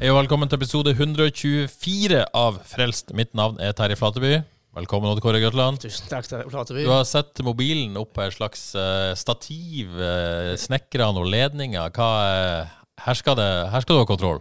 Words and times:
Hei 0.00 0.08
og 0.08 0.16
velkommen 0.16 0.48
til 0.48 0.56
episode 0.56 0.94
124 0.94 2.22
av 2.32 2.54
Frelst. 2.64 3.10
Mitt 3.12 3.34
navn 3.36 3.58
er 3.60 3.74
Terje 3.76 3.98
Flateby. 4.00 4.38
Velkommen, 4.78 5.10
Odd 5.10 5.20
Kåre 5.20 5.42
Grøtland. 5.42 5.76
Tusen 5.82 6.08
takk 6.08 6.24
til 6.24 6.46
Flateby. 6.48 6.86
Du 6.86 6.92
har 6.94 7.02
sett 7.04 7.42
mobilen 7.44 7.98
opp 8.00 8.14
på 8.16 8.22
et 8.24 8.32
slags 8.32 8.62
uh, 8.78 9.10
stativ, 9.18 9.92
uh, 10.00 10.54
snekra 10.56 11.10
noen 11.12 11.28
ledninger. 11.34 11.92
Hva, 11.92 12.08
uh, 12.64 12.94
her, 13.04 13.18
skal 13.18 13.36
det, 13.36 13.50
her 13.74 13.84
skal 13.84 13.98
du 13.98 14.00
ha 14.00 14.08
kontroll. 14.08 14.40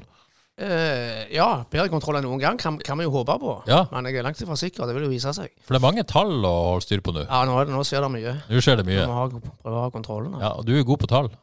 Uh, 0.60 1.28
ja, 1.36 1.50
bedre 1.68 1.92
kontroll 1.92 2.22
enn 2.22 2.28
noen 2.30 2.40
gang 2.40 2.62
kan, 2.62 2.80
kan 2.80 2.96
vi 3.02 3.10
jo 3.10 3.12
håpe 3.18 3.36
på. 3.44 3.58
Ja. 3.68 3.82
Men 3.92 4.08
jeg 4.08 4.22
er 4.22 4.30
langt 4.30 4.40
ifra 4.40 4.56
sikker. 4.64 4.88
Det 4.88 4.96
vil 4.96 5.10
jo 5.10 5.12
vise 5.12 5.36
seg. 5.36 5.52
For 5.68 5.76
det 5.76 5.82
er 5.82 5.88
mange 5.90 6.08
tall 6.08 6.38
å 6.40 6.56
holde 6.70 6.88
styr 6.88 7.04
på 7.04 7.18
nå. 7.20 7.28
Ja, 7.28 7.44
nå, 7.50 7.60
det- 7.68 7.76
nå 7.76 7.84
skjer 7.84 8.08
det 8.08 8.14
mye. 8.16 8.38
Nå 8.48 8.64
skjer 8.64 8.80
det 8.80 8.88
Vi 8.88 8.96
Nå 9.02 9.12
må 9.12 9.20
ha, 9.26 9.28
prøve 9.60 9.76
å 9.76 9.86
ha 9.90 9.92
kontrollen. 9.92 10.40
Ja, 10.40 10.56
og 10.56 10.72
du 10.72 10.78
er 10.80 10.88
god 10.88 11.04
på 11.04 11.12
tall. 11.12 11.34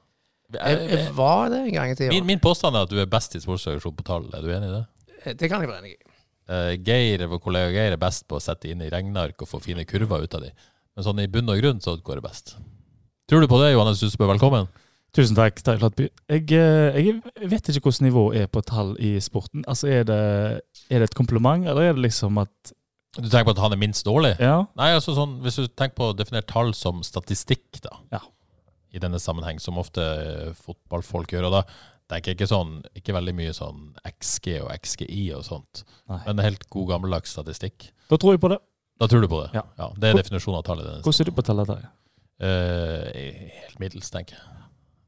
Jeg, 0.54 0.82
jeg 0.90 1.14
var 1.16 1.48
det 1.50 1.58
en 1.64 1.72
gang 1.74 1.90
i 1.90 1.96
tida. 1.98 2.12
Min, 2.14 2.26
min 2.28 2.38
påstand 2.42 2.76
er 2.78 2.86
at 2.86 2.92
du 2.92 3.00
er 3.02 3.08
best 3.10 3.34
i 3.34 3.40
sportsreaksjon 3.42 3.96
på 3.98 4.04
tall. 4.06 4.28
Er 4.36 4.44
du 4.46 4.52
enig 4.54 4.68
i 4.70 4.74
det? 4.76 4.84
Eh, 5.24 5.34
Det 5.34 5.50
kan 5.50 5.60
jeg 5.64 5.70
være 5.72 5.82
enig 5.82 5.96
i. 5.96 6.00
Eh, 6.46 6.72
Geir, 6.86 7.26
vår 7.26 7.40
kollega 7.42 7.72
Geir 7.74 7.96
er 7.96 8.00
best 8.00 8.28
på 8.30 8.38
å 8.38 8.42
sette 8.42 8.70
inn 8.70 8.84
i 8.86 8.90
regneark 8.92 9.42
og 9.42 9.48
få 9.50 9.58
fine 9.64 9.82
kurver 9.88 10.22
ut 10.22 10.34
av 10.38 10.44
de. 10.46 10.52
Men 10.96 11.04
sånn 11.08 11.18
i 11.24 11.26
bunn 11.26 11.50
og 11.50 11.58
grunn 11.58 11.82
så 11.82 11.96
går 11.98 12.20
det 12.20 12.26
best. 12.28 12.54
Tror 13.26 13.42
du 13.42 13.48
på 13.50 13.58
det, 13.64 13.72
Johannes 13.74 14.00
Husebø? 14.06 14.28
Velkommen. 14.30 14.68
Tusen 15.16 15.34
takk, 15.34 15.58
Terje 15.64 15.80
Flatby. 15.80 16.06
Jeg, 16.30 16.44
eh, 16.54 16.96
jeg 17.40 17.50
vet 17.50 17.70
ikke 17.72 17.88
hvordan 17.88 18.06
nivået 18.06 18.36
er 18.44 18.46
på 18.52 18.62
tall 18.68 18.94
i 19.02 19.16
sporten. 19.24 19.64
Altså, 19.66 19.88
er 19.90 20.04
det, 20.06 20.20
er 20.92 21.02
det 21.02 21.08
et 21.10 21.16
kompliment, 21.18 21.66
eller 21.66 21.88
er 21.88 21.96
det 21.96 22.04
liksom 22.06 22.38
at 22.42 22.72
Du 23.16 23.24
tenker 23.32 23.48
på 23.48 23.54
at 23.56 23.62
han 23.64 23.72
er 23.72 23.80
minst 23.80 24.04
dårlig? 24.04 24.34
Ja, 24.38 24.66
Nei, 24.76 24.90
altså 24.92 25.14
sånn, 25.16 25.38
Hvis 25.40 25.56
du 25.56 25.66
tenker 25.72 25.96
på 25.96 26.10
å 26.12 26.16
definere 26.16 26.44
tall 26.46 26.74
som 26.76 27.00
statistikk, 27.02 27.80
da, 27.82 27.96
Ja. 28.12 28.20
I 28.92 28.98
denne 29.02 29.18
sammenheng, 29.22 29.58
som 29.60 29.78
ofte 29.78 30.02
fotballfolk 30.62 31.32
gjør, 31.34 31.48
og 31.50 31.52
da 31.58 31.62
tenker 32.08 32.30
jeg 32.32 32.38
ikke 32.38 32.48
sånn, 32.52 32.82
ikke 32.94 33.14
veldig 33.16 33.34
mye 33.34 33.52
sånn 33.56 33.94
XG 34.06 34.60
og 34.62 34.70
XGI 34.78 35.24
og 35.34 35.44
sånt, 35.44 35.82
Nei. 36.08 36.20
men 36.28 36.38
helt 36.44 36.68
god 36.70 36.88
gammeldags 36.94 37.32
statistikk. 37.34 37.90
da 38.08 38.16
tror 38.16 38.36
jeg 38.36 38.40
på 38.40 38.48
det. 38.54 38.60
Da 39.00 39.06
tror 39.10 39.20
du 39.20 39.28
på 39.28 39.42
det? 39.44 39.50
Ja. 39.58 39.90
det 39.98 40.08
er 40.10 40.14
definisjonen 40.22 40.58
av 40.62 40.64
tallet. 40.64 41.02
Hvordan 41.04 41.20
er 41.20 41.24
du 41.30 41.32
på 41.36 41.42
tallet, 41.44 41.66
Der? 41.68 41.88
Uh, 42.36 43.10
helt 43.12 43.78
middels, 43.80 44.10
tenker 44.12 44.36
jeg. 44.36 44.62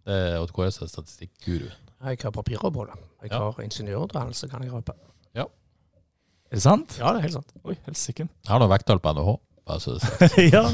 Det 0.09 0.17
er 0.17 0.39
OTKS 0.41 0.79
er 0.83 0.89
statistikkguru. 0.89 1.69
Jeg 1.69 2.19
har 2.23 2.33
papirer 2.33 2.71
på 2.73 2.85
det. 2.89 2.95
Jeg 3.23 3.31
Ja. 3.33 3.39
har 3.51 3.63
ingeniørutdannelse, 3.63 4.49
kan 4.49 4.63
jeg 4.63 4.73
røpe. 4.73 4.95
Ja. 5.35 5.43
Er 5.45 6.55
det 6.57 6.63
sant? 6.63 6.97
Ja, 6.99 7.13
det 7.13 7.19
er 7.19 7.23
helt 7.29 7.33
sant. 7.35 7.53
Oi, 7.65 7.75
helsike. 7.87 8.29
Jeg 8.29 8.49
har 8.49 8.59
noe 8.59 8.69
vekttall 8.69 8.99
på 9.01 9.13
NHH. 9.13 9.39
Bare 9.69 9.81
så 9.85 9.95
det 9.99 10.29
er 10.33 10.49
ja. 10.57 10.65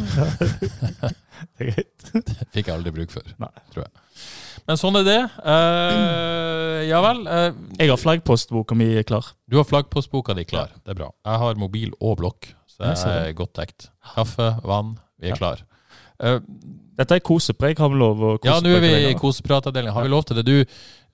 Det 1.59 1.67
er 1.67 1.71
greit. 1.73 2.09
Fikk 2.55 2.69
jeg 2.71 2.75
aldri 2.77 2.93
bruk 2.95 3.13
for, 3.15 3.27
Nei. 3.43 3.51
tror 3.75 3.85
jeg. 3.87 3.93
Men 4.65 4.79
sånn 4.81 4.97
er 4.97 5.05
det. 5.05 5.19
Eh, 5.53 6.79
ja 6.89 7.01
vel. 7.05 7.25
eh, 7.29 7.51
Jeg 7.83 7.91
har 7.91 8.01
flaggpostboka 8.01 8.77
mi 8.79 8.87
klar. 9.05 9.27
Du 9.51 9.59
har 9.61 9.67
flaggpostboka 9.69 10.37
di 10.39 10.47
klar. 10.49 10.71
Det 10.85 10.95
er 10.95 11.01
bra. 11.03 11.11
Jeg 11.27 11.43
har 11.43 11.59
mobil 11.61 11.93
og 12.01 12.17
blokk, 12.23 12.49
så 12.71 12.95
Jeg 12.95 13.29
er 13.29 13.37
godt 13.37 13.53
dekt. 13.61 13.91
Kaffe, 14.15 14.55
vann, 14.65 14.95
vi 15.21 15.29
er 15.29 15.35
Ja. 15.35 15.41
klar. 15.43 15.65
Eh, 16.21 16.39
Dette 16.95 17.17
er 17.19 17.25
kosepreik. 17.27 17.79
Har 17.83 17.89
vi 17.91 17.97
lov 17.99 18.21
å 18.23 18.29
ja, 18.47 18.61
nå 18.63 18.71
er 18.77 18.81
vi 18.81 18.93
i 19.11 19.15
kosepratavdelingen. 19.19 19.93
Har 19.97 20.05
vi 20.07 20.13
lov 20.13 20.25
til 20.29 20.37
det? 20.39 20.45
Du, 20.47 20.61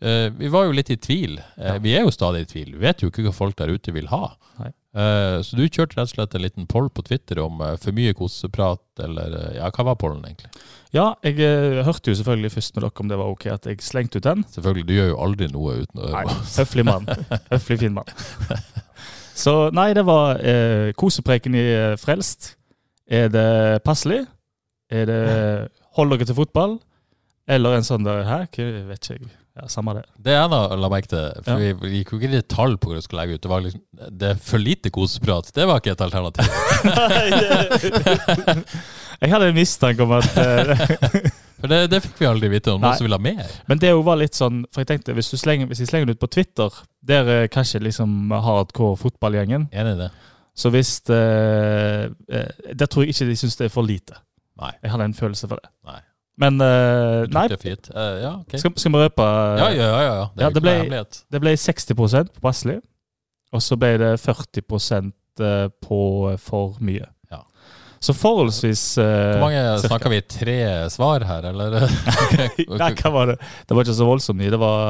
eh, 0.04 0.28
vi 0.36 0.48
var 0.52 0.66
jo 0.68 0.72
litt 0.76 0.90
i 0.92 0.96
tvil. 1.00 1.38
Eh, 1.56 1.78
vi 1.80 1.94
er 1.96 2.02
jo 2.04 2.10
stadig 2.12 2.42
i 2.42 2.50
tvil. 2.52 2.74
Vi 2.76 2.82
vet 2.84 3.00
jo 3.00 3.08
ikke 3.08 3.24
hva 3.24 3.32
folk 3.32 3.56
der 3.56 3.72
ute 3.72 3.90
vil 3.96 4.06
ha. 4.12 4.36
Nei. 4.60 4.70
Eh, 4.90 5.36
så 5.46 5.54
du 5.54 5.62
kjørte 5.68 5.94
rett 6.00 6.08
og 6.08 6.16
slett 6.16 6.32
en 6.34 6.42
liten 6.42 6.66
poll 6.70 6.88
på 6.90 7.04
Twitter 7.06 7.38
om 7.44 7.60
eh, 7.62 7.76
for 7.78 7.94
mye 7.94 8.14
koseprat, 8.18 8.82
eller 9.04 9.36
eh, 9.38 9.52
Ja, 9.60 9.68
hva 9.70 9.86
var 9.92 9.98
pollen, 10.00 10.24
egentlig? 10.26 10.50
Ja, 10.90 11.12
jeg 11.22 11.38
hørte 11.86 12.10
jo 12.10 12.18
selvfølgelig 12.18 12.50
først 12.56 12.74
med 12.74 12.82
dere 12.82 13.04
om 13.04 13.12
det 13.12 13.18
var 13.20 13.30
ok 13.30 13.46
at 13.54 13.68
jeg 13.70 13.84
slengte 13.86 14.18
ut 14.18 14.26
den. 14.26 14.42
Selvfølgelig, 14.50 14.86
du 14.88 14.94
gjør 14.96 15.10
jo 15.12 15.20
aldri 15.22 15.50
noe 15.52 15.76
uten 15.84 16.02
å 16.02 16.10
Nei, 16.16 16.24
høflig 16.56 16.86
mann. 16.88 17.06
Høflig 17.52 17.78
fin 17.84 17.94
mann. 18.00 18.10
Så 19.40 19.54
nei, 19.72 19.92
det 19.96 20.02
var 20.04 20.42
eh, 20.42 20.90
kosepreken 20.98 21.54
i 21.56 21.64
Frelst. 22.02 22.56
Er 23.06 23.30
det 23.30 23.82
passelig? 23.86 24.24
Er 24.90 25.06
det 25.06 25.22
hold 25.94 26.16
dere 26.16 26.26
til 26.26 26.38
fotball? 26.38 26.80
Eller 27.50 27.78
en 27.78 27.86
sånn 27.86 28.06
der 28.06 28.26
jeg 28.26 28.50
vet 28.90 28.98
ikke 29.06 29.16
jeg. 29.22 29.30
Ja, 29.58 29.66
Samme 29.68 29.94
det. 29.98 30.04
Det 30.16 30.34
jeg 30.36 30.50
da 30.52 30.60
la 30.78 30.88
merke 30.92 31.10
til, 31.10 31.42
for 31.44 31.58
Ja. 31.58 31.74
vi 31.80 31.98
gikk 31.98 32.12
jo 32.12 32.18
ikke 32.20 32.28
i 32.30 32.36
detalj 32.36 32.76
på 32.80 32.90
hva 32.90 33.00
vi 33.00 33.02
skulle 33.04 33.24
legge 33.24 33.34
ut. 33.34 33.42
Det 33.42 33.50
var 33.50 33.64
liksom, 33.64 33.82
det 34.22 34.28
er 34.30 34.40
for 34.50 34.62
lite 34.62 34.92
koseprat. 34.94 35.50
Det 35.56 35.66
var 35.66 35.82
ikke 35.82 35.96
et 35.96 36.04
alternativ. 36.06 36.44
jeg 39.20 39.32
hadde 39.32 39.48
en 39.50 39.58
mistanke 39.58 40.02
om 40.06 40.12
at 40.20 40.36
eh, 40.40 41.30
For 41.60 41.68
det, 41.68 41.90
det 41.92 42.00
fikk 42.00 42.22
vi 42.22 42.28
aldri 42.28 42.48
vite 42.48 42.72
om. 42.72 42.80
Noen 42.80 42.96
som 42.96 43.04
ville 43.04 43.18
ha 43.18 43.22
mer. 43.22 43.50
Men 43.68 43.80
det 43.82 43.92
var 44.06 44.16
litt 44.16 44.38
sånn 44.38 44.62
For 44.72 44.80
jeg 44.80 44.88
tenkte, 44.94 45.12
hvis, 45.16 45.28
du 45.32 45.36
slenger, 45.40 45.68
hvis 45.68 45.82
jeg 45.82 45.90
slenger 45.90 46.08
det 46.08 46.16
ut 46.16 46.22
på 46.22 46.30
Twitter, 46.32 46.78
der 47.04 47.28
er 47.34 47.50
kanskje 47.52 47.82
liksom 47.84 48.32
hardcore 48.32 48.96
fotballgjengen 49.00 49.68
Enig 49.72 49.96
i 49.96 50.00
det? 50.06 50.10
Så 50.56 50.72
hvis 50.72 50.94
eh, 51.12 52.06
eh, 52.08 52.72
Der 52.72 52.88
tror 52.88 53.04
jeg 53.04 53.14
ikke 53.14 53.28
de 53.28 53.36
syns 53.38 53.58
det 53.60 53.68
er 53.68 53.74
for 53.74 53.86
lite. 53.86 54.16
Nei. 54.60 54.72
Jeg 54.82 54.92
hadde 54.92 55.10
en 55.10 55.16
følelse 55.16 55.48
for 55.48 55.60
det. 55.60 55.70
Nei. 55.88 56.00
Men 56.40 56.56
uh, 56.60 57.26
nei? 57.28 57.46
Eh, 57.52 58.14
ja, 58.22 58.32
okay. 58.40 58.60
skal, 58.62 58.72
skal 58.80 58.94
vi 58.94 59.00
røpe 59.02 59.24
Ja, 59.60 59.68
ja, 59.76 59.88
ja. 59.90 60.00
ja. 60.08 60.26
Det 60.34 60.46
Ja, 60.46 60.50
det 60.54 60.62
ble- 60.64 61.04
Det 61.30 61.40
ble 61.42 61.52
60% 61.52 62.32
på 62.36 62.40
passelig, 62.46 62.78
og 63.52 63.60
så 63.64 63.76
ble 63.76 63.96
det 64.00 64.12
40 64.22 65.12
eh, 65.40 65.68
på 65.84 66.00
for 66.40 66.78
mye. 66.80 67.06
Ja. 67.30 67.42
Så 68.00 68.14
forholdsvis 68.16 68.96
Hvor 68.96 69.40
mange 69.44 69.78
snakker 69.84 70.08
vi? 70.14 70.20
Tre 70.32 70.58
svar 70.90 71.26
her, 71.28 71.50
eller? 71.52 71.76
Nei, 72.80 72.92
hva 73.02 73.12
var 73.12 73.34
det? 73.34 73.38
Det 73.68 73.76
var 73.76 73.84
ikke 73.84 73.98
så 74.00 74.08
voldsomt 74.08 74.40
mye. 74.40 74.50
Det 74.54 74.60
var 74.64 74.80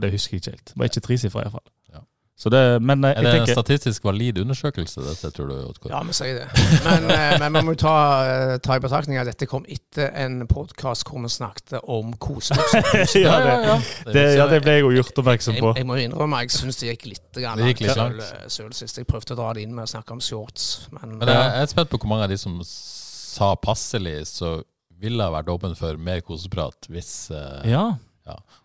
Det 0.00 0.12
husker 0.16 0.38
jeg 0.38 0.46
ikke 0.46 0.56
helt. 0.56 0.68
Det 0.72 0.78
var 0.80 0.88
ikke 0.88 1.04
tresifra, 1.10 1.44
iallfall. 1.44 1.66
Ja. 1.92 2.00
Så 2.42 2.50
det, 2.50 2.80
men 2.82 3.04
eh, 3.04 3.10
Er 3.10 3.22
det 3.22 3.32
tenker, 3.36 3.52
en 3.52 3.54
statistisk 3.54 4.04
valid 4.04 4.40
undersøkelse, 4.42 4.98
dette, 5.06 5.28
tror 5.30 5.46
du? 5.46 5.54
Otko? 5.68 5.90
Ja, 5.92 6.00
vi 6.02 6.14
sier 6.16 6.40
det. 6.40 6.64
Men, 6.82 7.04
eh, 7.14 7.34
men 7.38 7.52
man 7.54 7.68
må 7.68 7.74
jo 7.76 7.78
ta, 7.84 7.92
eh, 8.26 8.54
ta 8.64 8.74
i 8.74 8.82
betraktning 8.82 9.20
at 9.20 9.28
dette 9.30 9.46
kom 9.46 9.62
etter 9.70 10.08
en 10.18 10.40
podkast 10.50 11.06
hvor 11.06 11.22
vi 11.22 11.30
snakket 11.30 11.76
om 11.86 12.10
kosebukser. 12.18 13.20
ja, 13.22 13.36
det, 13.44 13.52
ja. 13.68 13.76
det, 14.08 14.24
ja, 14.40 14.46
det 14.50 14.58
ble 14.64 14.74
jeg 14.74 14.82
jo 14.82 14.90
gjort 14.96 15.20
oppmerksom 15.22 15.54
Jeg, 15.54 15.62
på. 15.62 15.70
jeg 15.78 15.86
må 15.86 16.00
innrømme 16.02 16.40
jeg 16.42 16.50
syns 16.56 16.80
det 16.80 16.90
gikk 16.90 17.06
litt 17.12 17.38
grann 17.38 17.62
gikk 17.62 17.84
litt 17.84 18.00
langt 18.00 18.50
selv 18.50 18.74
sist. 18.74 18.98
Jeg 18.98 19.06
prøvde 19.06 19.36
å 19.36 19.38
dra 19.38 19.52
det 19.54 19.62
inn 19.68 19.76
med 19.76 19.86
å 19.86 19.92
snakke 19.92 20.16
om 20.16 20.22
shorts, 20.24 20.88
men, 20.96 21.20
Men 21.20 21.30
jeg 21.30 21.44
jeg 21.44 21.68
er 21.68 21.70
spent 21.70 21.92
på 21.92 22.00
hvor 22.02 22.10
mange 22.10 22.26
av 22.26 22.32
de 22.32 22.40
som 22.42 22.56
sa 22.66 23.52
passelig, 23.54 24.16
så 24.32 24.56
ville 25.02 25.22
ha 25.22 25.30
vært 25.34 25.52
åpen 25.54 25.78
for 25.78 25.98
mer 26.10 26.24
koseprat 26.26 26.90
hvis 26.90 27.12
uh, 27.30 27.62
Ja. 27.70 27.92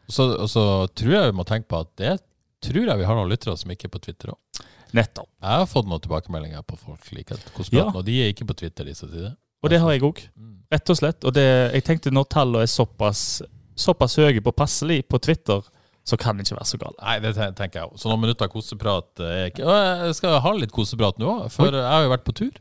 Så, 0.10 0.32
og 0.38 0.50
så 0.50 0.64
tror 0.98 1.14
jeg 1.14 1.30
vi 1.30 1.38
må 1.38 1.46
tenke 1.46 1.70
på 1.70 1.84
at 1.86 1.94
det 2.00 2.18
tror 2.64 2.88
jeg 2.90 2.98
vi 3.02 3.08
har 3.10 3.16
noen 3.20 3.30
lyttere 3.32 3.58
som 3.60 3.72
ikke 3.74 3.88
er 3.90 3.94
på 3.94 4.02
Twitter 4.04 4.34
òg. 4.34 4.62
Nettopp. 4.96 5.28
Jeg 5.44 5.60
har 5.62 5.68
fått 5.68 5.88
noen 5.90 6.02
tilbakemeldinger 6.04 6.64
på 6.68 6.78
folk 6.80 7.10
liker 7.12 7.40
koseprat, 7.54 7.92
Ja. 7.92 7.92
og 7.94 8.06
de 8.08 8.16
er 8.24 8.32
ikke 8.34 8.48
på 8.48 8.56
Twitter, 8.56 8.86
disse 8.88 9.08
tider. 9.10 9.36
Og 9.64 9.70
det 9.74 9.80
har 9.82 9.92
jeg 9.92 10.02
òg. 10.08 10.22
Mm. 10.38 10.54
Rett 10.72 10.90
og 10.94 10.98
slett. 11.00 11.24
Og 11.28 11.34
det, 11.34 11.44
jeg 11.74 11.84
tenkte 11.84 12.12
når 12.14 12.28
tallene 12.32 12.64
er 12.64 12.72
såpass, 12.72 13.42
såpass 13.76 14.16
høye 14.22 14.42
på 14.44 14.54
passelig 14.56 15.02
på 15.10 15.20
Twitter, 15.20 15.62
så 16.08 16.16
kan 16.18 16.38
det 16.38 16.46
ikke 16.48 16.56
være 16.56 16.70
så 16.70 16.78
galt. 16.80 16.96
Nei, 17.04 17.18
det 17.20 17.34
tenker 17.36 17.82
jeg 17.82 17.90
òg. 17.90 17.98
Så 18.00 18.08
noen 18.08 18.22
minutter 18.24 18.48
koseprat 18.48 19.20
er 19.20 19.50
ikke 19.50 19.66
Og 19.68 19.76
jeg 20.08 20.16
skal 20.22 20.38
ha 20.40 20.54
litt 20.56 20.72
koseprat 20.72 21.20
nå 21.20 21.28
òg, 21.34 21.50
for 21.52 21.68
jeg 21.68 21.84
har 21.84 22.06
jo 22.06 22.14
vært 22.14 22.24
på 22.30 22.36
tur. 22.40 22.54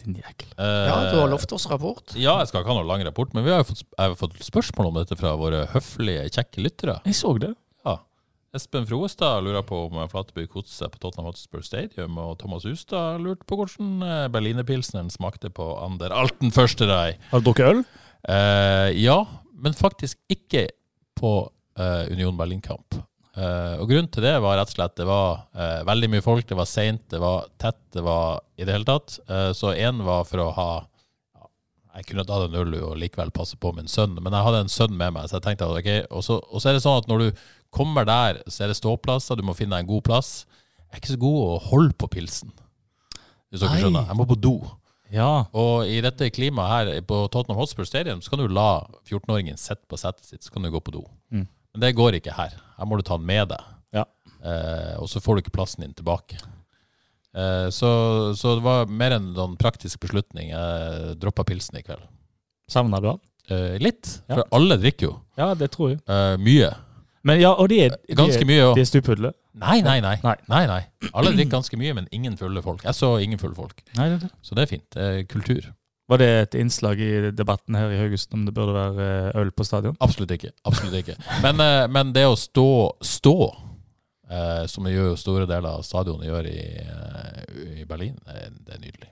Din 0.00 0.16
jækel. 0.16 0.48
Eh, 0.56 0.86
ja, 0.88 0.96
du 1.12 1.18
har 1.20 1.28
lovt 1.28 1.52
oss 1.52 1.66
rapport. 1.68 2.14
Ja, 2.16 2.38
jeg 2.40 2.48
skal 2.48 2.62
ikke 2.64 2.72
ha 2.72 2.78
noen 2.80 2.88
lang 2.88 3.04
rapport, 3.04 3.34
men 3.36 3.44
vi 3.44 3.50
har 3.52 3.60
jo 3.60 3.68
fått, 3.74 3.84
jeg 3.84 4.00
har 4.08 4.16
fått 4.16 4.38
spørsmål 4.48 4.88
om 4.90 4.98
dette 5.02 5.16
fra 5.20 5.34
våre 5.36 5.66
høflige, 5.74 6.24
kjekke 6.32 6.64
lyttere. 6.64 6.96
Jeg 7.04 7.18
så 7.20 7.34
det. 7.42 7.52
Espen 8.56 8.86
Froestad 8.88 9.44
lurer 9.44 9.64
på 9.66 9.82
om 9.86 9.98
Flateby 10.10 10.46
Kotse 10.50 10.88
på 10.90 11.00
Tottenham 11.02 11.28
Hotspur 11.30 11.62
Stadium, 11.64 12.16
og 12.18 12.38
Thomas 12.40 12.64
Hustad 12.68 13.20
lurte 13.22 13.44
på 13.48 13.58
hvordan 13.60 14.00
eh, 14.06 14.22
berlinerpilsneren 14.32 15.12
smakte 15.12 15.50
på 15.52 15.66
Ander 15.84 16.14
Alten 16.16 16.54
Førsterei. 16.54 17.18
Har 17.30 17.42
du 17.42 17.50
drukket 17.50 17.68
øl? 17.74 17.84
Eh, 18.26 18.96
ja, 19.02 19.18
men 19.52 19.76
faktisk 19.76 20.18
ikke 20.32 20.66
på 21.16 21.36
eh, 21.78 22.08
Union 22.12 22.36
Berlin-kamp. 22.40 22.98
Eh, 23.36 23.74
og 23.76 23.90
grunnen 23.90 24.08
til 24.12 24.24
det 24.24 24.34
var 24.40 24.56
rett 24.56 24.70
og 24.72 24.78
slett 24.78 24.96
det 24.96 25.04
var 25.08 25.42
eh, 25.52 25.80
veldig 25.84 26.08
mye 26.14 26.24
folk, 26.24 26.46
det 26.48 26.56
var 26.56 26.68
seint, 26.70 27.02
det 27.12 27.20
var 27.20 27.50
tett, 27.60 27.82
det 27.92 28.04
var 28.04 28.40
i 28.56 28.64
det 28.64 28.72
hele 28.78 28.88
tatt. 28.88 29.18
Eh, 29.28 29.50
så 29.56 29.74
én 29.76 30.00
var 30.06 30.24
for 30.28 30.46
å 30.46 30.52
ha 30.56 30.70
Jeg 31.96 32.10
kunne 32.10 32.24
tatt 32.28 32.50
en 32.50 32.56
øl 32.60 32.74
og 32.84 32.96
likevel 33.00 33.30
passe 33.32 33.56
på 33.56 33.70
min 33.76 33.86
sønn, 33.88 34.18
men 34.20 34.32
jeg 34.32 34.44
hadde 34.44 34.58
en 34.64 34.72
sønn 34.72 34.96
med 34.96 35.14
meg, 35.16 35.28
så 35.28 35.38
jeg 35.38 35.44
tenkte 35.46 35.64
at 35.68 35.78
ok. 35.78 36.10
Og 36.12 36.24
så, 36.24 36.34
og 36.44 36.60
så 36.60 36.68
er 36.68 36.76
det 36.76 36.82
sånn 36.84 36.98
at 37.00 37.08
når 37.08 37.22
du 37.22 37.44
kommer 37.74 38.06
der, 38.08 38.42
så 38.48 38.64
er 38.64 38.68
det 38.72 38.76
ståplasser, 38.78 39.36
du 39.36 39.42
må 39.46 39.54
finne 39.56 39.76
deg 39.76 39.84
en 39.86 39.90
god 39.94 40.04
plass. 40.08 40.46
Jeg 40.86 40.96
er 40.96 41.02
ikke 41.02 41.14
så 41.14 41.20
god 41.22 41.38
å 41.44 41.58
holde 41.70 41.94
på 41.98 42.08
pilsen, 42.08 42.52
hvis 43.50 43.60
dere 43.62 43.72
Nei. 43.74 43.80
skjønner. 43.82 44.06
Jeg 44.10 44.16
må 44.20 44.26
på 44.30 44.38
do. 44.40 44.54
Ja. 45.12 45.46
Og 45.54 45.86
i 45.86 46.00
dette 46.02 46.30
klimaet 46.34 46.72
her 46.94 47.02
på 47.06 47.20
Tottenham 47.30 47.60
Hotspur 47.60 47.86
Stadium, 47.86 48.20
så 48.24 48.32
kan 48.32 48.40
du 48.42 48.48
la 48.50 48.86
14-åringen 49.06 49.58
sitte 49.60 49.84
på 49.90 49.98
setet 50.00 50.24
sitt, 50.26 50.42
så 50.46 50.50
kan 50.54 50.62
du 50.66 50.70
gå 50.74 50.80
på 50.82 50.94
do. 50.96 51.04
Mm. 51.30 51.44
Men 51.74 51.84
det 51.84 51.92
går 51.98 52.16
ikke 52.18 52.34
her. 52.34 52.56
Her 52.78 52.88
må 52.88 52.96
du 52.98 53.04
ta 53.06 53.18
den 53.18 53.26
med 53.28 53.48
deg. 53.52 53.62
Ja. 53.94 54.04
Eh, 54.42 54.94
og 54.98 55.06
så 55.12 55.20
får 55.22 55.36
du 55.36 55.42
ikke 55.44 55.54
plassen 55.58 55.84
din 55.84 55.94
tilbake. 55.94 56.38
Eh, 57.36 57.68
så, 57.74 57.90
så 58.38 58.56
det 58.56 58.64
var 58.64 58.86
mer 58.90 59.14
en 59.18 59.30
sånn 59.36 59.56
praktisk 59.60 60.00
beslutning. 60.06 60.50
Jeg 60.54 61.16
droppa 61.20 61.44
pilsen 61.46 61.78
i 61.78 61.84
kveld. 61.86 62.02
Savna 62.72 62.98
du 63.02 63.10
han? 63.12 63.20
Eh, 63.52 63.76
litt, 63.78 64.08
Ja. 64.26 64.40
for 64.40 64.48
alle 64.58 64.78
drikker 64.82 65.10
jo. 65.10 65.14
Ja, 65.38 65.52
det 65.54 65.68
tror 65.76 65.92
jeg. 65.92 66.00
Eh, 66.08 66.34
mye. 66.42 66.72
Men 67.26 67.40
ja, 67.42 67.50
og 67.58 67.68
de 67.72 67.80
er, 67.86 67.96
de 68.06 68.14
Ganske 68.18 68.42
er, 68.44 68.48
mye 68.48 68.60
ja. 68.60 68.68
de 68.76 68.82
er 68.84 68.88
stupudle. 68.88 69.32
Nei, 69.58 69.80
nei, 69.82 69.96
nei, 70.04 70.14
Nei. 70.22 70.36
nei. 70.52 70.62
nei. 70.70 70.82
Alle 71.12 71.32
drikker 71.34 71.56
ganske 71.56 71.78
mye, 71.80 71.94
men 71.96 72.06
ingen 72.14 72.36
fulle 72.38 72.62
folk. 72.62 72.84
Jeg 72.86 72.94
så 72.94 73.16
ingen 73.24 73.40
fulle 73.40 73.56
folk. 73.58 73.80
Nei, 73.98 74.06
det 74.12 74.20
det. 74.26 74.30
Så 74.46 74.54
det 74.58 74.66
er 74.66 74.70
fint. 74.76 74.86
Det 74.94 75.06
er 75.10 75.26
kultur. 75.30 75.66
Var 76.06 76.20
det 76.22 76.28
et 76.44 76.54
innslag 76.60 77.00
i 77.02 77.10
debatten 77.34 77.74
her 77.74 77.90
i 77.90 77.98
Haugesund 77.98 78.36
om 78.38 78.44
det 78.46 78.54
burde 78.54 78.76
være 78.76 79.06
eh, 79.32 79.40
øl 79.40 79.50
på 79.50 79.64
stadion? 79.66 79.96
Absolutt 80.06 80.30
ikke. 80.36 80.52
Absolutt 80.70 80.94
ikke. 81.00 81.16
Men, 81.42 81.58
eh, 81.64 81.86
men 81.90 82.12
det 82.14 82.22
å 82.30 82.36
stå, 82.38 82.66
stå 83.02 83.34
eh, 84.30 84.62
som 84.70 84.86
gjør 84.86 85.10
jo 85.10 85.16
store 85.18 85.48
deler 85.50 85.80
av 85.80 85.82
stadionet 85.86 86.28
gjør 86.30 86.46
i, 86.52 86.60
eh, 86.84 87.80
i 87.82 87.88
Berlin, 87.90 88.14
er, 88.30 88.52
det 88.54 88.76
er 88.76 88.84
nydelig. 88.84 89.10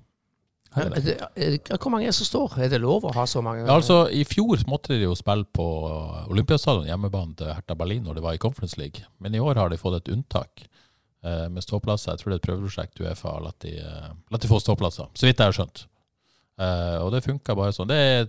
Det, 0.75 1.15
er 1.39 1.79
hvor 1.79 1.93
mange 1.93 2.09
er 2.09 2.11
det 2.11 2.19
som 2.19 2.27
står? 2.27 2.57
Er 2.65 2.71
det 2.73 2.81
lov 2.83 3.05
å 3.07 3.13
ha 3.15 3.25
så 3.31 3.43
mange? 3.45 3.63
Ja, 3.63 3.77
altså, 3.77 4.05
I 4.11 4.25
fjor 4.27 4.65
måtte 4.71 4.97
de 4.97 5.07
jo 5.07 5.15
spille 5.19 5.47
på 5.55 5.67
Olympiastadion, 6.33 6.89
hjemmebane 6.89 7.37
til 7.39 7.53
Hertha 7.55 7.77
Berlin, 7.79 8.03
når 8.07 8.19
det 8.19 8.25
var 8.27 8.35
i 8.35 8.43
Conference 8.43 8.79
League. 8.81 9.07
Men 9.23 9.37
i 9.37 9.43
år 9.43 9.61
har 9.61 9.71
de 9.71 9.79
fått 9.79 10.01
et 10.01 10.11
unntak 10.15 10.65
eh, 10.67 11.47
med 11.49 11.63
ståplasser. 11.63 12.15
Jeg 12.15 12.23
tror 12.23 12.33
det 12.33 12.39
er 12.39 12.43
et 12.43 12.49
prøveprosjekt 12.49 13.03
Uefa 13.05 13.37
har 13.37 13.45
latt 13.47 13.61
de, 13.63 13.77
eh, 13.79 14.15
latt 14.35 14.43
de 14.43 14.51
få 14.51 14.59
ståplasser, 14.63 15.11
så 15.15 15.29
vidt 15.29 15.43
jeg 15.43 15.53
har 15.53 15.59
skjønt. 15.61 15.85
Eh, 16.59 16.97
og 17.05 17.13
det 17.15 17.23
funka 17.27 17.55
bare 17.59 17.75
sånn. 17.77 17.91
Det 17.91 18.01
er, 18.03 18.27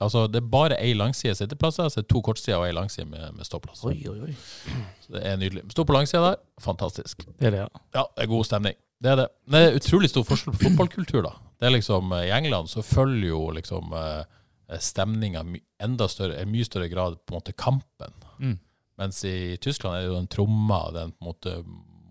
altså, 0.00 0.26
det 0.30 0.42
er 0.42 0.50
bare 0.50 0.80
ei 0.82 0.96
langside 0.98 1.36
sitteplasser, 1.38 1.90
så 1.90 2.02
det 2.02 2.08
er 2.08 2.12
to 2.14 2.24
kortsider 2.26 2.58
og 2.58 2.66
ei 2.68 2.74
langside 2.74 3.06
med, 3.10 3.38
med 3.38 3.46
ståplasser. 3.46 3.92
Oi, 3.92 4.00
oi, 4.10 4.32
oi. 4.32 4.80
Så 5.06 5.14
det 5.14 5.22
er 5.30 5.38
nydelig. 5.38 5.68
Stå 5.74 5.86
på 5.86 5.94
langsida 5.94 6.32
der, 6.32 6.42
fantastisk. 6.62 7.22
Det 7.38 7.52
er 7.52 7.54
det, 7.54 7.62
ja. 7.68 7.84
Ja, 8.00 8.08
det 8.10 8.26
er 8.26 8.34
god 8.34 8.50
stemning. 8.50 8.78
Det 9.02 9.10
er 9.12 9.18
det. 9.22 9.28
Men 9.46 9.60
det 9.60 9.70
er 9.70 9.80
utrolig 9.80 10.10
stor 10.12 10.26
forskjell 10.28 10.54
på 10.54 10.68
fotballkultur, 10.68 11.22
da. 11.26 11.34
Det 11.60 11.68
er 11.68 11.74
liksom, 11.76 12.12
eh, 12.16 12.28
I 12.28 12.34
England 12.36 12.70
så 12.72 12.84
følger 12.84 13.30
jo 13.30 13.40
liksom 13.56 13.92
eh, 13.98 14.78
stemninga 14.80 15.44
enda 15.82 16.08
større, 16.08 16.40
i 16.40 16.48
mye 16.48 16.66
større 16.66 16.88
grad 16.92 17.18
på 17.22 17.34
en 17.34 17.40
måte 17.40 17.56
kampen. 17.58 18.14
Mm. 18.38 18.56
Mens 19.00 19.24
i 19.26 19.56
Tyskland 19.62 19.96
er 19.96 20.04
det 20.04 20.12
jo 20.12 20.20
den 20.20 20.30
tromma, 20.30 20.80
den 20.94 21.12
på 21.12 21.24
en 21.24 21.30
måte 21.32 21.56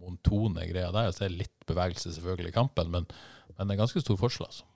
montone 0.04 0.68
greia 0.70 0.92
der. 0.94 1.12
Så 1.12 1.24
det 1.24 1.30
er 1.30 1.42
litt 1.46 1.68
bevegelse 1.70 2.12
selvfølgelig 2.12 2.52
i 2.52 2.58
kampen, 2.60 2.92
men, 2.92 3.08
men 3.56 3.68
det 3.68 3.76
er 3.76 3.84
ganske 3.86 4.04
stor 4.04 4.20
forskjell, 4.20 4.50
altså. 4.52 4.68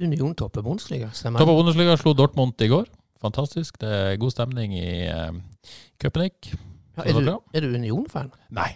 Union 0.00 0.34
topper 0.34 0.62
Bundesliga, 0.64 1.12
stemmer 1.14 1.38
Topp 1.38 1.48
det? 1.48 1.52
av 1.52 1.58
Bundesliga 1.60 1.96
slo 2.00 2.14
Dortmund 2.18 2.62
i 2.64 2.70
går. 2.70 2.88
Fantastisk. 3.22 3.76
Det 3.80 3.88
er 3.88 4.16
god 4.20 4.32
stemning 4.34 4.74
i 4.74 5.06
uh, 5.06 5.36
Köpenick. 6.02 6.50
Ja, 6.96 7.04
er, 7.06 7.20
du, 7.20 7.30
er 7.54 7.64
du 7.64 7.76
Union-fan? 7.78 8.32
Nei. 8.54 8.72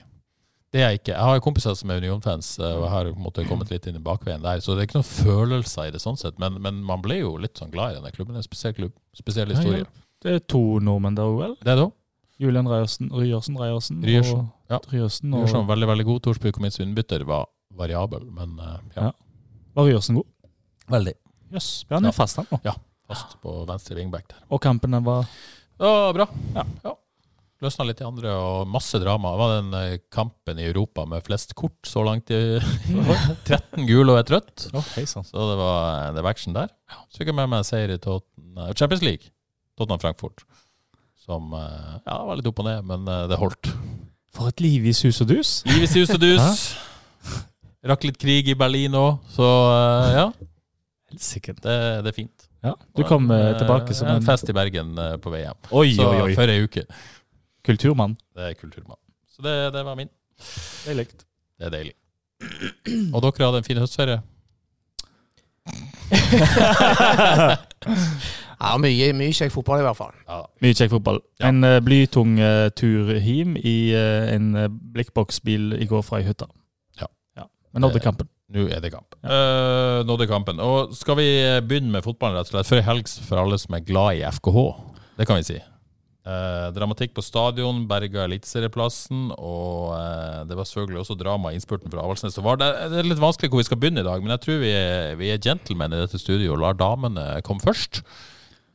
Det 0.73 0.83
er 0.83 0.91
jeg 0.91 0.99
ikke. 1.01 1.13
Jeg 1.15 1.25
har 1.25 1.41
kompiser 1.41 1.77
som 1.79 1.91
er 1.91 2.03
Union-fans, 2.03 2.49
eh, 2.61 2.75
og 2.77 2.83
jeg 2.85 2.91
har 2.93 3.07
på 3.09 3.17
en 3.17 3.25
måte 3.25 3.45
kommet 3.49 3.71
litt 3.73 3.87
inn 3.89 3.97
i 3.97 4.03
bakveien 4.05 4.43
der. 4.45 4.61
Så 4.61 4.75
det 4.77 4.83
er 4.85 4.89
ikke 4.91 4.99
noen 4.99 5.09
følelser 5.09 5.89
i 5.89 5.95
det 5.95 6.01
sånn 6.03 6.19
sett, 6.21 6.37
men, 6.43 6.59
men 6.61 6.83
man 6.85 7.01
ble 7.05 7.21
jo 7.23 7.37
litt 7.41 7.57
sånn 7.57 7.71
glad 7.73 7.95
i 7.95 8.01
denne 8.01 8.13
klubben. 8.13 8.35
Det 8.37 8.43
er 8.43 8.45
en 8.45 8.49
spesiell 8.51 8.75
klubb. 8.77 8.93
Spesiell 9.17 9.55
historie. 9.55 9.87
ja. 9.87 10.05
Det 10.19 10.33
er 10.35 10.41
to 10.51 10.61
nordmenn 10.83 11.15
der 11.15 11.29
òg, 11.31 11.37
vel? 11.41 11.53
Det 11.63 11.71
er 11.73 11.77
det 11.79 11.87
òg. 11.87 11.95
Julian 12.43 12.69
Ryersen, 12.71 13.09
Ryersen, 13.15 13.57
Ryersen, 13.59 14.03
Ryersen, 14.07 14.41
og 14.45 14.71
ja. 14.75 14.79
Ryersen 14.93 15.33
og 15.35 15.41
Ryersen 15.47 15.65
veldig, 15.71 15.89
veldig 15.91 16.07
god. 16.07 16.21
Torsby 16.27 16.53
kom 16.55 16.67
inn 16.69 16.75
som 16.75 16.85
innbytter, 16.85 17.25
var 17.27 17.49
variabel, 17.79 18.27
men 18.35 18.53
eh, 18.63 18.77
ja. 18.99 19.09
Ja. 19.09 19.13
Var 19.79 19.89
Ryersen 19.89 20.19
god? 20.21 20.29
Veldig 20.91 21.15
Jøss. 21.55 21.71
Ja, 21.89 21.97
han 21.97 22.05
er 22.05 22.13
Ja. 22.13 22.17
fast, 22.19 22.37
han 22.37 22.47
nå. 22.53 22.75
fast 23.09 23.39
på 23.43 23.55
venstre 23.67 23.97
wingback 23.97 24.29
der. 24.29 24.43
Og 24.53 24.61
kampen 24.61 24.93
var 25.07 25.25
Ja, 25.81 26.13
bra. 26.13 26.27
Ja. 26.55 26.65
ja. 26.85 26.93
Løsna 27.59 27.89
litt 27.89 27.99
i 27.99 28.07
andre, 28.07 28.31
og 28.39 28.69
masse 28.71 29.01
drama. 29.03 29.33
Det 29.35 29.41
var 29.41 29.53
den 29.57 29.73
eh, 29.75 30.01
kampen 30.15 30.61
i 30.63 30.69
Europa 30.69 31.03
med 31.11 31.25
flest 31.27 31.57
kort 31.59 31.89
så 31.91 32.05
langt 32.07 32.31
i 32.31 32.37
år. 32.39 32.67
13 33.49 33.89
gule 33.89 34.15
og 34.15 34.21
et 34.21 34.31
rødt. 34.31 34.69
Å. 34.71 34.83
Så 35.03 35.25
det 35.27 35.57
var, 35.59 36.13
det 36.15 36.23
var 36.23 36.31
action 36.31 36.55
der. 36.55 36.71
Så 37.11 37.19
fikk 37.19 37.33
jeg 37.33 37.39
med 37.41 37.51
meg 37.51 37.67
seier 37.67 37.91
i 37.91 37.99
Tottenham, 37.99 38.71
Champions 38.79 39.03
League. 39.03 39.33
Tottenham 39.75 40.03
Frankfurt. 40.05 40.47
Som 41.19 41.51
eh, 41.59 41.97
ja, 42.05 42.21
var 42.31 42.39
litt 42.39 42.47
opp 42.51 42.63
og 42.63 42.69
ned, 42.71 42.87
men 42.87 43.11
eh, 43.11 43.25
det 43.33 43.41
holdt. 43.43 43.73
For 44.39 44.53
et 44.53 44.63
liv 44.63 44.87
i 44.87 44.95
sus 44.95 45.19
og 45.25 45.33
dus. 45.33 45.59
Liv 45.67 45.83
i 45.83 45.91
sus 45.91 46.15
og 46.15 46.23
dus. 46.23 46.63
Rakk 47.91 48.07
litt 48.07 48.23
krig 48.23 48.53
i 48.53 48.59
Berlin 48.59 48.95
òg, 48.99 49.19
så 49.35 49.49
eh, 49.75 50.15
ja. 50.21 50.29
Sikkert. 51.19 51.59
Det, 51.65 51.75
det 52.05 52.13
er 52.13 52.17
fint. 52.17 52.49
Ja, 52.65 52.73
du 52.99 53.05
kom 53.07 53.29
eh, 53.31 53.53
tilbake 53.59 53.95
som 53.95 54.09
en 54.11 54.19
en 54.19 54.27
fest 54.27 54.49
i 54.51 54.55
Bergen 54.57 54.97
eh, 54.99 55.15
på 55.23 55.31
vei 55.31 55.45
hjem. 55.45 55.59
Oi, 55.71 55.93
Så 55.95 56.09
oi, 56.09 56.19
oi. 56.27 56.33
Før 56.39 56.53
ei 56.53 56.65
uke. 56.67 56.83
Kulturmann. 57.69 58.17
Det 58.35 58.51
er 58.51 58.59
kulturmann. 58.59 58.99
Så 59.29 59.45
det, 59.45 59.55
det 59.75 59.85
var 59.85 59.97
min. 59.99 60.11
Det 60.39 60.95
er 60.95 60.99
likt. 61.03 61.25
Det 61.59 61.69
er 61.69 61.75
deilig. 61.75 61.95
Og 63.15 63.25
dere 63.25 63.49
hadde 63.49 63.63
en 63.63 63.69
fin 63.69 63.83
høstferie? 63.83 64.21
Ja, 68.59 68.73
mye, 68.83 69.13
mye 69.15 69.31
kjekk 69.37 69.53
fotball 69.55 69.79
i 69.79 69.85
hvert 69.87 69.95
fall. 69.95 70.15
Ja. 70.27 70.41
Mye 70.65 70.75
kjekk 70.75 70.91
fotball. 70.97 71.21
Ja. 71.39 71.53
En 71.53 71.63
uh, 71.63 71.77
blytung 71.85 72.33
uh, 72.43 72.67
tur 72.75 73.13
hjem 73.15 73.53
i 73.55 73.75
uh, 73.95 74.33
en 74.33 74.49
uh, 74.59 74.65
blikkboksbil 74.97 75.77
i 75.79 75.87
går 75.87 76.03
fra 76.03 76.19
ei 76.19 76.27
hytte. 76.27 76.49
Ja. 76.99 77.07
Men 77.71 77.87
nådde 77.87 78.03
kampen. 78.03 78.27
Nå 78.51 78.65
er 78.73 78.83
det 78.83 78.91
kamp. 78.97 79.15
Uh, 79.23 80.03
nådde 80.09 80.27
kampen. 80.27 80.59
Og 80.65 80.91
skal 80.99 81.21
vi 81.21 81.29
begynne 81.69 81.95
med 81.95 82.03
fotballen, 82.03 82.41
rett 82.41 82.51
og 82.51 82.57
slett? 82.57 82.71
Før 82.73 82.83
helgs 82.91 83.15
for 83.29 83.39
alle 83.45 83.61
som 83.63 83.79
er 83.79 83.87
glad 83.87 84.19
i 84.19 84.27
FKH. 84.27 84.59
Det 85.21 85.29
kan 85.31 85.39
vi 85.39 85.47
si. 85.53 85.61
Eh, 86.29 86.67
dramatikk 86.77 87.15
på 87.17 87.23
stadion, 87.25 87.87
berga 87.89 88.27
eliteserieplassen, 88.29 89.31
og 89.41 89.95
eh, 89.97 90.43
det 90.51 90.57
var 90.59 90.67
selvfølgelig 90.69 91.01
også 91.01 91.17
drama 91.17 91.49
i 91.49 91.55
innspurten 91.57 91.89
fra 91.93 92.03
Avaldsnes. 92.05 92.35
Så 92.37 92.45
var 92.45 92.57
det, 92.61 92.69
det 92.93 92.99
er 93.01 93.09
litt 93.09 93.23
vanskelig 93.23 93.49
hvor 93.49 93.63
vi 93.63 93.69
skal 93.71 93.81
begynne 93.81 94.03
i 94.05 94.09
dag, 94.09 94.21
men 94.21 94.35
jeg 94.35 94.43
tror 94.45 94.59
vi 94.61 94.73
er, 94.77 95.17
vi 95.17 95.31
er 95.33 95.41
gentlemen 95.41 95.95
i 95.97 96.03
dette 96.03 96.21
studioet 96.21 96.53
og 96.53 96.61
lar 96.67 96.77
damene 96.77 97.41
komme 97.47 97.65
først 97.65 98.03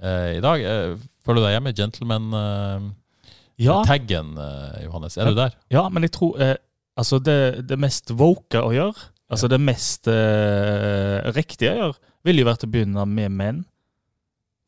eh, 0.02 0.40
i 0.40 0.42
dag. 0.42 0.58
Eh, 0.66 0.98
føler 1.22 1.40
du 1.40 1.46
deg 1.46 1.54
hjemme 1.60 1.74
i 1.76 1.78
gentleman-taggen, 1.78 4.30
Ja, 4.34 4.82
Johannes? 4.88 5.14
Er 5.22 5.30
du 5.30 5.38
der? 5.38 5.54
ja, 5.70 5.86
men 5.94 6.02
jeg 6.08 6.14
tror 6.18 6.34
eh, 6.42 6.58
Altså, 6.98 7.18
det, 7.18 7.66
det 7.70 7.78
mest 7.82 8.12
woke 8.14 8.60
å 8.62 8.70
gjøre, 8.70 8.94
altså 9.34 9.48
det 9.50 9.58
mest 9.62 10.06
eh, 10.14 11.26
riktige 11.34 11.72
å 11.72 11.78
gjøre, 11.80 11.96
ville 12.22 12.44
jo 12.44 12.50
vært 12.52 12.66
å 12.68 12.70
begynne 12.70 13.06
med 13.10 13.32
menn. 13.34 13.64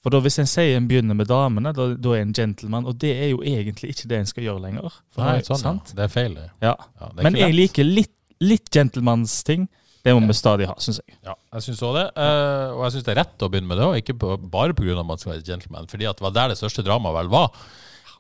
For 0.06 0.14
da 0.14 0.20
hvis 0.22 0.36
en 0.38 0.46
sier 0.50 0.76
en 0.78 0.86
begynner 0.86 1.18
med 1.18 1.26
damene, 1.32 1.72
da, 1.74 1.88
da 1.98 2.12
er 2.14 2.22
en 2.22 2.34
gentleman, 2.38 2.86
og 2.86 3.00
det 3.02 3.16
er 3.18 3.32
jo 3.32 3.40
egentlig 3.42 3.90
ikke 3.96 4.10
det 4.12 4.20
en 4.22 4.28
skal 4.30 4.46
gjøre 4.46 4.62
lenger. 4.68 5.00
For 5.16 5.26
Nei, 5.26 5.40
det 5.40 5.48
er 5.48 5.48
sånn, 5.50 5.64
sant? 5.64 5.90
ja. 5.90 5.98
Det 5.98 6.04
er 6.06 6.12
feil. 6.14 6.36
det. 6.38 6.44
Ja. 6.62 6.76
Ja, 6.78 7.08
det 7.10 7.24
er 7.24 7.26
Men 7.26 7.40
jeg 7.40 7.56
liker 7.58 7.88
litt, 7.90 8.14
litt 8.46 8.70
gentlemansting. 8.76 9.66
Det 10.06 10.14
må 10.14 10.22
vi 10.30 10.36
stadig 10.38 10.68
ha, 10.70 10.76
syns 10.78 11.00
jeg. 11.02 11.18
Ja, 11.26 11.34
jeg 11.56 11.66
syns 11.66 11.82
òg 11.88 11.96
det. 11.98 12.06
Uh, 12.14 12.76
og 12.76 12.84
jeg 12.86 12.94
syns 12.94 13.08
det 13.08 13.14
er 13.16 13.20
rett 13.24 13.42
å 13.42 13.50
begynne 13.50 13.72
med 13.72 13.82
det 13.82 13.88
òg, 13.90 13.96
ikke 14.04 14.18
på, 14.22 14.36
bare 14.54 14.78
pga. 14.78 15.00
at 15.02 15.10
man 15.10 15.18
skal 15.18 15.34
være 15.34 15.46
gentleman. 15.48 15.90
Fordi 15.90 16.06
at 16.06 16.22
det 16.22 16.28
var 16.28 16.36
der 16.38 16.54
det 16.54 16.60
største 16.62 16.86
dramaet 16.86 17.18
vel 17.18 17.34
var 17.34 17.58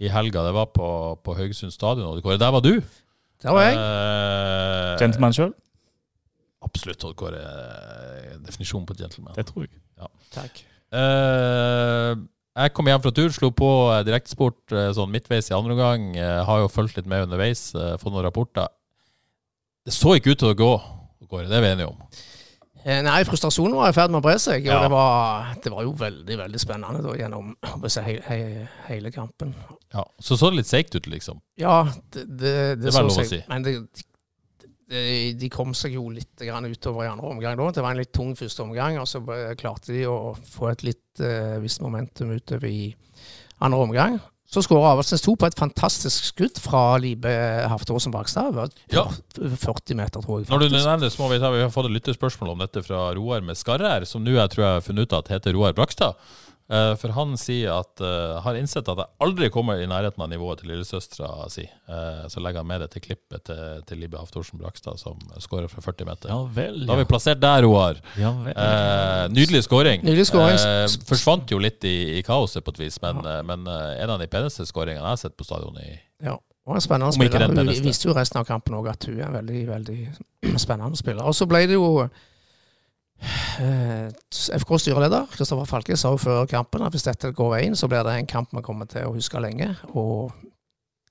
i 0.01 0.09
helga. 0.09 0.47
Det 0.49 0.55
var 0.57 0.71
på, 0.73 0.87
på 1.21 1.37
Haugesund 1.37 1.75
stadion. 1.75 2.09
Og 2.09 2.25
Kåre, 2.25 2.41
der 2.41 2.49
var 2.57 2.65
du. 2.65 2.73
Der 3.45 3.53
var 3.53 3.69
jeg. 3.69 3.77
Uh, 3.77 4.97
Gentleman 5.03 5.37
sjøl? 5.37 5.53
Absolutt. 6.65 7.05
Odd 7.05 7.13
Kåre. 7.21 7.45
eh, 7.45 8.31
Definisjonen 8.47 8.89
på 8.89 8.97
gentleman. 8.97 9.37
Det 9.37 9.45
tror 9.51 9.67
jeg. 9.69 9.77
Takk. 10.33 10.65
Eh, 10.93 12.11
jeg 12.55 12.73
kom 12.75 12.87
hjem 12.87 13.01
fra 13.03 13.11
tur, 13.15 13.33
slo 13.35 13.49
på 13.55 13.71
eh, 13.91 14.03
direktesport 14.07 14.75
eh, 14.75 14.91
sånn 14.95 15.11
midtveis 15.11 15.49
i 15.51 15.57
andre 15.57 15.75
omgang. 15.75 16.07
Har 16.47 16.63
jo 16.63 16.71
fulgt 16.71 16.99
litt 16.99 17.09
med 17.09 17.27
underveis, 17.27 17.67
fått 17.73 18.13
noen 18.13 18.25
rapporter. 18.27 18.69
Det 19.85 19.93
så 19.93 20.15
ikke 20.17 20.33
ut 20.33 20.41
til 20.41 20.53
å 20.53 20.57
gå, 20.57 20.71
Kåre. 21.29 21.49
Det 21.49 21.57
er 21.57 21.63
vi 21.65 21.73
enige 21.73 21.91
om. 21.91 21.99
Nei, 22.85 23.21
frustrasjonen 23.25 23.73
var 23.73 23.89
i 23.89 23.95
ferd 23.97 24.11
med 24.13 24.19
å 24.19 24.25
bre 24.25 24.35
seg. 24.37 24.67
Og 24.69 24.83
det, 24.83 24.89
var, 24.93 25.47
det 25.61 25.71
var 25.73 25.85
jo 25.87 25.93
veldig 25.97 26.35
veldig 26.37 26.59
spennende 26.61 27.01
da, 27.01 27.15
gjennom 27.17 27.47
he, 28.05 28.13
he, 28.27 28.37
hele 28.91 29.09
kampen. 29.13 29.55
Ja, 29.93 30.03
Så 30.21 30.37
så 30.37 30.51
det 30.53 30.61
litt 30.61 30.69
seigt 30.69 30.93
ut, 30.93 31.09
liksom. 31.09 31.39
Ja, 31.57 31.79
det, 32.13 32.27
det, 32.27 32.51
det, 32.77 32.83
Det 32.83 32.93
var 32.93 33.07
lov 33.07 33.17
å 33.23 33.25
si. 33.25 33.41
Men 33.49 33.65
det, 33.65 33.73
de, 34.91 35.33
de 35.39 35.49
kom 35.49 35.73
seg 35.77 35.95
jo 35.97 36.07
litt 36.13 36.43
grann 36.45 36.67
utover 36.69 37.07
i 37.07 37.09
andre 37.09 37.31
omgang 37.31 37.57
da. 37.57 37.71
Det 37.73 37.83
var 37.85 37.95
en 37.95 38.03
litt 38.03 38.13
tung 38.13 38.35
første 38.37 38.65
omgang, 38.65 38.99
og 39.01 39.09
så 39.09 39.23
klarte 39.57 39.95
de 39.95 40.05
å 40.09 40.35
få 40.37 40.69
et 40.71 40.85
litt 40.85 41.23
uh, 41.23 41.57
visst 41.63 41.81
momentum 41.81 42.35
utover 42.35 42.69
i 42.69 42.87
andre 43.65 43.81
omgang. 43.87 44.19
Så 44.45 44.61
skårer 44.61 44.91
Avaldsnes 44.91 45.23
2 45.25 45.33
på 45.41 45.47
et 45.49 45.57
fantastisk 45.57 46.27
skudd 46.29 46.59
fra 46.61 46.99
Libe 47.01 47.31
Haftåsen 47.65 48.13
Bakstad. 48.13 48.59
Ja. 48.93 49.07
40 49.35 49.97
meter, 49.97 50.21
tror 50.21 50.43
jeg. 50.43 50.49
Når 50.51 50.61
du 50.61 50.67
faktisk. 50.67 50.75
nevner 50.77 51.01
det, 51.01 51.09
så 51.15 51.23
må 51.23 51.29
vi 51.31 51.39
ta 51.41 51.49
Vi 51.51 51.63
har 51.63 51.73
fått 51.73 51.89
et 51.89 51.95
lyttespørsmål 51.97 52.53
om 52.53 52.61
dette 52.61 52.83
fra 52.85 53.07
Roar 53.17 53.41
med 53.43 53.57
Skarrær, 53.57 54.05
som 54.05 54.23
nå 54.23 54.37
jeg 54.37 54.53
tror 54.53 54.63
jeg 54.67 54.77
har 54.77 54.85
funnet 54.85 55.09
ut 55.09 55.17
at 55.17 55.33
heter 55.33 55.57
Roar 55.57 55.73
Brakstad. 55.73 56.21
Eh, 56.65 56.95
For 56.97 57.13
han 57.13 57.35
sier 57.37 57.69
at 57.75 58.01
uh, 58.01 58.39
har 58.41 58.57
innsett 58.57 58.87
at 58.89 58.97
jeg 58.97 59.11
aldri 59.21 59.51
kommer 59.53 59.77
i 59.77 59.85
nærheten 59.85 60.23
av 60.23 60.31
nivået 60.31 60.63
til 60.63 60.71
lillesøstera 60.73 61.45
si. 61.53 61.67
Uh, 61.85 62.25
Så 62.31 62.41
legger 62.41 62.63
han 62.63 62.69
med 62.71 62.81
det 62.81 62.87
til 62.95 63.03
klippet 63.05 63.43
til, 63.51 63.83
til 63.85 64.01
Libe 64.01 64.17
Haftorsen 64.17 64.57
Brakstad, 64.57 64.97
som 64.97 65.19
skårer 65.43 65.69
fra 65.69 65.83
40 65.85 66.09
meter. 66.09 66.33
Ja 66.33 66.39
vel. 66.55 66.81
Da 66.87 66.95
har 66.95 67.03
vi 67.03 67.07
plassert 67.11 67.43
der, 67.43 67.61
Roar. 67.67 68.01
Ja. 68.17 68.33
Eh, 68.49 69.27
nydelig 69.29 69.65
skåring. 69.67 70.01
Nydelig 70.07 70.25
scoring. 70.31 70.57
Forsvant 71.05 71.53
jo 71.53 71.61
litt 71.61 71.85
i, 71.85 72.17
i 72.17 72.25
kaoset 72.25 72.65
på 72.65 72.73
et 72.73 72.81
vis, 72.87 72.97
men, 73.05 73.21
eh, 73.29 73.41
men 73.45 73.69
en 73.69 74.15
av 74.15 74.19
de 74.21 74.27
peneste 74.31 74.65
skåringene 74.65 75.03
jeg 75.03 75.11
har 75.13 75.21
sett 75.21 75.37
på 75.37 75.45
stadion 75.47 75.77
i 75.83 75.93
Ja. 76.25 76.37
Og 76.65 76.79
en 76.79 76.81
spennende 76.81 77.13
spiller. 77.13 77.45
Hun 77.45 77.67
viste 77.85 78.07
jo 78.07 78.13
resten 78.17 78.39
av 78.41 78.47
kampen 78.47 78.73
òg 78.73 78.87
at 78.89 79.05
hun 79.05 79.19
er 79.19 79.27
en 79.27 79.35
veldig 79.37 79.59
veldig 79.69 79.99
spennende 80.57 80.97
spiller. 80.97 81.21
Og 81.21 81.35
så 81.37 81.45
ble 81.45 81.67
det 81.69 81.77
jo 81.77 82.07
FK-styreleder 84.59 85.29
Kristoffer 85.31 85.67
Falke 85.69 85.95
sa 85.97 86.11
jo 86.13 86.19
før 86.21 86.45
kampen 86.49 86.83
at 86.85 86.93
hvis 86.93 87.07
dette 87.07 87.31
går 87.35 87.53
veien, 87.55 87.75
så 87.77 87.87
blir 87.91 88.03
det 88.05 88.15
en 88.19 88.27
kamp 88.29 88.51
vi 88.53 88.63
kommer 88.65 88.89
til 88.91 89.07
å 89.07 89.13
huske 89.15 89.39
lenge. 89.41 89.71
Og 89.95 90.33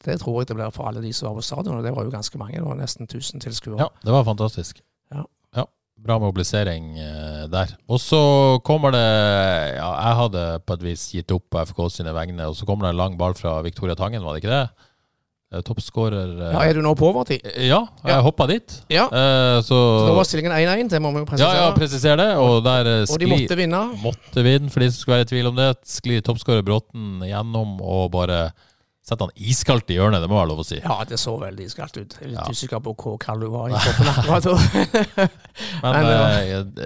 det 0.04 0.18
tror 0.20 0.42
jeg 0.42 0.50
det 0.50 0.58
blir 0.58 0.74
for 0.74 0.88
alle 0.88 1.02
de 1.04 1.12
som 1.16 1.30
var 1.30 1.38
på 1.40 1.46
stadion, 1.46 1.78
og 1.78 1.84
det 1.86 1.94
var 1.96 2.04
jo 2.04 2.12
ganske 2.12 2.38
mange. 2.40 2.60
Det 2.60 2.66
var 2.66 2.78
nesten 2.80 3.08
1000 3.08 3.40
tilskuere. 3.44 3.80
Ja, 3.80 3.88
det 4.04 4.12
var 4.12 4.26
fantastisk. 4.28 4.82
Ja. 5.14 5.24
Ja, 5.56 5.64
Bra 6.04 6.18
mobilisering 6.20 6.98
eh, 7.00 7.44
der. 7.52 7.76
Og 7.88 8.00
så 8.02 8.20
kommer 8.66 8.92
det 8.92 9.04
Ja, 9.78 9.90
jeg 9.94 10.18
hadde 10.20 10.42
på 10.66 10.76
et 10.76 10.84
vis 10.84 11.06
gitt 11.14 11.32
opp 11.32 11.46
på 11.50 11.64
FK 11.70 11.86
sine 12.00 12.12
vegne, 12.16 12.50
og 12.50 12.58
så 12.58 12.68
kommer 12.68 12.86
det 12.86 12.94
en 12.94 13.00
lang 13.00 13.16
ball 13.18 13.34
fra 13.38 13.60
Victoria 13.64 13.96
Tangen, 13.96 14.24
var 14.24 14.36
det 14.36 14.44
ikke 14.44 14.52
det? 14.52 14.90
Eh, 15.54 15.60
Toppskårer 15.62 16.32
eh, 16.48 16.52
Ja, 16.54 16.62
er 16.68 16.74
du 16.74 16.82
nå 16.82 16.94
på 16.98 17.08
overtid? 17.12 17.40
Ja, 17.62 17.84
jeg 18.02 18.10
Ja. 18.14 18.20
hoppa 18.26 18.46
dit. 18.50 18.74
Ja. 18.90 19.04
Eh, 19.06 19.60
så 19.62 19.78
Så 19.78 20.06
da 20.08 20.14
var 20.18 20.24
stillingen 20.24 20.52
1-1, 20.52 20.88
det 20.90 21.00
må 21.02 21.12
vi 21.14 21.20
jo 21.22 21.26
presisere. 21.30 21.54
ja, 21.54 21.68
ja, 21.68 21.72
presisere 21.76 22.16
det. 22.16 22.30
Og 22.36 22.64
der 22.64 23.06
skli, 23.06 23.14
og 23.14 23.18
de 23.20 23.26
måtte 23.26 23.56
vinne. 23.56 23.82
Måtte 24.02 24.42
vinne, 24.44 24.70
for 24.70 24.80
de 24.80 24.90
som 24.90 24.98
skulle 25.00 25.16
være 25.18 25.26
i 25.28 25.32
tvil 25.32 25.46
om 25.52 25.56
det. 25.56 25.70
Sklir 25.86 26.20
toppskårer 26.26 26.62
Bråten 26.66 27.20
gjennom 27.22 27.80
og 27.80 28.10
bare 28.10 28.52
setter 29.04 29.26
han 29.28 29.34
iskaldt 29.36 29.90
i 29.92 29.98
hjørnet, 29.98 30.22
det 30.24 30.30
må 30.32 30.38
være 30.38 30.48
lov 30.54 30.62
å 30.62 30.64
si. 30.64 30.78
Ja, 30.80 30.94
det 31.04 31.18
så 31.20 31.34
veldig 31.40 31.66
iskaldt 31.68 31.98
ut. 32.00 32.14
Jeg 32.16 32.24
er 32.24 32.30
litt 32.32 32.40
Ja. 32.40 32.46
usikker 32.56 32.80
på 32.80 32.94
hvor 32.96 33.18
kald 33.20 33.42
du 33.44 33.50
var 33.52 33.68
i 33.68 33.76
kroppen 33.84 34.08
akkurat 34.14 34.46
da. 34.48 35.26
Men 35.84 36.06
det 36.08 36.14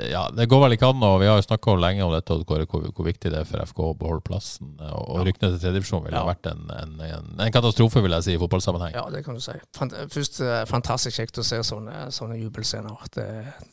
eh, 0.00 0.08
ja, 0.10 0.24
det 0.34 0.48
går 0.50 0.60
vel 0.64 0.74
ikke 0.76 0.88
an, 0.90 1.02
og 1.06 1.20
vi 1.22 1.28
har 1.30 1.38
jo 1.38 1.44
snakka 1.46 1.76
lenge 1.80 2.02
om 2.04 2.12
dette, 2.12 2.34
hvor, 2.48 2.64
hvor, 2.68 2.88
hvor 2.90 3.06
viktig 3.06 3.30
det 3.32 3.38
er 3.44 3.46
for 3.48 3.62
FK 3.70 3.78
å 3.86 3.92
beholde 4.00 4.24
plassen. 4.26 4.72
Og, 4.82 5.04
og 5.14 5.22
rykkene 5.28 5.52
til 5.54 5.60
tredjedivisjon 5.62 6.02
ville 6.04 6.18
ha 6.18 6.24
Ja. 6.26 6.32
vært 6.32 6.50
en, 6.50 6.64
en, 6.74 6.96
en, 7.06 7.30
en 7.46 7.54
katastrofe, 7.54 8.02
vil 8.04 8.16
jeg 8.18 8.26
si, 8.26 8.34
i 8.34 8.40
fotballsammenheng. 8.42 8.96
Ja, 8.98 9.06
det 9.14 9.22
kan 9.24 9.38
du 9.38 9.42
si. 9.44 9.54
Fant, 9.78 9.94
først 10.12 10.40
eh, 10.44 10.64
fantastisk 10.68 11.20
kjekt 11.22 11.38
å 11.40 11.46
se 11.46 11.62
sånne, 11.70 12.08
sånne 12.14 12.40
jubelscener. 12.42 12.98
Det, 13.14 13.28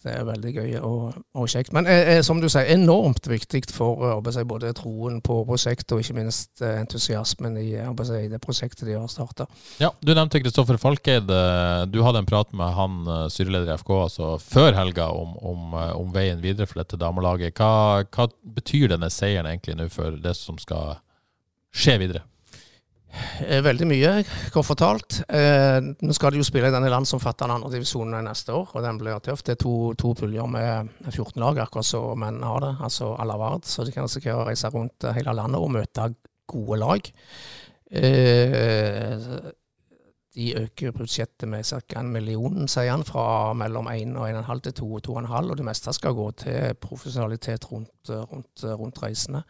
det 0.05 0.13
er 0.19 0.29
veldig 0.29 0.53
gøy 0.59 0.77
og, 0.85 1.17
og 1.33 1.49
kjekt. 1.51 1.73
Men 1.75 1.89
eh, 1.89 2.13
eh, 2.17 2.21
som 2.25 2.39
du 2.43 2.47
sier, 2.51 2.69
enormt 2.77 3.25
viktig 3.31 3.65
for 3.73 4.05
eh, 4.13 4.31
si, 4.37 4.45
både 4.47 4.71
troen 4.77 5.17
på 5.25 5.41
prosjektet 5.49 5.97
og 5.97 6.05
ikke 6.05 6.19
minst 6.21 6.61
eh, 6.61 6.77
entusiasmen 6.85 7.57
i 7.59 7.71
eh, 7.81 7.91
si, 8.05 8.21
det 8.35 8.41
prosjektet 8.43 8.85
de 8.87 8.97
har 8.99 9.07
starta. 9.11 9.47
Ja, 9.81 9.91
Du 9.99 10.13
nevnte 10.13 10.41
Kristoffer 10.43 10.77
Falkeid. 10.81 11.31
Eh, 11.31 11.85
Du 11.91 12.01
hadde 12.05 12.21
en 12.21 12.29
prat 12.29 12.51
med 12.53 12.75
han 12.77 13.01
eh, 13.07 13.25
styreleder 13.33 13.73
i 13.73 13.77
FK 13.79 13.91
altså 14.03 14.35
før 14.43 14.75
helga 14.77 15.09
om, 15.15 15.33
om, 15.41 15.73
eh, 15.79 15.95
om 15.97 16.13
veien 16.15 16.43
videre 16.43 16.67
for 16.69 16.83
dette 16.83 16.99
damelaget. 17.01 17.55
Hva, 17.57 18.03
hva 18.05 18.29
betyr 18.59 18.93
denne 18.95 19.09
seieren 19.13 19.49
egentlig 19.49 19.79
nå 19.79 19.89
for 19.93 20.19
det 20.21 20.35
som 20.37 20.59
skal 20.61 20.97
skje 21.75 21.99
videre? 22.05 22.23
Veldig 23.65 23.85
mye, 23.87 24.11
kort 24.53 24.67
fortalt. 24.67 25.21
Eh, 25.31 25.77
nå 25.79 26.15
skal 26.15 26.33
de 26.33 26.41
jo 26.41 26.47
spille 26.47 26.67
i 26.69 26.73
denne 26.73 26.89
landsomfattende 26.91 27.55
andredivisjonen 27.59 28.25
neste 28.27 28.55
år, 28.55 28.73
og 28.75 28.83
den 28.83 28.99
blir 28.99 29.21
tøff. 29.23 29.43
Det 29.45 29.55
er 29.55 29.61
to, 29.61 29.75
to 29.99 30.13
puljer 30.19 30.49
med 30.51 30.91
14 31.13 31.39
lag, 31.43 31.59
akkurat 31.63 31.87
som 31.87 32.19
menn 32.19 32.41
har 32.43 32.63
det, 32.63 32.73
altså 32.83 33.13
Alavard. 33.13 33.27
la 33.27 33.37
vard. 33.55 33.69
Så 33.69 33.85
de 33.87 33.93
kan 33.95 34.07
risikere 34.07 34.41
å 34.41 34.47
reise 34.49 34.71
rundt 34.73 35.07
hele 35.15 35.35
landet 35.37 35.61
og 35.61 35.71
møte 35.77 36.09
gode 36.51 36.79
lag. 36.81 37.11
Eh, 37.95 39.51
de 40.35 40.49
øker 40.59 40.91
budsjettet 40.91 41.47
med 41.47 41.63
ca. 41.63 41.99
en 41.99 42.11
million, 42.11 42.67
sier 42.67 42.91
han, 42.91 43.03
fra 43.07 43.53
mellom 43.53 43.87
1 43.87 44.17
og 44.19 44.27
1,5 44.29 44.59
til 44.65 44.73
2 44.81 44.93
og 44.93 45.01
2,5, 45.07 45.51
og 45.51 45.57
det 45.57 45.65
meste 45.65 45.93
skal 45.93 46.13
gå 46.13 46.31
til 46.31 46.73
profesjonalitet 46.81 47.71
rundt, 47.71 48.09
rundt, 48.09 48.63
rundt 48.63 49.03
reisene. 49.03 49.43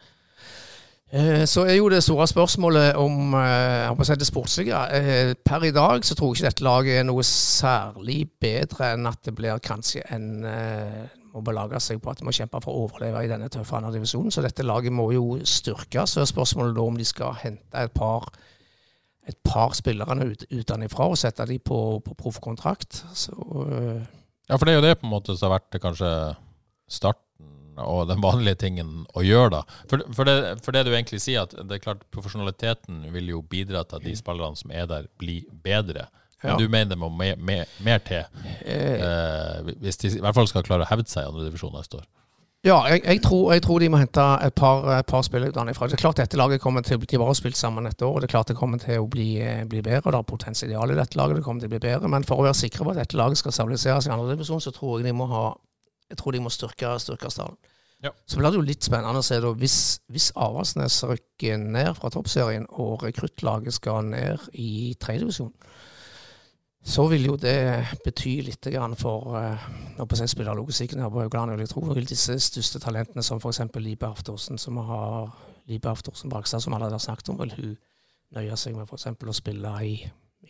Eh, 1.12 1.46
Så 1.46 1.64
er 1.64 1.74
jo 1.74 1.88
det 1.88 2.02
store 2.02 2.26
spørsmålet 2.26 2.94
om 2.94 3.34
eh, 3.34 4.18
det 4.18 4.26
sportslige. 4.26 4.78
Eh, 4.94 5.34
Per 5.44 5.62
i 5.62 5.70
dag 5.70 6.04
så 6.04 6.14
tror 6.14 6.34
jeg 6.34 6.36
ikke 6.36 6.46
dette 6.46 6.64
laget 6.64 6.98
er 6.98 7.02
noe 7.02 7.22
særlig 7.22 8.30
bedre 8.40 8.92
enn 8.94 9.06
at 9.06 9.18
det 9.24 9.34
blir 9.34 9.58
kanskje 9.58 10.02
en 10.10 10.44
eh, 10.44 11.06
må 11.36 11.44
belage 11.44 11.80
seg 11.84 12.00
på 12.02 12.10
at 12.10 12.20
de 12.20 12.26
må 12.26 12.34
kjempe 12.34 12.60
for 12.64 12.72
å 12.72 12.86
overleve 12.86 13.22
i 13.24 13.30
denne 13.30 13.50
tøffe 13.52 13.76
andre 13.76 13.92
divisjonen. 13.94 14.32
Så 14.32 14.44
dette 14.44 14.64
laget 14.64 14.94
må 14.96 15.10
jo 15.14 15.38
styrkes. 15.44 16.16
Så 16.16 16.24
er 16.24 16.30
spørsmålet 16.30 16.76
da 16.76 16.84
om 16.88 16.96
de 16.96 17.06
skal 17.06 17.36
hente 17.44 17.86
et 17.86 17.94
par 17.96 18.30
et 19.26 19.38
par 19.42 19.72
spillere 19.74 20.14
ut, 20.22 20.44
utenfra 20.54 21.08
og 21.10 21.18
sette 21.18 21.46
dem 21.50 21.58
på, 21.66 21.78
på 22.06 22.14
proffkontrakt. 22.14 23.02
Eh, 23.02 24.04
Ja, 24.46 24.54
for 24.54 24.68
det 24.68 24.76
er 24.76 24.78
jo 24.78 24.84
det 24.84 24.98
på 25.00 25.08
en 25.08 25.10
måte 25.10 25.34
som 25.34 25.48
har 25.48 25.56
vært 25.58 25.80
kanskje 25.82 26.10
starten 26.86 27.24
og 27.82 28.06
den 28.08 28.22
vanlige 28.22 28.60
tingen 28.62 29.02
å 29.18 29.24
gjøre, 29.26 29.58
da. 29.58 29.80
For, 29.90 30.04
for, 30.14 30.28
det, 30.28 30.52
for 30.64 30.76
det 30.76 30.84
du 30.86 30.92
egentlig 30.94 31.18
sier, 31.24 31.42
at 31.42 31.56
det 31.66 31.76
er 31.76 31.82
klart 31.82 32.06
profesjonaliteten 32.14 33.02
vil 33.12 33.34
jo 33.34 33.42
bidra 33.42 33.82
til 33.84 33.98
at 33.98 34.06
de 34.06 34.14
spillerne 34.16 34.56
som 34.56 34.70
er 34.70 34.86
der, 34.88 35.10
blir 35.18 35.44
bedre. 35.66 36.06
Men 36.46 36.60
du 36.62 36.68
mener 36.68 36.92
det 36.94 37.00
må 37.00 37.10
mer, 37.12 37.36
mer, 37.38 37.72
mer 37.84 38.02
til, 38.06 38.24
eh, 38.62 39.02
eh, 39.08 39.72
hvis 39.82 40.00
de 40.02 40.12
i 40.16 40.22
hvert 40.22 40.36
fall 40.36 40.48
skal 40.50 40.64
klare 40.66 40.86
å 40.86 40.90
hevde 40.90 41.10
seg 41.10 41.26
i 41.26 41.32
andre 41.32 41.48
divisjon 41.48 41.74
neste 41.76 42.00
år. 42.00 42.06
Ja, 42.66 42.80
jeg, 42.90 43.04
jeg, 43.04 43.20
tror, 43.22 43.52
jeg 43.54 43.62
tror 43.62 43.78
de 43.78 43.88
må 43.92 43.98
hente 44.00 44.22
et 44.42 44.54
par, 44.58 44.88
et 44.96 45.06
par 45.06 45.22
spillere 45.22 45.52
utenfra. 45.54 45.86
Det 45.86 45.94
er 45.98 46.02
klart 46.02 46.18
dette 46.18 46.38
laget 46.40 46.62
kommer 46.64 46.82
til 46.82 46.96
å 46.96 47.02
bli 47.02 47.10
De 47.12 47.20
har 47.20 47.36
spilt 47.38 47.58
sammen 47.58 47.86
et 47.86 48.02
år, 48.02 48.16
og 48.16 48.24
det 48.24 48.26
er 48.26 48.32
klart 48.32 48.50
det 48.50 48.56
kommer 48.58 48.80
til 48.82 49.04
å 49.04 49.06
bli, 49.10 49.28
eh, 49.38 49.62
bli 49.70 49.84
bedre. 49.86 50.10
Det 50.10 50.18
er 50.18 50.26
potensial 50.26 50.90
i 50.90 50.98
dette 50.98 51.20
laget, 51.20 51.38
det 51.38 51.44
kommer 51.46 51.62
til 51.62 51.70
å 51.70 51.74
bli 51.76 51.84
bedre. 51.84 52.10
Men 52.10 52.26
for 52.26 52.42
å 52.42 52.48
være 52.48 52.58
sikre 52.58 52.88
på 52.88 52.96
at 52.96 53.04
dette 53.04 53.20
laget 53.20 53.38
skal 53.38 53.54
stabiliseres 53.54 54.08
i 54.08 54.14
andre 54.14 54.34
divisjon, 54.34 54.64
så 54.64 54.74
tror 54.74 54.98
jeg 54.98 55.10
de 55.10 55.14
må 55.14 55.28
ha 55.30 55.46
jeg 56.10 56.20
tror 56.20 56.36
de 56.36 56.42
må 56.42 56.52
styrke, 56.54 56.92
styrke 57.02 57.30
stallen. 57.34 57.56
Ja. 58.04 58.12
Så 58.28 58.38
blir 58.38 58.52
det 58.52 58.60
jo 58.60 58.66
litt 58.66 58.86
spennende 58.86 59.22
å 59.22 59.24
se 59.24 59.38
da, 59.42 59.50
hvis, 59.56 59.78
hvis 60.12 60.28
Avaldsnes 60.36 61.00
rykker 61.08 61.58
ned 61.58 61.94
fra 61.96 62.10
toppserien 62.12 62.66
og 62.76 63.02
rekruttlaget 63.06 63.78
skal 63.78 64.04
ned 64.10 64.42
i 64.52 64.94
tredjedivisjon, 65.00 65.52
så 66.86 67.08
vil 67.10 67.24
jo 67.26 67.34
det 67.40 67.56
bety 68.04 68.36
litt 68.46 68.68
for 69.00 69.34
uh, 69.34 70.12
si, 70.14 70.26
spillerlogistikken 70.30 71.02
her 71.02 71.10
på 71.10 71.24
Haugland. 71.24 71.58
jeg 71.60 71.68
tror 71.68 71.94
Vil 71.94 72.06
disse 72.06 72.38
største 72.38 72.78
talentene, 72.78 73.22
som 73.22 73.40
f.eks. 73.42 73.60
Libe 73.74 74.06
Haftorsen, 74.06 74.58
som 74.58 74.76
har 74.76 75.34
Libe 75.66 75.88
Haftorsen-Brakstad, 75.88 76.60
som 76.60 76.74
alle 76.74 76.90
har 76.90 76.98
snakket 76.98 77.28
om, 77.28 77.40
vil 77.40 77.54
hun 77.56 77.76
nøye 78.36 78.56
seg 78.56 78.76
med 78.76 78.86
f.eks. 78.86 79.06
å 79.06 79.34
spille 79.34 79.72
i, 79.82 79.96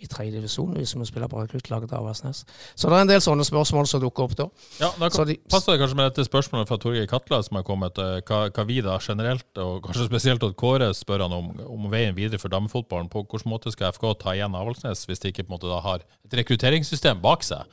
i 0.03 0.07
tredje 0.11 0.33
divisjon, 0.37 0.75
hvis 0.77 0.93
vi 0.97 1.07
spiller 1.09 1.29
på 1.33 1.41
rekruttlaget 1.41 1.93
av 1.93 2.03
Avaldsnes. 2.05 2.45
Så 2.77 2.91
det 2.91 2.97
er 2.99 3.05
en 3.07 3.11
del 3.11 3.23
sånne 3.25 3.45
spørsmål 3.49 3.87
som 3.89 4.03
dukker 4.03 4.27
opp 4.27 4.35
da. 4.37 4.47
Ja, 4.81 4.91
da 5.01 5.09
kan, 5.09 5.27
de- 5.31 5.39
passer 5.51 5.73
det 5.73 5.81
kanskje 5.81 5.97
med 6.01 6.11
dette 6.11 6.27
spørsmålet 6.29 6.69
fra 6.69 6.79
Torgeir 6.83 7.07
Katla 7.11 7.43
som 7.47 7.57
har 7.57 7.65
kommet. 7.65 7.99
eh, 7.99 8.21
Hva, 8.27 8.43
hva 8.51 8.67
vi 8.69 8.81
da 8.85 8.99
generelt, 9.01 9.47
og 9.63 9.83
kanskje 9.87 10.07
spesielt 10.11 10.43
at 10.45 10.57
Kåre 10.57 10.91
spør 10.95 11.23
han 11.27 11.33
om, 11.33 11.51
om 11.67 11.91
veien 11.91 12.15
videre 12.15 12.39
for 12.43 12.49
damefotballen. 12.53 13.09
På 13.09 13.25
hvilken 13.25 13.51
måte 13.51 13.73
skal 13.73 13.93
FK 13.93 14.09
ta 14.21 14.35
igjen 14.37 14.55
Avaldsnes 14.55 15.07
hvis 15.07 15.21
de 15.25 15.33
ikke 15.33 15.45
på 15.47 15.53
en 15.53 15.57
måte 15.59 15.69
da 15.73 15.81
har 15.81 16.01
et 16.25 16.39
rekrutteringssystem 16.43 17.21
bak 17.23 17.43
seg? 17.47 17.65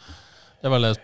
Det 0.63 0.71
er 0.71 0.75
vel, 0.79 0.95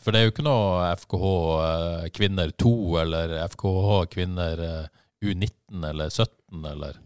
for 0.00 0.12
det 0.12 0.20
er 0.20 0.24
jo 0.28 0.32
ikke 0.32 0.44
noe 0.46 0.90
FKH 0.96 1.24
eh, 1.68 2.08
kvinner 2.16 2.50
2 2.56 2.74
eller 3.04 3.34
FKH 3.52 4.04
kvinner 4.12 4.60
eh, 4.64 4.86
U19 5.24 5.84
eller 5.90 6.08
17 6.12 6.64
eller. 6.72 6.98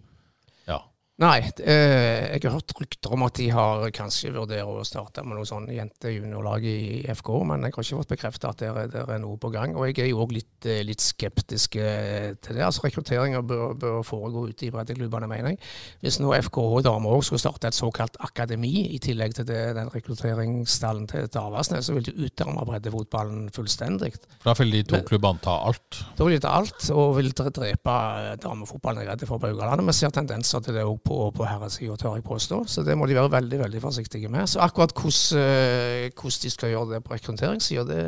Nei, 1.19 1.41
eh, 1.67 2.29
jeg 2.37 2.45
har 2.45 2.53
hørt 2.55 2.71
rykter 2.79 3.11
om 3.17 3.25
at 3.27 3.35
de 3.41 3.49
har 3.51 3.89
kanskje 3.91 4.31
vurderer 4.37 4.69
å 4.71 4.85
starte 4.87 5.25
med 5.27 5.35
noe 5.35 5.49
sånn 5.49 5.65
jente-juniorlag 5.75 6.63
i 6.71 7.01
FK, 7.11 7.31
men 7.49 7.65
jeg 7.67 7.75
har 7.75 7.83
ikke 7.83 7.97
fått 7.99 8.13
bekreftet 8.13 8.47
at 8.47 8.61
det 8.63 8.69
er, 8.71 8.87
det 8.93 9.01
er 9.03 9.19
noe 9.25 9.35
på 9.43 9.51
gang. 9.51 9.75
Og 9.75 9.89
jeg 9.89 9.99
er 10.05 10.13
jo 10.13 10.21
òg 10.23 10.37
litt, 10.37 10.69
eh, 10.71 10.85
litt 10.87 11.03
skeptisk 11.03 11.75
eh, 11.83 12.37
til 12.39 12.55
det. 12.55 12.63
Altså 12.63 12.85
Rekrutteringer 12.87 13.43
bør, 13.43 13.75
bør 13.83 13.97
foregå 14.07 14.45
ute 14.53 14.69
i 14.69 14.71
breddeklubbene, 14.71 15.27
mener 15.33 15.57
jeg. 15.57 15.59
Hvis 16.07 16.21
nå 16.23 16.31
FKH 16.39 16.85
damer 16.87 17.17
òg 17.19 17.27
skulle 17.27 17.43
starte 17.43 17.67
et 17.73 17.81
såkalt 17.81 18.15
akademi, 18.23 18.71
i 18.95 19.03
tillegg 19.03 19.35
til 19.41 19.49
det, 19.51 19.59
den 19.75 19.91
rekrutteringsstallen 19.97 21.11
til, 21.11 21.27
Avaldsnes, 21.39 21.91
så 21.91 21.99
vil 21.99 22.07
det 22.07 22.15
utarme 22.29 22.63
breddefotballen 22.71 23.51
fullstendig. 23.59 24.13
For 24.39 24.53
da 24.53 24.57
vil 24.63 24.71
de 24.79 24.85
to 24.95 25.03
klubbene 25.11 25.43
ta 25.43 25.59
alt. 25.67 25.99
Da 26.15 26.23
vil 26.31 26.39
de 26.39 26.45
ta 26.47 26.55
alt, 26.63 26.79
og 26.95 27.17
vil 27.19 27.35
dre- 27.35 27.51
drepe 27.59 27.99
damefotballen 28.47 29.03
jeg 29.03 29.11
er 29.11 29.15
redd 29.17 29.27
for 29.35 29.43
på 29.43 29.51
Haugalandet. 29.51 29.91
Vi 29.91 29.99
ser 29.99 30.15
tendenser 30.15 30.63
til 30.63 30.79
det 30.79 30.87
òg 30.87 30.99
på, 31.09 31.19
på 31.35 31.47
herresida, 31.49 31.97
tør 31.99 32.19
jeg 32.19 32.27
påstå. 32.27 32.63
Så 32.69 32.85
det 32.87 32.97
må 32.99 33.09
de 33.09 33.17
være 33.19 33.33
veldig 33.39 33.63
veldig 33.65 33.85
forsiktige 33.85 34.31
med. 34.33 34.49
Så 34.51 34.61
akkurat 34.65 34.93
hvordan, 34.93 35.41
eh, 35.41 36.11
hvordan 36.13 36.43
de 36.45 36.51
skal 36.53 36.75
gjøre 36.75 36.91
det 36.95 37.05
på 37.07 37.15
rekrutteringssida, 37.15 37.87
det, 37.89 38.03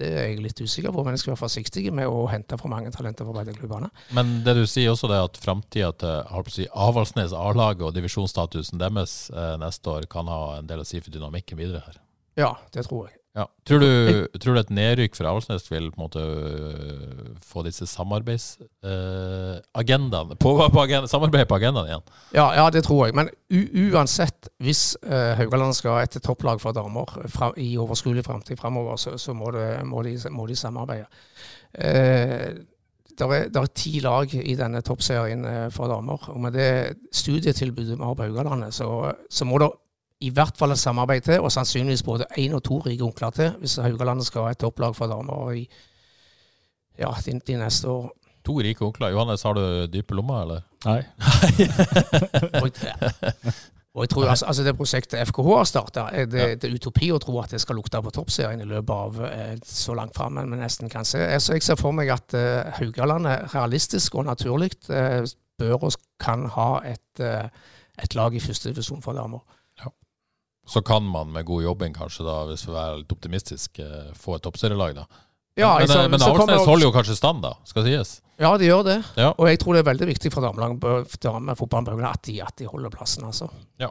det 0.00 0.10
er 0.10 0.28
jeg 0.30 0.42
litt 0.44 0.60
usikker 0.60 0.92
på, 0.94 1.04
men 1.04 1.16
jeg 1.16 1.22
skal 1.22 1.34
være 1.34 1.42
forsiktig 1.44 1.86
med 1.94 2.10
å 2.10 2.26
hente 2.32 2.58
for 2.60 2.72
mange 2.72 2.92
talenter 2.94 3.28
fra 3.28 3.36
breddeklubbene. 3.38 3.90
Men 4.16 4.38
det 4.46 4.56
du 4.58 4.64
sier 4.66 4.92
også, 4.92 5.10
det 5.10 5.18
er 5.18 5.30
at 5.30 5.40
framtida 5.40 5.92
til 6.02 6.52
si, 6.52 6.68
Avaldsnes 6.72 7.34
A-laget 7.36 7.86
og 7.88 7.96
divisjonsstatusen 7.96 8.80
deres 8.82 9.16
eh, 9.32 9.56
neste 9.62 9.96
år 9.96 10.08
kan 10.12 10.30
ha 10.32 10.58
en 10.58 10.70
del 10.70 10.84
å 10.84 10.88
si 10.88 11.00
for 11.00 11.14
dynamikken 11.14 11.60
videre 11.60 11.84
her. 11.86 12.00
Ja, 12.40 12.54
det 12.72 12.86
tror 12.88 13.10
jeg. 13.10 13.21
Ja. 13.32 13.46
Tror, 13.64 13.80
du, 13.80 14.26
tror 14.36 14.52
du 14.52 14.60
et 14.60 14.68
nedrykk 14.76 15.14
fra 15.16 15.30
Avaldsnes 15.30 15.64
vil 15.70 15.86
på 15.88 15.96
en 15.96 16.04
måte 16.04 16.20
øh, 16.20 17.32
få 17.40 17.64
disse 17.64 17.88
samarbeidsagendaene 17.88 20.36
på, 20.36 20.68
på 20.74 20.80
agenda, 20.82 21.08
Samarbeid 21.08 21.46
på 21.48 21.56
agendaen 21.56 21.88
igjen? 21.88 22.04
Ja, 22.36 22.52
ja, 22.58 22.66
det 22.74 22.82
tror 22.84 23.06
jeg. 23.06 23.14
Men 23.16 23.30
uansett, 23.94 24.48
hvis 24.60 25.00
uh, 25.06 25.32
Haugaland 25.38 25.74
skal 25.78 25.90
ha 25.96 26.02
et 26.04 26.16
topplag 26.20 26.60
for 26.60 26.72
damer 26.76 27.08
fra, 27.32 27.46
i 27.56 27.78
overskuelig 27.80 28.24
framtid 28.26 28.56
framover, 28.60 28.96
så, 29.00 29.16
så 29.16 29.32
må, 29.32 29.48
det, 29.56 29.80
må, 29.88 30.02
de, 30.04 30.12
må, 30.30 30.46
de, 30.50 30.56
samarbeide. 30.56 31.06
Uh, 31.72 32.52
det 33.12 33.26
er, 33.28 33.48
er, 33.48 33.66
ti 33.72 34.00
lag 34.04 34.34
i 34.34 34.54
denne 34.60 34.80
toppserien 34.84 35.70
for 35.72 35.86
damer. 35.88 36.18
Og 36.32 36.40
med 36.40 36.52
det 36.56 36.96
studietilbudet 37.16 37.96
vi 37.96 38.04
har 38.04 38.14
på 38.16 38.22
Haugalandet, 38.28 38.74
så, 38.76 39.12
så 39.30 39.44
må 39.48 39.58
det 39.60 39.70
i 40.22 40.30
hvert 40.34 40.58
fall 40.58 40.74
et 40.74 40.80
samarbeid 40.80 41.26
til, 41.26 41.40
og 41.42 41.52
sannsynligvis 41.52 42.04
både 42.06 42.28
én 42.38 42.54
og 42.56 42.62
to 42.64 42.78
rike 42.86 43.04
onkler 43.04 43.34
til, 43.36 43.52
hvis 43.58 43.78
Haugalandet 43.82 44.28
skal 44.28 44.46
ha 44.46 44.54
et 44.54 44.60
topplag 44.62 44.96
for 44.96 45.10
damer 45.10 45.52
i 45.56 45.66
ja, 46.98 47.10
de, 47.26 47.38
de 47.46 47.58
neste 47.58 47.88
år. 47.88 48.10
To 48.46 48.58
rike 48.58 48.84
onkler. 48.84 49.12
Johannes, 49.14 49.42
har 49.42 49.54
du 49.54 49.86
dype 49.86 50.14
lommer, 50.18 50.42
eller? 50.42 50.64
Nei. 50.84 51.02
og, 52.62 52.80
og 53.94 54.02
jeg 54.02 54.10
tror 54.10 54.24
altså, 54.32 54.46
altså, 54.46 54.64
Det 54.66 54.74
prosjektet 54.76 55.28
FKH 55.28 55.50
har 55.52 55.68
starta, 55.68 56.06
det, 56.10 56.40
ja. 56.40 56.54
det, 56.54 56.70
er 56.70 56.74
utopi 56.74 57.12
å 57.14 57.20
tro 57.22 57.36
at 57.42 57.54
det 57.54 57.60
skal 57.62 57.78
lukte 57.78 58.02
på 58.02 58.14
toppserien 58.14 58.64
i 58.64 58.66
løpet 58.66 58.94
av 58.96 59.20
eh, 59.28 59.54
så 59.66 59.94
langt 59.94 60.16
fram 60.18 60.40
vi 60.40 60.58
nesten 60.58 60.90
kan 60.90 61.06
se. 61.06 61.22
Altså, 61.22 61.54
jeg 61.54 61.66
ser 61.66 61.78
for 61.78 61.94
meg 61.94 62.10
at 62.10 62.34
eh, 62.38 62.72
Haugalandet 62.80 63.54
realistisk 63.54 64.18
og 64.18 64.26
naturlig 64.26 64.72
eh, 64.90 65.22
bør 65.62 65.86
og 65.86 65.98
kan 66.20 66.46
ha 66.56 66.70
et, 66.88 67.20
uh, 67.20 67.46
et 68.02 68.14
lag 68.18 68.34
i 68.34 68.40
første 68.40 68.70
divisjon 68.70 69.02
for 69.04 69.14
damer. 69.14 69.42
Så 70.68 70.82
kan 70.86 71.02
man 71.02 71.32
med 71.34 71.46
god 71.48 71.64
jobbing, 71.64 71.94
kanskje, 71.94 72.24
da, 72.26 72.42
hvis 72.48 72.64
vi 72.68 72.74
er 72.78 73.00
litt 73.00 73.12
optimistisk, 73.12 73.80
eh, 73.82 74.12
få 74.18 74.36
et 74.38 74.44
toppserielag, 74.46 74.94
da. 75.00 75.06
Ja, 75.58 75.74
men 75.78 75.88
men, 75.90 76.14
men 76.14 76.22
Avaldsnes 76.24 76.64
holder 76.64 76.86
jo 76.86 76.92
kanskje 76.94 77.16
stand, 77.18 77.42
da, 77.44 77.56
skal 77.68 77.84
sies? 77.84 78.12
Ja, 78.40 78.54
de 78.58 78.70
gjør 78.70 78.86
det. 78.86 78.98
Ja. 79.20 79.32
Og 79.36 79.50
jeg 79.50 79.60
tror 79.60 79.76
det 79.76 79.82
er 79.82 79.90
veldig 79.90 80.08
viktig 80.08 80.32
for 80.32 80.46
damefotballen 80.46 82.06
at, 82.08 82.22
de, 82.24 82.38
at 82.42 82.56
de 82.58 82.70
holder 82.70 82.94
plassen, 82.94 83.26
altså. 83.28 83.50
Ja. 83.82 83.90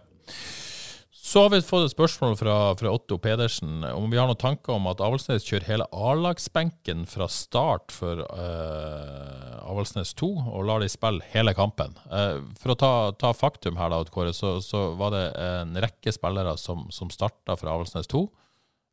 Så 1.32 1.40
har 1.46 1.52
vi 1.54 1.62
fått 1.64 1.86
et 1.86 1.94
spørsmål 1.94 2.34
fra, 2.36 2.54
fra, 2.76 2.92
Otto 2.92 3.16
Pedersen 3.24 3.86
om 3.88 4.10
vi 4.12 4.18
har 4.20 4.26
noen 4.28 4.40
tanker 4.40 4.74
om 4.76 4.90
at 4.92 5.00
Avaldsnes 5.00 5.46
kjører 5.48 5.64
hele 5.70 5.86
A-lagsbenken 5.96 7.06
fra 7.08 7.30
start 7.32 7.94
for 7.96 8.26
uh, 8.26 9.62
Avaldsnes 9.64 10.12
2, 10.20 10.28
og 10.52 10.66
lar 10.68 10.84
de 10.84 10.90
spille 10.92 11.24
hele 11.32 11.54
kampen. 11.56 11.96
Uh, 12.12 12.44
for 12.60 12.74
å 12.74 12.78
ta, 12.82 12.92
ta, 13.16 13.32
faktum 13.32 13.80
her, 13.80 13.94
da, 13.94 14.02
Kåre, 14.12 14.34
så, 14.36 14.58
så, 14.66 14.90
var 15.00 15.16
det 15.16 15.24
en 15.40 15.72
rekke 15.86 16.12
spillere 16.12 16.58
som, 16.60 16.90
som 16.92 17.14
starta 17.14 17.56
for 17.56 17.72
Avaldsnes 17.78 18.12
2. 18.12 18.26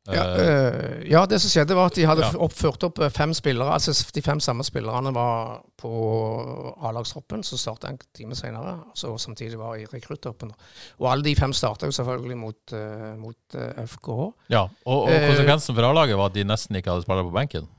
Ja, 0.07 0.23
øh, 0.41 1.11
ja, 1.11 1.25
det 1.29 1.37
som 1.41 1.51
skjedde, 1.51 1.75
var 1.77 1.91
at 1.91 1.97
de 1.99 2.05
hadde 2.07 2.23
ja. 2.25 2.31
oppført 2.41 2.83
opp 2.87 3.01
eh, 3.03 3.11
fem 3.13 3.33
spillere. 3.37 3.73
altså 3.75 3.93
De 4.15 4.23
fem 4.25 4.39
samme 4.41 4.63
spillerne 4.65 5.11
var 5.13 5.59
på 5.77 5.91
A-lagstroppen, 6.87 7.43
som 7.45 7.61
starta 7.61 7.91
en 7.91 7.99
time 8.15 8.35
senere. 8.35 8.79
Så 8.95 9.11
samtidig 9.21 9.59
var 9.59 9.75
i 9.77 9.85
rekrutttroppen. 9.85 10.53
Og 10.99 11.11
alle 11.11 11.27
de 11.27 11.35
fem 11.37 11.53
starta 11.53 11.85
jo 11.85 11.95
selvfølgelig 11.95 12.37
mot, 12.37 12.77
mot 13.19 13.59
FKH. 13.85 14.31
Ja, 14.49 14.65
og, 14.85 15.03
og 15.03 15.27
konsekvensen 15.27 15.75
for 15.75 15.91
A-laget 15.91 16.17
var 16.17 16.31
at 16.31 16.39
de 16.39 16.47
nesten 16.47 16.79
ikke 16.79 16.93
hadde 16.95 17.05
spillere 17.05 17.29
på 17.29 17.35
benken? 17.35 17.69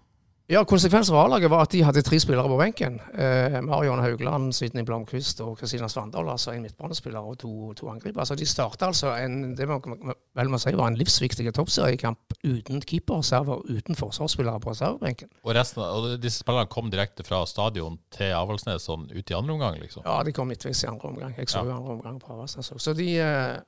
Ja, 0.50 0.64
Konsekvensen 0.66 1.14
for 1.14 1.22
A-laget 1.22 1.50
var 1.50 1.60
at 1.62 1.70
de 1.70 1.84
hadde 1.86 2.02
tre 2.02 2.18
spillere 2.18 2.50
på 2.50 2.56
benken. 2.58 2.96
Eh, 3.14 3.60
Marion 3.62 4.00
Haugland, 4.02 4.48
Sydney 4.50 4.82
Blomkvist 4.82 5.38
og 5.44 5.52
Kristina 5.60 5.86
Svandal. 5.88 6.26
Altså 6.26 6.50
en 6.50 6.64
midtbanespiller 6.64 7.22
og 7.22 7.36
to, 7.38 7.50
to 7.78 7.86
angripere. 7.92 8.26
Så 8.26 8.34
de 8.34 8.48
starta 8.50 8.88
altså 8.90 9.12
en 9.14 9.52
det 9.54 9.68
man 9.70 10.10
vel 10.34 10.50
må 10.50 10.58
si 10.58 10.72
var 10.74 10.90
en 10.90 10.98
livsviktig 10.98 11.46
toppseriekamp 11.54 12.34
uten 12.42 12.82
keeperserver, 12.82 13.62
uten 13.70 13.94
forsvarsspillere 13.94 14.58
på 14.64 14.74
reservebenken. 14.74 15.30
Og 15.44 15.54
resten, 15.54 15.86
og 15.86 16.18
disse 16.18 16.42
spillerne 16.42 16.66
kom 16.74 16.90
direkte 16.90 17.22
fra 17.22 17.44
stadion 17.46 18.00
til 18.10 18.34
Avaldsnes 18.34 18.90
sånn 18.90 19.06
ut 19.06 19.30
i 19.30 19.38
andre 19.38 19.54
omgang? 19.54 19.78
liksom? 19.78 20.02
Ja, 20.02 20.18
de 20.26 20.34
kom 20.34 20.50
midtveis 20.50 20.82
i 20.82 20.90
andre 20.90 21.14
omgang. 21.14 21.38
Jeg 21.38 21.54
så 21.54 21.62
jo 21.62 21.70
ja. 21.70 21.78
andre 21.78 21.94
omgang 22.00 22.18
på 22.18 22.34
Avaldsnes 22.34 22.74
òg. 22.74 22.82
Så 22.82 22.98
de 22.98 23.12
eh, 23.22 23.58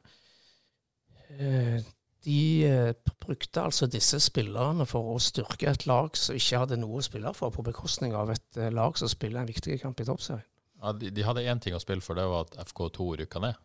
eh 1.38 1.92
de 2.25 2.65
eh, 2.67 3.13
brukte 3.21 3.63
altså 3.63 3.89
disse 3.91 4.21
spillerne 4.23 4.87
for 4.87 5.15
å 5.15 5.19
styrke 5.23 5.71
et 5.71 5.87
lag 5.91 6.15
som 6.19 6.39
ikke 6.39 6.63
hadde 6.63 6.79
noe 6.81 7.01
å 7.01 7.05
spille 7.05 7.33
for, 7.37 7.55
på 7.55 7.65
bekostning 7.67 8.15
av 8.19 8.31
et 8.35 8.61
eh, 8.61 8.71
lag 8.75 8.99
som 8.99 9.11
spiller 9.11 9.43
en 9.43 9.51
viktig 9.51 9.81
kamp 9.83 10.01
i 10.01 10.07
toppserien. 10.07 10.47
Ja, 10.83 10.95
de, 10.99 11.13
de, 11.15 11.27
hadde 11.27 11.45
én 11.47 11.61
ting 11.63 11.77
å 11.77 11.83
spille 11.83 12.03
for, 12.03 12.19
det 12.19 12.27
var 12.27 12.49
at 12.49 12.57
FK2 12.71 13.11
rykka 13.23 13.43
ned? 13.43 13.59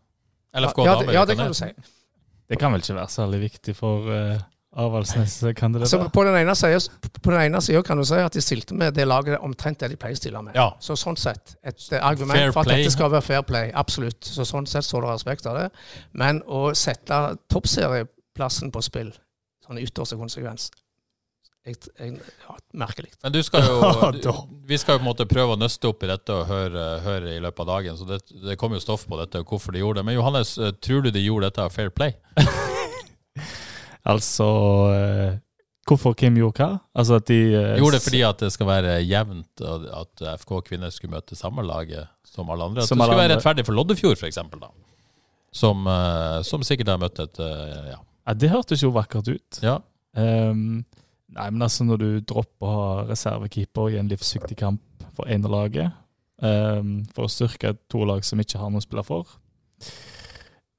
Eller 0.54 0.74
FK 0.74 0.84
ja, 0.86 1.00
Damer 1.00 1.16
ja, 1.18 1.26
kan 1.30 1.50
du 1.50 1.58
si. 1.58 1.72
Det 2.48 2.60
kan 2.62 2.74
vel 2.74 2.84
ikke 2.84 2.96
være 2.98 3.12
særlig 3.12 3.40
viktig 3.42 3.74
for 3.76 4.06
uh, 4.08 4.38
Avaldsnes-kandidater? 4.78 5.98
Altså, 5.98 6.10
på 6.14 6.24
den 7.34 7.42
ene 7.42 7.62
sida 7.62 7.82
kan 7.86 7.98
du 7.98 8.06
si 8.08 8.20
at 8.22 8.38
de 8.38 8.44
stilte 8.46 8.78
med 8.78 8.94
det 8.96 9.08
laget 9.08 9.42
omtrent 9.44 9.82
det 9.82 9.90
de 9.94 9.98
pleier 10.00 10.18
å 10.18 10.20
stille 10.22 10.44
med. 10.46 10.56
Ja. 10.58 10.70
Så 10.84 10.96
sånn 11.00 11.18
sett, 11.20 11.58
et 11.66 11.82
argument 11.98 12.38
fair 12.38 12.54
for 12.54 12.62
at 12.62 12.70
play. 12.70 12.84
dette 12.86 12.94
skal 12.94 13.12
være 13.12 13.26
fair 13.26 13.48
play, 13.48 13.72
absolutt. 13.74 14.22
Så 14.22 14.46
sånn 14.48 14.70
sett 14.70 14.86
står 14.86 15.08
det 15.08 15.16
respekt 15.16 15.50
av 15.50 15.58
det. 15.58 15.66
Men 16.14 16.44
å 16.46 16.70
sette 16.78 17.22
toppserie 17.52 18.06
plassen 18.38 18.72
på 18.74 18.84
spill. 18.86 19.12
Sånn 19.66 19.82
ytterste 19.82 20.20
konsekvens. 20.20 20.70
Jeg, 21.68 21.76
jeg, 22.00 22.14
ja, 22.46 22.54
merkelig. 22.80 23.10
Men 23.26 23.34
du 23.36 23.42
skal 23.44 23.66
jo, 23.68 23.80
vi 24.70 24.78
skal 24.80 24.96
jo 24.96 25.02
på 25.02 25.04
en 25.04 25.10
måte 25.10 25.28
prøve 25.28 25.58
å 25.58 25.60
nøste 25.60 25.90
opp 25.90 26.06
i 26.06 26.08
dette 26.08 26.32
og 26.32 26.48
høre, 26.48 26.86
høre 27.04 27.34
i 27.36 27.42
løpet 27.44 27.66
av 27.66 27.72
dagen. 27.74 27.98
Så 28.00 28.08
det, 28.08 28.22
det 28.46 28.56
kommer 28.60 28.80
jo 28.80 28.86
stoff 28.86 29.04
på 29.10 29.20
dette 29.20 29.42
og 29.44 29.52
hvorfor 29.52 29.76
de 29.76 29.84
gjorde 29.84 30.00
det. 30.00 30.08
Men 30.08 30.16
Johannes, 30.16 30.56
eh, 30.62 30.72
tror 30.84 31.04
du 31.04 31.12
de 31.12 31.26
gjorde 31.26 31.50
dette 31.50 31.66
av 31.66 31.76
fair 31.76 31.92
play? 31.92 32.16
altså 34.14 34.48
eh, 34.94 35.36
Hvorfor 35.88 36.16
Kim 36.20 36.36
gjorde 36.40 36.64
hva? 36.64 36.80
Altså 37.00 37.20
at 37.20 37.28
de 37.30 37.38
uh, 37.56 37.78
Gjorde 37.80 37.96
det 37.96 38.04
fordi 38.04 38.24
at 38.28 38.42
det 38.44 38.50
skal 38.52 38.68
være 38.68 38.96
jevnt, 39.08 39.62
at 39.96 40.24
FK 40.42 40.58
kvinner 40.68 40.92
skulle 40.92 41.16
møte 41.16 41.36
samme 41.40 41.64
laget 41.64 42.10
som 42.28 42.52
alle 42.52 42.68
andre? 42.68 42.84
At 42.84 42.92
som 42.92 43.00
det 43.00 43.08
skulle 43.08 43.22
være 43.22 43.38
rettferdig 43.38 43.64
for 43.64 43.76
Loddefjord, 43.78 44.20
f.eks.? 44.20 44.42
Som, 45.56 45.88
som, 46.44 46.66
sikkert 46.68 46.92
har 46.92 47.00
møtt 47.00 47.22
et 47.24 47.40
ja, 47.40 48.02
ja, 48.28 48.36
Det 48.36 48.52
hørtes 48.52 48.84
jo 48.84 48.92
vakkert 48.96 49.30
ut. 49.32 49.60
Ja. 49.64 49.80
Um, 50.18 50.84
nei, 51.32 51.48
men 51.48 51.64
altså 51.64 51.88
når 51.88 52.02
du 52.02 52.10
dropper 52.28 52.68
å 52.68 52.76
ha 52.76 53.08
reservekeeper 53.08 53.94
i 53.94 54.02
en 54.02 54.12
livsviktig 54.12 54.60
kamp 54.60 55.08
for 55.16 55.30
ene 55.32 55.50
laget, 55.52 55.96
um, 56.44 57.00
for 57.16 57.28
å 57.28 57.32
styrke 57.32 57.76
to 57.92 58.04
lag 58.06 58.26
som 58.28 58.42
ikke 58.44 58.60
har 58.62 58.74
noe 58.74 58.84
å 58.84 58.86
spille 58.86 59.06
for, 59.08 59.38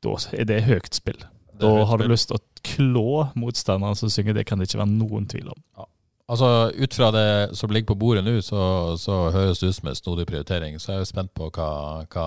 da 0.05 0.15
er 0.37 0.47
det 0.47 0.63
høyt 0.69 0.93
spill. 0.95 1.25
Da 1.59 1.71
har 1.91 1.99
du 1.99 2.07
lyst 2.07 2.31
til 2.31 2.39
å 2.39 2.45
klå 2.63 3.09
motstanderen 3.39 3.97
som 3.99 4.11
synger, 4.13 4.37
det 4.37 4.45
kan 4.47 4.61
det 4.61 4.69
ikke 4.69 4.83
være 4.83 4.95
noen 4.95 5.27
tvil 5.31 5.49
om. 5.51 5.63
Ja. 5.79 5.89
Altså, 6.29 6.49
Ut 6.77 6.95
fra 6.95 7.09
det 7.15 7.57
som 7.57 7.73
ligger 7.73 7.95
på 7.95 8.01
bordet 8.03 8.23
nå, 8.27 8.37
så, 8.45 8.61
så 9.01 9.31
høres 9.33 9.63
det 9.63 9.71
ut 9.71 9.79
som 9.79 9.89
en 9.89 9.97
snodig 9.97 10.27
prioritering. 10.29 10.77
Så 10.79 10.93
jeg 10.93 10.99
er 10.99 11.07
jo 11.07 11.09
spent 11.09 11.33
på 11.35 11.49
hva, 11.57 11.71
hva, 12.13 12.27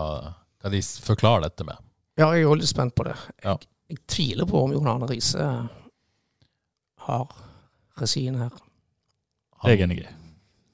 hva 0.64 0.72
de 0.74 0.82
forklarer 1.06 1.46
dette 1.46 1.68
med. 1.68 1.78
Ja, 2.18 2.32
jeg 2.34 2.42
er 2.42 2.48
jo 2.50 2.58
litt 2.58 2.72
spent 2.72 2.96
på 2.98 3.06
det. 3.08 3.14
Ja. 3.46 3.56
Jeg 3.92 4.00
tviler 4.08 4.48
på 4.48 4.64
om 4.64 4.72
Jon 4.72 4.88
Arne 4.88 5.08
Riise 5.10 5.46
har 7.06 7.34
regien 8.00 8.38
her. 8.40 8.54
Jeg 9.66 9.82
er 9.82 9.86
enig. 9.86 10.02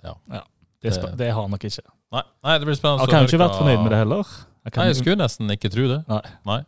Ja. 0.05 0.13
ja. 0.31 0.43
Det, 0.83 0.93
det, 1.17 1.31
har 1.33 1.41
han 1.41 1.51
nok 1.51 1.65
ikke. 1.67 1.83
Nei, 2.13 2.23
Nei 2.45 2.55
det 2.61 2.69
blir 2.69 2.77
spennende 2.77 3.03
Han 3.03 3.11
kan 3.11 3.25
jo 3.25 3.31
ikke 3.31 3.41
vært 3.41 3.57
fornøyd 3.57 3.81
med 3.81 3.91
det 3.91 4.01
heller. 4.03 4.33
Jeg 4.67 4.75
Nei, 4.77 4.89
jeg 4.91 4.99
skulle 4.99 5.19
nesten 5.19 5.53
ikke 5.55 5.71
tro 5.73 5.87
det. 5.89 6.01
Nei. 6.11 6.23
Nei. 6.47 6.59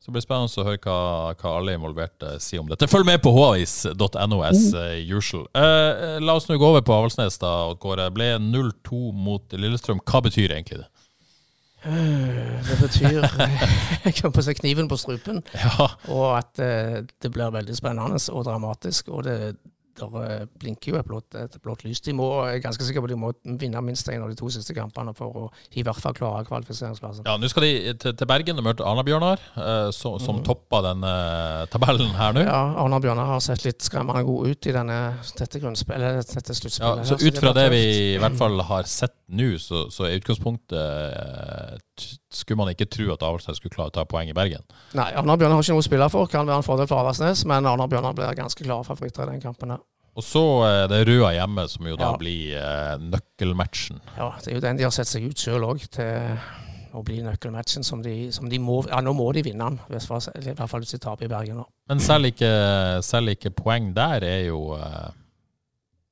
Så 0.00 0.08
det 0.08 0.16
blir 0.16 0.24
spennende 0.24 0.62
å 0.62 0.64
høre 0.64 0.80
hva, 0.80 0.98
hva 1.36 1.50
alle 1.58 1.74
involverte 1.76 2.32
sier 2.40 2.62
om 2.62 2.70
dette. 2.70 2.88
Følg 2.88 3.04
med 3.04 3.20
på 3.20 3.34
hais.no 3.36 4.40
as 4.48 4.70
uh. 4.72 4.96
usual. 5.12 5.44
Uh, 5.52 6.16
la 6.24 6.38
oss 6.38 6.48
nå 6.48 6.56
gå 6.56 6.70
over 6.72 6.80
på 6.86 6.96
Avaldsnes. 6.96 7.36
da, 7.42 7.52
Kåre. 7.82 8.08
Ble 8.14 8.32
0-2 8.40 9.10
mot 9.12 9.52
Lillestrøm. 9.52 10.00
Hva 10.08 10.22
betyr 10.24 10.56
egentlig 10.56 10.80
det? 10.80 10.88
Øh, 11.86 12.60
det 12.68 12.76
betyr 12.80 13.24
Jeg 14.04 14.14
kan 14.14 14.32
på 14.32 14.42
seg 14.44 14.58
kniven 14.60 14.88
på 14.88 14.98
strupen. 15.00 15.42
Ja. 15.54 15.86
Og 16.12 16.38
at 16.38 16.60
uh, 16.60 17.00
det 17.22 17.32
blir 17.32 17.54
veldig 17.54 17.76
spennende 17.76 18.20
og 18.32 18.44
dramatisk. 18.44 19.08
Og 19.08 19.24
det, 19.24 19.56
der 19.98 20.16
eh, 20.22 20.44
blinker 20.60 20.92
jo 20.92 20.98
et 21.00 21.08
blått, 21.08 21.34
et 21.38 21.56
blått 21.64 21.84
lys. 21.86 22.02
De 22.04 22.14
må, 22.16 22.28
jeg 22.48 22.60
er 22.60 22.64
ganske 22.64 22.86
sikker 22.86 23.04
på 23.04 23.10
de 23.10 23.18
må 23.18 23.32
vinne 23.44 23.82
minst 23.84 24.08
en 24.12 24.24
av 24.24 24.30
de 24.30 24.38
to 24.38 24.50
siste 24.52 24.74
kampene 24.76 25.14
for 25.16 25.42
å 25.42 25.44
i 25.78 25.84
hvert 25.86 26.00
fall 26.02 26.16
klare 26.16 26.44
kvalifiseringsplassen. 26.48 27.26
Ja, 27.28 27.36
Nå 27.40 27.50
skal 27.50 27.66
de 27.66 27.72
til, 28.00 28.16
til 28.18 28.30
Bergen 28.30 28.60
og 28.60 28.66
møte 28.66 28.86
Arna-Bjørnar, 28.86 29.42
eh, 29.56 29.88
som, 29.96 30.18
som 30.22 30.40
mm. 30.40 30.44
topper 30.46 30.86
denne 30.90 31.14
tabellen 31.72 32.14
her 32.18 32.36
nå. 32.36 32.44
Ja, 32.46 32.62
Arna-Bjørnar 32.84 33.34
har 33.34 33.44
sett 33.44 33.66
litt 33.66 33.84
skremmende 33.86 34.24
god 34.28 34.54
ut 34.54 34.70
i 34.70 34.76
denne, 34.76 35.00
dette, 35.38 35.60
dette 35.60 36.60
sluttspillet. 36.60 36.80
Ja, 36.80 37.08
så 37.08 37.20
ut 37.20 37.42
fra 37.42 37.54
det 37.56 37.68
vi 37.74 37.84
i 38.14 38.18
hvert 38.20 38.38
fall 38.40 38.60
har 38.70 38.88
sett 38.90 39.16
nå, 39.30 39.52
så, 39.62 39.86
så 39.94 40.08
er 40.08 40.18
utgangspunktet 40.18 42.18
skulle 42.32 42.58
man 42.60 42.70
ikke 42.72 42.86
tro 42.90 43.08
at 43.14 43.22
Avaldsnes 43.26 43.58
skulle 43.60 43.74
klare 43.74 43.90
å 43.90 43.96
ta 44.00 44.04
poeng 44.08 44.28
i 44.30 44.34
Bergen. 44.36 44.62
Nei, 44.94 45.08
Arna 45.18 45.36
Bjørnar 45.36 45.58
har 45.58 45.64
ikke 45.66 45.74
noe 45.74 45.82
å 45.82 45.88
spille 45.88 46.08
for. 46.12 46.30
Kan 46.30 46.46
være 46.46 46.62
en 46.62 46.66
fordel 46.66 46.86
for 46.90 47.02
Avaldsnes, 47.02 47.44
men 47.50 47.66
Arna 47.66 47.88
Bjørnar 47.90 48.14
blir 48.18 48.36
ganske 48.38 48.64
klare 48.66 48.86
favoritter 48.86 49.26
i 49.26 49.34
den 49.34 49.42
kampen. 49.42 49.74
Og 50.18 50.24
så 50.26 50.42
er 50.66 50.88
det 50.90 51.04
Røa 51.08 51.32
hjemme, 51.36 51.68
som 51.70 51.86
jo 51.86 51.96
da 51.98 52.12
Ja. 52.12 52.16
blir 52.18 52.56
eh, 52.58 52.96
nøkkelmatchen. 52.98 54.00
Ja, 54.18 54.32
det 54.42 54.50
er 54.50 54.54
jo 54.58 54.60
den 54.64 54.76
de 54.80 54.84
har 54.88 54.90
sett 54.94 55.06
seg 55.10 55.26
ut 55.30 55.38
sjøl 55.38 55.62
òg 55.68 55.84
til 55.94 56.38
å 56.92 57.02
bli 57.06 57.20
nøkkelmatchen 57.22 57.84
som 57.86 58.00
de, 58.02 58.32
som 58.34 58.48
de 58.50 58.58
må 58.58 58.80
Ja, 58.88 58.98
nå 59.00 59.12
må 59.14 59.28
de 59.32 59.42
vinne 59.46 59.68
den, 59.70 59.78
i 59.88 59.92
hvert 59.94 60.66
fall 60.70 60.80
hvis 60.82 60.96
de 60.96 60.98
taper 60.98 61.24
i 61.28 61.30
Bergen 61.30 61.60
nå. 61.62 61.66
Men 61.88 62.00
selv 62.02 62.26
ikke, 62.32 62.50
selv 63.06 63.30
ikke 63.36 63.52
poeng 63.54 63.92
der 63.94 64.26
er 64.26 64.40
jo 64.48 64.74
eh, 64.74 65.10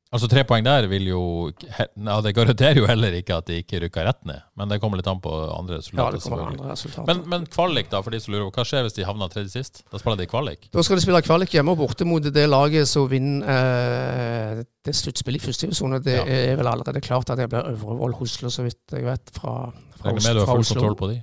Altså 0.08 0.24
tre 0.32 0.40
poeng 0.48 0.64
der 0.64 0.86
vil 0.88 1.04
jo 1.10 1.18
ja, 1.52 2.14
Det 2.24 2.30
garanterer 2.32 2.78
jo 2.80 2.86
heller 2.88 3.12
ikke 3.18 3.36
at 3.42 3.50
de 3.50 3.58
ikke 3.60 3.80
rykker 3.82 4.06
rett 4.08 4.22
ned, 4.24 4.40
men 4.56 4.70
det 4.72 4.78
kommer 4.80 4.96
litt 4.96 5.10
an 5.10 5.18
på 5.20 5.28
andre 5.52 5.76
Ja, 5.76 5.82
resultater. 5.82 6.14
det 6.16 6.22
kommer 6.24 6.46
andre 6.48 6.70
resultater. 6.72 7.04
men, 7.10 7.20
men 7.28 7.44
kvalik, 7.52 7.90
da, 7.92 8.00
for 8.00 8.10
de 8.16 8.20
som 8.24 8.32
lurer 8.32 8.46
på 8.48 8.56
hva 8.62 8.64
skjer 8.70 8.86
hvis 8.86 8.96
de 8.96 9.04
havner 9.04 9.28
tredje 9.28 9.52
sist? 9.52 9.82
Da 9.92 10.00
spiller 10.00 10.16
de 10.22 10.26
kvalik. 10.30 10.70
Da 10.72 10.80
skal 10.86 10.96
de 10.96 11.04
spille 11.04 11.20
kvalik 11.26 11.52
hjemme 11.52 11.74
og 11.76 11.82
borte 11.82 12.08
mot 12.08 12.24
det 12.24 12.46
laget 12.48 12.88
som 12.88 13.04
vinner 13.12 13.44
eh, 13.52 14.64
det 14.88 14.96
sluttspillet 14.96 15.42
i 15.42 15.46
første 15.50 15.66
divisjon. 15.68 15.98
Det 16.00 16.16
Ja. 16.16 16.24
er 16.24 16.56
vel 16.56 16.66
allerede 16.72 17.04
klart 17.04 17.28
at 17.28 17.36
det 17.36 17.50
blir 17.52 17.68
Øvrevoll 17.74 18.16
Hoslo, 18.16 18.48
så 18.48 18.64
vidt 18.64 18.80
jeg 18.96 19.04
vet, 19.04 19.28
fra, 19.36 19.70
fra, 20.00 20.08
Regner 20.08 20.24
med 20.24 20.40
du 20.40 20.44
har 20.46 20.54
full 20.56 20.64
kontroll 20.72 20.96
på 20.96 21.10
de. 21.12 21.20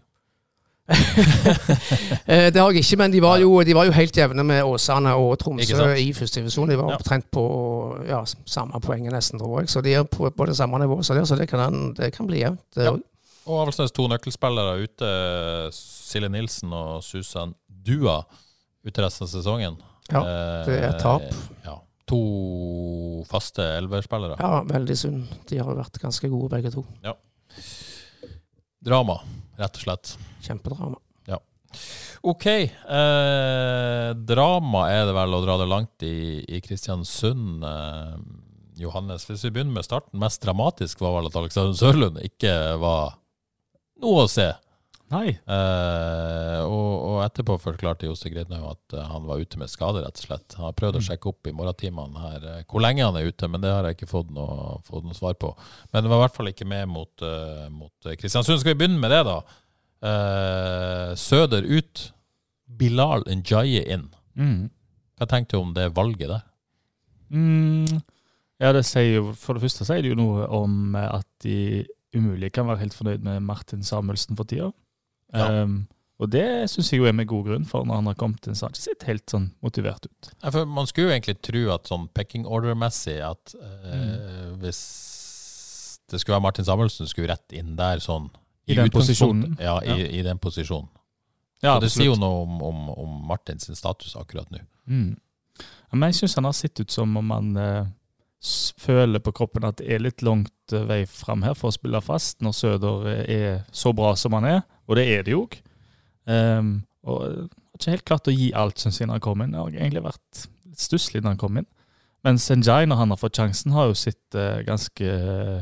Eh, 0.88 2.50
det 2.54 2.58
har 2.62 2.72
jeg 2.74 2.82
ikke, 2.84 2.98
men 3.02 3.12
de 3.14 3.20
var, 3.24 3.38
jo, 3.42 3.50
de 3.66 3.74
var 3.78 3.86
jo 3.88 3.94
helt 3.96 4.18
jevne 4.18 4.44
med 4.46 4.64
Åsane 4.66 5.12
og 5.18 5.38
Tromsø 5.42 5.88
i 6.02 6.12
første 6.14 6.42
divisjon. 6.42 6.70
De 6.70 6.78
var 6.78 6.92
Ja. 6.92 6.98
omtrent 7.00 7.26
på 7.34 7.44
ja, 8.10 8.20
samme 8.46 8.80
poenget 8.82 9.14
nesten, 9.14 9.40
tror 9.42 9.60
jeg. 9.62 9.70
Så 9.70 9.82
de 9.86 9.94
er 9.94 10.04
på, 10.10 10.30
på 10.30 10.46
det 10.50 10.56
samme 10.58 10.80
nivået, 10.82 11.06
så 11.06 11.14
det, 11.18 11.28
så 11.28 11.36
det, 11.40 11.48
kan, 11.50 11.94
det 11.98 12.12
kan 12.14 12.28
bli 12.28 12.42
jevnt. 12.44 12.62
Ja. 12.78 12.92
Og 13.46 13.60
Avaldsnes 13.62 13.92
to 13.94 14.08
nøkkelspillere 14.10 14.78
ute. 14.84 15.10
Silje 15.74 16.30
Nilsen 16.34 16.74
og 16.74 17.04
Susan 17.06 17.54
Dua 17.70 18.20
ute 18.86 19.02
resten 19.06 19.26
av 19.26 19.30
sesongen. 19.34 19.78
Ja, 20.12 20.22
Eh, 20.22 20.66
det 20.70 20.80
er 20.86 21.00
tap. 21.02 21.22
Ja. 21.66 21.80
To 22.10 23.24
faste 23.30 23.64
elverspillere. 23.80 24.36
Ja, 24.38 24.62
veldig 24.70 24.98
synd. 24.98 25.24
De 25.50 25.58
har 25.58 25.74
vært 25.78 25.98
ganske 26.02 26.30
gode, 26.30 26.50
begge 26.54 26.70
to. 26.74 26.86
Drama, 28.86 29.16
rett 29.58 29.78
og 29.80 29.82
slett. 29.82 30.12
Kjempedrama. 30.46 31.02
OK. 32.26 32.46
Eh, 32.48 34.10
drama 34.26 34.88
er 34.90 35.06
det 35.06 35.16
vel 35.18 35.38
å 35.38 35.44
dra 35.44 35.60
det 35.62 35.70
langt 35.70 36.06
i, 36.06 36.42
i 36.42 36.62
Kristiansund. 36.64 37.64
Eh, 37.66 38.18
Johannes, 38.82 39.28
hvis 39.30 39.46
vi 39.46 39.54
begynner 39.56 39.78
med 39.78 39.88
starten. 39.88 40.20
Mest 40.20 40.44
dramatisk 40.44 41.04
var 41.04 41.20
vel 41.20 41.30
at 41.30 41.40
Alexander 41.40 41.78
Sørlund 41.78 42.22
ikke 42.26 42.54
var 42.82 43.18
noe 44.04 44.26
å 44.26 44.32
se. 44.32 44.50
Nei. 45.14 45.36
Eh, 45.38 46.62
og, 46.66 46.94
og 47.06 47.20
etterpå 47.28 47.60
forklarte 47.62 48.08
Jose 48.10 48.32
Gridnøy 48.34 48.64
at 48.72 48.96
eh, 48.98 49.06
han 49.06 49.28
var 49.30 49.44
ute 49.44 49.60
med 49.62 49.70
skade, 49.70 50.02
rett 50.02 50.18
og 50.18 50.26
slett. 50.26 50.56
Han 50.58 50.66
har 50.72 50.78
prøvd 50.80 50.98
å 50.98 51.04
sjekke 51.06 51.30
opp 51.30 51.46
i 51.46 51.54
morgentimene 51.56 52.24
her 52.24 52.48
eh, 52.50 52.64
hvor 52.66 52.82
lenge 52.84 53.06
han 53.06 53.20
er 53.20 53.30
ute, 53.30 53.50
men 53.52 53.62
det 53.62 53.70
har 53.72 53.86
jeg 53.86 54.00
ikke 54.00 54.10
fått 54.10 54.34
noe, 54.34 54.80
fått 54.88 55.06
noe 55.06 55.18
svar 55.18 55.38
på. 55.38 55.54
Men 55.94 56.02
det 56.02 56.12
var 56.12 56.24
i 56.24 56.26
hvert 56.26 56.40
fall 56.40 56.50
ikke 56.50 56.68
med 56.74 56.90
mot, 56.90 57.14
uh, 57.22 57.70
mot 57.70 58.10
Kristiansund. 58.18 58.64
Skal 58.64 58.74
vi 58.74 58.82
begynne 58.82 58.98
med 59.00 59.14
det, 59.14 59.22
da? 59.30 59.38
Eh, 60.06 61.16
Søder 61.18 61.66
ut. 61.66 62.10
Bilal 62.66 63.24
Njaye 63.30 63.86
inn. 63.94 64.10
Mm. 64.36 64.68
Hva 65.16 65.28
tenkte 65.32 65.56
du 65.56 65.64
om 65.64 65.74
det 65.76 65.90
valget 65.96 66.30
der? 66.32 66.46
Mm. 67.32 68.02
Ja, 68.62 68.72
det 68.76 68.86
sier 68.88 69.18
jo 69.18 69.24
For 69.36 69.58
det 69.58 69.66
første 69.66 69.86
sier 69.88 70.04
det 70.04 70.12
jo 70.12 70.20
noe 70.20 70.46
om 70.54 70.96
eh, 70.96 71.10
at 71.20 71.28
de 71.44 71.86
umulig 72.16 72.52
kan 72.56 72.68
være 72.70 72.84
helt 72.86 72.96
fornøyd 72.96 73.26
med 73.26 73.44
Martin 73.44 73.84
Samuelsen 73.84 74.38
for 74.40 74.48
tida. 74.48 74.70
Ja. 75.36 75.64
Um, 75.66 75.82
og 76.22 76.30
det 76.32 76.46
syns 76.72 76.94
jeg 76.94 77.02
jo 77.02 77.08
er 77.10 77.16
med 77.18 77.28
god 77.28 77.50
grunn, 77.50 77.66
for 77.68 77.84
når 77.84 78.00
han 78.00 78.08
har 78.08 78.16
kommet 78.16 78.46
inn, 78.48 78.56
så 78.56 78.66
har 78.66 78.72
han 78.72 78.78
ikke 78.78 78.86
sett 78.86 79.08
helt 79.10 79.34
sånn 79.34 79.50
motivert 79.66 80.08
ut. 80.08 80.30
Ja, 80.38 80.54
for 80.54 80.70
man 80.78 80.88
skulle 80.88 81.10
jo 81.10 81.16
egentlig 81.18 81.36
tro 81.44 81.64
at 81.76 81.92
sånn 81.92 82.06
pecking 82.16 82.46
order-messig 82.48 83.18
at 83.26 83.56
eh, 83.60 84.54
hvis 84.62 84.80
det 86.08 86.22
skulle 86.22 86.38
være 86.38 86.46
Martin 86.46 86.68
Samuelsen, 86.70 87.10
skulle 87.12 87.34
rett 87.34 87.58
inn 87.58 87.76
der 87.76 88.00
sånn 88.04 88.30
I 88.66 88.78
den 88.78 88.92
posisjonen. 88.94 89.58
Ja, 89.62 89.78
i, 89.84 90.08
i 90.20 90.24
den 90.26 90.40
posisjonen. 90.42 90.90
Ja, 91.64 91.78
det 91.82 91.92
sier 91.94 92.12
jo 92.12 92.16
noe 92.20 92.44
om, 92.44 92.58
om, 92.66 92.90
om 92.94 93.14
Martins 93.30 93.70
status 93.78 94.16
akkurat 94.20 94.50
nå. 94.54 94.62
Mm. 94.86 95.14
Men 95.96 96.12
jeg 96.12 96.20
syns 96.20 96.36
han 96.38 96.48
har 96.50 96.56
sett 96.58 96.82
ut 96.82 96.92
som 96.92 97.14
om 97.18 97.32
han 97.32 97.54
eh, 97.58 97.86
føler 98.82 99.24
på 99.24 99.34
kroppen 99.36 99.66
at 99.68 99.80
det 99.80 99.88
er 99.96 100.04
litt 100.04 100.26
langt 100.26 100.74
eh, 100.76 100.86
vei 100.90 101.04
fram 101.10 101.46
her 101.46 101.56
for 101.58 101.72
å 101.72 101.76
spille 101.76 102.02
fast, 102.04 102.42
når 102.46 102.58
Søder 102.58 103.08
eh, 103.14 103.22
er 103.36 103.62
så 103.74 103.94
bra 103.96 104.12
som 104.20 104.36
han 104.38 104.50
er, 104.50 104.60
og 104.86 105.00
det 105.00 105.06
er 105.14 105.24
det 105.26 105.34
jo. 105.34 105.46
Um, 106.26 106.76
og 107.06 107.22
eh, 107.26 107.40
har 107.76 107.80
ikke 107.80 107.96
helt 107.96 108.08
klart 108.08 108.30
å 108.30 108.36
gi 108.36 108.52
alt, 108.56 108.82
syns 108.82 109.00
jeg, 109.00 109.10
når 109.10 109.20
han 109.20 109.26
kom 109.26 109.42
inn. 109.44 109.56
Det 109.56 109.62
har 109.62 109.80
egentlig 109.80 110.06
vært 110.06 110.44
litt 110.66 110.84
stusslig 110.84 111.24
når 111.24 111.36
han 111.36 111.42
kom 111.42 111.62
inn. 111.62 111.70
Mens 112.26 112.48
Senjai, 112.50 112.88
når 112.90 113.02
han 113.04 113.12
har 113.14 113.22
fått 113.22 113.38
sjansen, 113.38 113.74
har 113.76 113.90
jo 113.92 113.98
sett 114.00 114.38
eh, 114.38 114.64
ganske 114.66 115.18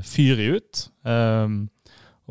fyrig 0.08 0.50
ut. 0.58 0.84
Um, 1.04 1.66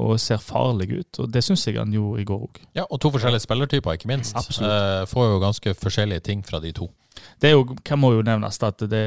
og 0.00 0.16
ser 0.20 0.40
farlig 0.40 0.88
ut, 1.02 1.20
og 1.20 1.32
det 1.32 1.42
syns 1.44 1.66
jeg 1.66 1.76
han 1.76 1.92
gjorde 1.92 2.22
i 2.22 2.26
går 2.28 2.44
òg. 2.46 2.60
Ja, 2.78 2.86
og 2.88 3.00
to 3.02 3.10
forskjellige 3.12 3.44
spillertyper, 3.44 3.98
ikke 3.98 4.08
minst. 4.08 4.36
Absolutt. 4.38 4.70
Eh, 4.72 5.04
får 5.10 5.28
jo 5.28 5.42
ganske 5.42 5.74
forskjellige 5.76 6.24
ting 6.30 6.44
fra 6.46 6.62
de 6.64 6.72
to. 6.76 6.88
Det 7.42 7.50
er 7.50 7.56
jo, 7.58 7.76
kan 7.84 8.00
må 8.00 8.14
jo 8.14 8.24
nevnes 8.24 8.58
at 8.64 8.84
det 8.88 9.04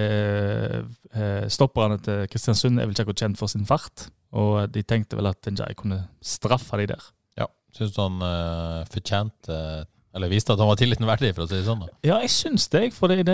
eh, 1.15 1.47
stopperne 1.51 1.97
til 2.05 2.27
Kristiansund 2.29 2.77
er 2.79 2.85
vel 2.85 2.93
ikke 2.93 3.07
akkurat 3.07 3.25
kjent 3.25 3.41
for 3.41 3.51
sin 3.51 3.65
fart. 3.65 4.07
Og 4.35 4.69
de 4.69 4.83
tenkte 4.83 5.17
vel 5.17 5.31
at 5.31 5.47
Njai 5.47 5.73
kunne 5.79 6.03
straffe 6.23 6.77
de 6.81 6.89
der. 6.91 7.09
Ja, 7.39 7.47
Syns 7.75 7.97
han 7.99 8.21
eh, 8.21 8.81
fortjente 8.91 9.59
Eller 10.15 10.31
viste 10.31 10.53
at 10.55 10.61
han 10.63 10.69
var 10.71 10.79
tilliten 10.79 11.07
verdig, 11.09 11.33
for 11.35 11.43
å 11.43 11.49
si 11.49 11.57
det 11.59 11.65
sånn? 11.67 11.83
da? 11.83 11.89
Ja, 12.07 12.19
jeg 12.23 12.31
syns 12.31 12.69
det, 12.71 12.85
for 12.95 13.11
det, 13.11 13.25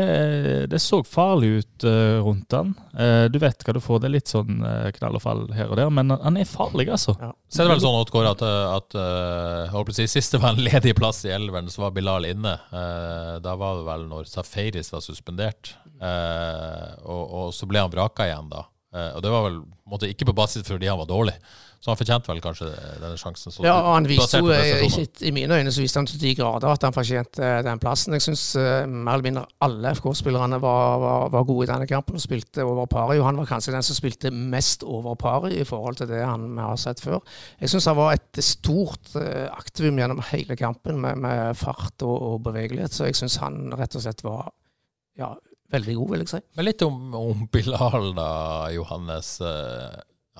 det 0.72 0.82
så 0.82 1.04
farlig 1.06 1.52
ut 1.62 1.86
uh, 1.86 2.18
rundt 2.26 2.58
han. 2.58 2.74
Uh, 2.98 3.28
du 3.30 3.38
vet 3.42 3.62
hva 3.62 3.76
du 3.78 3.82
får, 3.84 4.02
det 4.02 4.10
er 4.10 4.16
litt 4.16 4.32
sånn 4.32 4.66
uh, 4.66 4.90
knall 4.98 5.20
og 5.20 5.24
fall 5.24 5.46
her 5.54 5.70
og 5.70 5.78
der, 5.78 5.94
men 5.94 6.16
han 6.16 6.40
er 6.42 6.50
farlig, 6.50 6.88
altså. 6.90 7.14
Ja. 7.22 7.32
Så 7.52 7.62
er 7.62 7.70
det 7.70 7.76
vel 7.76 7.84
sånn 7.86 8.00
Oddgård, 8.00 8.32
at, 8.34 8.44
at 8.48 8.98
uh, 8.98 9.62
jeg 9.62 9.72
håper 9.76 9.94
å 9.94 9.98
si, 10.00 10.08
sist 10.10 10.34
det 10.34 10.42
var 10.42 10.56
en 10.56 10.66
ledig 10.66 10.96
plass 10.98 11.22
i 11.28 11.34
elveren, 11.34 11.70
så 11.72 11.86
var 11.86 11.94
Bilal 11.96 12.26
inne. 12.30 12.58
Eh, 12.72 13.36
da 13.44 13.56
var 13.60 13.80
det 13.80 13.88
vel 13.88 14.06
når 14.10 14.30
Safaris 14.30 14.92
var 14.94 15.04
suspendert. 15.06 15.76
Eh, 16.02 16.88
og, 17.06 17.24
og 17.24 17.50
så 17.56 17.70
ble 17.70 17.84
han 17.84 17.94
vraka 17.94 18.28
igjen, 18.30 18.50
da. 18.52 18.66
Eh, 18.96 19.12
og 19.18 19.24
det 19.24 19.34
var 19.34 19.46
vel 19.48 19.60
på 19.64 19.94
måte, 19.96 20.12
ikke 20.12 20.30
på 20.32 20.38
basis 20.38 20.68
fordi 20.68 20.90
han 20.92 21.00
var 21.02 21.10
dårlig, 21.10 21.36
så 21.82 21.90
han 21.90 21.98
fortjente 21.98 22.30
vel 22.30 22.42
kanskje 22.44 22.68
denne 23.02 23.18
sjansen. 23.18 23.54
Så 23.54 23.64
Ja, 23.66 23.74
og 23.80 23.96
han 23.96 24.06
viste 24.06 24.38
jo, 24.38 24.52
eh, 24.54 24.84
ikke, 24.86 25.26
I 25.26 25.32
mine 25.34 25.58
øyne 25.58 25.72
så 25.74 25.82
viste 25.82 25.98
han 25.98 26.06
til 26.06 26.22
de 26.22 26.36
grader 26.38 26.70
at 26.70 26.84
han 26.86 26.94
fortjente 26.94 27.42
eh, 27.42 27.62
den 27.66 27.82
plassen. 27.82 28.14
Jeg 28.14 28.26
syns 28.28 28.44
mer 28.86 29.16
eller 29.16 29.26
mindre 29.26 29.46
alle 29.66 29.96
FK-spillerne 29.98 30.62
var, 30.62 31.00
var, 31.02 31.26
var 31.34 31.48
gode 31.50 31.66
i 31.66 31.72
denne 31.72 31.88
kampen 31.90 32.20
og 32.20 32.22
spilte 32.22 32.62
over 32.62 32.86
paret. 32.86 33.24
Han 33.26 33.42
var 33.42 33.50
kanskje 33.50 33.74
den 33.74 33.86
som 33.88 33.98
spilte 33.98 34.30
mest 34.30 34.86
over 34.86 35.18
paret 35.18 35.58
i 35.58 35.66
forhold 35.66 35.98
til 35.98 36.12
det 36.12 36.22
han 36.22 36.52
vi 36.52 36.62
har 36.62 36.78
sett 36.78 37.02
før. 37.02 37.22
Jeg 37.60 37.74
syns 37.74 37.90
han 37.90 37.98
var 37.98 38.14
et 38.14 38.42
stort 38.46 39.16
uh, 39.16 39.50
aktivum 39.56 39.98
gjennom 39.98 40.22
hele 40.32 40.58
kampen 40.60 41.02
med, 41.02 41.18
med 41.22 41.58
fart 41.58 42.06
og, 42.06 42.14
og 42.14 42.44
bevegelighet, 42.46 42.94
så 42.94 43.10
jeg 43.10 43.18
syns 43.18 43.40
han 43.42 43.72
rett 43.78 43.98
og 43.98 44.06
slett 44.06 44.24
var 44.26 44.52
ja, 45.20 45.34
veldig 45.74 45.98
god, 45.98 46.14
vil 46.14 46.26
jeg 46.26 46.34
si. 46.36 46.42
Men 46.60 46.70
litt 46.70 46.86
om, 46.86 47.02
om 47.18 47.46
Bilal, 47.52 48.12
da, 48.18 48.32
Johannes. 48.76 49.36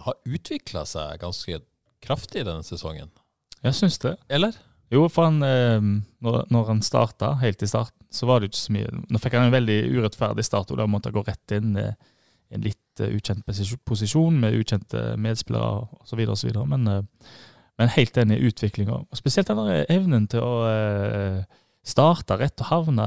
Eh, 0.02 0.06
har 0.08 0.18
utvikla 0.26 0.84
seg 0.90 1.22
ganske 1.22 1.62
kraftig 2.02 2.46
denne 2.48 2.66
sesongen, 2.66 3.12
Jeg 3.62 3.78
syns 3.78 4.00
det. 4.02 4.16
eller? 4.30 4.56
Jo, 4.92 5.06
for 5.08 5.30
han, 5.30 5.42
eh, 5.46 5.80
når, 6.20 6.48
når 6.52 6.66
han 6.68 6.82
starta, 6.84 7.36
helt 7.40 7.62
i 7.64 7.70
starten, 7.70 8.08
så 8.12 8.28
var 8.28 8.42
det 8.42 8.50
ikke 8.50 8.60
så 8.60 8.74
mye 8.76 8.90
Nå 9.08 9.22
fikk 9.24 9.38
han 9.38 9.48
en 9.48 9.54
veldig 9.54 9.78
urettferdig 9.96 10.44
start, 10.44 10.72
og 10.74 10.82
da 10.82 10.88
måtte 10.90 11.08
han 11.08 11.16
gå 11.16 11.24
rett 11.30 11.54
inn 11.56 11.78
i 11.80 11.86
en 12.52 12.66
litt 12.66 13.00
eh, 13.00 13.14
ukjent 13.16 13.46
posisjon 13.88 14.42
med 14.42 14.58
ukjente 14.60 15.14
medspillere 15.22 15.86
osv., 16.02 16.26
osv. 16.34 16.52
Men, 16.68 16.88
eh, 16.92 17.30
men 17.80 17.94
helt 17.96 18.18
enig 18.20 18.42
i 18.42 18.52
utviklinga, 18.52 19.00
spesielt 19.16 19.48
den 19.48 19.86
evnen 19.88 20.28
til 20.30 20.44
å 20.44 20.52
eh, 21.82 21.88
starte 21.92 22.38
rett 22.38 22.62
og 22.62 22.70
havna 22.70 23.06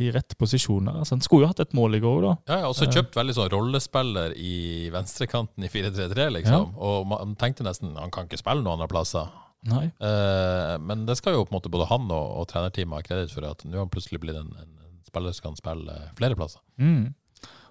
i 0.00 0.10
rette 0.14 0.36
posisjoner. 0.40 1.00
Altså, 1.02 1.14
han 1.14 1.24
skulle 1.24 1.44
jo 1.44 1.52
hatt 1.52 1.60
et 1.60 1.74
mål 1.76 1.98
i 1.98 2.02
går, 2.04 2.20
da. 2.24 2.34
Ja, 2.48 2.58
ja, 2.64 2.68
også 2.70 2.88
kjøpt 2.90 3.16
veldig 3.18 3.36
sånn 3.36 3.50
rollespiller 3.52 4.32
i 4.40 4.88
venstrekanten 4.94 5.64
i 5.64 5.68
4-3-3, 5.72 6.30
liksom. 6.38 6.70
Og 6.76 7.08
man 7.10 7.36
tenkte 7.40 7.66
nesten 7.66 7.96
han 8.00 8.12
kan 8.14 8.28
ikke 8.28 8.40
spille 8.40 8.64
noen 8.64 8.78
andre 8.78 8.88
plasser. 8.88 9.28
Nei. 9.68 9.86
Eh, 9.88 10.74
men 10.84 11.04
det 11.08 11.16
skal 11.20 11.36
jo 11.36 11.44
på 11.44 11.54
en 11.54 11.58
måte 11.58 11.72
både 11.72 11.88
han 11.88 12.08
og, 12.12 12.24
og 12.40 12.48
trenerteamet 12.50 13.00
ha 13.00 13.06
kreditt 13.06 13.32
for, 13.32 13.46
at 13.48 13.64
nå 13.64 13.78
har 13.78 13.86
han 13.86 13.92
plutselig 13.92 14.20
blitt 14.20 14.40
en, 14.40 14.50
en, 14.60 14.72
spiller 15.04 15.36
som 15.36 15.50
kan 15.50 15.56
spille 15.60 15.94
flere 16.18 16.36
plasser. 16.36 16.60
Mm. 16.80 17.12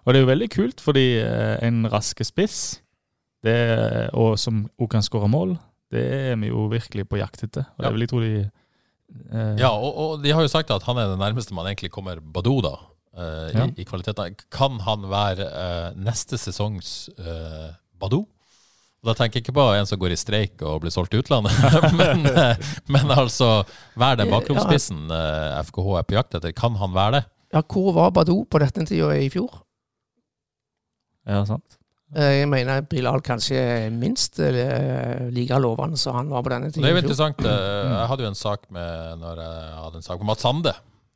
Og 0.04 0.14
det 0.14 0.20
er 0.20 0.24
jo 0.24 0.30
veldig 0.32 0.48
kult, 0.54 0.82
fordi 0.84 1.06
eh, 1.20 1.58
en 1.66 1.84
raske 1.92 2.26
spiss, 2.28 2.80
det, 3.44 3.58
og 4.16 4.38
som 4.40 4.64
også 4.78 4.92
kan 4.94 5.04
skåre 5.04 5.28
mål, 5.28 5.58
det 5.92 6.04
er 6.32 6.38
vi 6.40 6.50
jo 6.50 6.70
virkelig 6.72 7.06
på 7.10 7.20
jakt 7.20 7.44
etter. 7.44 7.66
Og 7.76 7.84
Ja. 7.84 7.90
det 7.90 7.94
vil 7.94 8.06
jeg 8.06 8.12
tro 8.14 8.22
de 8.24 8.34
eh, 9.32 9.56
Ja, 9.62 9.70
og, 9.76 9.92
og 9.98 10.24
de 10.24 10.32
har 10.34 10.42
jo 10.46 10.52
sagt 10.52 10.72
at 10.74 10.84
han 10.88 10.98
er 11.02 11.14
det 11.14 11.20
nærmeste 11.22 11.54
man 11.56 11.68
egentlig 11.70 11.92
kommer 11.94 12.20
Badou, 12.22 12.60
da. 12.66 12.76
uh, 13.18 13.50
Ja. 13.54 13.66
i, 13.68 13.82
i 13.82 13.86
kvaliteten. 13.86 14.36
Kan 14.52 14.80
han 14.86 15.06
være 15.12 15.46
uh, 15.50 15.90
neste 16.00 16.38
sesongs 16.42 17.10
uh, 17.20 17.74
Badou? 18.00 18.26
Og 19.04 19.10
Da 19.12 19.14
tenker 19.20 19.40
jeg 19.42 19.44
ikke 19.44 19.58
på 19.58 19.64
en 19.76 19.86
som 19.86 20.00
går 20.00 20.14
i 20.16 20.18
streik 20.18 20.62
og 20.64 20.78
blir 20.86 20.92
solgt 20.96 21.12
til 21.12 21.20
utlandet, 21.20 21.52
men, 22.00 22.22
eh, 22.30 22.56
men 22.88 23.10
altså 23.12 23.66
være 24.00 24.22
den 24.22 24.30
bakromspissen 24.32 25.12
eh, 25.12 25.58
FKH 25.68 25.90
er 26.00 26.06
på 26.08 26.16
jakt 26.16 26.38
etter. 26.40 26.54
Kan 26.56 26.78
han 26.80 26.94
være 26.96 27.18
det? 27.18 27.24
Ja, 27.52 27.60
Hvor 27.68 27.92
var 27.98 28.14
Badou 28.16 28.46
på 28.48 28.62
dette 28.64 28.80
intervjuet 28.80 29.26
i 29.26 29.28
fjor? 29.34 29.60
Ja, 31.28 31.42
sant. 31.48 31.76
Eh, 32.16 32.40
Jeg 32.42 32.50
mener 32.50 32.82
Bilal 32.86 33.22
kanskje 33.26 33.58
er 33.58 33.90
minst 33.94 34.40
eh, 34.40 35.30
like 35.34 35.58
lovende 35.62 35.98
som 35.98 36.16
han 36.20 36.30
var 36.30 36.44
på 36.46 36.52
denne 36.54 36.70
Det 36.74 36.84
er 36.84 36.94
jo 36.94 37.02
interessant. 37.02 37.40
eh, 37.42 37.90
Jeg 37.90 38.10
hadde 38.12 38.26
jo 38.26 38.30
en 38.30 38.38
sak 38.38 38.68
med 38.70 39.20
Når 39.22 39.42
jeg 39.42 39.78
hadde 39.84 40.02
en 40.02 40.08
sak 40.08 40.20
med 40.20 40.30
Mats 40.30 40.46
Sande 40.46 40.74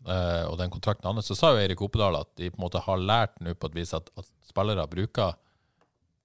eh, 0.08 0.44
og 0.48 0.58
den 0.58 0.72
kontrakten 0.74 1.10
hans, 1.12 1.28
så 1.28 1.36
sa 1.38 1.52
jo 1.54 1.62
Eirik 1.62 1.82
Opedal 1.86 2.16
at 2.22 2.30
de 2.40 2.50
på 2.50 2.58
en 2.58 2.66
måte 2.66 2.82
har 2.86 2.98
lært 2.98 3.38
nå 3.44 3.54
på 3.60 3.68
et 3.70 3.76
vis 3.76 3.94
at, 3.94 4.10
at 4.18 4.26
spillere 4.48 4.88
bruker 4.90 5.36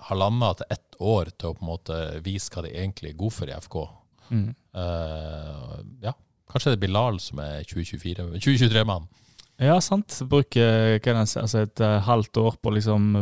halvannet 0.09 0.63
til 0.63 0.67
ett 0.75 0.97
år 1.03 1.31
til 1.37 1.51
å 1.51 1.57
på 1.57 1.63
en 1.67 1.71
måte 1.73 1.99
vise 2.25 2.51
hva 2.55 2.63
de 2.65 2.71
egentlig 2.73 3.13
er 3.13 3.19
gode 3.19 3.35
for 3.37 3.51
i 3.51 3.55
FK. 3.59 3.77
Mm. 4.33 4.49
Uh, 4.75 5.77
ja, 6.03 6.15
kanskje 6.51 6.73
det 6.73 6.79
er 6.79 6.83
Bilal 6.87 7.19
som 7.23 7.43
er 7.43 7.67
2024 7.71 8.39
2023-mann. 8.39 9.07
Ja, 9.63 9.77
sant. 9.85 10.17
Bruke 10.31 10.63
hva 10.63 10.97
er 10.97 10.99
det, 11.03 11.27
altså 11.43 11.63
et 11.67 11.83
halvt 12.09 12.41
år 12.43 12.57
på 12.63 12.73
liksom 12.79 13.13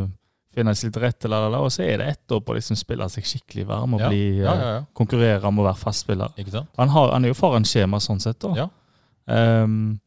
finne 0.55 0.75
seg 0.75 0.89
litt 0.91 0.97
rett, 1.03 1.25
la, 1.31 1.49
la, 1.49 1.61
og 1.63 1.71
så 1.71 1.85
er 1.87 1.99
det 2.03 2.07
ett 2.11 2.33
år 2.35 2.41
på 2.43 2.53
å 2.53 2.57
liksom 2.59 2.77
spille 2.77 3.07
seg 3.09 3.25
skikkelig 3.25 3.67
varm 3.69 3.95
og 3.95 4.01
Ja. 4.01 4.09
bli, 4.09 4.23
Ja, 4.41 4.53
eh, 4.55 4.61
ja, 4.61 4.85
konkurrere 4.95 5.45
om 5.47 5.59
å 5.63 5.65
være 5.69 5.79
fast 5.79 6.01
spiller. 6.07 6.33
Ikke 6.37 6.51
sant? 6.51 6.69
Han, 6.77 6.89
har, 6.89 7.13
han 7.13 7.25
er 7.25 7.29
jo 7.29 7.35
foran 7.39 7.65
skjema 7.65 8.01
sånn 8.03 8.21
sett, 8.21 8.39
da. 8.41 8.55
Ja. 8.57 8.69
Ehm, 9.29 10.01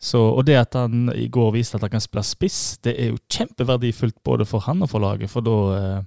så, 0.00 0.18
og 0.38 0.46
det 0.48 0.56
at 0.56 0.72
han 0.74 1.10
i 1.12 1.26
går 1.28 1.52
viste 1.52 1.76
at 1.76 1.82
han 1.84 1.90
kan 1.90 2.00
spille 2.00 2.24
spiss, 2.24 2.78
det 2.82 2.94
er 2.98 3.10
jo 3.10 3.18
kjempeverdifullt 3.28 4.22
både 4.24 4.46
for 4.48 4.60
han 4.64 4.80
og 4.82 4.88
for 4.88 4.98
laget. 5.04 5.28
For 5.28 5.44
da 5.44 5.56
uh, 5.76 6.02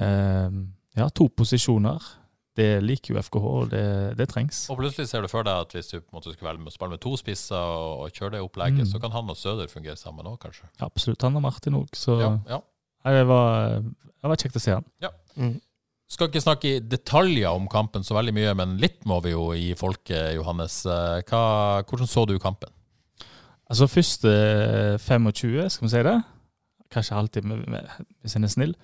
uh, 0.00 0.50
Ja, 0.96 1.08
to 1.08 1.28
posisjoner. 1.28 2.00
Det 2.54 2.82
liker 2.84 3.14
jo 3.14 3.20
FKH, 3.22 3.44
og 3.48 3.70
det, 3.72 4.16
det 4.18 4.26
trengs. 4.28 4.66
Og 4.68 4.76
plutselig 4.76 5.08
ser 5.08 5.22
du 5.24 5.28
for 5.32 5.40
deg 5.46 5.54
at 5.64 5.70
hvis 5.72 5.86
du 5.88 5.94
på 6.02 6.10
en 6.12 6.18
måte 6.18 6.34
skal 6.34 6.50
velge 6.50 6.60
med 6.60 6.68
å 6.68 6.74
spille 6.74 6.90
med 6.92 7.00
to 7.00 7.12
spisser 7.16 7.56
og, 7.56 8.02
og 8.04 8.10
kjøre 8.12 8.34
det 8.34 8.42
opplegget, 8.44 8.82
Mm. 8.84 8.90
så 8.90 9.00
kan 9.00 9.10
han 9.14 9.30
og 9.32 9.36
Søder 9.40 9.70
fungere 9.72 9.96
sammen 9.96 10.26
òg, 10.28 10.36
kanskje. 10.42 10.68
Absolutt. 10.84 11.22
Han 11.24 11.36
og 11.40 11.42
Martin 11.46 11.78
òg, 11.80 11.88
så 11.96 12.18
Ja, 12.20 12.32
ja. 12.48 12.58
Det, 13.02 13.26
var, 13.28 13.82
det 13.82 14.30
var 14.30 14.40
kjekt 14.40 14.58
å 14.58 14.62
se 14.62 14.74
han. 14.76 14.86
Mm. 15.36 15.56
Skal 16.12 16.28
ikke 16.28 16.44
snakke 16.44 16.68
i 16.68 16.80
detaljer 16.84 17.48
om 17.56 17.66
kampen 17.72 18.04
så 18.04 18.16
veldig 18.18 18.34
mye, 18.36 18.52
men 18.58 18.76
litt 18.80 19.00
må 19.08 19.16
vi 19.24 19.32
jo 19.32 19.48
gi 19.56 19.72
folket, 19.78 20.34
Johannes. 20.36 20.82
Eh, 20.84 21.22
Hva, 21.28 21.42
hvordan 21.88 22.10
så 22.10 22.26
du 22.28 22.36
kampen? 22.42 22.72
Altså 23.72 23.88
første 23.88 24.32
25, 25.00 25.70
skal 25.72 25.86
vi 25.86 25.92
si 25.94 26.02
det, 26.04 26.18
kanskje 26.92 27.16
alltid 27.16 27.46
med, 27.48 27.62
med, 27.72 27.88
hvis 28.20 28.36
en 28.36 28.44
er 28.44 28.52
snill, 28.52 28.74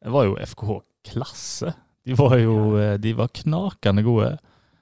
det 0.00 0.14
var 0.14 0.24
jo 0.24 0.38
FKH 0.40 0.78
klasse. 1.10 1.74
De 2.08 2.16
var 2.16 2.38
jo 2.40 2.54
eh, 2.80 2.96
de 2.96 3.12
var 3.18 3.28
knakende 3.36 4.06
gode. 4.06 4.30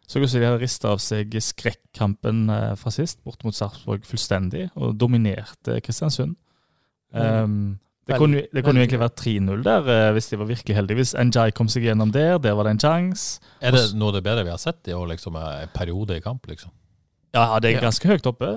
Så 0.06 0.22
ut 0.22 0.30
som 0.30 0.38
de 0.38 0.46
hadde 0.46 0.62
rista 0.62 0.92
av 0.94 1.02
seg 1.02 1.34
skrekkampen 1.42 2.46
eh, 2.54 2.76
fra 2.78 2.92
sist, 2.94 3.18
bort 3.26 3.42
mot 3.44 3.56
Sarpsborg 3.56 4.06
fullstendig, 4.06 4.68
og 4.78 4.94
dominerte 5.02 5.80
Kristiansund. 5.82 6.38
Um, 7.10 7.78
det, 8.08 8.16
kunne, 8.18 8.40
det 8.52 8.62
kunne 8.64 8.80
jo 8.80 8.86
egentlig 8.86 9.00
vært 9.02 9.20
3-0 9.20 9.62
der, 9.66 9.88
eh, 9.94 10.08
hvis 10.16 10.30
de 10.32 10.38
var 10.40 10.48
virkelig 10.48 10.76
heldige. 10.78 10.96
Hvis 11.02 11.12
Njay 11.28 11.52
kom 11.56 11.68
seg 11.68 11.84
gjennom 11.84 12.10
der, 12.14 12.38
der 12.42 12.56
var 12.56 12.64
det 12.64 12.72
en 12.76 12.80
sjanse. 12.82 13.38
Er 13.60 13.76
det 13.76 13.84
noe 14.00 14.08
av 14.10 14.18
det 14.18 14.24
bedre 14.24 14.44
vi 14.48 14.52
har 14.54 14.58
sett 14.62 14.88
i 14.88 14.96
år, 14.96 15.06
liksom, 15.12 15.36
en 15.36 15.68
periode 15.76 16.16
i 16.16 16.24
kamp? 16.24 16.46
liksom? 16.48 16.72
Ja, 17.36 17.58
det 17.60 17.74
er 17.76 17.80
ganske 17.84 18.08
høyt 18.08 18.26
oppe. 18.30 18.54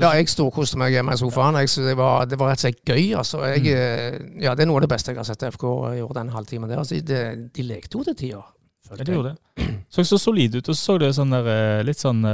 Ja, 0.00 0.08
jeg 0.16 0.30
storkoste 0.32 0.78
meg 0.80 0.94
hjemme 0.94 1.12
i 1.12 1.20
sofaen. 1.20 1.54
Jeg 1.60 1.68
det, 1.84 1.96
var, 1.98 2.24
det 2.26 2.38
var 2.40 2.48
rett 2.48 2.62
og 2.62 2.64
slett 2.64 2.80
gøy. 2.88 3.12
altså. 3.14 3.42
Jeg, 3.52 3.60
Mm. 3.60 3.68
eh, 3.76 4.42
ja, 4.46 4.54
Det 4.54 4.64
er 4.64 4.66
noe 4.70 4.80
av 4.80 4.86
det 4.86 4.88
beste 4.88 5.12
jeg 5.12 5.16
har 5.20 5.24
sett 5.28 5.42
FK 5.52 5.66
gjøre 5.98 6.14
den 6.14 6.28
halvtimen 6.32 6.68
der. 6.70 6.78
Altså, 6.80 6.96
de, 7.04 7.50
de 7.52 7.62
lekte 7.62 7.98
jo 7.98 8.04
til 8.08 8.14
tider. 8.16 8.42
Ja, 8.88 8.96
det 8.96 9.12
gjorde 9.14 9.34
det. 9.36 9.68
Så 9.92 10.02
så 10.08 10.18
solid 10.18 10.54
ut, 10.56 10.68
og 10.68 10.74
så 10.74 10.94
så 10.94 10.98
det 10.98 11.12
sånn 11.14 11.30
der, 11.30 11.46
eh, 11.52 11.82
litt 11.84 12.00
sånn 12.00 12.24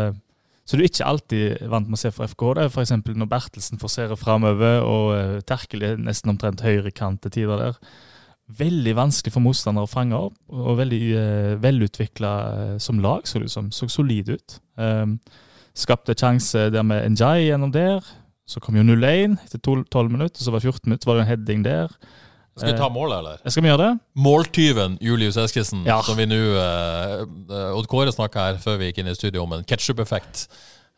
Så 0.68 0.76
du 0.76 0.82
er 0.82 0.90
ikke 0.90 1.08
alltid 1.08 1.62
vant 1.72 1.88
med 1.88 1.96
å 1.96 2.02
se 2.02 2.10
for 2.12 2.28
FK. 2.28 2.44
Det 2.58 2.66
er 2.66 2.74
f.eks. 2.74 2.92
når 3.08 3.30
Bertelsen 3.30 3.80
forserer 3.80 4.20
framover, 4.20 4.82
og 4.84 5.06
uh, 5.16 5.38
Terkel 5.48 5.86
er 5.86 6.02
nesten 6.02 6.34
omtrent 6.34 6.60
høyrekant 6.60 7.22
til 7.24 7.32
tider 7.38 7.62
der. 7.62 7.78
Veldig 8.58 8.94
vanskelig 8.96 9.32
for 9.32 9.44
motstandere 9.44 9.88
å 9.88 9.90
fange 9.90 10.20
opp, 10.28 10.36
og 10.52 10.76
veldig 10.82 11.02
uh, 11.16 11.54
velutvikla 11.64 12.32
som 12.84 13.00
lag, 13.00 13.24
så 13.24 13.40
det 13.40 13.48
ut 13.48 13.56
som. 13.56 13.72
Så 13.72 13.88
solid 13.92 14.34
ut. 14.36 14.58
Um, 14.76 15.16
skapte 15.72 16.16
sjanse 16.18 16.68
der 16.74 16.84
med 16.84 17.16
Njay 17.16 17.48
gjennom 17.48 17.72
der. 17.72 18.04
Så 18.48 18.60
kom 18.64 18.76
jo 18.76 18.84
0-1 18.84 19.38
etter 19.44 19.60
12 19.64 20.12
minutter, 20.12 20.40
så 20.40 20.52
var 20.52 20.60
det 20.60 20.68
14 20.68 20.88
minutter, 20.88 21.04
så 21.04 21.10
var 21.10 21.18
det 21.18 21.24
en 21.24 21.32
heading 21.32 21.64
der. 21.64 21.96
Skal 22.58 22.72
vi 22.72 22.78
ta 22.78 22.88
målet, 22.92 23.18
eller? 23.18 23.36
Skal 23.50 23.62
vi 23.62 23.68
gjøre 23.70 23.84
det? 23.86 23.92
Måltyven 24.16 24.98
Julius 25.00 25.36
Eskesen, 25.36 25.84
Ja. 25.86 26.00
som 26.02 26.16
vi 26.18 26.26
nå 26.26 26.38
eh, 26.58 27.22
eh, 27.22 27.76
Odd 27.78 27.86
Kåre 27.90 28.12
snakka 28.12 28.48
her 28.50 28.58
før 28.62 28.76
vi 28.80 28.90
gikk 28.90 28.98
inn 29.04 29.08
i 29.12 29.14
studio 29.14 29.42
om 29.46 29.52
en 29.58 29.64
ketsjup-effekt. 29.64 30.48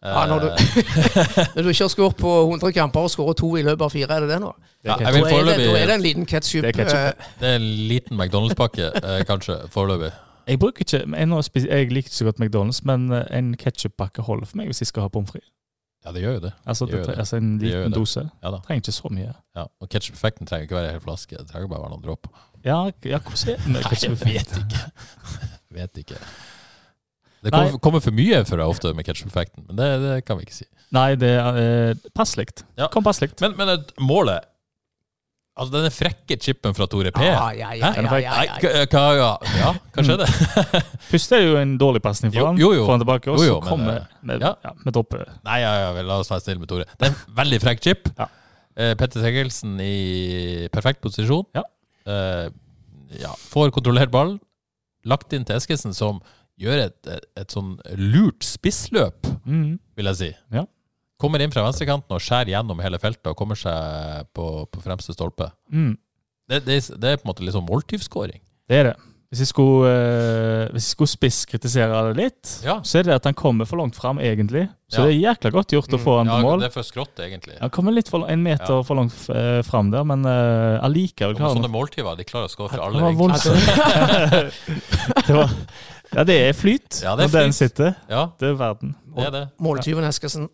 Ja, 0.02 0.22
når 0.26 0.40
du, 0.40 0.46
Eh, 0.48 1.46
når 1.54 1.62
du 1.62 1.68
ikke 1.68 1.84
har 1.84 1.90
skåret 1.92 2.16
på 2.16 2.30
100 2.48 2.72
kamper 2.72 3.00
og 3.04 3.10
skåret 3.12 3.36
to 3.36 3.50
i 3.60 3.62
løpet 3.66 3.84
av 3.84 3.90
fire, 3.92 4.08
er 4.16 4.20
det 4.24 4.30
det 4.32 4.38
nå? 4.40 4.52
ja, 4.84 4.96
Da 4.96 5.10
er, 5.10 5.12
det, 5.12 5.56
da 5.60 5.76
er 5.76 5.86
det 5.90 5.94
en 5.98 6.02
liten 6.06 6.24
ketsjup. 6.26 6.64
Det 6.64 6.72
ketchup. 6.74 6.96
eh, 7.20 7.30
Det 7.40 7.48
er 7.50 7.54
en 7.60 7.66
liten 7.90 8.16
McDonald's-pakke, 8.16 8.86
eh, 8.96 9.20
kanskje, 9.28 9.58
foreløpig. 9.70 10.08
Jeg 10.48 10.58
bruker 10.58 10.80
ikke, 10.80 11.02
jeg, 11.68 11.90
liker 11.92 11.96
ikke 12.08 12.16
så 12.16 12.24
godt 12.24 12.40
McDonald's, 12.40 12.80
men 12.88 13.10
en 13.12 13.26
en 13.30 13.50
ketsjuppakke 13.60 14.22
holder 14.24 14.46
for 14.48 14.56
meg 14.56 14.66
hvis 14.72 14.80
jeg 14.80 14.88
skal 14.88 15.02
ha 15.04 15.08
pommes 15.12 15.30
frites. 15.30 15.50
Ja, 16.04 16.12
det 16.16 16.22
gjør 16.22 16.36
jo 16.38 16.42
det. 16.46 16.52
Altså, 16.64 16.86
Det 16.86 16.92
det, 16.92 17.06
det. 17.06 17.18
altså 17.18 17.36
en 17.36 17.58
liten 17.60 17.92
dose. 17.92 18.22
Ja. 18.42 18.50
Trenger 18.50 18.80
ikke 18.80 18.92
så 18.96 19.10
mye. 19.12 19.32
Ja. 19.56 19.66
Og 19.80 19.88
ketsjup-effekten 19.92 20.48
trenger 20.48 20.68
ikke 20.68 20.78
være 20.78 20.88
en 20.88 20.96
hel 20.96 21.02
flaske, 21.04 21.36
det 21.36 21.50
trenger 21.50 21.68
bare 21.68 21.82
være 21.82 21.92
noen 21.94 22.06
dråper. 22.06 22.30
Ja, 22.64 22.78
ja 23.04 23.20
hvordan 23.24 23.52
er 23.52 23.60
det 23.60 23.74
med 23.74 23.84
jeg 24.02 24.16
vet 24.24 24.56
ikke. 24.62 24.86
Vet 25.70 25.98
ikke. 26.02 26.16
Det 27.44 27.52
kommer, 27.52 27.78
kommer 27.78 28.02
for 28.04 28.12
mye 28.12 28.40
for 28.44 28.58
deg 28.58 28.68
ofte 28.68 28.90
med 28.96 29.06
ketsjup-effekten, 29.06 29.64
men 29.68 29.78
det, 29.78 29.86
det 30.02 30.16
kan 30.26 30.36
vi 30.36 30.48
ikke 30.48 30.56
si. 30.56 30.66
Nei, 30.92 31.14
det 31.14 31.30
er 31.38 31.58
eh, 31.60 32.08
passelig. 32.16 32.48
Ja. 32.76 32.88
Kom 32.92 33.06
passelig. 33.06 33.30
Men, 33.40 33.54
men 33.56 33.84
målet 34.02 34.49
Altså, 35.60 35.74
denne 35.74 35.90
frekke 35.92 36.36
chipen 36.40 36.72
fra 36.76 36.86
Tore 36.88 37.10
P 37.12 37.20
Ja, 37.20 37.50
ja, 37.52 37.70
ja, 37.76 37.90
ja, 37.92 37.92
ja, 37.92 38.00
ja. 38.00 38.08
hva- 38.08 38.20
ja, 39.20 39.30
ja, 39.60 39.72
hva 39.92 40.04
skjedde? 40.06 40.28
Først 41.10 41.34
er 41.36 41.42
jo 41.44 41.58
en 41.60 41.74
dårlig 41.80 42.00
pasning 42.04 42.32
for 42.32 42.48
han, 42.48 42.56
jo, 42.60 42.70
jo. 42.78 42.86
får 42.88 42.94
han 42.96 43.02
tilbake, 43.04 43.30
og 43.34 43.42
så 43.42 43.58
kommer 43.66 43.98
eh, 44.00 44.06
med, 44.30 44.40
ja. 44.46 44.54
ja. 44.64 44.72
med 44.86 44.96
droppe. 44.96 45.20
Nei, 45.44 45.58
ja, 45.60 45.72
ja, 45.84 45.90
la 46.08 46.16
oss 46.22 46.32
være 46.32 46.44
snille 46.46 46.62
med 46.64 46.70
Tore. 46.72 46.86
Det 46.96 47.10
er 47.10 47.12
en 47.12 47.36
veldig 47.42 47.60
frekk 47.66 47.84
chip. 47.84 48.08
Ja. 48.16 48.30
Eh, 48.80 48.94
Petter 48.96 49.20
Segelsen 49.26 49.76
i 49.84 49.94
perfekt 50.72 51.02
posisjon. 51.04 51.44
Ja. 51.58 51.66
Eh, 52.08 52.48
ja, 53.20 53.34
får 53.52 53.72
kontrollert 53.76 54.12
ball. 54.14 54.38
Lagt 55.08 55.32
inn 55.36 55.44
til 55.48 55.56
Eskesen, 55.60 55.92
som 55.96 56.22
gjør 56.60 56.86
et, 56.86 56.96
et, 57.08 57.24
et 57.40 57.52
sånn 57.52 57.74
lurt 58.00 58.44
spissløp, 58.44 59.28
Mm. 59.48 59.78
vil 59.96 60.08
jeg 60.12 60.16
si. 60.18 60.26
Ja. 60.56 60.64
Kommer 61.20 61.42
inn 61.44 61.52
fra 61.52 61.66
venstrekanten 61.66 62.16
og 62.16 62.22
skjærer 62.24 62.54
gjennom 62.54 62.80
hele 62.80 62.98
feltet 63.02 63.26
og 63.32 63.36
kommer 63.36 63.58
seg 63.60 64.24
på, 64.36 64.48
på 64.72 64.80
fremste 64.84 65.12
stolpe. 65.16 65.50
Mm. 65.72 65.92
Det, 66.50 66.64
det, 66.66 66.80
det 66.98 67.12
er 67.12 67.20
på 67.20 67.26
en 67.28 67.34
måte 67.34 67.44
litt 67.46 67.54
sånn 67.54 67.68
måltyvskåring. 67.68 68.40
Det 68.70 68.78
er 68.80 68.88
det. 68.90 68.96
Hvis 69.30 69.44
jeg 69.44 69.50
skulle, 69.52 69.90
eh, 69.94 70.62
hvis 70.74 70.88
jeg 70.88 70.94
skulle 70.96 71.10
spisskritisere 71.12 71.98
det 72.08 72.16
litt, 72.18 72.48
Ja. 72.66 72.80
så 72.82 72.98
er 72.98 73.04
det 73.06 73.14
at 73.20 73.28
han 73.28 73.36
kommer 73.38 73.68
for 73.68 73.78
langt 73.78 73.94
fram, 73.94 74.18
egentlig. 74.18 74.64
Så 74.90 75.04
Ja. 75.04 75.06
det 75.06 75.12
er 75.12 75.20
jækla 75.22 75.52
godt 75.54 75.70
gjort 75.76 75.92
å 75.94 75.98
Mm. 76.00 76.02
få 76.02 76.16
han 76.18 76.26
Ja, 76.26 76.32
på 76.40 76.42
mål. 76.48 76.58
det 76.58 76.66
er 76.66 76.74
for 76.74 76.82
skrått, 76.82 77.14
egentlig. 77.22 77.54
Han 77.60 77.70
kommer 77.70 77.92
litt 77.94 78.08
for, 78.10 78.26
en 78.26 78.42
meter 78.42 78.74
Ja. 78.80 78.82
for 78.82 78.96
langt 78.98 79.14
uh, 79.30 79.62
fram 79.62 79.92
der, 79.92 80.02
men 80.02 80.26
uh, 80.26 80.80
allikevel 80.82 81.36
klarer 81.36 81.54
sånne 81.54 81.68
han 81.70 81.76
måltyver 81.76 82.16
de 82.18 82.24
klarer 82.24 82.48
å 82.48 82.50
skåre 82.50 82.70
fra 82.70 82.78
Det 82.78 82.86
alle 82.90 83.00
var 83.06 83.14
vinkler. 83.14 84.50
det 85.26 85.34
var, 85.36 85.50
ja, 86.16 86.24
det 86.26 86.36
er 86.48 86.52
flyt 86.58 87.02
Ja, 87.04 87.14
det 87.14 87.28
er 87.28 87.28
når 87.30 87.44
den 87.46 87.52
sitter. 87.54 87.94
Ja, 88.10 88.24
Det 88.40 88.48
er 88.50 88.54
verden. 88.58 88.96
det 89.14 89.26
er 89.26 89.30
det. 89.30 89.44
Måltyven 89.62 90.04
Eskesen. 90.10 90.48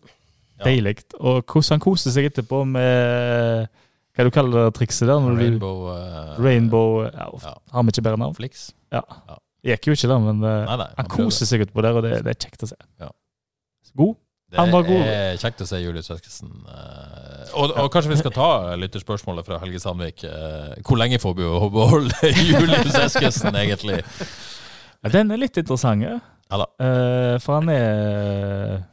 Ja. 0.57 0.65
Deilig. 0.65 0.95
Og 1.19 1.43
hvordan 1.45 1.75
han 1.77 1.83
koser 1.83 2.11
seg 2.15 2.29
etterpå 2.31 2.63
med 2.65 3.67
Hva 4.17 4.23
du 4.25 4.31
kaller 4.33 4.63
det 4.67 4.75
trikset 4.79 5.05
der? 5.07 5.21
Rainbow, 5.37 5.83
eh, 5.93 6.31
Rainbow 6.41 7.03
ja, 7.05 7.27
Ja. 7.43 7.51
Har 7.73 7.83
vi 7.85 7.93
ikke 7.93 8.01
bedre 8.07 8.17
navn? 8.17 8.33
Flix. 8.33 8.71
Ja. 8.91 9.03
Gikk 9.67 9.85
jo 9.89 9.93
ikke 9.97 10.07
det, 10.09 10.17
men 10.23 10.39
uh, 10.41 10.63
Nei, 10.65 10.77
nei, 10.79 10.87
han 10.97 11.07
koser 11.11 11.23
koser 11.27 11.45
seg 11.49 11.65
utpå 11.67 11.83
der, 11.83 11.97
og 11.99 12.05
det, 12.05 12.15
det 12.25 12.31
er 12.33 12.39
kjekt 12.39 12.63
å 12.63 12.69
se. 12.71 12.77
Ja. 13.01 13.09
God. 13.97 14.15
Det 14.47 14.57
Han 14.61 14.71
var 14.71 14.85
god. 14.87 15.01
Det 15.03 15.15
er 15.19 15.39
kjekt 15.41 15.61
å 15.61 15.65
se 15.67 15.79
Julius 15.81 16.07
Eskesen. 16.13 16.51
eh, 16.71 17.49
Og, 17.59 17.73
og 17.83 17.89
kanskje 17.91 18.13
vi 18.13 18.17
skal 18.21 18.31
ta 18.31 18.45
lytterspørsmålet 18.79 19.43
fra 19.45 19.57
Helge 19.59 19.81
Sandvik. 19.83 20.23
eh, 20.23 20.77
Hvor 20.87 20.97
lenge 21.01 21.19
får 21.19 21.35
vi 21.35 21.43
å 21.49 21.67
beholde 21.73 22.31
Julius 22.53 22.95
Eskesen, 22.95 23.57
egentlig? 23.59 23.99
Den 25.11 25.35
er 25.35 25.41
litt 25.41 25.57
interessant. 25.59 26.01
ja. 26.07 26.15
Ja 26.47 26.61
da. 26.63 26.67
Eh, 26.79 27.33
for 27.43 27.57
han 27.59 27.67
er 27.73 28.85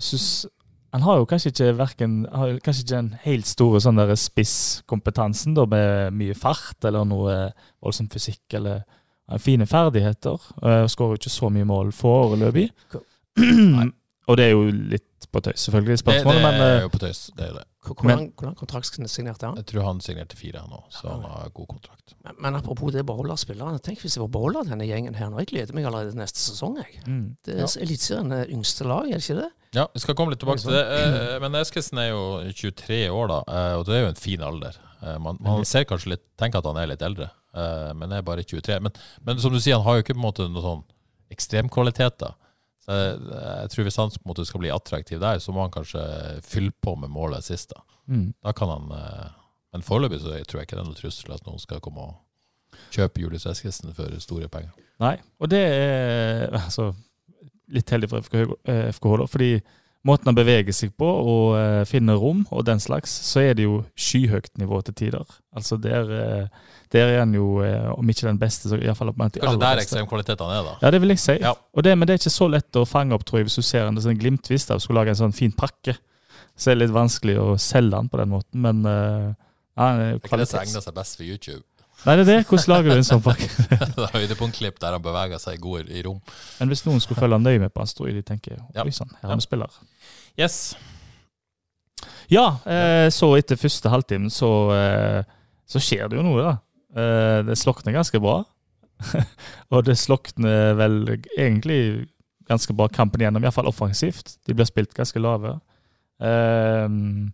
synes, 0.00 0.46
Han 0.92 1.04
har 1.06 1.20
jo 1.20 1.28
kanskje 1.28 1.52
ikke 1.54 1.70
verken, 1.78 2.16
kanskje 2.60 2.82
ikke 2.82 2.94
den 2.94 3.12
helt 3.22 3.48
store 3.48 3.80
sånn 3.80 4.00
spisskompetansen 4.20 5.54
da, 5.56 5.64
med 5.64 6.18
mye 6.18 6.36
fart 6.36 6.84
eller 6.84 7.06
noe 7.08 7.36
voldsom 7.80 8.10
fysikk. 8.12 8.44
eller 8.60 8.82
Fine 9.40 9.66
ferdigheter. 9.66 10.36
Uh, 10.60 10.84
Skårer 10.90 11.16
jo 11.16 11.22
ikke 11.22 11.32
så 11.32 11.48
mye 11.54 11.64
mål 11.64 11.92
foreløpig. 11.96 12.68
Og 14.28 14.38
det 14.38 14.44
er 14.44 14.52
jo 14.52 14.66
litt 14.68 15.28
på 15.32 15.40
tøys, 15.40 15.64
selvfølgelig, 15.66 15.96
Det, 15.96 16.02
spørsmålet, 16.04 16.42
det 16.42 16.50
men 16.50 16.60
er 16.60 16.76
eh, 16.76 16.82
jo 16.84 16.90
på 16.92 17.00
tøys. 17.02 17.22
Det 17.36 17.46
er 17.46 17.54
det. 17.56 17.64
Hvordan, 17.82 18.28
hvordan 18.38 18.54
kontrakt 18.54 18.94
signerte 19.10 19.48
han? 19.48 19.56
Jeg 19.58 19.66
tror 19.72 19.82
han 19.88 20.00
signerte 20.00 20.36
fire 20.38 20.60
han 20.62 20.70
nå, 20.70 20.78
så 20.94 21.08
han 21.10 21.24
har 21.26 21.48
god 21.54 21.66
kontrakt. 21.72 22.14
Men, 22.22 22.36
men 22.38 22.58
apropos 22.60 22.92
det 22.94 23.02
å 23.02 23.08
beholde 23.08 23.34
spillerne. 23.40 23.80
Tenk 23.82 23.98
hvis 24.04 24.14
jeg 24.14 24.22
får 24.22 24.30
beholde 24.36 24.62
denne 24.68 24.86
gjengen 24.86 25.16
her 25.18 25.32
nå. 25.32 25.40
Jeg 25.42 25.50
gleder 25.50 25.74
meg 25.74 25.88
allerede 25.90 26.12
til 26.14 26.20
neste 26.22 26.38
sesong. 26.38 26.76
jeg. 26.78 27.00
mm. 27.08 27.24
Det 27.42 27.56
er 27.58 27.74
Eliteserien 27.82 28.30
er 28.36 28.52
yngste 28.54 28.86
lag, 28.86 29.08
er 29.10 29.18
det 29.18 29.26
ikke 29.26 29.40
det? 29.40 29.50
Ja, 29.74 29.86
vi 29.94 30.02
skal 30.04 30.14
komme 30.14 30.30
litt 30.34 30.42
tilbake 30.44 30.62
til 30.62 30.76
det. 30.76 30.84
eh, 31.00 31.38
Men 31.42 31.58
Eskesen 31.58 31.98
er 31.98 32.10
jo 32.12 32.22
23 32.52 33.02
år, 33.10 33.26
da, 33.32 33.40
eh, 33.48 33.74
og 33.80 33.86
det 33.88 33.96
er 33.98 34.04
jo 34.04 34.12
en 34.12 34.20
fin 34.20 34.42
alder. 34.46 34.78
Eh, 35.02 35.18
man, 35.18 35.40
man 35.42 35.64
ser 35.66 35.88
kanskje 35.88 36.14
litt, 36.14 36.24
tenker 36.38 36.62
at 36.62 36.68
han 36.70 36.78
er 36.78 36.90
litt 36.92 37.02
eldre, 37.02 37.30
eh, 37.56 37.90
men 37.98 38.12
er 38.14 38.22
bare 38.22 38.44
23. 38.46 38.78
Men, 38.84 38.92
men 39.26 39.42
som 39.42 39.50
du 39.50 39.58
sier, 39.58 39.74
han 39.80 39.86
har 39.88 39.98
jo 39.98 40.04
ikke 40.06 40.14
på 40.14 40.22
en 40.22 40.26
måte 40.28 40.46
noen 40.46 40.62
sånn 40.68 40.84
ekstremkvaliteter. 41.34 42.36
Så 42.82 42.96
jeg, 42.98 43.18
jeg 43.30 43.70
tror 43.70 43.84
Hvis 43.86 43.96
han 44.00 44.10
på 44.10 44.24
en 44.24 44.30
måte 44.32 44.44
skal 44.48 44.60
bli 44.64 44.70
attraktiv 44.74 45.20
der, 45.22 45.38
så 45.38 45.52
må 45.54 45.62
han 45.62 45.70
kanskje 45.74 46.02
fylle 46.42 46.72
på 46.82 46.96
med 46.98 47.10
målet 47.14 47.44
sist. 47.46 47.70
Da, 47.76 47.82
Mm. 48.10 48.32
da 48.42 48.50
kan 48.52 48.66
han 48.68 48.88
eh, 48.90 49.28
Men 49.72 49.84
foreløpig 49.86 50.18
så 50.20 50.32
tror 50.42 50.58
jeg 50.58 50.66
ikke 50.66 50.74
det 50.76 50.82
er 50.82 50.88
noe 50.88 50.98
trussel 50.98 51.32
at 51.36 51.46
noen 51.46 51.60
skal 51.62 51.78
komme 51.80 52.02
og 52.02 52.80
kjøpe 52.92 53.20
Julius 53.22 53.46
Eskesen 53.46 53.94
for 53.94 54.10
store 54.20 54.48
penger. 54.50 54.72
Nei, 55.00 55.14
og 55.40 55.48
det 55.52 55.60
er 55.62 56.50
altså, 56.58 56.88
litt 57.72 57.88
heldig 57.94 58.10
for 58.10 58.26
FK, 58.26 58.34
eh, 58.68 58.90
FKH 58.92 59.14
da, 59.22 59.28
fordi 59.30 59.50
måten 60.04 60.28
han 60.32 60.34
beveger 60.36 60.74
seg 60.74 60.92
på 60.98 61.06
og 61.06 61.54
eh, 61.60 61.84
finner 61.88 62.18
rom 62.18 62.42
og 62.50 62.66
den 62.66 62.82
slags, 62.82 63.14
så 63.30 63.40
er 63.46 63.54
det 63.54 63.64
jo 63.68 63.84
skyhøyt 63.94 64.50
nivå 64.58 64.82
til 64.88 64.94
tider. 64.98 65.38
Altså 65.56 65.78
det 65.80 65.94
eh, 65.94 66.48
der 66.92 67.08
er 67.08 67.18
han 67.22 67.32
jo, 67.34 67.46
eh, 67.64 67.88
om 67.96 68.08
ikke 68.12 68.26
den 68.28 68.38
beste, 68.38 68.68
så 68.68 68.76
iallfall 68.76 69.12
blant 69.16 69.34
de 69.34 69.40
Kanskje 69.40 69.60
der 69.62 69.76
beste. 69.80 69.88
ekstremkvalitetene 69.96 70.58
er, 70.58 70.62
da. 70.68 70.74
Ja, 70.82 70.90
det 70.92 71.00
vil 71.00 71.08
jeg 71.14 71.18
si. 71.22 71.36
Ja. 71.40 71.54
Og 71.74 71.82
det, 71.86 71.96
men 71.98 72.06
det 72.06 72.14
er 72.14 72.20
ikke 72.22 72.34
så 72.36 72.48
lett 72.52 72.76
å 72.76 72.84
fange 72.88 73.14
opp, 73.16 73.24
tror 73.24 73.40
jeg, 73.40 73.48
hvis 73.48 73.56
du 73.56 73.62
ser 73.64 73.86
en 73.88 73.96
sånn 74.04 74.18
glimtvis 74.20 74.68
av 74.70 74.78
skulle 74.84 75.00
lage 75.00 75.14
en 75.16 75.20
sånn 75.24 75.32
fin 75.36 75.52
pakke. 75.56 75.96
Så 76.56 76.70
er 76.70 76.76
det 76.76 76.84
litt 76.86 76.94
vanskelig 76.94 77.38
å 77.40 77.56
selge 77.56 77.96
den 77.96 78.08
på 78.12 78.18
den 78.20 78.28
måten, 78.28 78.60
men 78.60 78.84
uh, 78.84 79.32
ja, 79.76 79.86
er 79.88 79.98
Det 79.98 80.06
er 80.12 80.16
ikke 80.20 80.40
det 80.42 80.48
som 80.52 80.60
egner 80.60 80.84
seg 80.84 80.94
best 81.00 81.16
for 81.16 81.24
YouTube. 81.24 81.62
Nei, 82.04 82.16
det 82.18 82.22
er 82.26 82.28
det. 82.32 82.46
Hvordan 82.50 82.72
lager 82.74 82.90
du 82.90 82.96
en 82.98 83.06
sånn 83.08 83.22
pakke? 83.28 83.48
det 83.70 83.78
er 84.04 84.14
høydepunktklipp 84.18 84.80
der 84.82 84.92
han 84.98 85.02
beveger 85.04 85.38
seg 85.40 85.60
god 85.62 85.88
i 85.88 86.02
rom. 86.04 86.18
Men 86.58 86.68
hvis 86.72 86.84
noen 86.84 87.00
skulle 87.00 87.20
følge 87.22 87.38
nøye 87.40 87.60
med 87.62 87.72
på 87.72 87.80
han, 87.80 87.86
tror 87.94 88.08
jeg 88.10 88.18
de 88.20 88.22
tenker 88.26 88.58
Ja. 88.74 88.82
oi 88.84 88.90
sann, 88.92 89.08
her 89.20 89.28
Ja. 89.28 89.28
har 89.32 89.38
vi 89.40 89.46
spiller. 89.46 89.80
Yes. 90.36 90.58
Ja, 92.32 92.46
eh, 92.66 93.08
så 93.14 93.28
etter 93.38 93.56
første 93.60 93.88
halvtimen 93.92 94.30
så, 94.34 94.48
eh, 94.74 95.22
så 95.68 95.78
skjer 95.82 96.08
det 96.10 96.18
jo 96.18 96.24
noe, 96.26 96.42
da. 96.42 96.56
Eh, 96.96 97.38
det 97.46 97.58
slokner 97.58 97.94
ganske 97.96 98.20
bra. 98.20 98.42
og 99.72 99.84
det 99.86 99.96
slokner 99.98 100.74
vel 100.78 100.98
egentlig 101.36 102.08
ganske 102.48 102.74
bra 102.76 102.88
kampen 102.92 103.22
igjennom, 103.22 103.44
iallfall 103.44 103.70
offensivt. 103.70 104.36
De 104.46 104.54
blir 104.54 104.68
spilt 104.68 104.94
ganske 104.94 105.22
lave. 105.22 105.56
Um, 106.22 107.32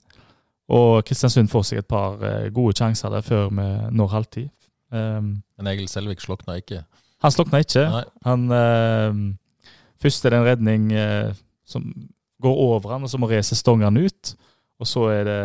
og 0.73 1.05
Kristiansund 1.09 1.51
får 1.53 1.65
seg 1.69 1.83
et 1.83 1.89
par 1.89 2.21
eh, 2.25 2.49
gode 2.55 2.77
sjanser 2.77 3.13
der 3.13 3.25
før 3.25 3.49
vi 3.53 3.67
når 3.97 4.15
halvtid. 4.15 4.49
Um, 4.93 5.43
Men 5.59 5.71
Egil 5.73 5.89
Selvik 5.89 6.23
slokna 6.25 6.57
ikke. 6.61 6.83
han 7.25 7.35
slokna 7.35 7.61
ikke. 7.65 7.85
Nei. 7.93 8.05
Han 8.25 8.47
eh, 8.53 9.21
Først 9.99 10.25
er 10.25 10.31
det 10.31 10.39
en 10.39 10.47
redning 10.47 10.93
uh, 10.95 11.35
som 11.67 11.89
går 12.43 12.59
over 12.63 12.93
han, 12.93 13.03
og 13.03 13.11
så 13.11 13.19
må 13.19 13.27
Reze 13.27 13.57
stonge 13.59 13.89
han 13.89 13.97
ut. 13.99 14.37
Og 14.79 14.87
så 14.87 15.09
er 15.11 15.25
det 15.27 15.39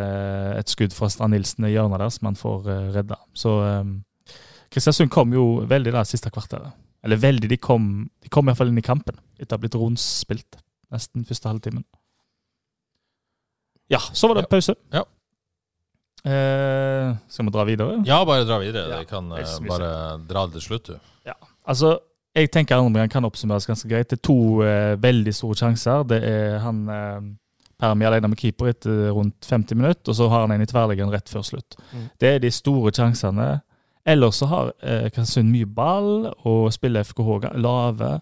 et 0.60 0.70
skudd 0.70 0.94
fra 0.94 1.10
Strand 1.10 1.34
Nilsen 1.34 1.66
i 1.66 1.72
hjørnet 1.74 2.00
der 2.04 2.12
som 2.14 2.28
han 2.30 2.38
får 2.38 2.68
eh, 2.70 2.90
redda. 3.00 3.18
Så 3.34 3.54
eh, 3.66 4.36
Kristiansund 4.74 5.10
kom 5.14 5.34
jo 5.34 5.46
veldig 5.70 5.94
der 5.96 6.06
siste 6.10 6.30
kvarteret. 6.34 6.74
Eller 7.04 7.20
veldig, 7.20 7.50
de 7.52 7.58
kom, 7.60 8.10
de 8.24 8.30
kom 8.32 8.48
iallfall 8.48 8.70
inn 8.72 8.80
i 8.80 8.86
kampen 8.86 9.18
etter 9.38 9.56
å 9.56 9.58
ha 9.58 9.64
blitt 9.66 9.76
rundspilt 9.76 10.60
nesten 10.94 11.26
første 11.28 11.50
halvtimen. 11.50 11.84
Ja, 13.92 14.00
så 14.14 14.30
var 14.30 14.38
det 14.40 14.46
Ja. 14.46 14.52
pause. 14.54 14.76
Ja. 14.94 15.04
Eh, 16.24 17.16
skal 17.28 17.46
vi 17.46 17.52
dra 17.52 17.66
videre? 17.68 17.98
Ja, 18.08 18.22
bare 18.26 18.46
dra 18.48 18.60
videre. 18.62 18.88
Ja, 18.90 19.04
kan 19.04 19.32
eh, 19.36 19.60
bare 19.68 19.90
dra 20.30 20.46
det 20.48 20.54
til 20.62 20.62
slutt, 20.70 20.94
du. 20.94 21.34
Altså, 21.66 21.98
jeg 22.36 22.50
tenker 22.52 22.76
andre 22.76 22.88
omgang 22.90 23.10
kan 23.12 23.24
oppsummeres 23.24 23.66
ganske 23.68 23.88
greit. 23.88 24.10
Det 24.10 24.18
er 24.20 24.28
to 24.28 24.62
eh, 24.64 24.96
veldig 25.00 25.34
store 25.36 25.56
sjanser. 25.56 26.04
Det 26.08 26.18
er 26.28 26.58
han 26.60 26.82
eh, 26.90 27.22
Permi 27.80 28.06
alene 28.06 28.30
med 28.30 28.38
keeper 28.40 28.70
etter 28.70 29.10
rundt 29.16 29.46
50 29.50 29.76
minutter, 29.76 30.12
og 30.12 30.16
så 30.16 30.28
har 30.30 30.46
han 30.46 30.52
en 30.52 30.62
i 30.62 30.66
tverrliggeren 30.70 31.12
rett 31.12 31.30
før 31.32 31.42
slutt. 31.48 31.76
Mm. 31.92 32.04
Det 32.22 32.30
er 32.36 32.40
de 32.44 32.52
store 32.54 32.92
sjansene. 32.96 33.48
Ellers 34.06 34.36
så 34.42 34.48
har 34.52 34.72
eh, 34.84 35.10
Kristiansund 35.10 35.50
mye 35.52 35.66
ball 35.66 36.34
og 36.44 36.72
spiller 36.76 37.04
FKH 37.08 37.54
lave, 37.58 38.20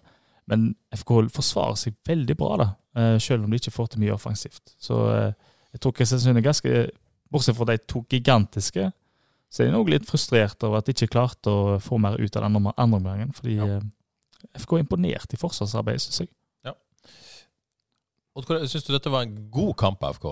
men 0.50 0.74
FKH 0.94 1.28
forsvarer 1.34 1.78
seg 1.78 1.94
veldig 2.08 2.36
bra, 2.38 2.56
da, 2.62 2.68
eh, 2.98 3.16
selv 3.22 3.44
om 3.44 3.50
de 3.50 3.58
ikke 3.60 3.74
får 3.74 3.92
til 3.92 4.02
mye 4.04 4.14
offensivt. 4.14 4.74
Så 4.82 4.98
eh, 5.12 5.32
jeg 5.74 5.80
tror 5.82 5.94
Kristiansund 5.98 6.38
er 6.38 6.46
ganske 6.48 6.74
Bortsett 7.32 7.56
fra 7.56 7.64
de 7.64 7.78
to 7.88 8.02
gigantiske, 8.12 8.90
så 9.52 9.62
er 9.62 9.70
de 9.70 9.72
nok 9.72 9.88
litt 9.88 10.04
frustrert 10.08 10.60
over 10.66 10.78
at 10.82 10.86
de 10.88 10.92
ikke 10.92 11.12
klarte 11.14 11.48
å 11.48 11.78
få 11.80 11.96
mer 12.00 12.18
ut 12.20 12.36
av 12.36 12.42
den 12.44 12.58
andre 12.58 12.72
andre 12.76 12.98
omgangen. 13.00 13.32
Fordi 13.32 13.54
Ja. 13.56 13.66
eh, 13.78 14.58
FK 14.58 14.74
er 14.76 14.82
imponert 14.84 15.32
i 15.32 15.38
forsvarsarbeidet, 15.40 16.02
syns 16.04 16.20
jeg. 16.24 16.28
Syns 18.36 18.86
du 18.86 18.92
dette 18.94 19.10
var 19.12 19.26
en 19.26 19.36
god 19.52 19.74
kamp 19.76 20.02
FK? 20.14 20.30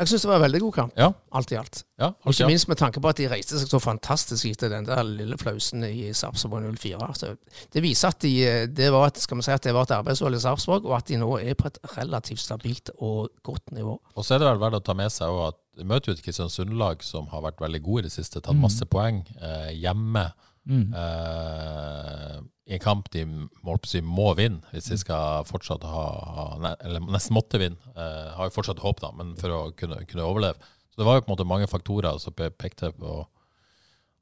Jeg 0.00 0.08
syns 0.08 0.22
det 0.24 0.28
var 0.30 0.38
en 0.40 0.42
veldig 0.46 0.60
god 0.62 0.72
kamp, 0.74 0.92
Ja. 0.96 1.12
alt 1.36 1.52
i 1.52 1.56
alt. 1.56 1.82
Ja, 2.00 2.06
alt 2.24 2.34
ikke 2.34 2.46
minst 2.48 2.66
med 2.66 2.78
tanke 2.78 2.98
på 3.00 3.08
at 3.10 3.16
de 3.20 3.26
reiste 3.28 3.58
seg 3.60 3.68
så 3.68 3.78
fantastisk 3.78 4.46
etter 4.48 4.68
den 4.72 4.84
der 4.88 5.02
lille 5.04 5.36
flausen 5.38 5.84
i 5.84 6.10
Sarpsborg 6.16 6.64
04. 6.74 7.10
Så 7.14 7.36
det 7.70 7.82
viser 7.84 8.08
at 8.08 8.18
de, 8.24 8.66
det 8.72 8.88
var 8.90 9.06
et, 9.12 9.18
skal 9.20 9.36
vi 9.36 9.42
si 9.42 9.52
at 9.52 9.62
det 9.62 9.74
var 9.74 9.82
et 9.82 9.90
arbeidshold 9.94 10.34
i 10.34 10.40
Sarpsborg, 10.42 10.84
og 10.86 10.96
at 10.96 11.06
de 11.12 11.16
nå 11.20 11.28
er 11.38 11.54
på 11.54 11.66
et 11.70 11.78
relativt 11.98 12.40
stabilt 12.40 12.90
og 12.98 13.28
godt 13.44 13.70
nivå. 13.76 14.00
Og 14.16 14.24
så 14.24 14.34
er 14.34 14.38
det 14.42 14.48
vel 14.48 14.58
verdt 14.64 14.80
å 14.80 14.84
ta 14.84 14.94
med 14.94 15.12
seg 15.12 15.28
at 15.48 15.60
de 15.76 15.84
møter 15.84 16.10
jo 16.10 16.16
et 16.18 16.24
Kristiansund-lag 16.24 17.02
som 17.02 17.26
har 17.28 17.42
vært 17.42 17.60
veldig 17.60 17.82
gode 17.82 18.02
i 18.02 18.08
det 18.08 18.12
siste, 18.16 18.40
tatt 18.40 18.54
Mm. 18.56 18.60
masse 18.64 18.84
poeng 18.86 19.22
eh, 19.40 19.70
hjemme. 19.76 20.32
Mm. 20.68 20.92
Uh, 20.94 22.36
I 22.70 22.76
en 22.76 22.82
kamp 22.82 23.08
de 23.10 23.24
må, 23.26 23.74
må 24.06 24.28
vinne, 24.38 24.62
hvis 24.70 24.90
de 24.92 24.98
skal 25.00 25.46
fortsatt 25.48 25.82
ha, 25.82 26.04
ha 26.36 26.74
Eller 26.84 27.02
nesten 27.10 27.34
måtte 27.34 27.58
vinne. 27.58 27.80
Uh, 27.96 28.30
har 28.36 28.48
jo 28.48 28.54
fortsatt 28.54 28.82
håp, 28.84 29.02
da, 29.02 29.10
men 29.18 29.34
for 29.40 29.54
å 29.56 29.60
kunne, 29.76 30.04
kunne 30.06 30.28
overleve. 30.28 30.72
Så 30.92 31.00
det 31.00 31.08
var 31.08 31.18
jo 31.18 31.24
på 31.24 31.30
en 31.30 31.34
måte 31.34 31.48
mange 31.48 31.70
faktorer 31.70 32.20
som 32.22 32.36
pekte 32.36 32.92
på 32.94 33.18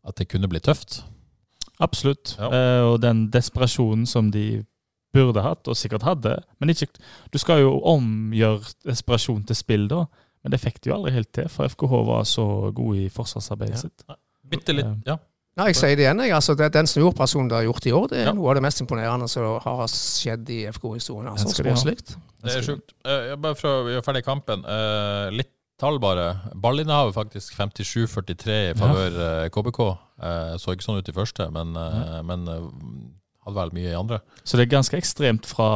at 0.08 0.16
det 0.16 0.30
kunne 0.30 0.48
bli 0.48 0.62
tøft. 0.64 1.02
Absolutt. 1.82 2.36
Ja. 2.38 2.48
Uh, 2.48 2.82
og 2.92 3.00
den 3.04 3.26
desperasjonen 3.32 4.06
som 4.08 4.30
de 4.32 4.62
burde 5.12 5.42
hatt, 5.42 5.66
og 5.68 5.76
sikkert 5.76 6.06
hadde. 6.06 6.36
Men 6.62 6.70
ikke, 6.72 6.88
du 7.32 7.38
skal 7.42 7.64
jo 7.64 7.74
omgjøre 7.90 8.62
desperasjon 8.86 9.42
til 9.48 9.58
spill, 9.58 9.88
da. 9.90 10.04
Men 10.40 10.54
det 10.54 10.60
fikk 10.62 10.78
de 10.80 10.92
jo 10.92 10.96
aldri 10.96 11.12
helt 11.18 11.32
til, 11.36 11.48
for 11.52 11.68
FKH 11.68 11.96
var 12.08 12.28
så 12.28 12.46
gode 12.72 13.02
i 13.02 13.10
forsvarsarbeidet 13.12 13.76
Ja. 13.76 13.82
sitt. 13.82 14.04
Bitte 14.50 14.72
litt, 14.74 14.94
ja. 15.06 15.18
Ja, 15.60 15.66
jeg 15.68 15.76
sier 15.76 15.92
det 15.98 16.06
igjen. 16.06 16.20
Jeg. 16.24 16.32
Altså, 16.32 16.54
det, 16.56 16.70
den 16.72 16.88
snuoperasjonen 16.88 17.50
de 17.50 17.58
har 17.58 17.66
gjort 17.66 17.86
i 17.86 17.92
år, 17.92 18.06
det 18.08 18.18
er 18.22 18.28
Ja. 18.30 18.32
noe 18.32 18.48
av 18.48 18.56
det 18.56 18.62
mest 18.64 18.80
imponerende 18.80 19.28
som 19.28 19.58
har 19.60 19.86
skjedd 19.92 20.48
i 20.48 20.60
FK-historien. 20.72 21.28
Altså, 21.28 21.52
sportslig. 21.52 21.96
Det 22.40 22.54
er 22.56 22.64
sjukt. 22.64 22.94
Eh, 23.04 23.34
bare 23.36 23.58
for 23.58 23.82
å 23.82 23.90
gjøre 23.92 24.04
ferdig 24.06 24.24
kampen. 24.24 24.64
Uh, 24.64 25.28
litt 25.36 25.52
tall, 25.80 25.98
bare. 26.00 26.40
Ballinnehavet 26.56 27.12
faktisk 27.14 27.52
57-43 27.58 28.56
i 28.70 28.74
favør 28.78 29.20
eh, 29.26 29.48
KBK. 29.52 29.80
Eh, 30.20 30.54
så 30.60 30.72
ikke 30.72 30.86
sånn 30.86 31.00
ut 31.00 31.08
i 31.12 31.16
første, 31.16 31.50
men, 31.52 31.72
men 32.24 32.48
hadde 33.44 33.56
vel 33.56 33.74
mye 33.76 33.92
i 33.92 33.96
andre. 34.00 34.20
Så 34.44 34.56
det 34.56 34.66
er 34.66 34.76
ganske 34.78 34.96
ekstremt 34.96 35.48
fra 35.48 35.68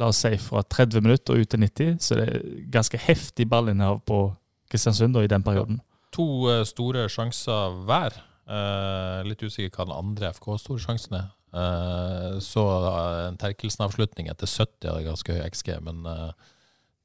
la 0.00 0.08
oss 0.10 0.22
si 0.24 0.36
fra 0.40 0.62
30 0.62 1.02
minutter 1.04 1.34
og 1.34 1.44
ut 1.44 1.50
til 1.50 1.62
90. 1.62 1.98
Så 2.02 2.18
det 2.18 2.26
er 2.26 2.42
ganske 2.72 2.98
heftig 2.98 3.46
ballinnehav 3.50 4.02
på 4.06 4.22
Kristiansund 4.70 5.14
da, 5.14 5.24
i 5.26 5.30
den 5.30 5.42
perioden. 5.46 5.80
To 6.14 6.26
eh, 6.50 6.64
store 6.66 7.06
sjanser 7.10 7.78
hver. 7.86 8.18
Eh, 8.50 9.20
litt 9.28 9.42
usikker 9.46 9.70
hva 9.76 9.86
den 9.86 9.94
andre 9.94 10.32
FK-store 10.34 10.82
sjansen 10.82 11.20
er. 11.20 11.28
Uh, 11.50 12.38
så 12.38 12.62
eh, 12.62 13.24
en 13.26 13.38
Terkelsen-avslutning 13.38 14.30
etter 14.30 14.46
70 14.46 14.86
hadde 14.86 15.06
ganske 15.08 15.34
høy 15.34 15.42
XG, 15.50 15.74
men 15.82 16.06
uh, 16.06 16.30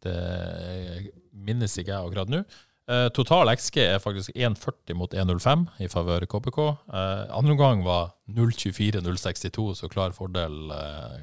det 0.06 1.12
minnes 1.34 1.74
ikke 1.82 1.94
jeg 1.94 2.00
akkurat 2.02 2.32
nå. 2.32 2.46
Total 3.18 3.50
XG 3.58 3.80
er 3.82 3.96
faktisk 3.98 4.36
1,40 4.38 4.94
mot 4.94 5.14
1,05 5.18 5.64
i 5.82 5.88
favør 5.90 6.28
KBK. 6.30 6.60
Eh, 6.94 7.24
andre 7.34 7.56
omgang 7.56 7.82
var 7.82 8.12
0,24-0,62, 8.30 9.64
så 9.80 9.90
klar 9.90 10.14
fordel, 10.14 10.70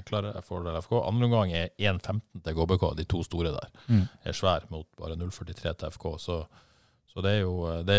klar 0.09 0.27
fordel 0.43 0.81
FK. 0.83 0.97
Andre 1.07 1.29
omgang 1.29 1.55
er 1.55 1.71
1,15 1.79 2.43
til 2.43 2.57
KBK, 2.59 2.89
de 2.99 3.07
to 3.07 3.23
store 3.23 3.55
der. 3.55 3.71
Mm. 3.87 4.03
Er 4.27 4.35
svær 4.35 4.67
mot 4.75 4.89
bare 4.99 5.15
0,43 5.15 5.63
til 5.85 5.95
FK. 5.95 6.09
Så, 6.19 6.41
så 7.13 7.21
det, 7.25 7.35
jo, 7.43 7.57
det 7.85 7.99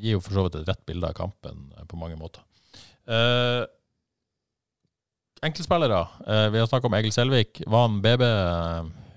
gir 0.00 0.14
jo 0.16 0.22
for 0.24 0.36
så 0.36 0.46
vidt 0.46 0.62
et 0.62 0.70
rett 0.70 0.84
bilde 0.88 1.10
av 1.10 1.16
kampen 1.16 1.66
eh, 1.76 1.84
på 1.88 1.98
mange 2.00 2.16
måter. 2.16 2.44
Eh, 3.08 3.64
enkeltspillere. 5.44 6.00
Eh, 6.24 6.46
vi 6.54 6.62
har 6.62 6.70
snakket 6.70 6.88
om 6.88 6.96
Egil 6.96 7.12
Selvik. 7.12 7.60
Var 7.66 7.84
han 7.84 8.00
BB? 8.04 8.24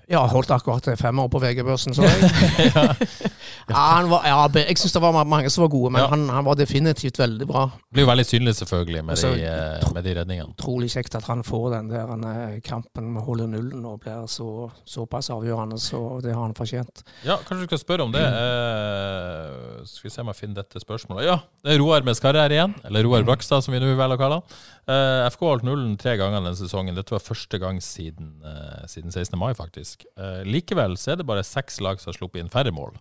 Eh, 0.06 0.12
Ja, 0.12 0.22
holdt 0.28 0.50
akkurat 0.50 0.82
til 0.84 0.96
femmer 1.00 1.28
på 1.32 1.40
VG-børsen, 1.42 1.94
så 1.96 2.02
jeg. 2.02 2.30
ja, 3.70 3.82
han 3.96 4.10
var, 4.10 4.26
ja, 4.26 4.40
jeg 4.66 4.78
syns 4.80 4.92
det 4.96 5.02
var 5.02 5.16
mange 5.24 5.50
som 5.50 5.64
var 5.64 5.70
gode, 5.72 5.92
men 5.94 6.02
Ja. 6.02 6.08
han, 6.12 6.28
han 6.28 6.44
var 6.44 6.58
definitivt 6.58 7.18
veldig 7.18 7.46
bra. 7.48 7.68
Blir 7.92 8.04
jo 8.06 8.10
veldig 8.10 8.26
synlig, 8.26 8.54
selvfølgelig, 8.58 9.04
med, 9.04 9.16
Altså, 9.16 9.32
de, 9.36 9.46
eh, 9.46 9.92
med 9.94 10.04
de 10.04 10.14
redningene. 10.20 10.54
Utrolig 10.56 10.90
kjekt 10.92 11.16
at 11.18 11.28
han 11.30 11.44
får 11.46 11.70
den 11.76 11.92
der 11.92 12.06
han, 12.10 12.26
kampen 12.64 13.12
med 13.14 13.22
holde 13.26 13.46
nullen 13.52 13.84
og 13.88 14.00
blir 14.04 14.26
så, 14.30 14.70
såpass 14.84 15.30
avgjørende, 15.32 15.78
så 15.80 16.20
det 16.24 16.34
har 16.34 16.42
han 16.42 16.54
fortjent. 16.58 17.04
Ja, 17.26 17.38
kanskje 17.46 17.64
du 17.64 17.70
skal 17.72 17.82
spørre 17.84 18.08
om 18.08 18.12
det. 18.14 18.22
Eh, 18.26 19.86
skal 19.88 20.08
vi 20.08 20.14
se 20.14 20.22
om 20.22 20.30
jeg 20.32 20.38
finner 20.40 20.60
dette 20.62 20.82
spørsmålet. 20.82 21.26
Ja, 21.26 21.38
det 21.64 21.74
er 21.74 21.82
Roar 21.82 22.04
med 22.06 22.16
skarre 22.18 22.42
her 22.44 22.54
igjen. 22.54 22.74
Eller 22.86 23.06
Roar 23.06 23.24
Brakstad, 23.26 23.64
som 23.64 23.74
vi 23.74 23.80
nå 23.82 23.92
velger 23.98 24.18
å 24.18 24.20
kalle 24.20 24.38
han. 24.40 24.60
Uh, 24.82 25.28
FK 25.30 25.42
holdt 25.46 25.66
nullen 25.66 25.92
tre 26.00 26.16
ganger 26.18 26.40
denne 26.40 26.56
sesongen. 26.58 26.96
Dette 26.98 27.14
var 27.14 27.22
første 27.22 27.58
gang 27.62 27.78
siden, 27.84 28.32
uh, 28.42 28.82
siden 28.90 29.14
16. 29.14 29.36
mai, 29.38 29.52
faktisk. 29.54 29.91
Eh, 30.16 30.42
likevel 30.48 30.96
så 31.00 31.12
er 31.14 31.20
det 31.20 31.28
bare 31.28 31.44
seks 31.46 31.80
lag 31.84 32.00
som 32.00 32.12
har 32.12 32.18
sluppet 32.18 32.42
inn 32.42 32.52
færre 32.52 32.72
mål. 32.74 32.94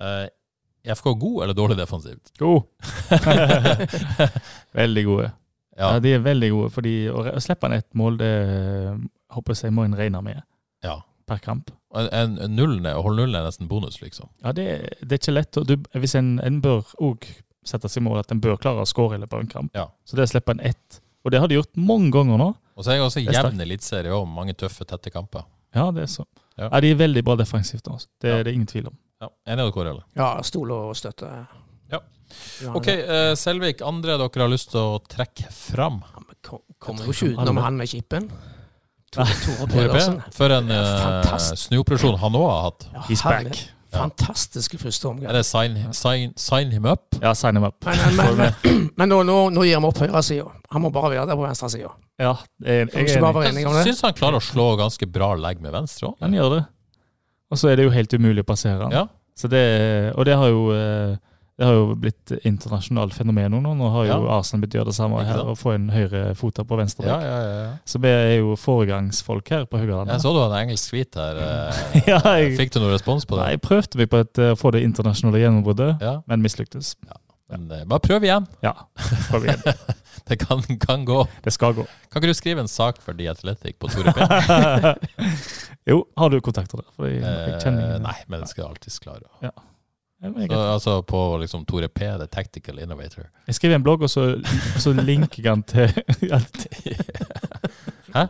Eh, 0.00 0.26
FK 0.94 1.14
god 1.20 1.42
eller 1.44 1.56
dårlig 1.56 1.78
defensivt? 1.78 2.32
God. 2.38 2.62
veldig 4.80 5.04
gode. 5.06 5.30
Ja. 5.76 5.94
Ja. 5.94 6.00
de 6.00 6.12
er 6.14 6.18
veldig 6.22 6.50
gode. 6.52 6.70
fordi 6.70 6.94
å 7.10 7.24
å 7.32 7.40
slippe 7.42 7.70
ned 7.70 7.82
ett 7.82 7.94
mål, 7.98 8.18
det 8.20 8.34
eh, 8.42 8.98
håper 9.34 9.58
jeg 9.58 9.74
må 9.74 9.86
en 9.88 9.96
regne 9.98 10.20
med 10.22 10.42
ja. 10.84 10.98
per 11.26 11.40
kamp. 11.42 11.72
En, 11.94 12.10
en, 12.12 12.36
en 12.44 12.54
nullen 12.54 12.86
å 12.92 13.02
holde 13.06 13.24
nullen 13.24 13.40
er 13.40 13.48
nesten 13.48 13.70
bonus, 13.70 14.00
liksom. 14.02 14.28
Ja, 14.44 14.52
det, 14.52 14.66
det 15.00 15.16
er 15.16 15.22
ikke 15.22 15.38
lett. 15.38 15.62
Du, 15.66 15.74
hvis 15.98 16.14
en, 16.18 16.36
en 16.44 16.60
bør 16.62 16.86
òg 17.02 17.26
sette 17.64 17.88
seg 17.88 18.04
mål 18.04 18.20
at 18.20 18.34
en 18.34 18.42
bør 18.44 18.60
klare 18.60 18.84
å 18.84 18.88
skåre 18.88 19.16
i 19.16 19.22
løpet 19.22 19.38
av 19.38 19.44
en 19.44 19.50
kamp. 19.50 19.76
Ja. 19.76 19.88
Så 20.04 20.18
det 20.18 20.28
å 20.28 20.32
slippe 20.34 20.54
en 20.54 20.60
ett 20.60 21.00
Og 21.24 21.32
det 21.32 21.40
har 21.40 21.48
de 21.48 21.56
gjort 21.56 21.78
mange 21.80 22.10
ganger 22.12 22.36
nå. 22.36 22.50
Og 22.74 22.84
så 22.84 22.92
er 22.92 22.98
jeg 22.98 23.06
også 23.06 23.22
Det 23.22 23.32
er 23.32 23.38
jevn 23.38 23.64
eliteserie 23.64 24.12
òg, 24.12 24.26
mange 24.28 24.52
tøffe, 24.58 24.84
tette 24.88 25.12
kamper. 25.14 25.46
Ja, 25.74 25.90
det 25.90 26.02
er 26.02 26.06
så. 26.12 26.24
Ja. 26.58 26.68
Ja. 26.68 26.80
de 26.80 26.90
er 26.92 26.94
veldig 27.00 27.24
bra 27.26 27.34
defensivt 27.36 27.88
altså. 27.90 28.06
Det 28.22 28.30
Ja. 28.30 28.38
er 28.38 28.44
det 28.44 28.54
ingen 28.54 28.66
tvil 28.70 28.86
om. 28.86 28.96
Ja. 29.20 29.28
Enig 29.46 29.64
med 29.64 29.72
eller? 29.90 30.04
Ja, 30.16 30.42
stol 30.42 30.70
og 30.70 30.94
støtte. 30.96 31.26
Ja. 31.90 31.98
Ja, 32.62 32.72
OK, 32.74 32.88
uh, 32.88 33.34
Selvik, 33.38 33.80
andre 33.82 34.16
dere 34.18 34.42
har 34.42 34.48
lyst 34.50 34.70
til 34.70 34.80
å 34.80 34.98
trekke 35.08 35.50
fram? 35.52 36.02
vi 36.28 36.34
kom- 36.42 36.62
Kommer 36.80 37.04
jo 37.04 37.12
ikke 37.12 37.34
utenom 37.36 37.56
han 37.62 37.76
med 37.76 37.88
kippen. 37.88 38.30
Tore, 39.14 39.66
Pedersen. 39.70 40.22
For 40.34 40.50
en 40.50 40.70
uh, 40.70 40.98
Fantastisk. 41.02 41.68
snuoperasjon 41.68 42.18
han 42.18 42.32
òg 42.34 42.48
har 42.50 42.62
hatt. 42.70 42.86
Ja, 42.92 43.00
He's 43.08 43.22
herlig. 43.22 43.50
back. 43.52 43.73
Fantastiske 43.94 44.78
første 44.80 45.08
omgang. 45.08 45.30
Er 45.30 45.38
det 45.38 45.44
sign, 45.48 45.78
sign, 45.96 46.34
sign 46.40 46.72
him 46.74 46.86
up? 46.90 47.16
Ja, 47.22 47.32
sign 47.38 47.58
him 47.58 47.66
up. 47.66 47.78
Men, 47.86 48.02
men, 48.18 48.36
men, 48.40 48.54
men 48.98 49.12
nå, 49.12 49.20
nå, 49.26 49.38
nå 49.54 49.66
gir 49.66 49.80
vi 49.80 49.90
opp 49.90 50.00
høyresida. 50.04 50.46
Han 50.74 50.84
må 50.84 50.92
bare 50.94 51.12
være 51.14 51.26
der 51.30 51.38
på 51.38 51.46
venstresida. 51.46 51.92
Ja, 52.20 52.36
jeg, 52.62 52.88
jeg, 52.92 53.10
jeg? 53.16 53.84
Syns 53.88 54.04
han 54.06 54.14
klarer 54.16 54.38
å 54.38 54.44
slå 54.44 54.72
ganske 54.78 55.08
bra 55.10 55.32
legg 55.38 55.62
med 55.64 55.74
venstre 55.74 56.12
òg. 56.12 56.18
Han 56.22 56.34
gjør 56.36 56.56
det. 56.58 56.62
Og 57.54 57.60
så 57.60 57.70
er 57.70 57.78
det 57.78 57.86
jo 57.86 57.94
helt 57.94 58.14
umulig 58.18 58.42
å 58.42 58.48
passere 58.48 58.80
han. 58.86 58.94
Ja. 58.94 59.06
Så 59.38 59.50
det, 59.50 59.64
og 60.14 60.26
det 60.28 60.36
har 60.38 60.50
jo 60.50 60.68
eh, 60.74 61.16
det 61.58 61.66
har 61.68 61.74
jo 61.76 61.94
blitt 61.94 62.32
internasjonalt 62.48 63.14
fenomen 63.14 63.52
nå. 63.54 63.60
Nå 63.78 63.88
har 63.94 64.06
jo 64.08 64.14
Ja. 64.26 64.38
Arsenal 64.40 64.62
begynt 64.64 64.74
å 64.74 64.78
gjøre 64.80 64.90
det 64.90 64.94
samme 64.96 65.24
her, 65.24 65.38
og 65.44 65.58
få 65.60 65.74
en 65.76 65.88
høyrefoter 65.94 66.64
på 66.66 66.78
venstre 66.80 67.06
Ja, 67.06 67.18
ja, 67.22 67.36
ja, 67.44 67.52
ja. 67.64 67.68
Så 67.86 68.00
vi 68.02 68.08
er 68.10 68.38
jo 68.40 68.56
foregangsfolk 68.58 69.48
her 69.54 69.64
på 69.70 69.78
Haugalandet. 69.78 70.16
Jeg 70.16 70.24
så 70.26 70.32
du 70.34 70.40
hadde 70.42 70.62
engelsk 70.64 70.90
tweet 70.90 71.14
her. 71.14 71.38
eh, 71.44 72.02
Ja, 72.10 72.18
jeg- 72.40 72.56
Fikk 72.58 72.72
du 72.74 72.80
noen 72.80 72.94
respons 72.96 73.24
på 73.24 73.36
det? 73.38 73.44
Nei, 73.44 73.50
jeg 73.54 73.62
prøvde 73.62 74.00
meg 74.02 74.10
på 74.10 74.24
eh, 74.24 74.50
å 74.54 74.58
få 74.58 74.72
det 74.74 74.82
internasjonale 74.82 75.44
gjennombruddet, 75.44 76.02
men 76.26 76.42
mislyktes. 76.42 76.96
men 77.50 77.70
eh, 77.70 77.84
bare 77.84 78.00
prøv 78.02 78.24
igjen. 78.26 78.48
Ja, 78.64 78.74
prøv 79.30 79.46
igjen. 79.46 79.62
Det 80.24 80.38
kan, 80.40 80.62
kan 80.80 81.02
gå. 81.04 81.18
Det 81.44 81.52
skal 81.52 81.74
gå. 81.76 81.82
Kan 82.08 82.22
ikke 82.22 82.30
du 82.30 82.34
skrive 82.38 82.62
en 82.62 82.68
sak 82.70 82.96
for 83.04 83.12
The 83.12 83.26
Athletic 83.28 83.76
på 83.78 83.90
Tore 83.92 84.08
P? 84.16 84.24
jo, 85.90 85.98
har 86.16 86.30
du 86.32 86.38
kontakter 86.40 86.80
der? 86.80 86.88
Fordi, 86.96 87.18
Eh, 87.20 87.98
nei, 88.00 88.14
men 88.32 88.40
det 88.40 88.48
skal 88.48 88.64
jeg 88.64 88.70
alltids 88.72 88.98
klare. 89.04 89.28
Ja, 89.44 89.50
Så, 90.24 90.58
altså 90.72 90.92
på 91.04 91.18
liksom 91.42 91.66
Tore 91.68 91.88
P, 91.92 92.00
The 92.18 92.26
Tactical 92.32 92.78
Innovator. 92.80 93.26
jeg 93.46 93.54
skriver 93.58 93.74
en 93.76 93.82
blogg, 93.84 94.02
og 94.06 94.10
så, 94.10 94.22
så 94.80 94.92
linker 94.96 95.42
jeg 95.42 95.44
den 95.44 95.62
til 95.62 95.88
Hæ? 98.14 98.26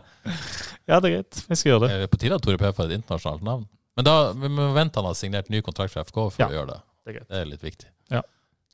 Ja, 0.87 0.99
det 0.99 1.09
er 1.09 1.13
greit. 1.17 1.39
Jeg 1.49 1.57
skal 1.57 1.69
gjøre 1.71 1.81
det. 1.85 1.91
Er 1.95 2.03
det 2.03 2.09
på 2.11 2.19
tide 2.21 2.35
at 2.37 2.43
Tore 2.45 2.57
P 2.61 2.69
får 2.75 2.89
et 2.89 2.97
internasjonalt 2.99 3.43
navn? 3.45 3.65
Men 3.95 4.05
da 4.07 4.15
vi 4.35 4.49
må 4.51 4.67
vente 4.75 4.99
han 4.99 5.07
har 5.07 5.15
signert 5.17 5.47
ny 5.53 5.61
kontrakt 5.65 5.93
for 5.93 6.03
FK 6.03 6.17
for 6.17 6.41
Ja, 6.41 6.49
å 6.51 6.57
gjøre 6.57 6.73
det. 6.73 6.79
det 7.05 7.11
er 7.13 7.17
greit. 7.19 7.29
Det 7.31 7.39
er 7.41 7.49
litt 7.49 7.63
viktig. 7.63 7.87
Ja. 8.11 8.21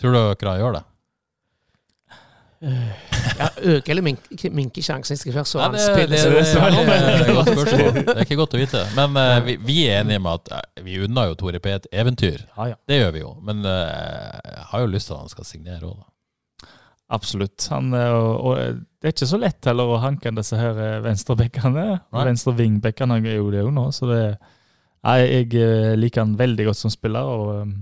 Tror 0.01 0.15
dere 0.17 0.49
han 0.55 0.61
gjør 0.63 0.77
det? 0.79 0.83
Ja, 2.61 3.47
øke 3.57 3.89
eller 3.89 4.03
minke, 4.05 4.49
minke 4.53 4.83
sjansen 4.85 5.17
ikke 5.17 5.33
være 5.33 5.49
så 5.49 5.57
ja, 5.59 5.65
han 5.65 5.73
det, 5.73 5.85
det, 5.97 6.03
det, 6.11 6.19
er 6.21 7.23
et 7.23 7.31
godt 7.33 7.49
spørsmål. 7.49 7.95
Det 7.95 8.13
er 8.13 8.21
ikke 8.27 8.37
godt 8.37 8.53
å 8.53 8.59
vite. 8.61 8.81
Men 8.97 9.17
uh, 9.17 9.37
vi, 9.45 9.55
vi 9.65 9.77
er 9.87 10.03
enige 10.03 10.21
med 10.21 10.37
at 10.37 10.51
eh, 10.59 10.83
vi 10.85 10.99
unner 11.01 11.31
jo 11.31 11.37
Tore 11.39 11.61
P 11.63 11.71
et 11.73 11.87
eventyr. 12.03 12.43
Ja, 12.57 12.67
ja. 12.73 12.77
Det 12.87 12.99
gjør 12.99 13.15
vi 13.15 13.23
jo. 13.23 13.31
Men 13.47 13.65
uh, 13.65 13.71
jeg 14.45 14.65
har 14.73 14.83
jo 14.83 14.91
lyst 14.93 15.09
til 15.09 15.17
at 15.17 15.23
han 15.23 15.33
skal 15.33 15.47
signere 15.49 15.89
òg, 15.89 15.95
da. 16.03 16.69
Absolutt. 17.11 17.65
Han, 17.73 17.89
og, 17.97 18.29
og 18.45 18.59
det 19.01 19.09
er 19.09 19.15
ikke 19.15 19.27
så 19.27 19.39
lett 19.41 19.67
heller 19.67 19.89
å 19.91 19.99
hanke 19.99 20.29
inn 20.29 20.37
disse 20.37 20.59
her 20.59 20.77
venstrebekkene. 21.03 21.87
Nei. 21.97 22.27
Venstre 22.29 22.53
vingbekkene 22.55 23.17
er 23.25 23.39
jo 23.39 23.49
det 23.51 23.65
òg 23.65 23.73
nå, 23.75 23.87
så 23.95 24.07
det 24.07 24.21
jeg, 24.21 25.49
jeg 25.51 25.97
liker 25.97 26.21
han 26.21 26.37
veldig 26.37 26.69
godt 26.69 26.77
som 26.77 26.93
spiller, 26.93 27.25
og 27.25 27.73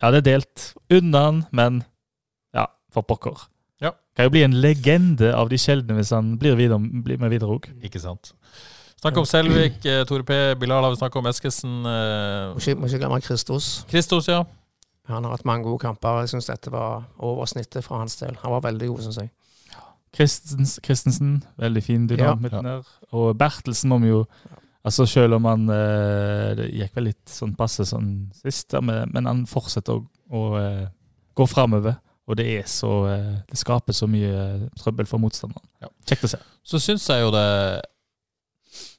ja, 0.00 0.08
det 0.08 0.22
er 0.22 0.26
delt. 0.32 0.70
Unna 0.96 1.22
han, 1.28 1.44
men 1.54 1.82
ja, 2.56 2.64
for 2.90 3.04
pokker. 3.06 3.44
Kan 4.16 4.24
jo 4.28 4.32
bli 4.32 4.42
en 4.46 4.54
legende 4.64 5.34
av 5.36 5.50
de 5.52 5.58
sjeldne 5.60 5.94
hvis 5.98 6.10
han 6.16 6.34
blir, 6.40 6.56
videre, 6.56 6.78
blir 7.04 7.18
med 7.20 7.30
videre 7.34 7.52
òg. 7.52 7.66
Ikke 7.84 8.00
sant? 8.00 8.32
Snakk 8.96 9.18
om 9.20 9.26
Selvik, 9.28 9.84
eh, 9.84 10.04
Tore 10.08 10.24
P, 10.24 10.38
Bilal 10.58 10.82
har 10.86 10.90
vi 10.94 10.96
snakket 10.96 11.20
om, 11.20 11.26
Eskesen. 11.28 11.74
eh, 11.84 12.54
Må 12.54 12.62
ikke, 12.62 12.76
må 12.80 12.88
ikke 12.88 12.98
glemme 13.02 13.20
Kristos. 13.20 13.84
Kristos, 13.90 14.28
ja. 14.32 14.42
Han 15.06 15.22
har 15.24 15.36
hatt 15.36 15.44
mange 15.46 15.64
gode 15.68 15.78
kamper. 15.84 16.22
Jeg 16.24 16.32
syns 16.32 16.48
dette 16.48 16.72
var 16.72 17.04
over 17.22 17.44
snittet 17.46 17.84
fra 17.84 17.98
hans 18.00 18.16
del. 18.16 18.34
Han 18.42 18.50
var 18.56 18.64
veldig 18.64 18.88
god, 18.88 19.04
syns 19.04 19.20
jeg. 19.20 19.30
Christens, 20.16 20.78
Christensen, 20.82 21.42
veldig 21.60 21.82
fin 21.84 22.06
dynam 22.08 22.42
Ja. 22.50 22.60
der. 22.62 22.82
Og 23.12 23.36
Bertelsen 23.38 23.88
må 23.92 23.98
vi 24.00 24.08
jo 24.14 24.24
Altså 24.86 25.04
Selv 25.06 25.34
om 25.34 25.44
han 25.44 25.68
eh, 25.68 26.54
Det 26.54 26.70
gikk 26.72 26.94
vel 26.94 27.04
litt 27.10 27.26
sånn 27.28 27.56
passe 27.58 27.84
sånn 27.84 28.30
sist, 28.32 28.72
men, 28.80 29.10
men 29.12 29.26
han 29.26 29.40
fortsetter 29.50 29.92
å, 29.98 30.04
å 30.30 30.42
eh, 30.60 30.86
gå 31.34 31.46
framover. 31.50 31.96
Og 32.26 32.36
det 32.36 32.46
er 32.58 32.64
så 32.66 32.88
eh, 33.06 33.34
Det 33.46 33.58
skaper 33.60 33.94
så 33.94 34.08
mye 34.10 34.30
eh, 34.34 34.62
trøbbel 34.80 35.06
for 35.06 35.18
motstanderen. 35.22 35.62
Ja. 35.82 35.88
Kjekt 36.08 36.24
å 36.26 36.30
se. 36.32 36.40
Så 36.66 36.80
syns 36.82 37.06
jeg 37.08 37.22
jo 37.22 37.30
det 37.30 37.44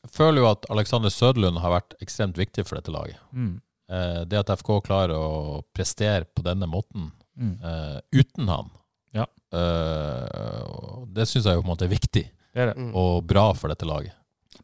Jeg 0.04 0.12
føler 0.16 0.42
jo 0.42 0.50
at 0.52 0.66
Alexander 0.72 1.12
Søderlund 1.12 1.60
har 1.60 1.74
vært 1.76 1.98
ekstremt 2.02 2.38
viktig 2.40 2.64
for 2.68 2.80
dette 2.80 2.94
laget. 2.96 3.18
Mm. 3.36 3.58
Eh, 3.92 4.22
Det 4.32 4.40
at 4.40 4.54
FK 4.60 4.80
klarer 4.88 5.16
å 5.18 5.62
prestere 5.76 6.26
på 6.36 6.44
denne 6.48 6.68
måten 6.72 7.12
Mm. 7.38 7.60
eh, 7.62 8.00
uten 8.18 8.48
han, 8.50 8.70
Ja. 9.14 9.28
eh, 9.54 11.06
det 11.14 11.28
syns 11.30 11.46
jeg 11.46 11.54
jo 11.54 11.62
på 11.62 11.68
en 11.68 11.74
måte 11.76 11.86
er 11.86 11.92
viktig 11.92 12.24
Det 12.54 12.64
er 12.64 12.72
det. 12.72 12.78
Mm. 12.82 12.96
og 12.96 13.28
bra 13.30 13.52
for 13.54 13.70
dette 13.70 13.86
laget. 13.86 14.14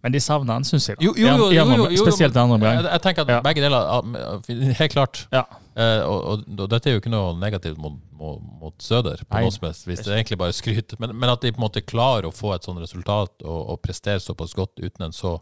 Men 0.01 0.11
de 0.11 0.19
savner 0.19 0.53
han, 0.57 0.63
syns 0.63 0.87
jeg. 0.89 0.97
da. 0.97 1.03
Jo, 1.05 1.13
jo, 1.15 1.27
jo, 1.27 1.51
jo, 1.53 1.65
jo, 1.77 1.89
jo, 1.93 2.01
Spesielt 2.03 2.33
den 2.33 2.41
andre 2.49 2.55
omgang. 2.57 2.81
jeg 2.91 3.01
tenker 3.03 3.21
at 3.29 3.43
begge 3.45 3.61
deler 3.61 3.77
ah, 3.77 4.01
Helt 4.81 4.91
klart. 4.91 5.27
Ja. 5.31 5.43
Eh, 5.75 6.01
og, 6.05 6.19
og, 6.29 6.43
og 6.59 6.69
dette 6.69 6.89
er 6.89 6.93
jo 6.93 6.99
ikke 7.01 7.09
noe 7.13 7.33
negativt 7.41 7.77
mot, 7.81 7.95
mot, 8.13 8.41
mot 8.61 8.75
Søder, 8.83 9.23
på 9.25 9.33
Nei. 9.39 9.43
noe 9.47 9.51
som 9.55 9.65
helst 9.65 9.87
hvis 9.89 10.03
Det 10.05 10.11
er 10.11 10.19
egentlig 10.19 10.37
bare 10.37 10.53
skryt. 10.53 10.93
Men, 11.01 11.15
men 11.17 11.29
at 11.33 11.41
de 11.41 11.51
på 11.51 11.57
en 11.61 11.65
måte 11.65 11.81
klarer 11.81 12.27
å 12.29 12.33
få 12.35 12.53
et 12.55 12.63
sånt 12.67 12.79
resultat 12.83 13.41
og, 13.43 13.59
og 13.73 13.81
prestere 13.81 14.19
såpass 14.21 14.53
godt 14.53 14.77
uten 14.83 15.07
en 15.07 15.15
så 15.17 15.39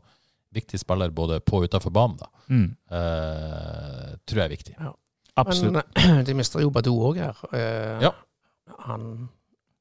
viktig 0.56 0.80
spiller 0.80 1.12
både 1.16 1.40
på 1.44 1.60
og 1.62 1.68
utenfor 1.70 1.92
banen, 1.96 2.18
da, 2.20 2.28
Mm. 2.52 2.66
eh, 2.92 4.16
tror 4.28 4.42
jeg 4.42 4.46
er 4.46 4.52
viktig. 4.56 4.74
Absolutt. 5.40 5.78
Men 5.78 6.18
eh, 6.20 6.24
de 6.28 6.34
mister 6.36 6.60
jo 6.64 6.72
Badou 6.76 6.98
òg 7.12 7.22
her. 7.24 7.38
Eh, 7.56 8.02
Ja. 8.08 8.12
Han 8.88 9.30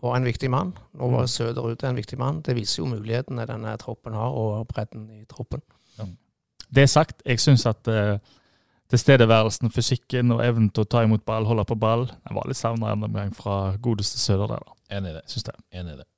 var 0.02 0.16
en 0.16 0.24
viktig 0.26 0.50
mann. 0.50 0.72
Nå 0.94 1.06
Mm. 1.08 1.12
var 1.16 1.26
Søder 1.26 1.66
ute 1.72 1.86
en 1.88 1.96
viktig 1.98 2.18
mann. 2.18 2.40
Det 2.42 2.54
viser 2.56 2.82
jo 2.82 2.88
mulighetene 2.90 3.46
denne 3.46 3.76
troppen 3.78 4.14
har, 4.14 4.30
og 4.34 4.66
bredden 4.68 5.08
i 5.10 5.24
troppen. 5.30 5.62
Det 6.72 6.84
sagt, 6.90 7.22
jeg 7.26 7.40
syns 7.42 7.64
at 7.66 7.88
uh, 7.90 8.18
tilstedeværelsen, 8.90 9.70
fysikken 9.74 10.34
og 10.34 10.42
evnen 10.44 10.70
til 10.74 10.84
å 10.84 10.90
ta 10.90 11.04
imot 11.06 11.24
ball, 11.28 11.46
holde 11.48 11.64
på 11.68 11.78
ball, 11.78 12.08
den 12.10 12.36
var 12.36 12.48
litt 12.50 12.58
savna 12.58 12.92
en 12.92 13.06
omgang 13.06 13.32
fra 13.36 13.76
godeste 13.82 14.18
Søder 14.18 14.50
der. 14.50 14.64
da. 14.66 14.96
Enig 14.98 15.12
i 15.12 15.18
det. 15.18 15.24
Syns 15.30 15.46
det. 15.46 15.56
Enig 15.72 15.94
i 15.94 16.00
det. 16.02 16.08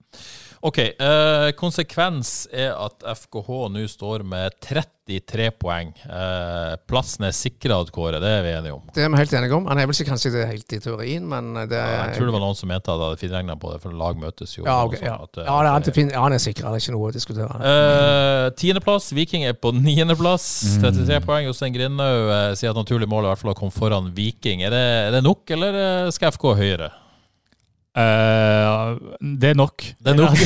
OK. 0.62 0.78
Eh, 0.78 1.48
konsekvens 1.58 2.44
er 2.54 2.70
at 2.78 3.02
FKH 3.18 3.48
nå 3.74 3.80
står 3.90 4.22
med 4.22 4.54
33 4.62 5.48
poeng. 5.58 5.88
Eh, 6.06 6.74
plassen 6.86 7.26
er 7.26 7.34
sikra, 7.34 7.80
Kåre. 7.90 8.20
Det 8.22 8.30
er 8.30 8.44
vi 8.46 8.52
enige 8.54 8.76
om. 8.76 8.84
Det 8.94 9.02
er 9.02 9.10
vi 9.10 9.18
helt 9.18 9.34
enige 9.34 9.56
om. 9.58 9.66
Han 9.66 9.80
er 9.82 9.88
vel 9.90 9.96
ikke 9.98 10.12
kanskje 10.12 10.30
det 10.36 10.44
helt 10.52 10.76
i 10.76 10.78
teorien, 10.84 11.26
men 11.26 11.50
det 11.66 11.80
er 11.80 11.96
Jeg 12.12 12.14
tror 12.20 12.30
det 12.30 12.36
var 12.36 12.44
noen 12.46 12.58
som 12.60 12.70
mente 12.70 12.86
at 12.86 12.94
jeg 12.94 13.08
hadde 13.08 13.18
finregna 13.24 13.56
på 13.58 13.72
det, 13.74 13.80
for 13.82 13.98
lag 14.04 14.22
møtes 14.22 14.54
jo. 14.54 14.62
Ja, 14.68 14.78
okay, 14.86 15.02
ok, 15.02 15.08
ja. 15.10 15.16
at, 15.26 15.42
eh, 15.42 15.50
ja, 15.50 15.58
det 15.66 15.74
er, 15.74 15.90
det- 15.98 16.14
ja, 16.14 16.22
han 16.28 16.38
er 16.38 16.44
sikra. 16.46 16.70
Det 16.70 16.78
er 16.78 16.86
ikke 16.86 16.96
noe 16.96 17.10
å 17.10 17.12
diskutere. 17.18 17.60
Eh, 17.72 18.46
Tiendeplass. 18.62 19.10
Viking 19.18 19.48
er 19.50 19.58
på 19.58 19.74
niendeplass. 19.74 20.48
Mm. 20.78 20.86
33 20.86 21.20
poeng. 21.26 21.50
Jostein 21.50 21.74
Grindhaug 21.74 22.30
eh, 22.38 22.54
sier 22.54 22.70
at 22.70 22.78
naturlig 22.78 23.10
mål 23.10 23.26
i 23.26 23.32
hvert 23.34 23.42
fall 23.42 23.56
å 23.56 23.58
komme 23.58 23.74
foran 23.74 24.14
Viking. 24.14 24.62
Er 24.62 24.70
det, 24.70 24.86
er 25.10 25.14
det 25.18 25.24
nok, 25.26 25.42
eller 25.58 25.74
eh, 26.06 26.10
skal 26.14 26.30
FK 26.38 26.52
høyere? 26.62 26.92
Eh, 27.92 28.92
det 29.40 29.50
er 29.52 29.56
nok. 29.58 29.84
Det 30.00 30.12
er 30.12 30.16
nok. 30.16 30.38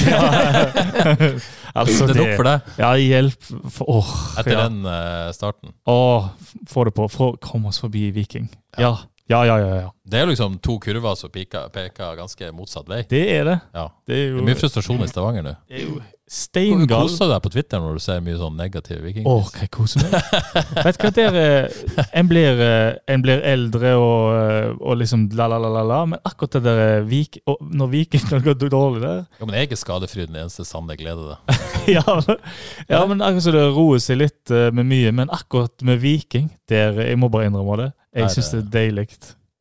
altså, 1.78 2.06
det 2.08 2.16
er 2.16 2.18
nok 2.18 2.32
for 2.34 2.48
deg 2.48 2.80
Ja, 2.82 2.92
hjelp. 2.98 3.50
Åh, 3.86 4.14
etter 4.40 4.56
ja. 4.56 4.64
den 4.66 4.80
uh, 4.86 5.28
starten. 5.36 5.74
Åh, 5.86 6.30
få 6.68 6.88
det 6.88 6.94
på. 6.96 7.06
Få, 7.12 7.30
kom 7.42 7.68
oss 7.70 7.78
forbi 7.82 8.08
Viking. 8.16 8.48
Ja. 8.78 8.96
Ja, 9.26 9.40
ja, 9.46 9.56
ja. 9.58 9.70
ja. 9.82 9.88
Det 10.06 10.20
er 10.20 10.26
jo 10.26 10.30
liksom 10.30 10.58
to 10.62 10.76
kurver 10.82 11.16
som 11.18 11.30
peker, 11.34 12.12
ganske 12.18 12.50
motsatt 12.54 12.86
vei. 12.90 13.00
Det 13.10 13.24
er 13.30 13.48
det. 13.48 13.56
Ja. 13.74 13.88
Det 14.06 14.18
er 14.20 14.36
Det 14.36 14.42
er 14.42 14.46
mye 14.50 14.58
frustrasjon 14.58 15.02
i 15.02 15.08
Stavanger 15.10 15.46
nå. 15.46 15.56
det 15.66 15.80
er 15.80 15.88
jo 15.88 15.98
steingal. 16.26 17.06
Koser 17.06 17.28
du 17.28 17.32
deg 17.32 17.42
på 17.44 17.50
Twitter 17.54 17.78
når 17.82 17.98
du 17.98 18.02
ser 18.02 18.22
mye 18.24 18.36
sånn 18.40 18.56
negativ 18.58 18.98
viking? 19.04 19.26
Åh, 19.30 19.44
hva 19.52 19.60
jeg 19.62 19.70
koser 19.76 20.02
meg. 20.02 20.16
Vet 20.86 20.98
du 20.98 21.04
hva 21.06 21.10
dere 21.14 21.44
En 22.18 22.26
blir, 22.30 22.62
eh, 22.66 22.96
en 23.14 23.22
blir 23.22 23.44
eldre 23.46 23.92
og, 24.00 24.24
eh, 24.34 24.70
og 24.80 24.98
liksom 25.02 25.28
la-la-la-la, 25.38 26.00
men 26.12 26.22
akkurat 26.26 26.58
det 26.58 26.64
der 26.66 26.82
eh, 26.86 27.06
vik, 27.06 27.38
og 27.46 27.62
når 27.70 27.92
vikingene 27.94 28.40
det 28.42 28.56
går 28.64 28.72
dårlig 28.74 29.02
der 29.04 29.22
Jo, 29.38 29.46
men 29.46 29.54
jeg 29.56 29.62
er 29.62 29.70
ikke 29.70 29.80
skadefri, 29.84 30.26
den 30.26 30.40
eneste 30.42 30.66
sanne 30.66 30.98
glede, 30.98 31.36
da? 31.36 31.58
ja, 31.96 32.02
men- 32.08 32.42
ja, 32.90 33.04
men 33.06 33.22
akkurat 33.22 33.46
så 33.46 33.54
det 33.54 33.66
roer 33.76 34.02
seg 34.02 34.18
litt 34.24 34.50
med 34.74 34.86
mye. 34.90 35.12
Men 35.14 35.30
akkurat 35.34 35.82
med 35.86 36.00
Viking, 36.02 36.50
der 36.70 36.98
jeg 37.06 37.18
må 37.22 37.30
bare 37.30 37.46
innrømme 37.50 37.78
det. 37.84 37.90
Jeg 38.16 38.32
syns 38.34 38.50
det 38.50 38.58
det- 38.58 38.66
er 38.66 38.72
deilig. 38.90 39.08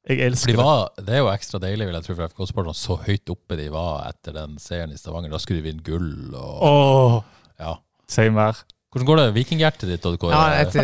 Jeg 0.06 0.20
elsker 0.22 0.53
de 0.53 0.58
var, 0.62 0.89
det 1.01 1.16
er 1.16 1.24
jo 1.24 1.30
ekstra 1.32 1.58
deilig, 1.64 1.88
vil 1.89 1.95
jeg 1.97 2.06
tro, 2.06 2.16
for 2.20 2.30
FK-sporterne, 2.30 2.76
så 2.78 2.97
høyt 3.08 3.32
oppe 3.34 3.58
de 3.58 3.70
var 3.74 4.03
etter 4.12 4.36
den 4.38 4.60
seieren 4.62 4.91
i 4.93 4.99
Stavanger. 4.99 5.32
Da 5.34 5.39
skulle 5.41 5.64
de 5.64 5.70
vinne 5.72 5.82
gull 5.86 6.36
og 6.38 6.62
Åh, 6.68 7.16
Ja. 7.60 7.72
si 8.08 8.28
mer. 8.30 8.60
Hvordan 8.96 9.08
går 9.10 9.20
det 9.20 9.24
vikinghjertet 9.36 9.89
ditt? 9.91 10.06
Odd 10.08 10.16
Kåre? 10.22 10.32
Ja, 10.32 10.62
et, 10.64 10.76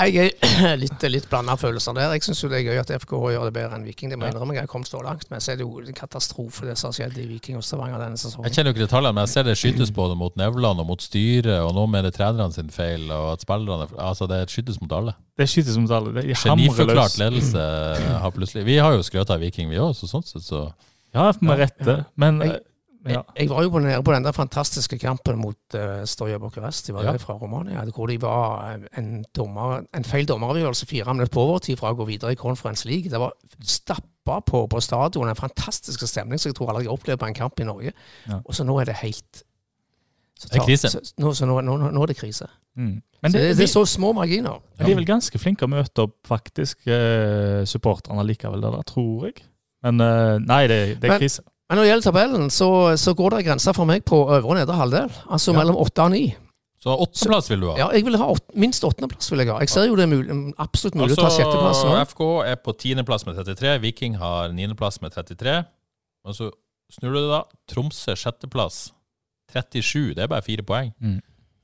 jeg 0.10 0.32
er 0.42 0.80
litt, 0.80 1.04
litt 1.06 1.28
blanda 1.30 1.54
følelser 1.54 1.94
der. 1.94 2.10
Jeg 2.16 2.24
syns 2.26 2.40
det 2.50 2.58
er 2.58 2.64
gøy 2.66 2.80
at 2.80 2.88
FKH 3.04 3.28
gjør 3.36 3.44
det 3.46 3.52
bedre 3.54 3.76
enn 3.78 3.84
Viking. 3.86 4.10
Det 4.10 4.16
må 4.18 4.26
jeg 4.26 4.34
innrømme. 4.34 4.56
Jeg 4.56 4.64
har 4.64 4.70
kommet 4.72 4.90
så 4.90 4.98
langt. 5.04 5.28
Men 5.30 5.44
så 5.44 5.52
er 5.52 5.60
det 5.60 5.62
jo 5.68 5.78
en 5.78 5.94
katastrofe 5.94 6.66
det 6.66 6.74
som 6.80 6.88
har 6.90 6.96
skjedd 6.96 7.20
i 7.22 7.28
Viking 7.28 7.60
og 7.60 7.62
Stavanger 7.62 8.02
denne 8.02 8.18
Jeg 8.18 8.56
kjenner 8.56 8.72
jo 8.72 8.74
ikke 8.74 8.82
detaljene, 8.82 9.12
men 9.14 9.28
jeg 9.28 9.32
ser 9.36 9.46
det 9.46 9.54
skytes 9.60 9.92
både 9.94 10.16
mot 10.18 10.34
Nevland 10.42 10.82
og 10.82 10.88
mot 10.90 11.04
styret, 11.06 11.60
og 11.62 11.70
nå 11.76 11.84
med 11.92 12.08
det 12.08 12.16
trenerne 12.18 12.56
sin 12.56 12.72
feil, 12.74 13.06
og 13.14 13.36
at 13.36 13.46
spillerne 13.46 13.86
Altså, 13.94 14.26
det 14.26 14.40
skytes 14.50 14.80
mot 14.82 14.90
alle. 14.98 15.14
Det 15.38 15.46
skytes 15.52 15.78
mot 15.78 15.94
alle. 16.00 16.16
Det 16.18 16.24
er 16.24 16.42
Geniforklart 16.48 17.14
ledelse 17.22 17.68
har 18.24 18.34
plutselig 18.34 18.66
Vi 18.66 18.80
har 18.82 18.98
jo 18.98 19.06
skrøt 19.06 19.30
av 19.30 19.38
Viking, 19.46 19.70
vi 19.70 19.78
òg, 19.78 19.94
så 19.94 20.10
sånn 20.10 20.26
sett 20.26 20.42
så 20.42 20.64
Ja, 21.14 21.30
med 21.42 21.62
rette. 21.62 22.00
Men 22.18 22.42
Jeg- 22.42 22.58
ja. 23.08 23.22
Jeg, 23.36 23.46
jeg 23.48 23.50
var 23.50 23.62
jo 23.62 23.78
nede 23.80 24.02
på 24.04 24.12
den 24.12 24.24
der 24.24 24.32
fantastiske 24.36 24.98
kampen 25.00 25.38
mot 25.40 25.56
uh, 25.74 26.02
Stoja 26.04 26.38
Bucuresti, 26.38 26.92
var 26.92 27.04
Ja. 27.04 27.12
det 27.12 27.20
fra 27.22 27.34
Romania, 27.34 27.84
hvor 27.94 28.06
de 28.10 28.18
var 28.22 28.74
eh, 28.74 28.84
en, 28.98 29.24
dommer, 29.36 29.86
en 29.96 30.04
feil 30.04 30.26
dommeravgjørelse 30.28 30.86
fire 30.86 31.14
minutter 31.14 31.32
på 31.32 31.40
overtid 31.40 31.78
fra 31.80 31.94
å 31.94 31.96
gå 31.96 32.04
videre 32.10 32.32
i 32.32 32.40
Conference 32.40 32.88
League. 32.88 33.10
Det 33.10 33.20
var 33.20 33.32
stappa 33.64 34.40
på, 34.46 34.66
på 34.66 34.80
stadion, 34.84 35.28
en 35.28 35.36
fantastisk 35.38 36.04
stemning 36.06 36.38
som 36.38 36.50
jeg 36.50 36.58
tror 36.58 36.70
aldri 36.74 36.84
jeg 36.84 36.90
har 36.92 36.98
opplevd 36.98 37.22
på 37.22 37.30
en 37.30 37.38
kamp 37.40 37.60
i 37.60 37.68
Norge. 37.70 37.92
Ja. 38.28 38.40
Og 38.44 38.54
så 38.54 38.64
nå 38.68 38.76
er 38.80 38.90
det 38.92 38.98
helt 39.00 39.44
så 40.40 40.48
Det 40.48 40.56
er 40.56 40.64
krise. 40.64 40.88
Så, 40.88 41.00
nå, 41.20 41.34
så 41.36 41.44
nå, 41.44 41.58
nå, 41.60 41.74
nå 41.92 42.02
er 42.02 42.06
det 42.12 42.16
krise. 42.16 42.46
Mm. 42.76 43.02
Men 43.20 43.32
det, 43.32 43.40
det, 43.40 43.48
det, 43.48 43.56
det, 43.58 43.64
er 43.66 43.72
så 43.74 43.82
små 43.84 44.12
marginer. 44.16 44.60
Ja. 44.78 44.86
de 44.86 44.92
er 44.94 44.96
vel 44.96 45.08
ganske 45.08 45.38
flinke 45.38 45.66
å 45.66 45.68
møte 45.68 46.06
opp 46.06 46.16
faktisk 46.28 46.88
eh, 46.88 47.60
supporterne 47.68 48.24
likevel, 48.24 48.62
det 48.64 48.70
der, 48.72 48.86
tror 48.88 49.26
jeg. 49.28 49.42
Men 49.84 50.00
eh, 50.00 50.38
nei, 50.40 50.62
det, 50.70 50.78
det 51.02 51.10
er 51.10 51.14
Men- 51.16 51.20
krise. 51.20 51.44
Men 51.70 51.78
når 51.78 51.86
det 51.86 51.90
gjelder 51.92 52.06
tabellen, 52.10 52.46
så, 52.50 52.68
så 52.98 53.12
går 53.14 53.36
det 53.36 53.44
grenser 53.46 53.74
for 53.76 53.86
meg 53.86 54.02
på 54.02 54.18
øvre 54.26 54.42
og 54.42 54.56
nedre 54.58 54.74
halvdel. 54.74 55.10
Altså 55.30 55.52
Ja. 55.54 55.58
mellom 55.60 55.76
åtte 55.78 56.02
og 56.02 56.10
ni. 56.10 56.24
Så 56.80 56.94
åttendeplass 56.96 57.50
vil 57.52 57.60
du 57.60 57.66
ha? 57.68 57.74
Ja, 57.78 57.86
jeg 57.92 58.06
vil 58.06 58.16
ha 58.16 58.26
åtte, 58.32 58.56
minst 58.58 58.82
åttendeplass. 58.84 59.28
vil 59.30 59.42
jeg 59.44 59.50
ha. 59.52 59.58
Jeg 59.60 59.68
ser 59.70 59.84
jo 59.86 59.94
det 59.98 60.06
er 60.06 60.10
mulig, 60.10 60.54
absolutt 60.58 60.96
mulig 60.96 61.12
å 61.14 61.20
ta 61.20 61.28
sjetteplass 61.30 61.82
nå. 61.84 61.92
Altså, 61.92 62.14
FK 62.14 62.22
er 62.48 62.56
på 62.64 62.74
tiendeplass 62.80 63.26
med 63.28 63.36
33, 63.36 63.74
Viking 63.84 64.16
har 64.18 64.50
niendeplass 64.56 64.98
med 65.04 65.12
33. 65.12 65.58
Og 66.24 66.34
så 66.34 66.48
snur 66.90 67.12
du 67.14 67.20
det, 67.20 67.28
da. 67.30 67.42
Tromsø 67.70 68.16
sjetteplass, 68.16 68.80
37. 69.52 70.14
Det 70.16 70.24
er 70.24 70.32
bare 70.32 70.42
fire 70.46 70.64
poeng. 70.66 70.90
Mm. 70.98 71.20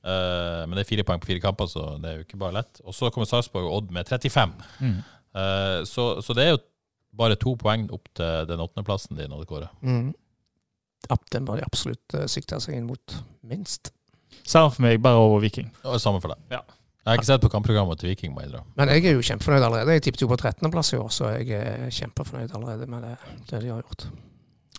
Uh, 0.07 0.63
men 0.69 0.77
det 0.77 0.85
er 0.85 0.89
fire 0.93 1.03
poeng 1.03 1.19
på 1.19 1.31
fire 1.33 1.41
kamper, 1.43 1.67
så 1.67 1.97
det 1.99 2.11
er 2.11 2.19
jo 2.21 2.27
ikke 2.27 2.39
bare 2.39 2.59
lett. 2.61 2.79
Og 2.85 2.95
så 2.95 3.09
kommer 3.11 3.27
Sarpsborg 3.27 3.65
og 3.67 3.73
Odd 3.81 3.91
med 3.97 4.07
35. 4.07 4.53
Mm. 4.79 4.99
Uh, 5.35 5.81
så, 5.89 6.21
så 6.21 6.37
det 6.37 6.45
er 6.45 6.53
jo 6.55 6.61
bare 7.17 7.37
to 7.39 7.55
poeng 7.59 7.87
opp 7.93 8.09
til 8.17 8.47
den 8.49 8.63
åttendeplassen 8.63 9.19
din, 9.19 9.33
Odd 9.33 9.47
Kåre. 9.49 9.69
Mm. 9.81 10.11
Den 11.31 11.45
bør 11.45 11.59
de 11.59 11.67
absolutt 11.67 12.17
uh, 12.17 12.25
sikte 12.29 12.59
seg 12.61 12.77
inn 12.77 12.89
mot, 12.89 13.15
minst. 13.47 13.93
Samme 14.47 14.73
for 14.73 14.83
meg, 14.85 14.99
bare 15.03 15.21
over 15.21 15.39
Viking. 15.43 15.69
Og 15.85 16.01
samme 16.01 16.21
for 16.23 16.33
deg. 16.33 16.57
Ja. 16.57 16.63
Jeg 17.07 17.13
har 17.13 17.21
ikke 17.21 17.29
sett 17.29 17.43
på 17.45 17.51
kampprogrammet 17.53 18.01
til 18.01 18.09
Viking, 18.11 18.33
må. 18.35 18.43
Men 18.75 18.89
jeg 18.91 19.05
er 19.07 19.13
jo 19.15 19.23
kjempefornøyd 19.23 19.63
allerede. 19.63 19.93
Jeg 19.95 20.03
tippet 20.03 20.23
jo 20.25 20.27
på 20.27 20.37
13.-plass 20.41 20.91
i 20.91 20.97
år, 20.99 21.07
så 21.15 21.29
jeg 21.37 21.53
er 21.55 21.93
kjempefornøyd 21.95 22.55
allerede 22.57 22.87
med 22.91 23.05
det, 23.07 23.13
det 23.47 23.61
de 23.63 23.71
har 23.71 23.79
gjort. 23.79 24.03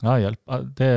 Ja, 0.02 0.16
hjelp. 0.20 0.52
Det, 0.76 0.90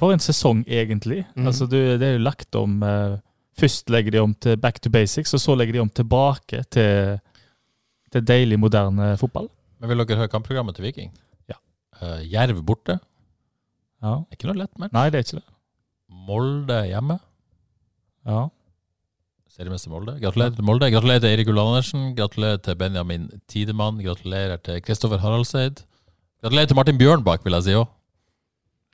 for 0.00 0.14
en 0.14 0.24
sesong, 0.24 0.62
egentlig. 0.64 1.26
Mm. 1.36 1.50
Altså, 1.50 1.68
du, 1.68 1.76
det 1.76 2.08
er 2.08 2.16
jo 2.16 2.24
lagt 2.24 2.56
om 2.58 2.80
eh, 2.82 3.18
Først 3.56 3.88
legger 3.88 4.12
de 4.12 4.20
om 4.20 4.34
til 4.36 4.58
back 4.60 4.82
to 4.84 4.90
basics, 4.92 5.32
og 5.32 5.40
så 5.40 5.54
legger 5.56 5.78
de 5.78 5.80
om 5.80 5.88
tilbake 5.88 6.58
til, 6.68 7.14
til 8.12 8.24
deilig, 8.28 8.58
moderne 8.60 9.14
fotball. 9.16 9.46
Men 9.80 9.92
vil 9.92 10.02
dere 10.02 10.20
høre 10.22 10.32
kampprogrammet 10.32 10.76
til 10.78 10.86
Viking? 10.86 11.12
Ja. 11.50 11.58
Uh, 12.00 12.20
Jerv 12.24 12.62
borte. 12.66 12.98
Ja. 14.02 14.18
Det 14.22 14.36
er 14.36 14.38
ikke 14.38 14.50
noe 14.50 14.60
lett 14.62 14.78
match. 14.80 14.94
Nei, 14.96 15.08
det 15.12 15.20
er 15.20 15.26
ikke 15.26 15.40
det. 15.40 15.48
Molde 16.26 16.78
hjemme. 16.86 17.18
Ja. 18.26 18.46
Seriemester 19.56 19.92
Molde. 19.92 20.16
Gratulerer 20.20 20.56
til 20.56 20.66
Molde. 20.68 20.88
Gratulerer 20.92 21.22
til 21.24 21.32
Eirik 21.32 21.50
Ull 21.52 21.60
Andersen. 21.62 22.10
Gratulerer 22.18 22.60
til 22.62 22.76
Benjamin 22.76 23.28
Tidemann. 23.48 24.02
Gratulerer 24.04 24.60
til 24.60 24.82
Kristoffer 24.84 25.22
Haraldseid. 25.22 25.80
Gratulerer 26.44 26.68
til 26.70 26.76
Martin 26.76 26.98
Bjørnbakk, 27.00 27.44
vil 27.46 27.56
jeg 27.56 27.66
si 27.68 27.76
òg. 27.78 27.86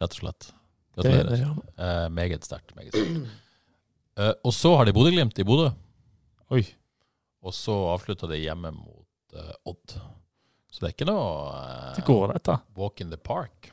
Rett 0.02 0.14
og 0.14 0.20
slett. 0.20 0.52
Gratulerer. 0.94 1.30
det, 1.30 1.38
det, 1.40 1.48
ja. 1.48 1.86
Eh, 1.86 2.08
meget 2.14 2.46
sterkt. 2.46 2.76
Meget 2.78 2.94
sterkt. 2.94 3.32
Eh, 4.22 4.32
og 4.44 4.54
så 4.54 4.74
har 4.76 4.86
de 4.86 4.94
Bodø-Glimt 4.94 5.38
i 5.40 5.46
Bodø. 5.48 5.70
Oi. 6.52 6.62
Og 7.42 7.54
så 7.56 7.74
avslutta 7.90 8.28
de 8.30 8.38
hjemme 8.44 8.70
mot 8.76 9.36
eh, 9.38 9.54
Odd. 9.66 9.96
Så 10.72 10.80
det 10.82 10.88
er 10.88 10.94
ikke 10.96 11.08
noe 11.10 11.52
eh, 11.60 11.92
Det 11.98 12.04
går, 12.06 12.32
dette. 12.32 12.56
walk 12.80 13.02
in 13.04 13.10
the 13.12 13.20
park. 13.20 13.70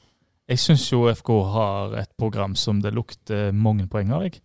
Jeg 0.49 0.59
syns 0.59 0.87
jo 0.91 1.05
FK 1.13 1.29
har 1.53 1.93
et 2.01 2.09
program 2.17 2.55
som 2.57 2.81
det 2.83 2.91
lukter 2.95 3.53
mange 3.55 3.85
poeng 3.87 4.11
av. 4.15 4.25
Jeg. 4.25 4.41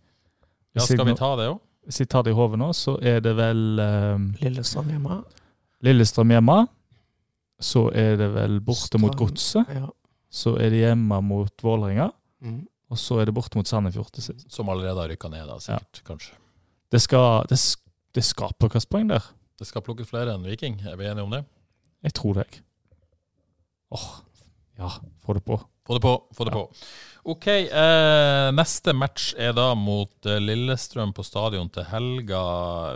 Ja, 0.77 0.83
skal 0.85 1.07
vi 1.09 1.15
ta 1.17 1.31
det 1.39 1.49
òg? 1.49 1.59
Hvis 1.85 1.99
jeg 2.01 2.09
tar 2.09 2.23
det 2.25 2.31
i 2.33 2.37
hodet 2.37 2.57
nå, 2.61 2.71
så 2.73 2.95
er 3.01 3.19
det 3.21 3.35
vel 3.37 3.79
um, 3.81 4.29
Lillestrøm 4.41 4.87
hjemme. 4.93 5.19
Lillestrøm 5.85 6.31
hjemme. 6.33 6.55
Så 7.61 7.87
er 7.93 8.15
det 8.19 8.29
vel 8.33 8.57
borte 8.65 8.99
mot. 9.01 9.13
Godset. 9.19 9.69
Ja. 9.69 9.89
Så 10.33 10.55
er 10.59 10.73
det 10.73 10.81
hjemme 10.81 11.19
mot 11.23 11.63
Vålerenga. 11.63 12.09
Mm. 12.41 12.63
Og 12.91 12.99
så 13.01 13.19
er 13.21 13.29
det 13.29 13.35
borte 13.37 13.57
mot 13.59 13.69
Sandefjord 13.69 14.09
til 14.15 14.25
sist. 14.25 14.47
Som 14.51 14.69
allerede 14.73 14.97
har 15.01 15.09
rykka 15.13 15.29
ned, 15.31 15.45
da, 15.49 15.59
sikkert. 15.63 16.01
Kanskje. 16.07 16.37
Det 16.93 17.01
skal, 17.01 17.45
det, 17.49 17.59
det 18.17 18.23
skal 18.25 18.53
plukkes 18.61 18.85
poeng 18.89 19.09
der. 19.09 19.25
Det 19.59 19.67
skal 19.69 19.85
plukkes 19.85 20.09
flere 20.09 20.35
enn 20.35 20.45
Viking. 20.45 20.77
Er 20.85 20.97
vi 20.99 21.07
enige 21.09 21.25
om 21.25 21.33
det? 21.33 21.43
Jeg 22.05 22.13
tror 22.17 22.37
det. 22.39 22.45
jeg. 22.51 22.63
Åh, 23.95 24.07
ja, 24.79 24.91
få 25.25 25.33
det 25.37 25.43
på. 25.47 25.57
Få 25.85 25.97
det 25.97 26.01
på. 26.01 26.13
få 26.33 26.45
det 26.47 26.53
på. 26.55 26.63
OK, 27.25 27.45
eh, 27.47 28.47
neste 28.53 28.93
match 28.93 29.31
er 29.37 29.53
da 29.57 29.71
mot 29.77 30.27
eh, 30.29 30.39
Lillestrøm 30.41 31.13
på 31.17 31.23
stadion 31.25 31.69
til 31.73 31.85
helga. 31.89 32.41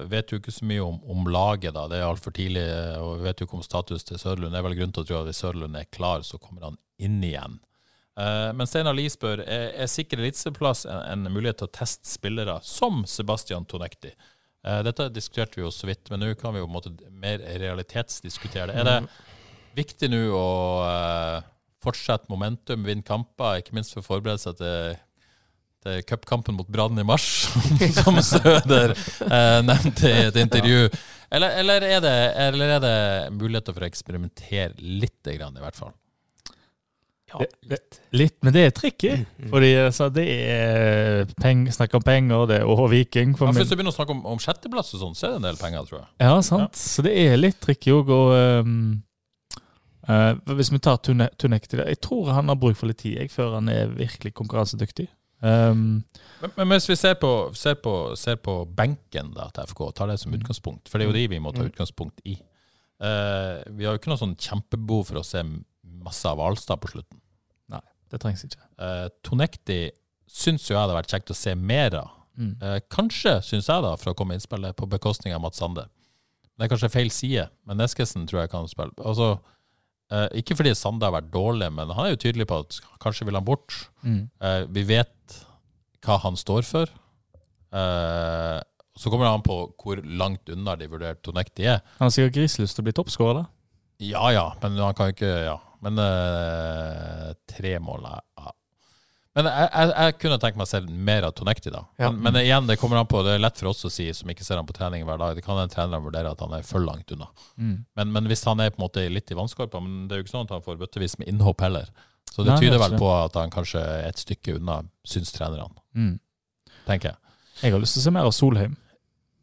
Vet 0.09 0.33
jo 0.33 0.37
ikke 0.41 0.53
så 0.53 0.65
mye 0.69 0.83
om, 0.85 0.99
om 1.09 1.29
laget, 1.33 1.73
da. 1.77 1.87
Det 1.89 1.97
er 1.97 2.05
altfor 2.05 2.33
tidlig. 2.37 2.61
eh, 2.65 2.97
Og 3.01 3.19
vi 3.19 3.25
vet 3.29 3.41
jo 3.41 3.47
ikke 3.49 3.57
om 3.61 3.65
status 3.65 4.05
til 4.05 4.21
Sørlund. 4.21 4.53
Det 4.53 4.61
er 4.61 4.67
vel 4.67 4.77
grunn 4.77 4.93
til 4.93 5.05
å 5.05 5.09
tro 5.09 5.19
at 5.21 5.29
hvis 5.31 5.41
Sørlund 5.41 5.77
er 5.77 5.89
klar, 5.93 6.25
så 6.25 6.37
kommer 6.41 6.67
han 6.69 6.77
inn 7.01 7.17
igjen. 7.25 7.57
Eh, 8.19 8.49
men 8.57 8.69
Steinar 8.69 8.97
Lie 8.97 9.09
spør 9.13 9.41
er, 9.45 9.69
er 9.85 9.89
sikker 9.89 10.21
eliteserieplass 10.21 10.85
en, 10.89 11.25
en 11.25 11.33
mulighet 11.33 11.61
til 11.63 11.69
å 11.69 11.75
teste 11.79 12.09
spillere 12.09 12.59
som 12.65 13.01
Sebastian 13.09 13.65
Tonekti. 13.69 14.13
Eh, 14.67 14.81
dette 14.83 15.07
diskuterte 15.15 15.59
vi 15.59 15.63
jo 15.63 15.71
så 15.71 15.87
vidt, 15.87 16.09
men 16.11 16.23
nå 16.23 16.33
kan 16.39 16.53
vi 16.53 16.59
jo 16.59 16.67
på 16.67 16.71
en 16.73 16.77
måte 16.77 17.11
mer 17.21 17.43
realitetsdiskutere 17.61 18.73
det. 18.73 18.81
Er 18.81 18.89
det 18.89 19.77
viktig 19.77 20.09
nå 20.11 20.23
å 20.35 20.49
eh, 20.87 21.37
fortsette 21.83 22.31
momentum, 22.31 22.83
vinne 22.87 23.05
kamper, 23.07 23.61
ikke 23.61 23.77
minst 23.77 23.95
for 23.95 24.03
å 24.03 24.09
forberede 24.09 24.43
seg 24.43 24.57
til, 24.59 24.97
til 25.85 26.03
cupkampen 26.09 26.57
mot 26.59 26.67
Brann 26.67 26.99
i 26.99 27.07
mars, 27.07 27.47
som 28.01 28.19
Søder 28.19 28.97
eh, 28.97 29.61
nevnte 29.63 30.11
i 30.11 30.27
et 30.27 30.43
intervju? 30.43 30.89
Eller, 31.29 31.55
eller, 31.61 31.85
er 31.85 32.03
det, 32.03 32.17
eller 32.49 32.75
er 32.75 32.83
det 32.83 32.99
muligheter 33.37 33.75
for 33.75 33.85
å 33.85 33.89
eksperimentere 33.89 34.73
litt, 34.81 35.21
i 35.29 35.37
hvert 35.39 35.77
fall? 35.77 35.93
Ja, 37.29 37.39
Det- 37.39 37.69
det- 37.69 37.99
Litt, 38.11 38.35
men 38.43 38.53
det 38.53 38.63
er 38.65 38.71
tricky. 38.71 39.25
Fordi 39.49 39.73
altså, 39.85 40.07
det 40.13 40.25
er 40.27 41.25
peng, 41.41 41.67
snakk 41.71 41.93
om 41.95 42.01
penger, 42.01 42.45
det 42.49 42.61
er 42.61 42.65
og 42.65 42.89
Viking. 42.89 43.35
For 43.37 43.45
Ja, 43.47 43.51
Hvis 43.53 43.69
du 43.69 43.75
begynner 43.75 43.91
å 43.93 43.97
snakke 43.97 44.15
om, 44.15 44.25
om 44.25 44.39
sjetteplass, 44.41 44.93
og 44.95 45.01
sånn, 45.03 45.15
så 45.15 45.27
er 45.27 45.29
det 45.29 45.35
en 45.43 45.47
del 45.49 45.59
penger, 45.61 45.85
tror 45.85 45.99
jeg. 45.99 46.07
Ja, 46.19 46.41
sant. 46.41 46.73
Så 46.75 47.03
det 47.05 47.13
er 47.17 47.37
litt 47.37 47.59
tricky 47.61 47.91
òg. 47.91 48.09
Og 48.09 48.33
um, 48.65 49.03
uh, 50.09 50.33
hvis 50.55 50.71
vi 50.71 50.79
tar 50.79 50.97
Tune- 50.97 51.29
Tunek 51.37 51.67
til 51.67 51.79
det 51.79 51.87
Jeg 51.87 52.01
tror 52.01 52.31
han 52.33 52.47
har 52.47 52.55
bruk 52.55 52.75
for 52.77 52.87
litt 52.87 52.97
tid 53.03 53.17
jeg, 53.19 53.29
før 53.31 53.55
han 53.59 53.69
er 53.69 53.87
virkelig 53.87 54.33
konkurransedyktig. 54.33 55.07
Um, 55.41 56.03
Men, 56.41 56.51
men 56.57 56.67
hvis 56.73 56.89
vi 56.89 56.95
ser 56.99 57.13
på, 57.15 57.51
ser, 57.55 57.75
på, 57.75 57.93
ser 58.19 58.35
på 58.43 58.65
benken 58.75 59.33
da, 59.35 59.49
til 59.55 59.63
FK, 59.69 59.85
tar 59.95 60.07
det 60.07 60.17
som 60.19 60.33
utgangspunkt, 60.35 60.89
for 60.89 60.97
det 60.99 61.05
er 61.07 61.11
jo 61.11 61.15
de 61.15 61.27
vi 61.31 61.39
må 61.39 61.53
ta 61.55 61.63
utgangspunkt 61.63 62.19
i. 62.25 62.37
Uh, 62.99 63.61
vi 63.77 63.85
har 63.87 63.93
jo 63.95 63.99
ikke 64.01 64.11
noe 64.11 64.19
sånn 64.19 64.35
kjempebehov 64.35 65.05
for 65.07 65.21
å 65.21 65.23
se 65.23 65.39
masse 66.03 66.27
av 66.29 66.41
Alstad 66.43 66.81
på 66.83 66.91
slutten. 66.93 67.19
Nei, 67.71 67.81
det 68.11 68.21
trengs 68.23 68.45
ikke. 68.47 68.61
Uh, 68.79 69.07
Tonekti 69.25 69.81
syns 70.29 70.67
jo 70.69 70.75
jeg 70.75 70.81
hadde 70.83 70.97
vært 70.97 71.11
kjekt 71.11 71.33
å 71.33 71.37
se 71.37 71.55
mer 71.57 71.95
av. 72.03 72.15
Mm. 72.39 72.53
Eh, 72.63 72.79
kanskje, 72.91 73.39
syns 73.43 73.67
jeg, 73.67 73.83
da, 73.83 73.95
for 73.99 74.13
å 74.13 74.17
komme 74.17 74.37
innspillet, 74.37 74.77
på 74.79 74.87
bekostning 74.89 75.33
av 75.35 75.41
Mats 75.43 75.59
Sande. 75.59 75.87
Det 76.55 76.65
er 76.65 76.71
kanskje 76.71 76.91
feil 76.93 77.11
side, 77.11 77.47
men 77.67 77.79
Neskesen 77.79 78.27
tror 78.29 78.43
jeg 78.43 78.51
kan 78.53 78.67
spille. 78.71 78.95
Altså, 79.03 79.39
eh, 80.11 80.27
ikke 80.39 80.55
fordi 80.59 80.75
Sande 80.77 81.07
har 81.07 81.15
vært 81.17 81.31
dårlig, 81.33 81.71
men 81.75 81.91
han 81.95 82.05
er 82.05 82.13
jo 82.13 82.21
tydelig 82.23 82.47
på 82.47 82.61
at 82.63 82.79
kanskje 83.03 83.27
vil 83.27 83.39
han 83.39 83.47
bort. 83.47 83.75
Mm. 84.03 84.29
Eh, 84.39 84.63
vi 84.71 84.85
vet 84.87 85.39
hva 86.05 86.19
han 86.23 86.39
står 86.39 86.63
for. 86.67 86.91
Eh, 87.75 88.59
så 88.99 89.11
kommer 89.11 89.27
det 89.27 89.33
an 89.33 89.45
på 89.45 89.57
hvor 89.79 90.01
langt 90.03 90.49
unna 90.51 90.75
de 90.79 90.87
vurderte 90.91 91.23
Tonekti 91.23 91.67
er. 91.67 91.83
Han 91.99 92.07
har 92.07 92.15
sikkert 92.15 92.39
griselyst 92.39 92.75
til 92.75 92.83
å 92.83 92.87
bli 92.87 92.95
toppskårer. 92.95 93.43
da. 93.43 93.45
Ja 93.99 94.29
ja, 94.31 94.45
men 94.63 94.79
han 94.79 94.95
kan 94.95 95.09
jo 95.09 95.15
ikke 95.17 95.35
Ja. 95.45 95.57
Men 95.85 95.99
uh, 96.01 97.29
tre 97.49 97.77
mål 97.79 98.07
ja. 98.09 98.51
Men 99.37 99.47
jeg, 99.47 99.67
jeg, 99.69 99.91
jeg 99.93 100.15
kunne 100.19 100.37
tenkt 100.41 100.57
meg 100.59 100.65
å 100.65 100.69
se 100.71 100.79
mer 100.89 101.27
av 101.27 101.33
Tonekti, 101.37 101.71
da. 101.71 101.83
Ja. 102.01 102.09
Men, 102.09 102.23
men 102.25 102.39
igjen, 102.41 102.65
det 102.67 102.79
kommer 102.81 102.99
an 102.99 103.07
på 103.07 103.21
Det 103.23 103.35
er 103.37 103.43
lett 103.43 103.61
for 103.61 103.69
oss 103.71 103.85
å 103.87 103.91
si, 103.93 104.07
som 104.15 104.31
ikke 104.33 104.43
ser 104.43 104.59
han 104.59 104.67
på 104.67 104.75
trening 104.75 105.05
hver 105.07 105.21
dag. 105.21 105.37
Det 105.37 105.45
kan 105.45 105.59
en 105.61 105.71
trener 105.71 106.01
vurdere 106.03 106.33
at 106.33 106.41
han 106.43 106.55
er 106.57 106.65
for 106.67 106.83
langt 106.83 107.13
unna. 107.15 107.29
Mm. 107.55 107.75
Men, 107.99 108.11
men 108.15 108.29
hvis 108.31 108.43
han 108.49 108.59
er 108.63 108.73
på 108.73 108.81
en 108.81 108.87
måte 108.87 109.05
litt 109.07 109.31
i 109.31 109.37
vannskorpa 109.37 109.79
Men 109.83 110.07
det 110.09 110.17
er 110.17 110.21
jo 110.21 110.25
ikke 110.25 110.33
sånn 110.33 110.49
at 110.49 110.55
han 110.57 110.65
får 110.65 110.81
bøttevis 110.81 111.19
med 111.21 111.31
innhopp 111.31 111.63
heller. 111.63 111.87
Så 112.29 112.43
det 112.43 112.51
Nei, 112.51 112.57
er 112.57 112.65
tyder 112.65 112.83
vel 112.83 112.97
på 112.99 113.13
at 113.13 113.37
han 113.39 113.53
kanskje 113.53 113.85
er 113.85 114.09
et 114.09 114.21
stykke 114.21 114.57
unna, 114.59 114.81
syns 115.07 115.31
trenerne. 115.35 115.77
Mm. 115.97 116.17
Tenker 116.89 117.13
jeg. 117.13 117.35
Jeg 117.61 117.75
har 117.75 117.81
lyst 117.83 117.97
til 117.97 118.03
å 118.03 118.07
se 118.09 118.15
mer 118.15 118.27
av 118.29 118.35
Solheim. 118.35 118.75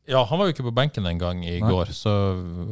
Ja, 0.06 0.22
han 0.24 0.38
var 0.38 0.46
jo 0.46 0.54
ikke 0.54 0.66
på 0.68 0.74
benken 0.74 1.06
en 1.10 1.18
gang 1.18 1.40
i 1.44 1.56
Nei. 1.58 1.66
går, 1.70 1.90
så 1.94 2.12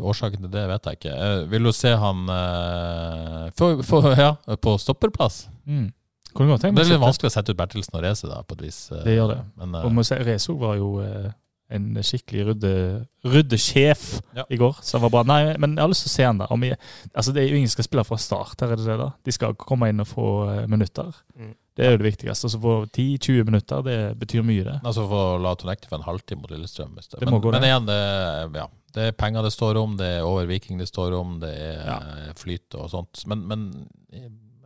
årsaken 0.07 0.45
til 0.45 0.53
det 0.55 0.65
vet 0.71 0.87
jeg 0.87 1.01
ikke. 1.01 1.15
Eh, 1.27 1.45
vil 1.51 1.67
du 1.67 1.73
se 1.75 1.91
han 1.99 2.25
eh, 2.31 3.51
for, 3.59 3.83
for, 3.87 4.11
ja, 4.15 4.33
på 4.63 4.77
stopperplass? 4.79 5.45
Mm. 5.67 5.89
Det 6.35 6.83
er 6.83 6.89
litt 6.91 7.03
vanskelig 7.03 7.31
å 7.31 7.35
sette 7.35 7.55
ut 7.55 7.59
Bertelsen 7.59 7.95
og 7.95 8.03
Reze, 8.03 8.27
da, 8.27 8.41
på 8.43 8.57
et 8.59 8.65
vis. 8.67 8.79
eh, 8.91 9.03
Det 9.07 9.17
gjør 9.17 9.29
det. 9.35 9.41
Men, 9.61 9.75
eh, 9.79 9.87
Og 9.87 10.27
Rezo 10.27 10.57
var 10.59 10.77
jo 10.81 10.89
eh, 11.03 11.31
en 11.75 11.89
skikkelig 12.07 12.47
rydde, 12.51 12.73
ryddesjef 13.27 14.21
Ja. 14.37 14.45
i 14.51 14.57
går, 14.61 14.77
som 14.83 15.03
var 15.03 15.11
bra. 15.11 15.23
Nei, 15.27 15.57
men 15.59 15.77
jeg 15.77 15.83
har 15.83 15.89
lyst 15.93 16.07
til 16.07 16.13
å 16.13 16.15
se 16.17 16.25
han. 16.29 16.41
Om 16.51 16.63
jeg, 16.69 16.79
altså 17.15 17.33
det 17.35 17.43
er 17.45 17.51
jo 17.51 17.57
ingen 17.61 17.69
som 17.69 17.77
skal 17.81 17.89
spille 17.89 18.05
fra 18.09 18.19
start, 18.21 18.61
her 18.61 18.73
er 18.73 18.77
det 18.81 18.87
det 18.87 18.99
da. 19.01 19.11
De 19.25 19.33
skal 19.35 19.55
komme 19.59 19.89
inn 19.91 20.01
og 20.05 20.09
få 20.11 20.27
eh, 20.53 20.67
minutter. 20.71 21.13
Mm. 21.39 21.55
Det 21.75 21.85
er 21.87 21.91
jo 21.91 21.99
det 21.99 22.07
viktigste. 22.07 22.47
Altså 22.47 22.61
få 22.63 22.75
10-20 22.95 23.45
minutter, 23.49 23.83
det 23.83 23.99
betyr 24.21 24.45
mye, 24.47 24.63
det. 24.65 24.77
Altså 24.87 25.09
få 25.11 25.23
la 25.43 25.55
Tonekti 25.59 25.89
for 25.91 25.99
en 25.99 26.07
halvtime 26.07 26.41
mot 26.45 26.51
Lillestrøm. 26.55 26.95
hvis 26.95 27.09
det- 27.11 27.21
Det 27.21 27.29
Men, 27.31 27.41
gå, 27.41 27.51
men 27.51 27.63
igjen, 27.67 27.87
det, 27.87 28.55
ja, 28.61 28.67
det 28.95 29.03
er 29.09 29.13
penger 29.13 29.43
det 29.43 29.53
står 29.53 29.77
om, 29.83 29.97
det 29.97 30.07
er 30.07 30.23
over 30.23 30.47
Viking 30.47 30.79
det 30.79 30.87
står 30.89 31.19
om, 31.19 31.41
det 31.41 31.51
er 31.59 31.85
Ja. 31.85 31.99
flyt 32.35 32.75
og 32.79 32.91
sånt. 32.91 33.27
Men, 33.27 33.47
men 33.49 33.89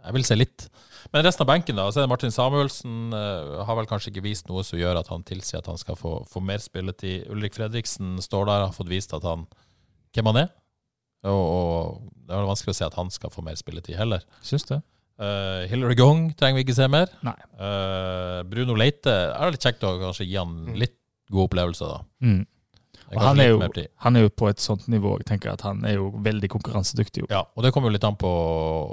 jeg 0.08 0.16
vil 0.16 0.26
se 0.26 0.36
litt. 0.38 0.66
Men 1.12 1.24
resten 1.24 1.44
av 1.44 1.50
benken, 1.52 1.78
da. 1.78 1.86
Så 1.92 2.00
er 2.00 2.06
det 2.06 2.12
Martin 2.12 2.34
Samuelsen. 2.34 3.14
Uh, 3.14 3.62
har 3.68 3.78
vel 3.78 3.88
kanskje 3.88 4.12
ikke 4.12 4.24
vist 4.24 4.48
noe 4.50 4.64
som 4.66 4.80
gjør 4.80 5.00
at 5.00 5.10
han 5.12 5.24
tilsier 5.28 5.60
at 5.60 5.68
han 5.70 5.80
skal 5.80 5.98
få, 6.00 6.18
få 6.28 6.42
mer 6.44 6.62
spilletid. 6.64 7.28
Ulrik 7.32 7.56
Fredriksen 7.56 8.16
står 8.24 8.48
der, 8.48 8.66
har 8.66 8.76
fått 8.76 8.90
vist 8.92 9.14
at 9.16 9.26
han 9.28 9.46
hvem 10.16 10.32
han 10.32 10.42
er. 10.44 10.52
Og, 11.28 11.42
og 11.42 12.12
det 12.28 12.36
er 12.36 12.48
vanskelig 12.48 12.74
å 12.74 12.78
si 12.78 12.86
at 12.86 12.96
han 12.98 13.10
skal 13.12 13.32
få 13.34 13.44
mer 13.44 13.58
spilletid 13.58 13.98
heller. 13.98 14.24
Syns 14.46 14.68
det. 14.70 14.80
Uh, 15.18 15.66
Hillary 15.66 15.96
Gong 15.98 16.28
trenger 16.38 16.60
vi 16.60 16.66
ikke 16.66 16.76
se 16.78 16.86
mer. 16.90 17.10
Nei. 17.26 17.34
Eh, 17.58 18.40
Bruno 18.46 18.76
Leite 18.78 19.10
er 19.10 19.48
det 19.48 19.56
litt 19.56 19.64
kjekt 19.66 19.86
å 19.88 19.96
kanskje 19.98 20.28
gi 20.28 20.36
han 20.38 20.76
litt 20.78 20.94
gode 21.28 21.48
opplevelser, 21.48 21.90
da. 21.90 22.04
Mm. 22.22 22.44
Og 23.08 23.22
han 23.24 23.40
er, 23.40 23.48
jo, 23.54 23.86
han 24.04 24.18
er 24.18 24.26
jo 24.26 24.30
på 24.36 24.50
et 24.50 24.60
sånt 24.60 24.84
nivå 24.92 25.14
jeg 25.20 25.28
tenker 25.30 25.54
at 25.54 25.62
han 25.64 25.80
er 25.88 25.96
jo 25.96 26.10
veldig 26.24 26.50
konkurransedyktig. 26.52 27.24
Jo. 27.24 27.30
Ja, 27.32 27.42
og 27.54 27.64
det 27.64 27.72
kommer 27.72 27.88
jo 27.88 27.96
litt 27.96 28.04
an 28.04 28.18
på 28.20 28.28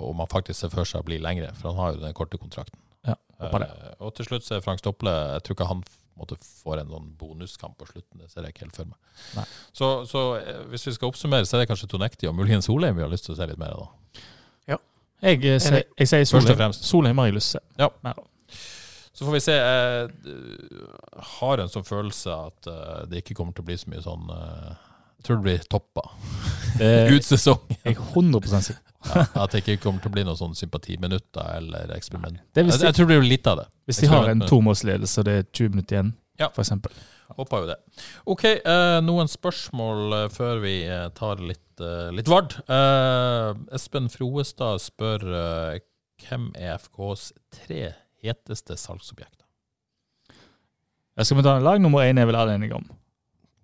om 0.10 0.24
han 0.24 0.32
faktisk 0.32 0.62
ser 0.62 0.72
for 0.74 0.88
seg 0.88 1.04
å 1.04 1.08
bli 1.08 1.20
lengre, 1.24 1.52
for 1.60 1.74
han 1.74 1.82
har 1.82 1.96
jo 1.96 2.04
den 2.06 2.16
korte 2.16 2.40
kontrakten. 2.40 2.80
Ja, 3.06 3.18
håper 3.44 3.66
det. 3.66 3.70
Eh, 3.76 3.98
og 4.08 4.16
til 4.16 4.30
slutt 4.30 4.48
så 4.48 4.56
er 4.58 4.64
Frank 4.66 4.82
Stopple 4.82 5.12
Jeg 5.12 5.44
tror 5.46 5.58
ikke 5.58 5.70
han 5.70 5.84
måtte 6.16 6.38
få 6.40 6.40
måte 6.40 6.48
får 6.64 6.80
en 6.80 6.94
sånn 6.94 7.10
bonuskamp 7.20 7.76
på 7.76 7.90
slutten. 7.90 8.22
Det 8.24 8.32
ser 8.32 8.46
jeg 8.48 8.56
ikke 8.56 8.64
helt 8.66 8.78
for 8.80 8.88
meg. 8.88 9.50
Så, 9.76 9.90
så 10.08 10.24
eh, 10.40 10.64
hvis 10.72 10.88
vi 10.88 10.96
skal 10.96 11.12
oppsummere, 11.12 11.44
så 11.48 11.58
er 11.58 11.66
det 11.66 11.70
kanskje 11.74 11.92
Tonekti 11.92 12.30
og 12.32 12.38
muligens 12.38 12.70
Solheim 12.70 12.96
vi 12.96 13.04
har 13.04 13.12
lyst 13.12 13.28
til 13.28 13.36
å 13.36 13.40
se 13.42 13.50
litt 13.52 13.60
mer 13.60 13.76
av. 13.76 13.84
da. 13.84 14.22
Jeg, 15.24 15.42
jeg, 15.42 15.62
jeg, 15.64 15.86
jeg 15.98 16.10
sier 16.12 16.26
Solheim. 16.28 16.74
Solheim 16.76 17.20
har 17.22 17.30
jeg 17.30 17.38
lyst 17.38 17.54
til 17.56 17.62
å 17.62 17.64
se. 17.64 17.84
Ja. 17.84 17.92
mer 18.06 18.20
av. 18.20 18.32
Så 19.16 19.24
får 19.24 19.32
vi 19.38 19.44
se. 19.46 19.54
Jeg 19.56 20.10
eh, 20.28 21.22
har 21.40 21.62
en 21.64 21.72
sånn 21.72 21.86
følelse 21.88 22.34
at 22.36 22.68
eh, 22.68 23.06
det 23.12 23.22
ikke 23.24 23.38
kommer 23.40 23.56
til 23.56 23.64
å 23.64 23.70
bli 23.70 23.78
så 23.80 23.92
mye 23.94 24.04
sånn 24.04 24.28
eh, 24.36 24.74
Jeg 25.22 25.28
tror 25.28 25.40
det 25.40 25.46
blir 25.48 25.64
toppa. 25.72 26.04
Ut 27.16 27.32
jeg 27.32 27.96
er 27.96 27.96
100 27.96 28.60
sikker 28.68 28.82
Ja, 29.16 29.24
at 29.46 29.54
det 29.54 29.62
ikke 29.64 29.78
kommer 29.86 30.02
til 30.04 30.12
å 30.12 30.16
bli 30.18 30.26
noen 30.28 30.40
sånn 30.40 30.56
sympatiminutter 30.58 31.58
eller 31.62 31.92
eksperiment. 31.96 32.42
Det 32.52 32.64
er 32.64 32.68
hvis 32.68 32.76
Jeg, 32.80 32.82
de- 32.84 32.90
jeg 32.90 32.98
tror 33.00 33.10
det 33.12 33.20
blir 33.22 33.32
litt 33.32 33.50
av 33.52 33.60
det. 33.62 33.68
Hvis 33.88 34.02
de 34.02 34.10
har 34.12 34.32
en 34.32 34.46
tomålsledelse 34.50 35.22
og 35.22 35.28
det 35.30 35.36
er 35.40 35.50
20 35.52 35.76
minutter 35.76 35.98
igjen, 36.00 36.14
Ja. 36.42 36.50
eksempel. 36.52 36.92
Håper 37.38 37.64
jo 37.64 37.68
det. 37.72 37.78
OK, 38.30 38.44
uh, 38.66 39.00
noen 39.02 39.30
spørsmål 39.32 40.14
eh, 40.20 40.26
før 40.34 40.60
vi 40.62 40.74
eh, 40.86 41.08
tar 41.18 41.42
litt, 41.42 41.64
uh, 41.82 42.12
litt 42.14 42.30
Vard. 42.30 42.54
Uh, 42.70 43.56
Espen 43.74 44.10
Froestad 44.14 44.84
spør 44.84 45.26
eh, 45.40 45.80
hvem 46.26 46.52
er 46.60 46.78
FKs 46.78 47.32
tre 47.56 47.94
heteste 48.26 48.78
salgsobjekter? 48.78 49.44
Jeg 51.16 51.26
skal 51.30 51.38
vi 51.40 51.44
ta 51.48 51.54
en 51.58 51.64
lag? 51.64 51.80
Nummer 51.82 52.04
én 52.04 52.20
er 52.20 52.28
vel 52.28 52.36
alle 52.36 52.56
enige 52.58 52.76
om. 52.76 52.86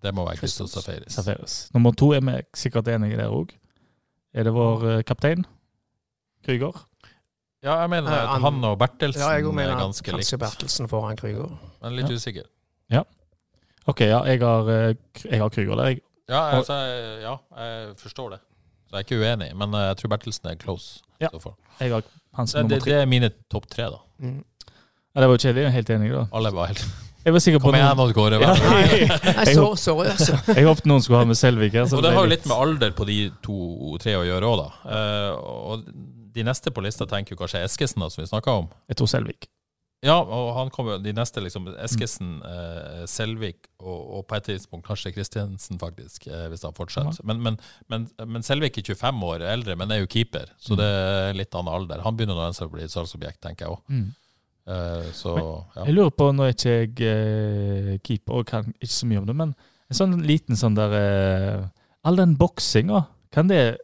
Det 0.01 0.13
må 0.15 0.23
være 0.25 0.37
Christos 0.39 0.71
Safaris. 0.73 1.13
Safaris. 1.13 1.55
Nummer 1.75 1.91
to 1.97 2.13
er 2.15 2.21
vi 2.25 2.37
sikkert 2.57 2.87
enige 2.89 3.17
der 3.19 3.29
òg. 3.33 3.51
Er 4.33 4.47
det 4.47 4.53
vår 4.55 4.85
eh, 4.89 5.01
kaptein? 5.03 5.43
Krüger? 6.47 6.77
Ja, 7.61 7.75
jeg 7.83 7.89
mener 7.91 8.09
Eh, 8.09 8.23
at 8.23 8.29
han- 8.29 8.41
han 8.41 8.63
og 8.63 8.79
Bertelsen 8.79 9.21
Ja, 9.21 9.29
jeg 9.35 9.43
mener, 9.53 9.75
er 9.75 9.79
ganske 9.83 10.11
kanskje 10.11 10.37
likt. 10.37 10.39
Bertelsen 10.39 10.87
foran 10.89 11.17
Krüger. 11.17 11.51
Men 11.81 11.95
litt 11.95 12.09
Ja. 12.09 12.15
usikker. 12.15 12.43
OK, 13.87 13.99
ja, 14.01 14.23
jeg 14.23 14.39
har, 14.39 14.69
eh, 14.69 14.95
jeg 15.25 15.39
har 15.41 15.49
Krüger 15.49 15.75
der. 15.75 15.85
Jeg. 15.87 16.01
Ja, 16.29 16.51
altså, 16.57 16.73
ja, 17.21 17.35
jeg 17.57 17.97
forstår 17.97 18.29
det. 18.29 18.39
Så 18.87 18.95
jeg 18.95 18.99
er 18.99 19.03
ikke 19.03 19.19
uenig, 19.21 19.55
men 19.57 19.73
eh, 19.73 19.79
jeg 19.87 19.97
tror 19.97 20.09
Bertelsen 20.09 20.49
er 20.51 20.55
close. 20.55 21.01
Ja. 21.19 21.27
i 21.27 21.29
så 21.35 21.39
fall. 21.41 21.53
Jeg 21.79 21.91
har 21.91 22.03
hans 22.33 22.53
Det, 22.53 22.69
det, 22.69 22.83
det 22.85 22.93
er 22.93 23.05
mine 23.05 23.29
topp 23.49 23.67
tre, 23.67 23.83
da. 23.83 23.97
Mm. 24.19 24.43
Ja, 25.11 25.23
det 25.23 25.27
var 25.27 25.35
jo 25.35 25.41
kjedelig. 25.43 25.63
Jeg 25.63 25.71
er 25.71 25.75
helt 25.75 25.89
enig, 25.95 26.11
da. 26.13 26.25
Alle 26.39 26.51
var 26.55 26.71
helt 26.71 26.83
Jeg 27.21 27.35
var 27.35 27.43
sikker 27.43 27.59
på 27.61 27.67
Kom 27.69 27.77
igjen, 27.77 27.89
noen, 27.99 28.11
nå 28.11 28.17
går 28.17 28.33
det. 28.33 28.39
Ja. 28.41 28.53
jeg, 29.43 29.55
så, 29.57 29.67
sorry, 29.77 30.07
altså. 30.13 30.39
Jeg 30.57 30.65
håpet 30.69 30.87
noen 30.89 31.03
skulle 31.05 31.21
ha 31.21 31.27
med 31.29 31.37
Selvik 31.37 31.75
Altså. 31.83 31.99
Og 31.99 32.05
det 32.05 32.13
har 32.15 32.25
jo 32.25 32.31
litt 32.31 32.47
med 32.47 32.57
alder 32.57 32.95
på 32.97 33.07
de 33.09 33.17
to-tre 33.45 34.15
å 34.17 34.25
gjøre 34.25 34.51
òg, 34.51 34.63
da. 34.63 34.69
Uh, 34.87 35.31
og 35.75 35.89
de 36.31 36.45
neste 36.47 36.71
på 36.71 36.83
lista 36.85 37.07
tenker 37.09 37.35
jo 37.35 37.41
kanskje 37.43 37.65
Eskesen, 37.67 38.01
da, 38.01 38.07
som 38.13 38.23
vi 38.23 38.29
snakka 38.31 38.61
om. 38.63 38.71
Jeg 38.89 39.01
tror 39.01 39.11
Selvik. 39.11 39.51
Ja, 40.01 40.15
og 40.17 40.47
han 40.55 40.71
kommer 40.73 40.95
jo 40.95 41.03
de 41.03 41.11
neste, 41.13 41.43
liksom 41.45 41.67
Eskesen, 41.75 42.39
eh, 42.41 43.03
Selvik 43.09 43.67
og, 43.77 43.99
og 43.99 44.23
på 44.25 44.39
et 44.39 44.47
tidspunkt 44.49 44.87
kanskje 44.87 45.11
Kristiansen, 45.13 45.77
faktisk, 45.81 46.25
eh, 46.25 46.47
hvis 46.49 46.65
han 46.65 46.73
fortsetter. 46.73 47.21
Men, 47.29 47.43
men, 47.45 47.59
men, 47.91 48.07
men 48.25 48.45
Selvik 48.45 48.79
er 48.81 48.87
25 48.95 49.21
år 49.27 49.45
eldre, 49.51 49.75
men 49.77 49.93
er 49.93 50.01
jo 50.01 50.09
keeper, 50.09 50.49
så 50.57 50.79
det 50.79 50.87
er 50.87 51.37
litt 51.37 51.53
annen 51.53 51.69
alder. 51.75 52.01
Han 52.01 52.17
begynner 52.17 52.39
nå 52.39 52.49
å 52.49 52.71
bli 52.73 52.87
et 52.87 52.95
salgsobjekt, 52.95 53.43
tenker 53.45 53.67
jeg 53.67 53.75
òg. 53.75 53.83
Mm. 53.93 54.07
Så 55.17 55.35
ja. 55.75 55.85
Jeg 55.87 55.95
lurer 55.95 56.11
på, 56.13 56.31
nå 56.35 56.45
er 56.45 56.55
ikke 56.55 56.75
jeg 56.75 56.91
eh, 57.07 57.93
keeper 58.05 58.41
og 58.41 58.49
kan 58.49 58.67
ikke 58.77 58.93
så 58.93 59.09
mye 59.09 59.21
om 59.21 59.29
det, 59.29 59.37
men 59.37 59.55
en 59.91 59.97
sånn 59.97 60.19
liten 60.27 60.59
sånn 60.59 60.77
der 60.77 60.97
eh, 60.97 61.69
All 62.01 62.17
den 62.17 62.33
boksinga, 62.33 63.03
kan 63.29 63.49
det 63.49 63.77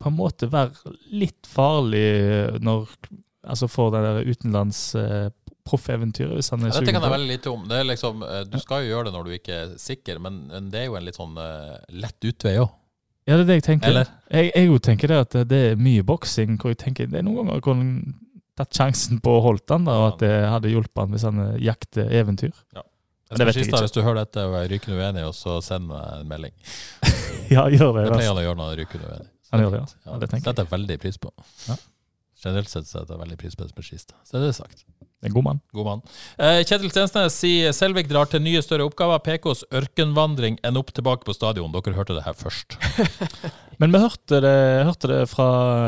på 0.00 0.08
en 0.08 0.16
måte 0.16 0.46
være 0.48 0.94
litt 1.12 1.48
farlig 1.48 2.06
når 2.64 2.86
Altså 3.48 3.68
for 3.70 3.92
det 3.94 4.00
der 4.04 4.26
utenlands 4.28 4.80
eh, 4.98 5.28
proffeventyret, 5.64 6.34
hvis 6.36 6.50
han 6.52 6.64
er 6.64 6.72
Dette 6.72 6.82
sugen 6.82 6.96
kan 6.96 7.06
jeg 7.06 7.14
veldig 7.14 7.30
lite 7.30 7.52
om. 7.52 7.62
Det 7.70 7.78
er 7.78 7.86
liksom, 7.86 8.24
eh, 8.26 8.42
du 8.48 8.58
skal 8.60 8.82
jo 8.82 8.90
gjøre 8.92 9.08
det 9.08 9.12
når 9.14 9.24
du 9.24 9.34
ikke 9.36 9.54
er 9.54 9.70
sikker, 9.80 10.20
men 10.24 10.40
men 10.50 10.70
det 10.72 10.82
er 10.82 10.88
jo 10.88 10.98
en 10.98 11.06
litt 11.06 11.16
sånn 11.16 11.38
eh, 11.40 11.78
lett 12.02 12.28
utvei 12.28 12.56
òg. 12.60 12.74
Ja, 13.28 13.36
det 13.36 13.42
er 13.42 13.48
det 13.48 13.56
jeg 13.58 13.64
tenker. 13.66 13.92
Eller? 13.92 14.10
Jeg, 14.32 14.50
jeg 14.56 14.82
tenker 14.84 15.12
det 15.12 15.18
at 15.20 15.34
det 15.48 15.60
er 15.70 15.80
mye 15.80 16.04
boksing 16.10 16.56
hvor 16.56 16.72
jeg 16.72 16.80
tenker 16.80 17.08
det 17.08 17.20
er 17.20 17.26
noen 17.26 17.50
ganger 17.50 17.60
tatt 18.58 18.76
sjansen 18.76 19.20
på 19.24 19.38
å 19.38 19.42
holde 19.44 19.66
han 19.74 19.86
da, 19.88 19.96
og 20.02 20.06
at 20.12 20.22
det 20.24 20.32
hadde 20.50 20.72
hjulpet 20.72 21.00
han 21.02 21.14
hvis 21.14 21.26
han 21.28 21.42
jakter 21.62 22.10
eventyr. 22.20 22.54
Det 23.28 23.44
vet 23.44 23.58
jeg 23.58 23.68
ikke. 23.68 23.82
Hvis 23.84 23.94
du 23.94 24.00
hører 24.02 24.22
dette 24.24 24.44
og 24.48 24.54
er 24.58 24.70
rykende 24.72 24.96
uenig, 24.98 25.24
og 25.28 25.34
så 25.36 25.58
send 25.64 25.88
meg 25.90 26.22
en 26.22 26.30
melding. 26.30 26.54
Ja, 27.48 27.62
gjør 27.72 27.94
det. 27.96 28.02
Det 28.04 28.12
pleier 28.12 28.28
han 28.28 28.38
å 28.40 28.42
gjøre 28.44 28.58
når 28.58 28.66
han 28.66 28.74
er 28.74 28.80
rykende 28.82 29.06
uenig. 29.08 29.28
Så 29.48 29.54
Han 29.54 29.62
gjør 29.62 29.70
det, 29.72 29.78
ja. 29.80 30.00
Ja, 30.04 30.16
det 30.20 30.26
jeg. 30.28 30.42
setter 30.44 30.64
jeg 30.66 30.70
veldig 30.74 30.96
pris 31.00 31.16
på. 31.22 31.30
Ja. 31.64 31.76
Generelt 32.42 32.68
sett 32.72 32.88
setter 32.90 33.14
jeg 33.14 33.20
veldig 33.22 33.38
pris 33.40 33.56
på 33.56 33.64
Espen 33.64 33.86
Skistad. 33.86 34.18
Så 34.28 34.36
er 34.36 34.44
det 34.44 34.50
sagt. 34.58 34.82
Det 35.18 35.26
er 35.26 35.32
en 35.32 35.34
god 35.34 35.46
mann. 35.48 35.60
God 35.74 35.86
mann. 35.88 36.02
Eh, 36.38 36.60
Kjetil 36.62 36.92
Stensnes 36.92 37.34
sier 37.34 37.72
Selvik 37.74 38.06
drar 38.06 38.28
til 38.30 38.38
nye 38.44 38.60
større 38.62 38.84
oppgaver. 38.86 39.18
PKs 39.26 39.64
ørkenvandring 39.74 40.60
ender 40.62 40.78
opp 40.78 40.92
tilbake 40.94 41.26
på 41.26 41.34
stadion. 41.34 41.72
Dere 41.74 41.96
hørte 41.96 42.14
det 42.14 42.22
her 42.22 42.36
først. 42.38 42.76
Men 43.82 43.90
vi 43.94 43.98
hørte 44.02 44.38
det, 44.42 44.54
hørte 44.86 45.10
det 45.10 45.18
fra 45.30 45.46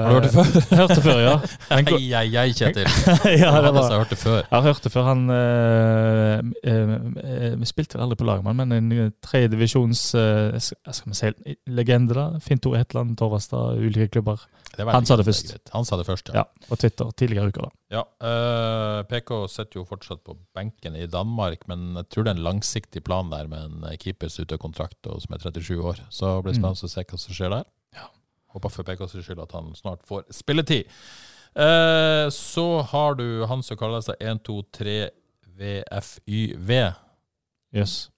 Har 0.08 0.10
du 0.10 0.16
hørt 0.18 0.26
det 0.26 0.34
før? 0.34 0.76
Hørte 0.80 0.96
det 0.98 1.04
før, 1.04 1.22
ja. 1.22 1.32
Hei, 1.70 1.80
hei, 2.10 2.24
hei, 2.34 2.44
Kjetil. 2.54 2.86
ja, 3.42 3.50
det 3.62 3.72
var, 3.74 3.86
jeg 3.86 4.02
hørt 4.02 4.14
det 4.14 4.18
før. 4.18 4.36
jeg 4.38 4.52
har 4.56 4.66
hørt 4.66 4.84
det 4.86 4.92
før. 4.94 5.08
Han 5.08 5.24
eh, 5.34 6.36
eh, 6.70 6.94
eh, 7.22 7.56
Vi 7.58 7.70
spilte 7.70 8.02
aldri 8.02 8.18
på 8.18 8.26
lag 8.26 8.46
men 8.46 8.74
en 8.74 8.92
tredjedivisjons 9.22 10.04
uh, 10.18 10.58
skal 10.58 11.10
vi 11.10 11.18
si, 11.18 11.56
legende. 11.70 12.14
da. 12.18 12.28
Fint 12.42 12.66
ord 12.66 12.78
Hetland, 12.78 13.14
Torvastad, 13.18 13.78
ulike 13.78 14.10
klubber. 14.14 14.42
Er 14.78 14.90
Han 14.90 15.06
sa 15.06 15.18
det 15.18 15.26
først. 15.30 15.58
Han 15.74 15.86
sa 15.86 15.98
det 15.98 16.06
først, 16.10 16.30
ja. 16.34 16.42
Ja, 16.42 16.66
På 16.66 16.78
Twitter 16.78 17.10
tidligere 17.14 17.50
uker. 17.54 17.70
da. 17.70 17.79
Ja, 17.90 18.04
eh, 18.22 19.02
PK 19.10 19.48
sitter 19.50 19.80
jo 19.80 19.84
fortsatt 19.88 20.20
på 20.22 20.36
benken 20.54 20.94
i 20.94 21.06
Danmark, 21.10 21.64
men 21.66 21.96
jeg 21.98 22.08
tror 22.08 22.24
det 22.24 22.30
er 22.36 22.38
en 22.38 22.44
langsiktig 22.46 23.02
plan 23.04 23.30
der 23.32 23.48
med 23.50 23.64
en 23.82 23.96
keeper 23.98 24.30
som 24.30 24.42
er 24.42 24.46
ute 24.46 24.54
av 24.54 24.62
kontrakt 24.62 25.08
og 25.10 25.18
som 25.24 25.34
er 25.34 25.42
37 25.42 25.80
år. 25.82 25.98
Så 26.08 26.36
det 26.36 26.44
blir 26.44 26.54
Mm. 26.54 26.60
spennende 26.62 26.86
å 26.86 26.92
se 26.92 27.02
hva 27.04 27.18
som 27.18 27.34
skjer 27.34 27.50
der. 27.50 27.64
Håper 28.50 28.68
for 28.70 28.82
PKs 28.82 29.12
skyld 29.24 29.42
at 29.42 29.52
han 29.52 29.72
snart 29.74 30.02
får 30.06 30.24
spilletid. 30.34 30.86
Eh, 31.54 32.26
så 32.30 32.82
har 32.84 33.14
du 33.14 33.46
han 33.46 33.62
som 33.62 33.76
kaller 33.76 34.00
seg 34.02 34.16
123 34.20 35.10
VFYV. 35.58 36.94
Yes. 37.72 38.08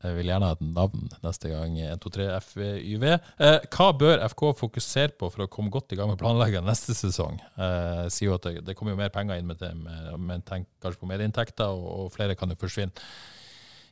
Jeg 0.00 0.16
vil 0.16 0.30
gjerne 0.30 0.48
ha 0.48 0.56
et 0.56 0.62
navn 0.64 1.10
neste 1.20 1.50
gang 1.50 1.74
123 1.76 2.28
FYV. 2.46 3.04
Eh, 3.10 3.66
hva 3.74 3.88
bør 4.00 4.22
FK 4.30 4.44
fokusere 4.56 5.12
på 5.20 5.28
for 5.28 5.44
å 5.44 5.50
komme 5.52 5.72
godt 5.74 5.92
i 5.92 5.98
gang 5.98 6.08
med 6.08 6.20
planleggingen 6.22 6.64
neste 6.70 6.96
sesong? 6.96 7.36
Eh, 7.60 8.06
sier 8.08 8.30
jo 8.30 8.38
at 8.38 8.48
det, 8.48 8.62
det 8.64 8.76
kommer 8.78 8.94
jo 8.96 9.00
mer 9.02 9.12
penger 9.12 9.36
inn 9.36 9.50
med 9.50 9.60
det, 9.60 9.74
med 9.76 10.46
tenk 10.48 10.70
kanskje 10.80 11.02
på 11.02 11.10
medieinntekter, 11.10 11.68
og, 11.76 12.06
og 12.06 12.14
flere 12.16 12.38
kan 12.38 12.48
jo 12.48 12.56
forsvinne. 12.60 12.96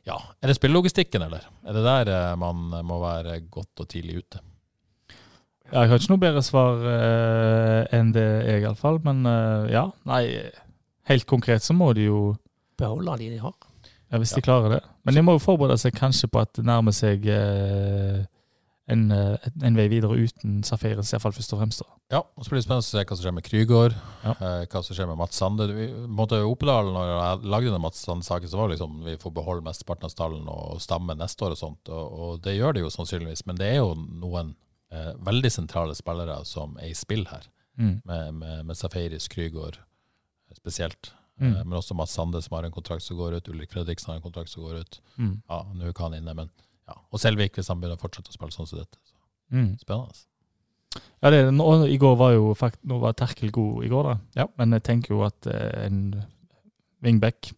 Ja, 0.07 0.17
Er 0.41 0.49
det 0.49 0.57
spillelogistikken, 0.57 1.21
eller? 1.27 1.45
Er 1.67 1.77
det 1.77 1.85
der 1.85 2.13
eh, 2.15 2.35
man 2.41 2.71
må 2.89 3.01
være 3.03 3.41
godt 3.45 3.85
og 3.85 3.91
tidlig 3.91 4.23
ute? 4.23 4.41
Jeg 5.69 5.91
har 5.91 6.01
ikke 6.01 6.09
noe 6.15 6.21
bedre 6.23 6.41
svar 6.41 6.81
eh, 6.89 7.83
enn 7.99 8.09
det, 8.15 8.25
jeg 8.49 8.63
iallfall. 8.65 8.97
Men 9.05 9.21
eh, 9.29 9.69
ja, 9.75 9.85
nei 10.09 10.23
Helt 11.09 11.25
konkret 11.25 11.65
så 11.65 11.73
må 11.73 11.87
de 11.97 12.03
jo 12.05 12.19
Beholde 12.77 13.15
de 13.17 13.31
de 13.33 13.39
har. 13.41 13.55
Ja, 14.09 14.17
Hvis 14.21 14.33
de 14.33 14.41
klarer 14.45 14.75
det. 14.77 14.83
Men 15.09 15.17
de 15.17 15.23
må 15.25 15.33
jo 15.39 15.41
forberede 15.41 15.79
seg 15.81 15.95
kanskje 15.97 16.29
på 16.29 16.41
at 16.43 16.53
det 16.59 16.67
nærmer 16.69 16.93
seg 16.93 17.25
eh, 17.33 18.19
en, 18.89 19.01
eh, 19.13 19.47
en 19.65 19.75
vei 19.77 19.85
videre 19.91 20.15
uten 20.17 20.61
Safaris, 20.65 21.11
iallfall 21.13 21.33
først 21.35 21.53
og 21.53 21.59
fremst. 21.61 21.81
da. 21.83 21.95
Ja, 22.15 22.21
og 22.25 22.41
så 22.45 22.49
blir 22.53 22.57
det 22.61 22.65
spennende 22.65 22.85
å 22.85 22.87
se 22.87 23.03
hva 23.03 23.17
som 23.17 23.21
skjer 23.25 23.35
med 23.37 23.45
Krygård, 23.45 23.93
Ja. 24.23 24.31
eh, 24.33 24.63
hva 24.65 24.81
som 24.85 24.95
skjer 24.97 25.07
med 25.11 25.17
Mats 25.19 25.37
Sande. 25.37 25.67
Vi, 25.69 25.85
måtte 26.09 26.39
jo 26.41 26.53
Oppedal, 26.55 26.89
når 26.95 27.11
jeg 27.13 27.51
lagde 27.53 27.73
den 27.75 27.81
Mats 27.83 28.01
Sande-saken, 28.05 28.49
så 28.49 28.57
var 28.57 28.67
det 28.69 28.77
liksom 28.79 29.03
vi 29.05 29.17
får 29.21 29.33
beholde 29.35 29.65
mesteparten 29.67 30.05
av 30.09 30.13
stallen 30.15 30.47
og 30.49 30.81
stamme 30.81 31.13
neste 31.19 31.45
år 31.45 31.53
og 31.53 31.61
sånt, 31.61 31.89
og, 31.93 32.17
og 32.19 32.41
det 32.41 32.55
gjør 32.57 32.73
det 32.73 32.81
jo 32.85 32.89
sannsynligvis. 32.89 33.45
Men 33.45 33.57
det 33.61 33.67
er 33.73 33.77
jo 33.83 33.93
noen 33.93 34.55
eh, 34.91 35.13
veldig 35.21 35.51
sentrale 35.53 35.93
spillere 35.97 36.39
som 36.49 36.77
er 36.81 36.89
i 36.89 36.97
spill 36.97 37.25
her, 37.29 37.45
Mm. 37.79 38.01
med, 38.03 38.33
med, 38.33 38.65
med 38.65 38.75
Safaris, 38.75 39.29
Krygård 39.31 39.77
spesielt. 40.57 41.13
Mm. 41.39 41.51
Eh, 41.53 41.61
men 41.65 41.77
også 41.79 41.95
Mats 41.97 42.15
Sande, 42.15 42.41
som 42.45 42.57
har 42.57 42.67
en 42.67 42.75
kontrakt 42.75 43.05
som 43.05 43.17
går 43.19 43.37
ut. 43.39 43.51
Ulrik 43.51 43.71
Fredriksen 43.73 44.11
har 44.11 44.19
en 44.19 44.25
kontrakt 44.25 44.51
som 44.51 44.65
går 44.65 44.81
ut. 44.83 44.99
Mm. 45.17 45.35
Ja, 45.49 45.61
nå 45.73 45.85
er 45.85 45.93
ikke 45.93 46.07
han 46.07 46.17
inne, 46.19 46.35
men 46.35 46.51
ja. 46.89 46.97
Og 47.13 47.21
Selvik, 47.21 47.55
hvis 47.57 47.69
han 47.69 47.79
begynner 47.81 47.99
å 47.99 48.01
fortsette 48.01 48.31
å 48.31 48.35
spille 48.35 48.55
sånn 48.55 48.69
som 48.69 48.81
dette. 48.81 48.97
Så. 49.05 49.15
Mm. 49.53 49.71
Spennende. 49.81 50.25
Ja, 51.21 51.29
det, 51.29 51.41
nå, 51.53 51.67
I 51.85 51.99
går 52.01 52.15
var 52.17 52.33
jo 52.33 52.53
fakt, 52.57 52.79
nå 52.87 52.97
var 53.01 53.13
Terkel 53.17 53.51
god 53.53 53.85
i 53.85 53.91
går, 53.91 54.07
da. 54.09 54.41
Ja. 54.41 54.47
Men 54.57 54.73
jeg 54.77 54.85
tenker 54.87 55.13
jo 55.13 55.25
at 55.27 55.49
eh, 55.51 55.85
en 55.85 55.99
wingback 57.05 57.51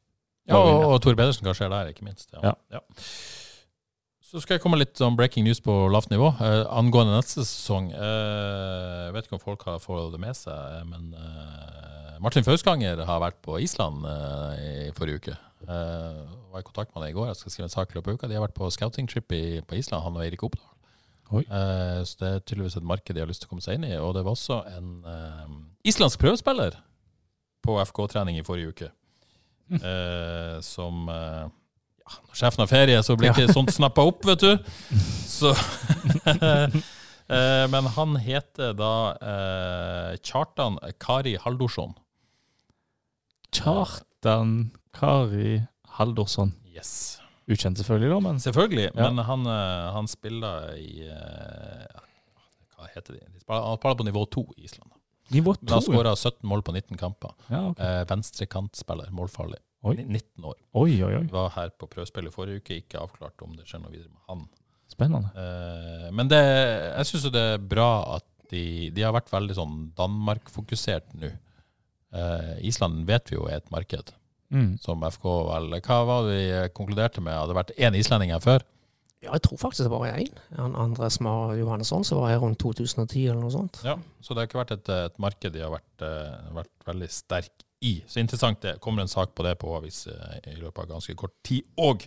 Ja, 0.50 0.58
og, 0.58 0.88
og 0.90 0.98
Tor 1.06 1.16
Pedersen, 1.16 1.46
kanskje 1.48 1.70
er 1.70 1.74
der, 1.74 1.94
ikke 1.94 2.06
minst. 2.06 2.28
Ja. 2.36 2.52
Ja. 2.52 2.80
Ja. 2.80 2.82
Så 4.32 4.40
skal 4.40 4.56
jeg 4.56 4.64
komme 4.64 4.80
litt 4.80 5.00
om 5.04 5.18
breaking 5.20 5.44
news 5.44 5.60
på 5.64 5.74
lavt 5.92 6.12
nivå. 6.12 6.30
Eh, 6.40 6.62
angående 6.72 7.18
neste 7.18 7.44
sesong. 7.44 7.90
Eh, 7.92 9.00
jeg 9.08 9.16
vet 9.16 9.28
ikke 9.28 9.36
om 9.36 9.44
folk 9.44 9.66
har 9.68 9.82
fått 9.84 10.14
det 10.14 10.22
med 10.24 10.38
seg, 10.40 10.78
eh, 10.78 10.86
men 10.88 11.10
eh, 11.20 12.01
Martin 12.22 12.46
Fauskanger 12.46 13.00
har 13.08 13.22
vært 13.24 13.40
på 13.42 13.56
Island 13.64 14.04
eh, 14.06 14.60
i 14.62 14.90
forrige 14.94 15.22
uke. 15.22 15.38
Uh, 15.66 16.28
var 16.54 16.62
i 16.62 16.66
kontakt 16.66 16.92
med 16.92 17.02
han 17.02 17.10
i 17.10 17.16
går. 17.16 17.32
Jeg 17.32 17.40
skal 17.40 17.54
skrive 17.54 17.66
en 17.66 17.74
sak 17.74 17.94
i 17.94 17.98
løpet 17.98 18.12
av 18.12 18.18
uka. 18.18 18.30
De 18.30 18.38
har 18.38 18.44
vært 18.44 18.58
på 18.58 18.70
scouting-trip 18.74 19.26
på 19.30 19.78
Island, 19.78 20.04
han 20.06 20.20
og 20.20 20.26
Eirik 20.26 20.44
Oppdal. 20.46 20.68
Oi. 21.32 21.42
Eh, 21.46 22.02
så 22.06 22.20
det 22.20 22.30
er 22.30 22.44
tydeligvis 22.44 22.76
et 22.78 22.86
marked 22.86 23.16
de 23.16 23.24
har 23.24 23.30
lyst 23.30 23.46
til 23.46 23.50
å 23.50 23.54
komme 23.54 23.66
seg 23.66 23.80
inn 23.80 23.88
i. 23.88 23.96
Og 23.98 24.14
det 24.18 24.24
var 24.28 24.36
også 24.36 24.60
en 24.70 24.92
uh, 25.08 25.56
islandsk 25.88 26.22
prøvespiller 26.22 26.78
på 27.66 27.78
FK-trening 27.88 28.38
i 28.38 28.46
forrige 28.46 28.76
uke. 28.76 28.92
uh, 29.80 30.60
som 30.66 31.08
ja, 31.08 32.18
Når 32.28 32.38
sjefen 32.38 32.66
har 32.66 32.70
ferie, 32.70 33.02
så 33.08 33.16
blir 33.18 33.32
ikke 33.32 33.54
sånt 33.54 33.74
snappa 33.74 34.06
opp, 34.06 34.28
vet 34.28 34.46
du. 34.46 34.74
Så 35.40 35.56
Men 37.72 37.86
han 37.96 38.18
heter 38.20 38.74
da 38.76 38.94
eh, 39.24 40.18
Kjartan 40.20 40.76
Kari 41.00 41.38
Haldorsson. 41.40 41.94
Kjartan 43.52 44.72
Kari 44.96 45.62
Haldorsson. 45.98 46.54
Yes. 46.72 47.20
Ukjent 47.52 47.78
selvfølgelig, 47.82 48.10
da, 48.14 48.20
men 48.24 48.40
Selvfølgelig, 48.40 48.92
Ja. 48.96 49.10
men 49.10 49.26
han, 49.26 49.46
eh, 49.48 49.92
han 49.94 50.08
spiller 50.08 50.72
i 50.78 51.04
eh, 51.08 52.00
Hva 52.78 52.88
heter 52.96 53.14
de? 53.18 53.20
de 53.20 53.40
spiller, 53.42 53.66
han 53.68 53.78
spiller 53.78 53.98
på 54.00 54.06
nivå 54.08 54.26
to 54.32 54.46
i 54.58 54.64
Island. 54.64 54.92
nivå 55.32 55.56
Men 55.62 55.74
han 55.74 55.82
skåra 55.82 56.16
17 56.16 56.48
mål 56.48 56.62
på 56.64 56.72
19 56.74 56.98
kamper. 56.98 57.34
Ja, 57.50 57.68
ok. 57.70 57.80
Eh, 57.80 58.06
Venstrekantspiller, 58.08 59.12
målfarlig. 59.12 59.60
Oi. 59.84 59.96
19 59.96 60.44
år. 60.46 60.56
Oi, 60.74 61.04
oi, 61.04 61.14
oi. 61.18 61.28
Var 61.28 61.50
her 61.56 61.70
på 61.70 61.88
prøvespill 61.90 62.28
i 62.28 62.32
forrige 62.32 62.62
uke, 62.62 62.76
ikke 62.84 63.00
avklart 63.02 63.42
om 63.42 63.56
det 63.58 63.66
skjer 63.66 63.82
noe 63.82 63.92
videre 63.92 64.10
med 64.12 64.22
han. 64.30 64.48
Spennende. 64.92 65.32
Men 66.14 66.28
det, 66.28 66.38
jeg 66.38 67.06
syns 67.08 67.32
det 67.32 67.42
er 67.56 67.58
bra 67.58 68.18
at 68.18 68.26
de, 68.52 68.92
de 68.92 69.02
har 69.02 69.14
vært 69.16 69.32
veldig 69.32 69.56
sånn 69.56 69.78
Danmark-fokusert 69.98 71.14
nå. 71.16 71.32
Eh, 72.14 72.58
Island 72.68 73.06
vet 73.08 73.30
vi 73.32 73.38
jo 73.38 73.46
er 73.48 73.62
et 73.62 73.72
marked, 73.72 74.14
Mm. 74.52 74.78
som 74.84 75.00
FK 75.08 75.24
vel 75.48 75.80
Hva 75.80 76.06
var 76.06 76.26
det 76.28 76.40
de 76.52 76.70
konkluderte 76.76 77.22
med? 77.24 77.32
Hadde 77.34 77.54
det 77.54 77.56
vært 77.56 77.78
én 77.80 77.96
islending 77.96 78.32
her 78.32 78.40
før? 78.44 78.60
Ja, 79.24 79.32
jeg 79.38 79.44
tror 79.46 79.58
faktisk 79.62 79.86
det 79.86 79.92
bare 79.94 80.10
er 80.12 80.24
én. 80.26 80.38
Han 80.58 80.76
Andres 80.76 81.20
Mar 81.22 81.54
Johannesson 81.56 82.04
som 82.04 82.18
var 82.20 82.30
her 82.34 82.40
rundt 82.42 82.58
2010 82.60 83.28
eller 83.30 83.40
noe 83.42 83.52
sånt. 83.54 83.80
Ja, 83.86 83.96
Så 84.22 84.34
det 84.34 84.42
har 84.42 84.48
ikke 84.50 84.66
vært 84.66 84.72
et, 84.76 84.90
et 84.90 85.20
marked 85.20 85.54
de 85.54 85.62
har 85.62 85.70
vært, 85.70 86.02
eh, 86.02 86.52
vært 86.58 86.86
veldig 86.88 87.10
sterk 87.10 87.64
i. 87.82 88.04
Så 88.08 88.20
interessant 88.20 88.60
det. 88.62 88.80
Kommer 88.82 89.02
en 89.04 89.08
sak 89.08 89.34
på 89.36 89.44
det 89.44 89.58
på 89.62 89.72
avis 89.78 90.08
eh, 90.08 90.52
i 90.52 90.56
løpet 90.60 90.80
av 90.84 90.90
ganske 90.90 91.16
kort 91.16 91.32
tid 91.46 91.64
òg. 91.80 92.04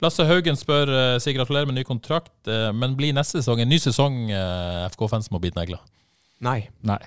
Lasse 0.00 0.24
Haugen 0.24 0.56
spør 0.56 0.88
eh, 0.88 1.18
sier 1.18 1.34
gratulerer 1.36 1.66
med 1.66 1.74
ny 1.74 1.84
kontrakt, 1.84 2.32
eh, 2.48 2.70
men 2.72 2.96
blir 2.96 3.12
neste 3.12 3.42
sesong 3.42 3.60
en 3.60 3.68
ny 3.68 3.76
sesong 3.82 4.30
eh, 4.30 4.88
FK-fans 4.94 5.30
må 5.34 5.40
bite 5.42 5.58
negler? 5.58 5.82
Nei. 6.40 6.68
Nei. 6.82 7.00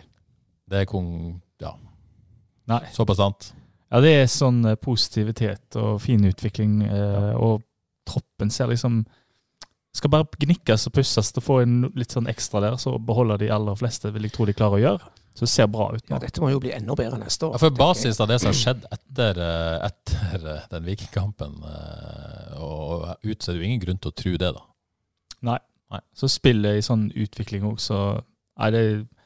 Det 0.70 0.84
er 0.84 0.86
kong... 0.92 1.42
Ja, 1.64 1.74
Nei. 2.68 2.82
såpass 2.94 3.20
sant. 3.22 3.52
Ja, 3.88 4.02
det 4.04 4.14
er 4.18 4.26
sånn 4.32 4.60
eh, 4.68 4.80
positivitet 4.80 5.78
og 5.80 6.02
fin 6.04 6.26
utvikling, 6.28 6.82
eh, 6.88 7.32
og 7.36 7.64
troppen 8.08 8.52
ser 8.52 8.72
liksom 8.72 9.06
Skal 9.96 10.12
bare 10.14 10.28
gnikkes 10.38 10.90
og 10.90 10.94
pusses 10.94 11.32
og 11.40 11.42
få 11.42 11.56
en 11.64 11.78
litt 11.98 12.12
sånn 12.14 12.28
ekstra 12.30 12.60
der, 12.62 12.76
så 12.78 12.92
beholder 13.02 13.40
de 13.42 13.48
aller 13.50 13.78
fleste, 13.80 14.12
vil 14.14 14.28
jeg 14.28 14.36
tro 14.36 14.46
de 14.46 14.54
klarer 14.54 14.78
å 14.78 14.82
gjøre. 14.84 15.08
Så 15.34 15.46
det 15.46 15.50
ser 15.50 15.70
bra 15.74 15.88
ut 15.90 16.04
nå. 16.04 16.12
Ja, 16.12 16.20
dette 16.22 16.44
må 16.44 16.52
jo 16.52 16.60
bli 16.62 16.74
enda 16.76 16.94
bedre 16.98 17.18
neste 17.18 17.48
år. 17.48 17.56
Ja, 17.56 17.62
for 17.64 17.74
basis 17.74 18.20
av 18.22 18.30
det 18.30 18.38
som 18.44 18.52
har 18.52 18.60
skjedd 18.60 18.86
etter, 18.94 19.42
eh, 19.42 19.88
etter 19.88 20.46
eh, 20.54 20.68
den 20.70 20.86
Vikingkampen 20.86 21.58
og 22.62 23.08
ut, 23.24 23.40
så 23.42 23.50
er 23.50 23.56
det 23.56 23.62
jo 23.64 23.68
ingen 23.72 23.84
grunn 23.88 24.02
til 24.04 24.14
å 24.14 24.18
tro 24.22 24.36
det, 24.38 24.52
da. 24.60 24.64
Nei. 25.50 25.58
Nei. 25.94 26.02
Så 26.20 26.30
spillet 26.30 26.78
i 26.78 26.86
sånn 26.86 27.08
utvikling 27.16 27.66
òg, 27.70 27.80
så 27.82 28.00
Nei, 28.58 28.72
det, 28.74 28.80
det 28.82 29.17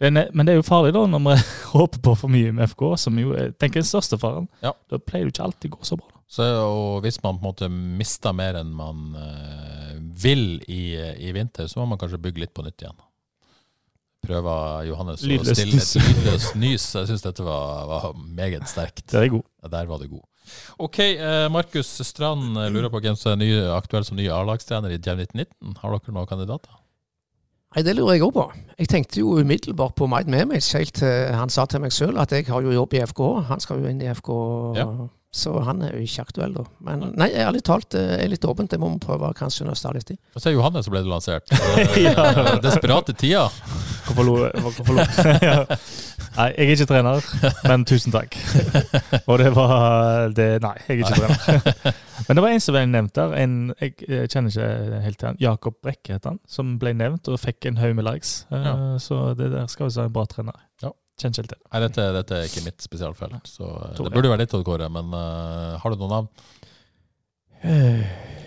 er, 0.00 0.30
Men 0.34 0.46
det 0.46 0.54
er 0.54 0.58
jo 0.58 0.66
farlig, 0.66 0.94
da, 0.96 1.04
når 1.06 1.22
vi 1.28 1.36
håper 1.74 2.02
på 2.02 2.16
for 2.24 2.32
mye 2.32 2.52
med 2.56 2.72
FK, 2.72 2.84
som 3.00 3.18
jo 3.20 3.34
tenker 3.60 3.80
er 3.80 3.84
den 3.84 3.90
største 3.90 4.18
faren. 4.20 4.48
Ja. 4.64 4.74
Da 4.90 4.98
pleier 4.98 5.28
det 5.28 5.36
ikke 5.36 5.48
alltid 5.48 5.72
å 5.72 5.78
gå 5.78 5.88
så 5.88 5.98
bra. 6.00 6.10
Så, 6.34 6.44
og 6.66 7.04
hvis 7.04 7.20
man 7.22 7.38
på 7.38 7.44
en 7.44 7.50
måte 7.52 7.70
mister 7.70 8.34
mer 8.34 8.58
enn 8.58 8.72
man 8.74 9.14
øh, 9.14 9.96
vil 10.24 10.62
i, 10.66 10.96
i 10.98 11.34
vinter, 11.36 11.68
så 11.70 11.80
må 11.80 11.90
man 11.92 12.00
kanskje 12.00 12.22
bygge 12.24 12.42
litt 12.42 12.54
på 12.56 12.64
nytt 12.66 12.82
igjen. 12.82 12.96
Prøver 14.24 14.86
Johannes 14.88 15.20
å 15.20 15.26
stille 15.26 15.52
et 15.52 16.06
lydløst 16.08 16.54
nys. 16.56 16.86
Jeg 16.96 17.10
syns 17.10 17.24
dette 17.26 17.44
var, 17.44 17.84
var 17.90 18.14
meget 18.16 18.64
sterkt. 18.70 19.04
Det 19.12 19.20
er 19.20 19.34
god. 19.34 19.44
Ja, 19.62 19.72
der 19.76 19.90
var 19.90 20.00
det 20.00 20.08
god. 20.12 20.24
OK, 20.84 20.98
eh, 21.00 21.46
Markus 21.52 21.90
Strand 22.04 22.58
eh, 22.60 22.70
lurer 22.72 22.90
på 22.92 23.00
hvem 23.04 23.16
som 23.20 23.34
er 23.34 23.40
ny, 23.40 23.50
aktuell 23.76 24.04
som 24.04 24.18
ny 24.18 24.26
A-lagstrener 24.32 24.92
i 24.92 24.98
Djev 24.98 25.22
1919. 25.24 25.76
Har 25.80 25.94
dere 25.94 26.16
noen 26.16 26.30
kandidater? 26.30 26.80
Nei, 27.74 27.82
Det 27.82 27.96
lurer 27.96 28.14
jeg 28.18 28.22
òg 28.28 28.32
på. 28.36 28.44
Jeg 28.78 28.88
tenkte 28.90 29.20
jo 29.20 29.36
umiddelbart 29.40 29.94
på 29.98 30.06
Maid 30.10 30.26
Mehmet 30.30 30.66
helt 30.74 30.94
til 30.98 31.34
han 31.34 31.50
sa 31.50 31.64
til 31.70 31.80
meg 31.82 31.92
sjøl 31.94 32.16
at 32.22 32.32
jeg 32.34 32.46
har 32.50 32.62
jo 32.62 32.72
jobb 32.74 32.94
i 32.94 33.02
FK. 33.06 33.20
Han 33.50 33.60
skal 33.62 33.82
jo 33.82 33.90
inn 33.90 34.02
i 34.02 34.08
FK, 34.14 34.30
Ja. 34.78 34.86
så 35.34 35.58
han 35.66 35.82
er 35.82 35.94
jo 35.96 36.02
ikke 36.02 36.22
aktuell, 36.26 36.54
da. 36.54 36.64
Men 36.86 37.12
nei, 37.18 37.30
ærlig 37.34 37.62
talt, 37.66 37.88
det 37.94 38.02
er 38.22 38.28
litt 38.30 38.44
åpent. 38.46 38.70
Det 38.70 38.78
må 38.82 38.90
vi 38.94 38.98
prøve 39.02 39.32
kanskje 39.34 39.66
nøste 39.66 39.92
litt 39.94 40.10
i. 40.14 40.18
Og 40.34 40.42
så 40.42 40.50
er 40.50 40.54
Johannes 40.58 40.86
som 40.86 40.94
ble 40.94 41.02
lansert. 41.06 41.50
Eh, 41.54 42.58
Desperate 42.62 43.12
tider. 43.18 43.50
Hvorfor 44.04 44.26
lo 44.28 44.34
Hvorfor 44.60 44.98
ja. 45.48 45.58
Nei, 46.34 46.48
jeg 46.58 46.66
er 46.66 46.72
ikke 46.74 46.86
trener, 46.90 47.26
men 47.68 47.84
tusen 47.86 48.12
takk. 48.14 48.34
Og 49.30 49.38
det 49.40 49.52
var 49.54 50.32
det 50.34 50.48
Nei, 50.64 50.72
jeg 50.88 50.96
er 50.96 51.02
ikke 51.04 51.14
trener. 51.14 51.94
Men 52.26 52.38
det 52.38 52.42
var 52.44 52.54
en 52.54 52.62
som 52.64 52.74
ble 52.76 52.82
nevnt 52.90 53.14
der. 53.18 53.34
En, 53.38 53.54
jeg 53.80 53.94
kjenner 54.32 54.50
ikke 54.50 55.00
helt 55.04 55.18
til 55.20 55.28
han. 55.30 55.38
Jakob 55.42 55.78
Brekke 55.84 56.16
het 56.16 56.26
han. 56.28 56.40
Som 56.50 56.74
ble 56.82 56.94
nevnt 56.96 57.28
og 57.30 57.38
fikk 57.42 57.68
en 57.70 57.78
haug 57.82 57.94
med 57.98 58.06
likes. 58.08 58.34
Eh, 58.50 58.64
Ja. 58.64 58.74
Så 59.02 59.20
det 59.38 59.50
der 59.52 59.66
skal 59.70 59.88
vi 59.90 59.96
være 59.98 60.10
en 60.10 60.16
bra 60.16 60.24
trener. 60.30 60.58
Ja. 60.82 60.90
Kjenner 61.20 61.36
ikke 61.36 61.42
helt 61.44 61.54
til. 61.54 61.62
Nei, 61.70 61.80
dette, 61.84 62.08
dette 62.18 62.38
er 62.40 62.48
ikke 62.50 62.64
mitt 62.66 62.82
spesialfelt, 62.82 63.46
så 63.46 63.68
eh, 63.70 63.94
det 64.00 64.12
burde 64.16 64.32
være 64.32 64.46
ditt, 64.46 64.56
Kåre. 64.66 64.88
Men 64.90 65.12
uh, 65.14 65.76
har 65.82 65.94
du 65.94 66.00
noen 66.00 66.14
navn? 66.16 66.30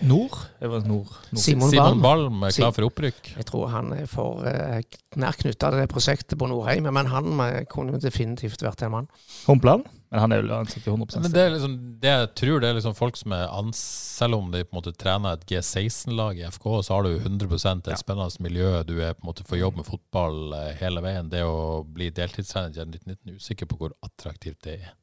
Nord? 0.05 0.37
Det 0.59 0.69
var 0.69 0.79
Nord. 0.85 1.09
Nord. 1.31 1.41
Simon 1.41 1.69
Simon 1.71 2.01
Balm. 2.01 2.43
Er 2.43 2.53
klar 2.53 2.73
for 2.75 2.87
opprykk. 2.87 3.33
Jeg 3.37 3.45
tror 3.49 3.69
han 3.73 3.91
er 3.95 4.05
for 4.09 4.43
uh, 4.45 4.79
nær 5.17 5.37
knytta 5.39 5.71
til 5.71 5.81
det 5.81 5.89
prosjektet 5.91 6.37
på 6.39 6.49
Nordheim, 6.49 6.89
men 6.93 7.09
han 7.09 7.31
eh, 7.47 7.63
kunne 7.69 7.99
definitivt 8.01 8.61
vært 8.65 8.83
en 8.85 8.93
mann. 8.93 9.07
Humpland? 9.47 9.87
Men 10.11 10.21
han 10.23 10.31
er 10.31 10.39
jo 10.39 10.55
ansatt 10.55 10.85
i 10.85 10.91
100 10.91 11.19
Men 11.19 11.33
det 11.33 11.41
er 11.41 11.49
liksom, 11.51 11.73
det 11.99 12.11
jeg 12.13 12.27
tror 12.39 12.61
det 12.63 12.69
er 12.69 12.77
liksom 12.77 12.93
folk 12.95 13.17
som 13.19 13.33
er 13.35 13.49
ans... 13.51 13.81
Selv 14.17 14.33
om 14.33 14.47
de 14.49 14.63
på 14.65 14.73
en 14.73 14.79
måte 14.79 14.93
trener 14.97 15.35
et 15.35 15.43
G16-lag 15.45 16.39
i 16.39 16.45
FK, 16.49 16.63
så 16.87 16.95
har 16.95 17.05
du 17.05 17.11
100 17.19 17.51
et 17.53 17.91
Ja. 17.91 17.97
spennende 17.99 18.41
miljø. 18.41 18.71
Du 18.87 18.95
er 18.97 19.13
på 19.13 19.21
en 19.25 19.29
måte 19.29 19.45
får 19.45 19.59
jobbe 19.59 19.83
med 19.83 19.85
fotball 19.85 20.55
eh, 20.57 20.71
hele 20.79 21.03
veien. 21.05 21.29
Det 21.29 21.43
å 21.45 21.83
bli 21.83 22.07
deltidstrener 22.09 22.71
i 22.71 22.87
1919 22.87 23.33
er 23.33 23.37
usikker 23.37 23.69
på 23.69 23.77
hvor 23.77 23.93
attraktivt 24.01 24.63
det 24.65 24.79
er. 24.79 24.93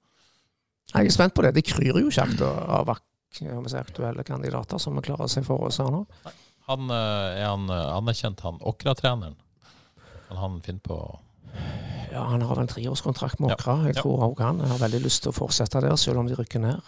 Jeg 0.94 1.06
er 1.06 1.14
spent 1.14 1.34
på 1.36 1.44
det. 1.44 1.54
Det 1.54 1.66
kryr 1.68 2.00
jo 2.00 2.10
kjapt 2.10 2.42
av 2.42 2.90
ak 2.96 3.04
jeg 3.04 3.04
må 3.04 3.04
si, 3.04 3.13
aktuelle 3.78 4.24
kandidater 4.24 4.78
som 4.78 4.95
vi 4.97 5.03
klarer 5.03 5.24
å 5.24 5.28
se 5.30 5.43
for 5.43 5.66
oss 5.66 5.78
her 5.78 5.91
nå. 5.91 6.05
Han, 6.66 6.91
eh, 6.91 7.41
er 7.43 7.47
han 7.47 7.68
eh, 7.70 7.97
anerkjent, 7.97 8.41
han 8.41 8.59
Åkra-treneren? 8.61 9.35
Kan 10.28 10.37
han 10.37 10.61
finne 10.62 10.80
på 10.80 11.18
Ja, 12.12 12.22
Han 12.24 12.43
har 12.43 12.57
en 12.61 12.66
treårskontrakt 12.66 13.39
med 13.41 13.51
Ja. 13.51 13.55
Åkra. 13.55 13.87
Jeg 13.87 13.95
tror 13.97 14.18
tror 14.18 14.41
ja. 14.41 14.47
han 14.47 14.61
har 14.61 14.78
veldig 14.78 15.03
lyst 15.05 15.22
til 15.22 15.30
å 15.32 15.35
fortsette 15.35 15.80
der, 15.80 15.97
selv 15.97 16.18
om 16.18 16.26
de 16.26 16.35
rykker 16.35 16.61
ned. 16.61 16.80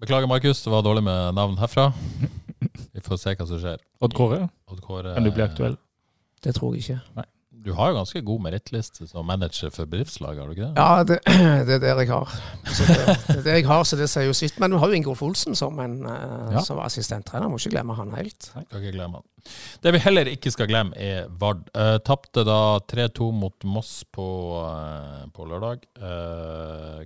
Beklager, 0.00 0.26
Markus, 0.26 0.62
det 0.64 0.70
var 0.70 0.82
dårlig 0.82 1.02
med 1.02 1.34
navn 1.34 1.56
herfra. 1.58 1.92
Vi 2.92 3.00
får 3.00 3.16
se 3.18 3.34
hva 3.34 3.46
som 3.46 3.58
skjer. 3.60 3.78
Odd 4.00 4.14
Kåre, 4.14 4.48
Odd 4.70 4.80
Kåre- 4.80 5.14
kan 5.14 5.24
du 5.24 5.30
bli 5.30 5.42
aktuell? 5.44 5.76
Det 6.42 6.54
tror 6.54 6.74
jeg 6.74 6.82
ikke. 6.84 7.24
Du 7.64 7.70
har 7.72 7.90
jo 7.90 7.96
ganske 7.96 8.20
god 8.26 8.42
merittliste 8.44 9.06
som 9.08 9.24
manager 9.24 9.70
for 9.72 9.88
bedriftslag, 9.88 10.36
har 10.36 10.50
du 10.50 10.52
ikke 10.52 10.66
det? 10.66 10.74
Ja, 10.76 11.04
det, 11.08 11.16
det 11.68 11.78
er 11.78 11.80
det 11.80 11.92
jeg 12.04 12.10
har. 12.10 12.34
Det, 12.68 12.88
det 12.90 13.36
er 13.38 13.42
det 13.46 13.54
jeg 13.56 13.66
har, 13.70 13.84
så 13.88 13.96
det 13.96 14.08
sier 14.12 14.28
jo 14.28 14.34
sitt. 14.36 14.58
Men 14.60 14.74
du 14.74 14.78
har 14.82 14.92
jo 14.92 14.98
Ingolf 14.98 15.22
Olsen 15.24 15.56
som, 15.56 15.78
en, 15.80 15.96
eh, 16.04 16.52
Ja. 16.58 16.64
som 16.66 16.82
assistenttrener. 16.84 17.48
Må 17.48 17.56
ikke 17.62 17.72
glemme 17.78 17.96
han 17.96 18.12
helt. 18.18 18.50
Skal 18.50 18.66
ikke 18.82 18.92
glemme 18.98 19.22
han. 19.22 19.28
Det 19.84 19.92
vi 19.96 20.02
heller 20.04 20.28
ikke 20.32 20.52
skal 20.52 20.68
glemme, 20.68 20.96
er 20.96 21.26
Vard. 21.40 21.64
Uh, 21.76 21.96
Tapte 22.04 22.44
da 22.48 22.60
3-2 22.92 23.30
mot 23.32 23.66
Moss 23.68 24.04
på, 24.12 24.28
uh, 24.60 25.24
på 25.32 25.48
lørdag. 25.48 25.84
Eh, 26.00 27.04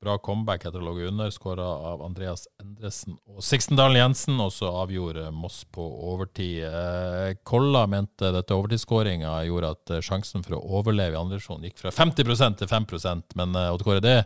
bra 0.00 0.16
comeback 0.18 0.64
etter 0.64 0.80
å 0.80 0.84
ha 0.84 0.92
ligget 0.94 1.12
under, 1.12 1.30
skåra 1.32 1.66
av 1.90 2.02
Andreas 2.04 2.46
Endresen 2.62 3.18
og 3.28 3.44
Sixtendalen 3.44 4.00
Jensen, 4.00 4.38
og 4.40 4.52
så 4.54 4.70
avgjorde 4.82 5.26
Moss 5.36 5.62
på 5.68 5.84
overtid. 6.12 6.62
Eh, 6.64 7.34
Kolla 7.44 7.84
mente 7.90 8.32
dette 8.32 8.56
overtidsskåringa 8.56 9.34
gjorde 9.48 9.74
at 9.76 9.94
eh, 9.96 10.04
sjansen 10.04 10.44
for 10.46 10.56
å 10.56 10.62
overleve 10.80 11.18
i 11.18 11.20
andre 11.20 11.36
divisjon 11.36 11.66
gikk 11.68 11.82
fra 11.82 11.92
50% 11.92 12.62
til 12.62 12.70
5% 12.70 13.36
men 13.40 13.58
uh, 13.58 13.68
Odd 13.74 13.84
Kåre, 13.84 14.04
det 14.04 14.16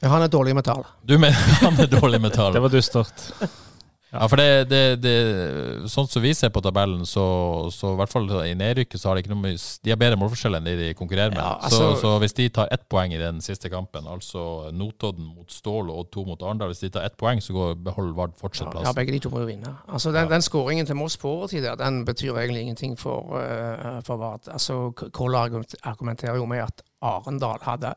Ja, 0.00 0.08
han 0.08 0.24
er 0.24 0.32
dårlig 0.32 0.54
i 0.54 0.60
metall. 0.62 0.86
Du 1.04 1.18
mener 1.20 1.36
han 1.66 1.76
er 1.76 1.90
dårlig 1.92 2.22
metall? 2.24 2.56
Det 2.56 2.64
var 2.64 2.72
dystert. 2.72 3.28
Ja, 4.10 4.26
for 4.26 4.40
det, 4.40 4.66
det, 4.70 4.80
det 5.04 5.12
Sånn 5.90 6.08
som 6.10 6.22
vi 6.24 6.32
ser 6.34 6.50
på 6.50 6.62
tabellen, 6.64 7.04
så, 7.06 7.24
så 7.70 7.92
i 7.94 7.98
hvert 8.00 8.10
fall 8.10 8.26
i 8.42 8.56
nedrykket 8.58 8.98
så 8.98 9.10
har 9.10 9.16
de 9.18 9.22
ikke 9.22 9.30
noe 9.30 9.44
mye 9.44 9.58
De 9.84 9.92
har 9.92 10.00
bedre 10.00 10.18
målforskjell 10.18 10.58
enn 10.58 10.66
de 10.66 10.74
de 10.80 10.88
konkurrerer 10.98 11.34
med. 11.34 11.42
Ja, 11.42 11.70
så, 11.70 11.92
altså- 11.92 12.00
så 12.02 12.14
hvis 12.24 12.34
de 12.40 12.48
tar 12.58 12.72
ett 12.74 12.88
poeng 12.90 13.14
i 13.14 13.20
den 13.20 13.38
siste 13.44 13.70
kampen, 13.70 14.08
altså 14.10 14.72
Notodden 14.74 15.28
mot 15.30 15.50
Stål 15.54 15.92
og 15.94 16.10
to 16.10 16.24
mot 16.26 16.42
Arendal 16.42 16.72
Hvis 16.74 16.82
de 16.86 16.90
tar 16.96 17.06
ett 17.06 17.16
poeng, 17.20 17.42
så 17.44 17.54
går 17.54 17.78
beholder 17.86 18.16
Vard 18.18 18.34
fortsatt 18.40 18.74
Ja, 18.82 18.94
begge 18.96 19.14
de 19.14 19.22
to 19.22 19.30
må 19.30 19.44
jo 19.44 19.50
vinne. 19.52 19.76
Altså, 19.88 20.12
den, 20.14 20.30
den 20.30 20.42
skåringen 20.42 20.86
til 20.88 20.98
Moss 20.98 21.16
på 21.20 21.30
overtid 21.36 21.62
der, 21.64 21.78
den 21.78 22.02
betyr 22.04 22.34
egentlig 22.34 22.66
ingenting 22.66 22.98
for, 22.98 23.38
uh, 23.38 24.00
for 24.06 24.18
Vard. 24.20 24.48
Altså, 24.50 24.90
Koll 25.14 25.38
argumenterer 25.38 26.36
jo 26.36 26.46
med 26.50 26.66
at 26.66 26.82
Arendal 27.02 27.62
hadde 27.62 27.94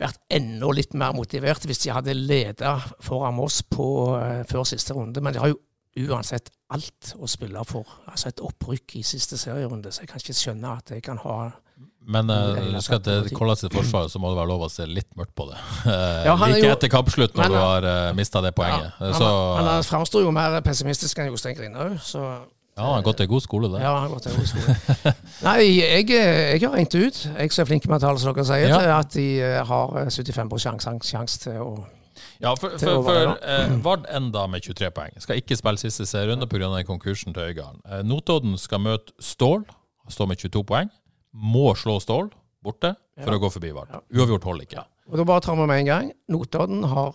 vært 0.00 0.18
enda 0.30 0.70
litt 0.76 0.94
mer 0.94 1.14
motivert 1.16 1.64
hvis 1.66 1.84
de 1.84 1.92
hadde 1.94 2.14
leda 2.16 2.76
foran 3.04 3.36
Moss 3.38 3.62
på, 3.62 3.86
eh, 4.20 4.42
før 4.48 4.66
siste 4.68 4.96
runde. 4.96 5.22
Men 5.24 5.32
de 5.36 5.40
har 5.42 5.52
jo 5.52 5.60
uansett 6.06 6.50
alt 6.74 7.14
å 7.16 7.28
spille 7.30 7.62
for. 7.64 7.86
Altså 8.10 8.28
et 8.28 8.42
opprykk 8.44 8.98
i 9.00 9.04
siste 9.06 9.38
serierunde, 9.40 9.92
så 9.92 10.04
jeg 10.04 10.10
kan 10.10 10.20
ikke 10.20 10.36
skjønne 10.36 10.74
at 10.78 10.92
jeg 10.92 11.04
kan 11.06 11.20
ha 11.22 11.36
Men 12.06 12.28
hele 12.30 12.76
husk 12.76 12.92
at 12.92 13.02
det 13.02 13.14
tatt 13.24 13.32
Kolla 13.34 13.56
sitt 13.58 13.72
forsvar, 13.74 14.06
så 14.12 14.20
må 14.22 14.30
det 14.30 14.36
være 14.38 14.50
lov 14.52 14.66
å 14.66 14.70
se 14.70 14.84
litt 14.86 15.08
mørkt 15.18 15.34
på 15.34 15.48
det. 15.50 15.56
Eh, 15.90 16.24
Ja, 16.28 16.36
like 16.38 16.60
jo- 16.62 16.74
etter 16.74 16.92
kampslutt, 16.92 17.34
når 17.34 17.42
Men, 17.42 17.50
du 17.50 17.58
har 17.58 17.88
uh, 17.88 18.12
mista 18.14 18.42
det 18.44 18.52
poenget. 18.54 18.92
Ja, 19.00 19.12
så 19.16 19.30
han, 19.56 19.70
han 19.72 19.82
framstår 19.88 20.22
jo 20.22 20.30
mer 20.36 20.60
pessimistisk 20.66 21.18
enn 21.18 21.32
Jostein 21.32 21.56
Grinhaug, 21.58 21.96
så 22.04 22.22
ja, 22.76 22.82
han 22.84 22.94
har 22.98 23.02
gått 23.02 23.16
til 23.22 23.28
god 23.30 23.42
skole, 23.42 23.68
det. 23.72 23.80
Ja, 23.80 23.92
han 23.96 24.06
har 24.06 24.14
gått 24.14 24.26
til 24.28 24.36
god 24.36 24.46
skole. 24.50 25.14
Nei, 25.46 25.58
jeg, 25.80 26.08
jeg 26.10 26.60
har 26.62 26.74
regnet 26.76 26.94
ut, 26.94 27.20
jeg 27.38 27.52
som 27.52 27.62
er 27.64 27.68
flink 27.70 27.86
med 27.88 28.00
tall, 28.04 28.18
som 28.20 28.34
dere 28.36 28.44
sier, 28.44 28.68
Ja. 28.68 28.98
at 29.00 29.12
de 29.16 29.26
eh, 29.40 29.62
har 29.64 29.94
75 30.12 30.58
sjanse 30.60 30.96
sjans 31.08 31.38
til 31.46 31.56
å 31.64 31.70
Ja, 32.40 32.54
for, 32.56 32.76
for, 32.80 33.02
for 33.04 33.32
eh, 33.44 33.72
Vard 33.84 34.06
enda 34.12 34.46
med 34.48 34.62
23 34.64 34.90
poeng. 34.92 35.16
Skal 35.20 35.40
ikke 35.40 35.56
spille 35.56 35.80
siste 35.80 36.04
serierunde 36.08 36.46
pga. 36.48 36.68
konkursen 36.84 37.32
til 37.36 37.48
Øygarden. 37.52 37.80
Eh, 37.88 38.02
Notodden 38.04 38.56
skal 38.60 38.80
møte 38.80 39.12
Stål, 39.20 39.64
står 40.08 40.26
med 40.28 40.36
22 40.40 40.64
poeng. 40.64 40.90
Må 41.32 41.74
slå 41.76 41.98
Stål 42.00 42.30
borte 42.64 42.94
for 43.22 43.32
Ja. 43.32 43.38
å 43.38 43.40
gå 43.40 43.50
forbi 43.52 43.72
Vard. 43.72 43.88
Uavgjort 44.12 44.44
holder 44.44 44.64
ikke. 44.68 44.84
Og 45.12 45.16
da 45.20 45.24
bare 45.24 45.40
tar 45.44 45.56
vi 45.56 45.66
med 45.66 45.78
en 45.80 45.86
gang. 45.86 46.12
Notodden 46.28 46.84
har 46.84 47.14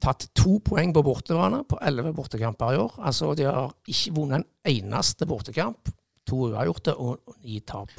tatt 0.00 0.28
to 0.34 0.58
poeng 0.64 0.92
på 0.96 1.02
bortebane 1.04 1.62
på 1.68 1.78
elleve 1.84 2.12
bortekamper 2.16 2.74
i 2.76 2.80
år. 2.80 2.94
Altså, 3.10 3.34
de 3.38 3.44
har 3.48 3.72
ikke 3.86 4.14
vunnet 4.16 4.42
en 4.44 4.46
eneste 4.76 5.26
bortekamp. 5.28 5.90
To 6.30 6.50
uavgjorte 6.50 6.94
og 7.00 7.34
ni 7.42 7.58
tap. 7.66 7.90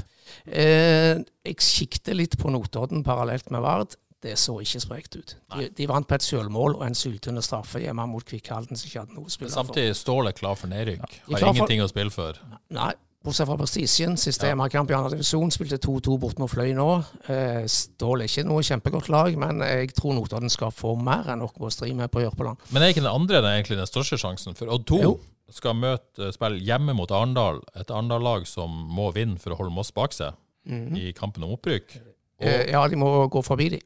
Eh, 0.45 1.18
jeg 1.45 1.58
sikter 1.66 2.16
litt 2.16 2.38
på 2.39 2.52
Notodden 2.54 3.04
parallelt 3.04 3.49
med 3.52 3.62
Vard. 3.66 3.97
Det 4.22 4.36
så 4.38 4.54
ikke 4.62 4.80
sprekt 4.84 5.16
ut. 5.18 5.32
De, 5.58 5.66
de 5.74 5.88
vant 5.89 6.06
på 6.08 6.14
et 6.14 6.22
selvmål 6.24 6.76
og 6.78 6.84
en 6.86 6.93
syltynne 6.97 7.41
straffe 7.41 7.82
hjemme 7.82 8.04
mot 8.08 8.22
Kvikkhalden, 8.24 8.78
som 8.78 8.86
ikke 8.88 8.99
hadde 9.02 9.16
noe 9.18 9.26
å 9.26 9.34
spille 9.34 9.49
for. 9.49 9.64
samtidig 9.64 9.95
står 9.97 10.30
er 10.30 10.36
klar 10.38 10.60
for 10.60 10.70
nedrykk. 10.70 11.02
Er 11.26 11.39
Har 11.41 11.47
ingenting 11.49 11.82
for- 11.82 11.88
å 11.88 11.89
spille 11.89 12.14
for. 12.14 12.38
Nei, 12.70 12.91
bortsett 13.24 13.47
fra 13.47 13.57
prestisjen. 13.57 14.15
Siste 14.17 14.47
Ja. 14.47 14.53
hjemmekamp 14.55 14.89
i 14.91 14.93
andre 14.97 15.11
divisjon. 15.17 15.51
Spilte 15.51 15.78
2-2 15.78 16.17
bort 16.19 16.39
mot 16.39 16.49
Fløy 16.49 16.74
nå. 16.74 16.88
Eh, 17.30 17.65
Stål 17.67 18.22
er 18.24 18.28
ikke 18.28 18.45
noe 18.47 18.61
kjempegodt 18.65 19.09
lag, 19.09 19.38
men 19.38 19.59
jeg 19.59 19.93
tror 19.93 20.13
Notodden 20.15 20.49
skal 20.49 20.72
få 20.72 20.95
mer 21.01 21.24
enn 21.30 21.39
noe 21.39 21.49
å 21.59 21.72
stri 21.72 21.93
med 21.93 22.09
på 22.11 22.22
Jørpeland. 22.24 22.57
Men 22.72 22.82
er 22.84 22.89
ikke 22.93 23.03
den 23.05 23.13
andre 23.13 23.41
den 23.41 23.51
egentlig 23.63 23.78
den 23.78 23.86
største 23.89 24.17
sjansen? 24.17 24.55
For 24.57 24.67
Odd 24.69 24.86
2 24.86 25.01
Jo. 25.01 25.19
skal 25.51 25.74
møte, 25.74 26.32
spille 26.34 26.59
hjemme 26.63 26.95
mot 26.95 27.09
Arendal, 27.11 27.61
et 27.76 27.88
Arendal-lag 27.91 28.45
som 28.47 28.69
må 28.89 29.13
vinne 29.13 29.38
for 29.39 29.51
å 29.51 29.57
holde 29.57 29.72
Moss 29.74 29.91
bak 29.91 30.11
seg 30.13 30.34
i 30.69 31.11
kampen 31.13 31.43
om 31.43 31.55
opprykk. 31.57 31.97
Og, 32.41 32.47
Eh, 32.47 32.72
ja, 32.72 32.88
de 32.88 32.95
må 32.95 33.30
gå 33.30 33.43
forbi 33.45 33.69
de. 33.69 33.80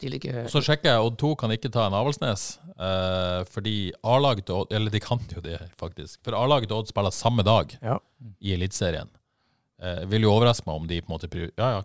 De 0.00 0.08
ligger 0.08 0.46
så 0.48 0.62
sjekker 0.64 0.90
jeg, 0.94 1.00
Odd 1.04 1.16
2 1.20 1.34
kan 1.36 1.50
ikke 1.54 1.70
ta 1.72 1.86
en 1.86 1.92
Avaldsnes, 1.98 2.58
eh, 2.78 3.44
fordi 3.52 3.74
A-laget 4.04 4.46
til 4.46 4.54
Odd 4.62 4.72
Eller 4.72 4.90
de 4.90 5.00
kan 5.00 5.18
jo 5.34 5.40
det, 5.44 5.58
faktisk. 5.80 6.18
For 6.24 6.32
A-laget 6.38 6.68
til 6.68 6.76
Odd 6.78 6.88
spiller 6.88 7.10
samme 7.12 7.42
dag 7.44 7.76
Ja. 7.82 7.98
i 8.40 8.54
Eliteserien. 8.56 9.08
Eh, 9.82 10.04
vil 10.06 10.22
jo 10.22 10.32
overraske 10.32 10.66
meg 10.66 10.76
om 10.76 10.86
de 10.86 11.00
på 11.00 11.08
en 11.10 11.18
måte 11.18 11.28
Ja, 11.58 11.70
ja, 11.78 11.82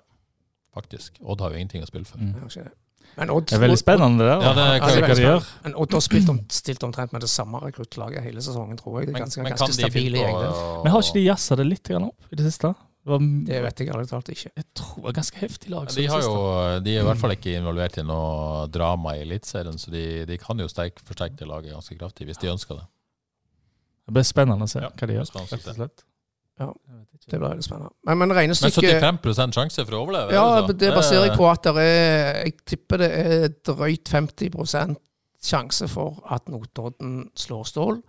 faktisk. 0.75 1.19
Odd 1.23 1.41
har 1.41 1.51
jo 1.51 1.57
ingenting 1.57 1.83
å 1.83 1.87
spille 1.87 2.05
for. 2.05 2.17
Mm. 2.19 2.71
Men 3.17 3.29
Odd, 3.31 3.45
Det 3.47 3.55
er 3.55 3.61
veldig 3.63 3.79
spennende, 3.79 4.17
det 4.19 4.27
der. 4.27 4.41
Ja, 4.43 4.53
det 4.57 4.81
kan 4.81 4.89
hva 4.89 5.07
veldig 5.07 5.15
spennende. 5.15 5.63
Men 5.63 5.75
Odd 5.75 5.91
har 5.95 6.01
spilt 6.03 6.29
om, 6.29 6.39
stilt 6.51 6.83
omtrent 6.83 7.13
med 7.15 7.21
det 7.23 7.29
samme 7.29 7.61
rekruttlaget 7.63 8.23
hele 8.23 8.41
sesongen, 8.43 8.75
tror 8.77 8.99
jeg. 8.99 9.07
Det 9.07 9.15
er 9.15 9.23
ganske, 9.23 9.43
men 9.43 9.53
ganske 9.53 9.57
kan 9.57 9.67
de 9.71 9.73
stabile 9.73 10.17
finne 10.17 10.33
på 10.33 10.41
det. 10.41 10.49
å- 10.51 10.83
Men 10.83 10.91
har 10.91 11.01
ikke 11.01 11.13
de 11.13 11.25
jazza 11.29 11.55
det 11.55 11.65
litt 11.65 11.91
opp 11.91 12.21
i 12.31 12.35
det 12.35 12.45
siste? 12.51 12.75
Det 13.05 13.11
var, 13.13 13.19
Det 13.45 13.59
vet 13.61 13.79
jeg 13.83 13.89
ærlig 13.93 14.07
talt 14.09 14.29
ikke. 14.33 14.49
jeg 14.57 14.65
tror 14.73 14.95
det 14.97 15.03
var 15.05 15.13
ganske 15.19 15.37
heftig 15.43 15.69
lag. 15.69 15.85
Ja, 15.91 15.95
de, 16.01 16.07
har 16.09 16.23
jo, 16.25 16.33
de 16.81 16.95
er 16.95 17.03
i 17.03 17.05
hvert 17.05 17.21
fall 17.21 17.35
ikke 17.35 17.53
involvert 17.59 17.99
i 18.01 18.05
noe 18.07 18.65
drama 18.73 19.13
i 19.13 19.21
Eliteserien, 19.21 19.77
så 19.77 19.93
de, 19.93 20.01
de 20.25 20.37
kan 20.41 20.57
jo 20.59 20.65
sterk, 20.71 20.97
forsterke 21.05 21.37
det 21.37 21.47
laget 21.51 21.75
ganske 21.75 21.97
kraftig, 21.99 22.25
hvis 22.31 22.41
de 22.41 22.49
ønsker 22.55 22.79
det. 22.81 22.87
Det 24.09 24.13
blir 24.17 24.25
spennende 24.25 24.65
å 24.65 24.69
se 24.69 24.81
Ja, 24.81 24.89
hva 24.89 25.07
de 25.09 25.19
gjør. 25.19 25.29
rett 25.37 25.53
og 25.69 25.77
slett. 25.77 26.03
Ja. 26.59 26.67
Det 27.25 27.37
blir 27.39 27.49
veldig 27.49 27.63
spennende. 27.65 27.91
Men, 28.05 28.17
men 28.17 28.27
Men 28.31 28.37
regnestykket 28.37 29.01
75 29.01 29.53
sjanse 29.57 29.85
for 29.85 29.97
å 29.97 30.01
overleve? 30.05 30.33
Ja, 30.33 30.61
det 30.65 30.77
det 30.81 30.91
baserer 30.95 31.25
jeg 31.29 31.37
på 31.37 31.47
at 31.51 31.65
det 31.67 31.73
er 31.85 32.43
Jeg 32.45 32.53
tipper 32.69 33.01
det 33.01 33.09
er 33.21 33.47
drøyt 33.69 34.09
50% 34.13 34.95
sjanse 35.45 35.87
for 35.91 36.21
at 36.33 36.47
Notodden 36.49 37.29
slår 37.37 37.65
Stål. 37.69 37.99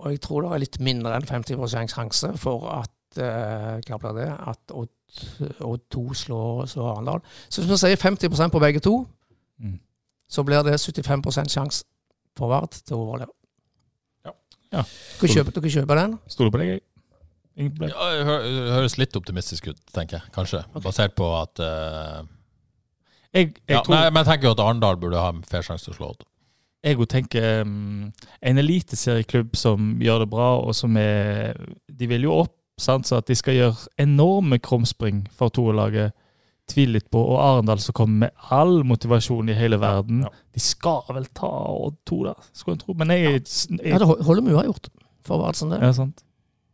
Og 0.00 0.10
jeg 0.14 0.20
tror 0.24 0.42
det 0.46 0.54
er 0.56 0.62
litt 0.64 0.78
mindre 0.80 1.14
enn 1.18 1.26
50% 1.28 1.92
sjanse 1.94 2.32
for 2.40 2.64
at 2.80 2.90
eh, 3.18 3.80
Hva 3.88 3.98
blir 3.98 4.14
det? 4.20 4.28
At 4.52 4.74
Odd, 4.74 4.90
Odd 5.66 5.80
2 5.90 6.04
slår, 6.14 6.66
slår 6.70 6.92
Arendal. 6.94 7.20
Så 7.48 7.62
hvis 7.62 7.70
vi 7.72 7.76
sier 7.82 7.96
50% 7.96 8.50
på 8.54 8.60
begge 8.62 8.80
to, 8.80 9.06
Mm. 9.60 9.78
så 10.28 10.42
blir 10.46 10.62
det 10.64 10.78
75 10.80 11.48
sjanse 11.50 11.84
for 12.38 12.48
Vard 12.48 12.70
til 12.72 12.96
å 12.96 13.00
overleve. 13.04 13.32
Ja. 14.24 14.30
Ja. 14.72 14.82
Dere 15.20 15.28
kjøper, 15.34 15.52
dere 15.58 15.70
kjøper 15.74 15.96
den? 16.00 16.18
Stoler 16.28 16.50
på 16.54 16.58
deg, 16.62 16.68
jeg. 16.68 16.80
Ja, 17.60 18.06
det 18.14 18.24
hø- 18.24 18.70
høres 18.72 18.94
litt 18.96 19.16
optimistisk 19.18 19.66
ut, 19.68 19.80
tenker 19.92 20.16
jeg. 20.20 20.30
Kanskje. 20.32 20.62
Okay. 20.70 20.80
Basert 20.86 21.14
på 21.18 21.26
at 21.42 21.60
uh, 21.60 22.22
Jeg, 23.34 23.50
jeg, 23.52 23.54
ja, 23.68 23.82
tror, 23.82 23.94
nei, 23.94 24.10
Men 24.10 24.24
jeg 24.24 24.30
tenker 24.30 24.48
jo 24.48 24.52
at 24.56 24.62
Arendal 24.64 24.96
burde 24.96 25.20
ha 25.20 25.28
en 25.34 25.42
fair 25.44 25.62
sjanse 25.66 25.84
til 25.84 25.92
å 25.92 25.96
slå 25.98 26.08
Odd. 26.14 26.24
jeg 26.82 26.96
tenker 27.12 27.60
um, 27.66 28.12
en 28.40 28.58
eliteserieklubb 28.62 29.52
som 29.56 29.98
gjør 30.00 30.20
det 30.24 30.30
bra, 30.32 30.48
og 30.64 30.72
som 30.74 30.96
er 30.96 31.52
De 31.92 32.06
vil 32.08 32.22
jo 32.22 32.38
opp, 32.46 32.56
sant, 32.80 33.06
så 33.08 33.18
at 33.20 33.26
de 33.30 33.36
skal 33.38 33.54
gjøre 33.56 33.86
enorme 34.02 34.58
krumspring 34.58 35.22
for 35.36 35.52
toerlaget, 35.54 36.12
tviler 36.70 37.00
litt 37.00 37.08
på. 37.10 37.18
Og 37.32 37.38
Arendal 37.42 37.80
som 37.82 37.92
kommer 37.98 38.26
med 38.28 38.30
all 38.54 38.82
motivasjon 38.86 39.48
i 39.50 39.56
hele 39.58 39.78
verden. 39.82 40.20
ja. 40.26 40.30
De 40.54 40.60
skal 40.62 41.02
vel 41.16 41.26
ta 41.34 41.48
Odd 41.50 41.96
2, 42.06 42.20
da, 42.28 42.34
skulle 42.52 42.76
en 42.78 42.82
tro. 42.84 42.94
Men 42.98 43.08
jeg, 43.14 43.42
jeg, 43.42 43.80
Ja, 43.90 43.98
det 43.98 44.06
holder 44.06 44.42
med 44.42 44.54
uavgjort 44.54 44.88
for 45.26 45.36
å 45.38 45.44
være 45.46 45.58
sånn 45.60 45.74
det. 45.74 45.80
ja, 45.82 45.92
sant. 45.96 46.22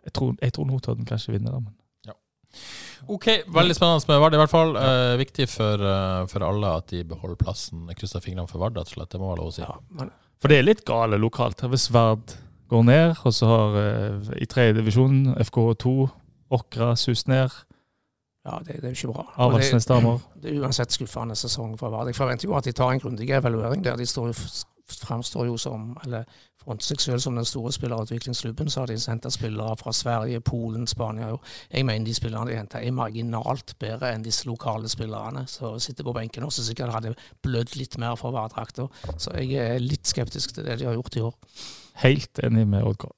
Jeg 0.07 0.13
tror, 0.15 0.37
jeg 0.41 0.53
tror 0.55 0.67
Notodden 0.71 1.05
kanskje 1.09 1.33
vinner, 1.35 1.57
da. 1.57 1.61
Men. 1.61 1.75
Ok, 3.13 3.27
Veldig 3.53 3.75
spennende 3.77 4.09
med 4.09 4.21
Vard 4.23 4.35
i 4.35 4.39
hvert 4.41 4.51
fall. 4.53 4.71
Eh, 4.81 5.17
viktig 5.21 5.47
for, 5.53 5.83
eh, 5.85 6.27
for 6.31 6.43
alle 6.47 6.71
at 6.79 6.87
de 6.91 7.03
beholder 7.05 7.37
plassen. 7.37 7.85
Jeg 7.91 7.97
krysser 8.01 8.23
fingrene 8.25 8.49
for 8.51 8.59
Vard, 8.63 8.77
rett 8.79 8.89
og 8.89 8.95
slett. 8.97 9.11
Det 9.13 9.21
må 9.21 9.29
være 9.33 9.43
lov 9.43 9.51
å 9.53 9.55
si. 9.55 9.63
Ja, 9.63 9.77
men 9.91 10.11
For 10.41 10.49
det 10.53 10.59
er 10.59 10.67
litt 10.67 10.85
gale 10.89 11.19
lokalt. 11.21 11.61
her. 11.61 11.69
Hvis 11.69 11.89
Vard 11.91 12.35
går 12.69 12.83
ned, 12.83 13.14
og 13.25 13.35
så 13.35 13.47
har 13.47 13.77
uh, 13.79 14.31
i 14.37 14.47
tredje 14.47 14.79
divisjon 14.81 15.35
FK2 15.37 15.97
Åkra 16.51 16.95
sus 16.97 17.27
ned, 17.27 17.51
Ja, 18.47 18.59
det, 18.62 18.77
det 18.79 18.85
er 18.85 18.93
jo 18.95 19.09
ikke 19.09 19.12
bra. 19.12 19.25
Avaldsnes 19.37 19.87
damer. 19.87 20.19
det 20.43 20.53
er 20.53 20.61
uansett 20.62 20.93
skuffende 20.95 21.35
sesong 21.35 21.75
for 21.79 21.91
Vard. 21.91 22.07
Jeg 22.07 22.14
forventer 22.14 22.47
jo 22.47 22.55
at 22.55 22.64
de 22.64 22.73
tar 22.73 22.93
en 22.95 23.01
grundig 23.03 23.31
evaluering 23.31 23.83
der. 23.85 23.97
De 23.97 24.07
står 24.07 24.27
jo 24.31 24.35
framstår 24.87 25.47
jo 25.47 25.57
som 25.57 25.97
Eller 26.05 26.25
fronter 26.62 26.87
seg 26.87 27.01
selv 27.01 27.23
som 27.23 27.35
den 27.35 27.45
store 27.45 27.73
spillerutviklingsklubben. 27.73 28.71
Så 28.71 28.81
har 28.81 28.87
de 28.87 28.99
henta 29.09 29.31
spillere 29.31 29.77
fra 29.77 29.93
Sverige, 29.93 30.41
Polen, 30.41 30.87
Spania. 30.87 31.37
Jeg 31.73 31.87
mener 31.87 32.05
de 32.05 32.14
spillerne 32.14 32.51
de 32.51 32.57
henter 32.57 32.79
er 32.79 32.93
marginalt 32.93 33.75
bedre 33.79 34.12
enn 34.14 34.25
disse 34.25 34.47
lokale 34.47 34.89
spillerne 34.89 35.47
som 35.51 35.81
sitter 35.81 36.05
på 36.05 36.12
benken 36.12 36.47
og 36.47 36.53
som 36.53 36.64
sikkert 36.64 36.95
hadde 36.95 37.14
blødd 37.43 37.77
litt 37.77 37.99
mer 37.99 38.14
for 38.14 38.31
hverandrakta. 38.31 38.87
Så 39.19 39.35
jeg 39.39 39.59
er 39.62 39.83
litt 39.83 40.07
skeptisk 40.07 40.55
til 40.55 40.67
det 40.67 40.79
de 40.79 40.87
har 40.87 40.95
gjort 40.95 41.17
i 41.17 41.27
år. 41.27 41.35
Helt 42.03 42.39
enig 42.45 42.67
med 42.69 42.85
Oddgar. 42.85 43.13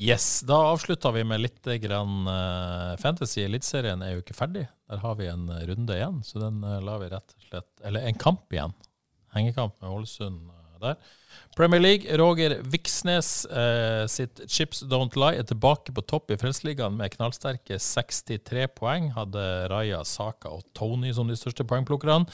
Yes, 0.00 0.40
Da 0.46 0.56
avslutter 0.70 1.12
vi 1.12 1.24
med 1.28 1.42
litt 1.42 1.66
grann, 1.82 2.22
uh, 2.26 2.96
fantasy. 2.96 3.42
Eliteserien 3.44 4.02
er 4.02 4.14
jo 4.14 4.22
ikke 4.22 4.38
ferdig. 4.38 4.64
Der 4.90 5.02
har 5.02 5.18
vi 5.18 5.28
en 5.28 5.50
runde 5.50 5.98
igjen, 5.98 6.22
så 6.24 6.40
den 6.42 6.62
lar 6.62 7.02
vi 7.02 7.10
rett 7.12 7.34
og 7.36 7.50
slett 7.50 7.84
Eller 7.84 8.08
en 8.08 8.18
kamp 8.18 8.50
igjen. 8.54 8.72
Hengekamp 9.34 9.76
med 9.82 9.90
Ålesund 9.90 10.48
der. 10.80 10.96
Premier 11.56 11.80
League, 11.80 12.16
Roger 12.16 12.56
Viksnes 12.72 13.46
sitt 14.08 14.40
Chips 14.48 14.82
Don't 14.88 15.16
Lie 15.18 15.40
er 15.40 15.46
tilbake 15.46 15.92
på 15.94 16.04
topp 16.08 16.32
i 16.32 16.38
Frelsesligaen 16.40 16.96
med 16.98 17.12
knallsterke 17.14 17.78
63 17.78 18.66
poeng. 18.78 19.10
Hadde 19.16 19.44
Raja, 19.70 20.02
Saka 20.08 20.52
og 20.56 20.64
Tony 20.76 21.12
som 21.14 21.28
de 21.28 21.36
største 21.38 21.66
poengplukkerne. 21.68 22.24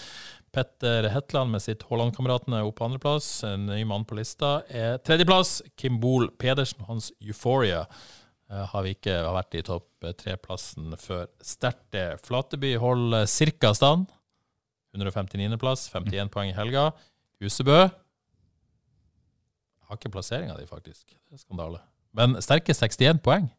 Petter 0.57 1.11
Hetland 1.13 1.53
med 1.53 1.61
sitt 1.61 1.83
Haaland-kameratene 1.85 2.63
opp 2.65 2.79
på 2.79 2.87
andreplass. 2.87 3.27
En 3.45 3.67
ny 3.69 3.83
mann 3.85 4.07
på 4.09 4.17
lista 4.17 4.63
er 4.73 4.97
tredjeplass. 5.05 5.59
Kim 5.77 5.99
Bol 6.01 6.31
Pedersen, 6.41 6.87
hans 6.89 7.11
Euphoria, 7.21 7.83
uh, 8.49 8.63
har 8.73 8.87
vi 8.87 8.95
ikke 8.97 9.19
vært 9.37 9.59
i 9.59 9.65
topp 9.67 10.09
tre-plassen 10.23 10.97
før 11.03 11.27
sterkt. 11.45 11.99
Flateby 12.25 12.73
holder 12.81 13.29
cirka 13.29 13.75
stand. 13.77 14.09
159.-plass, 14.97 15.91
51 15.93 16.33
poeng 16.33 16.55
i 16.55 16.57
helga. 16.57 16.89
Husebø 17.45 17.83
har 19.87 20.01
ikke 20.01 20.15
plasseringa 20.17 20.57
di, 20.57 20.65
faktisk. 20.71 21.05
Det 21.13 21.37
er 21.37 21.43
skandale. 21.45 21.85
Men 22.17 22.41
sterke 22.41 22.73
61 22.73 23.21
poeng. 23.25 23.51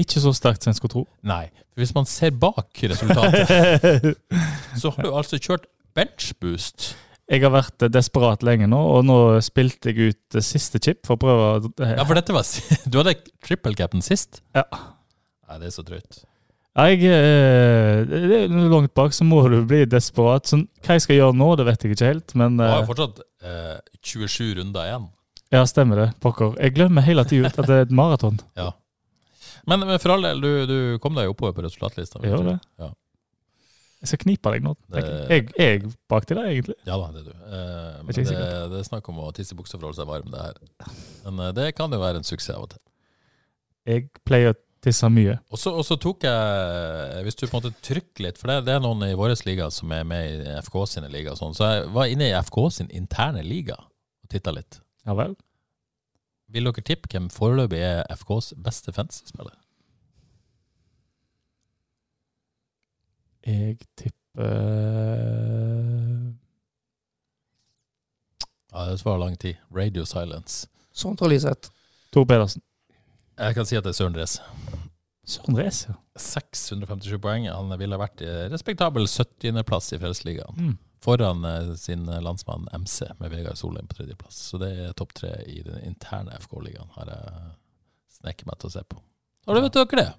Ikke 0.00 0.20
så 0.20 0.32
sterkt 0.36 0.64
som 0.66 0.72
en 0.72 0.76
skulle 0.76 0.92
tro. 0.92 1.04
Nei. 1.26 1.46
For 1.72 1.82
hvis 1.82 1.94
man 1.96 2.08
ser 2.08 2.34
bak 2.36 2.82
resultatet, 2.92 4.12
så 4.80 4.92
har 4.92 5.06
du 5.06 5.14
altså 5.16 5.40
kjørt 5.40 5.64
benchboost. 5.96 6.90
Jeg 7.26 7.42
har 7.42 7.50
vært 7.50 7.88
desperat 7.90 8.44
lenge 8.46 8.68
nå, 8.70 8.78
og 8.78 9.02
nå 9.08 9.16
spilte 9.42 9.90
jeg 9.90 10.12
ut 10.12 10.38
siste 10.46 10.78
chip 10.82 11.00
for 11.08 11.16
å 11.16 11.22
prøve 11.24 11.72
Ja, 11.82 12.04
for 12.06 12.14
dette 12.14 12.36
var 12.36 12.46
Du 12.92 13.00
hadde 13.00 13.16
triple 13.42 13.74
capen 13.78 14.04
sist? 14.04 14.44
Ja. 14.54 14.62
Nei, 15.48 15.58
det 15.62 15.70
er 15.72 15.74
så 15.74 15.82
drøyt. 15.86 16.20
Jeg, 16.76 17.00
det 17.00 18.38
er 18.44 18.52
langt 18.68 18.92
bak, 18.94 19.14
så 19.16 19.24
må 19.24 19.40
du 19.48 19.62
bli 19.66 19.86
desperat. 19.88 20.46
Så 20.50 20.60
hva 20.84 20.98
jeg 20.98 21.06
skal 21.06 21.18
gjøre 21.22 21.38
nå, 21.40 21.50
det 21.58 21.66
vet 21.70 21.86
jeg 21.86 21.96
ikke 21.96 22.10
helt, 22.12 22.34
men 22.38 22.60
Du 22.60 22.66
har 22.66 22.82
jo 22.82 22.90
fortsatt 22.92 23.22
eh, 23.42 23.76
27 24.04 24.58
runder 24.60 24.90
igjen. 24.90 25.06
Ja, 25.54 25.62
stemmer 25.66 26.02
det. 26.02 26.08
Pokker. 26.22 26.52
Jeg 26.60 26.74
glemmer 26.76 27.06
hele 27.06 27.24
tiden 27.26 27.48
at 27.48 27.56
det 27.62 27.72
er 27.80 27.86
et 27.86 27.94
maraton. 27.94 28.38
Ja. 28.58 28.74
Men, 29.66 29.82
men, 29.82 29.98
for 30.02 30.14
all 30.14 30.22
del, 30.26 30.40
du, 30.42 30.52
du, 30.70 30.78
kom 31.02 31.16
deg 31.18 31.30
oppover 31.30 31.56
på 31.56 31.66
resultatlista. 31.66 32.22
Jeg 32.22 32.36
gjorde 32.36 32.54
det. 32.54 32.72
Ja. 32.82 32.92
Jeg 34.02 34.10
skal 34.10 34.20
knipe 34.22 34.52
deg 34.52 34.66
nå. 34.66 34.74
Jeg, 34.92 35.48
er 35.56 35.86
bak 36.10 36.28
til 36.28 36.38
deg, 36.38 36.50
egentlig. 36.52 36.76
Ja 36.86 36.98
da, 37.00 37.08
det 37.14 37.24
er 37.24 37.30
du. 37.30 37.32
Eh, 37.32 37.96
men 38.04 38.12
det, 38.12 38.26
det, 38.28 38.82
er 38.82 38.86
snakk 38.86 39.08
om 39.10 39.22
å 39.24 39.32
tisse 39.34 39.56
i 39.56 39.58
buksa 39.58 39.78
for 39.78 39.86
å 39.86 39.90
holde 39.90 39.98
seg 39.98 40.10
varm, 40.10 40.28
det 40.30 40.44
her. 40.44 40.60
Men 41.24 41.42
eh, 41.48 41.54
det 41.56 41.72
kan 41.78 41.90
jo 41.90 41.98
være 42.02 42.20
en 42.20 42.28
suksess 42.28 42.54
av 42.54 42.68
og 42.68 42.70
til. 42.74 42.82
Jeg 43.88 44.06
pleier 44.28 44.52
å 44.52 44.58
tisse 44.86 45.08
mye. 45.10 45.38
Og 45.50 45.58
så 45.58 45.98
tok 46.02 46.26
jeg, 46.28 47.24
hvis 47.26 47.38
du 47.38 47.46
på 47.46 47.56
en 47.56 47.58
måte 47.58 47.74
trykker 47.88 48.28
litt, 48.28 48.38
for 48.38 48.52
det, 48.52 48.60
det 48.68 48.76
er 48.76 48.84
noen 48.84 49.02
i 49.08 49.16
vår 49.18 49.34
liga 49.48 49.70
som 49.74 49.90
er 49.94 50.06
med 50.06 50.44
i 50.44 50.56
FK 50.60 50.78
sine 50.92 51.10
liga, 51.10 51.34
og 51.34 51.40
sånn, 51.40 51.56
så 51.56 51.72
jeg 51.72 51.90
var 51.96 52.12
inne 52.12 52.30
i 52.30 52.36
FK 52.36 52.60
sin 52.78 52.92
interne 52.94 53.42
liga 53.46 53.78
og 53.80 54.30
titta 54.30 54.54
litt. 54.54 54.80
Ja 55.06 55.16
vel? 55.18 55.34
Vil 56.52 56.68
dere 56.68 56.82
tippe 56.86 57.10
hvem 57.10 57.30
foreløpig 57.32 57.80
er 57.82 58.04
FKs 58.14 58.52
beste 58.62 58.92
fantasy-spiller? 58.94 59.56
Jeg 63.46 63.78
tipper 63.98 64.52
Ja, 68.76 68.90
det 68.90 68.98
svarer 69.00 69.18
lang 69.22 69.38
tid. 69.40 69.54
Radio 69.72 70.04
Silence. 70.04 70.68
Sondre 70.92 71.28
Liseth. 71.28 71.70
Tor 72.12 72.24
Pedersen. 72.24 72.62
Jeg 73.38 73.54
kan 73.54 73.66
si 73.68 73.76
at 73.76 73.84
det 73.84 73.94
er 73.94 73.96
Søren 73.96 74.16
Dres. 74.16 74.38
Søren 75.26 75.56
Dres, 75.56 75.86
ja. 75.88 75.94
657 76.20 77.18
poeng. 77.22 77.48
Han 77.48 77.72
ville 77.80 77.98
vært 78.00 78.20
i 78.24 78.28
respektabel 78.52 79.08
70.-plass 79.08 79.94
i 79.96 80.00
Frelsesligaen. 80.02 80.60
Mm. 80.60 80.76
Foran 81.06 81.46
sin 81.78 82.08
landsmann 82.10 82.66
MC 82.74 83.06
med 83.20 83.30
Vegard 83.30 83.58
Solheim 83.60 83.86
på 83.86 84.00
tredjeplass. 84.00 84.40
Så 84.50 84.58
det 84.58 84.72
er 84.74 84.94
topp 84.98 85.14
tre 85.22 85.36
i 85.46 85.60
den 85.62 85.78
interne 85.86 86.34
FK-ligaen, 86.42 86.90
har 86.98 87.12
jeg 87.14 87.44
sneket 88.18 88.48
meg 88.48 88.58
til 88.58 88.72
å 88.72 88.74
se 88.74 88.82
på. 88.90 88.98
Og 89.46 89.54
da 89.54 89.62
vet 89.62 89.76
dere 89.78 90.00
det. 90.02 90.12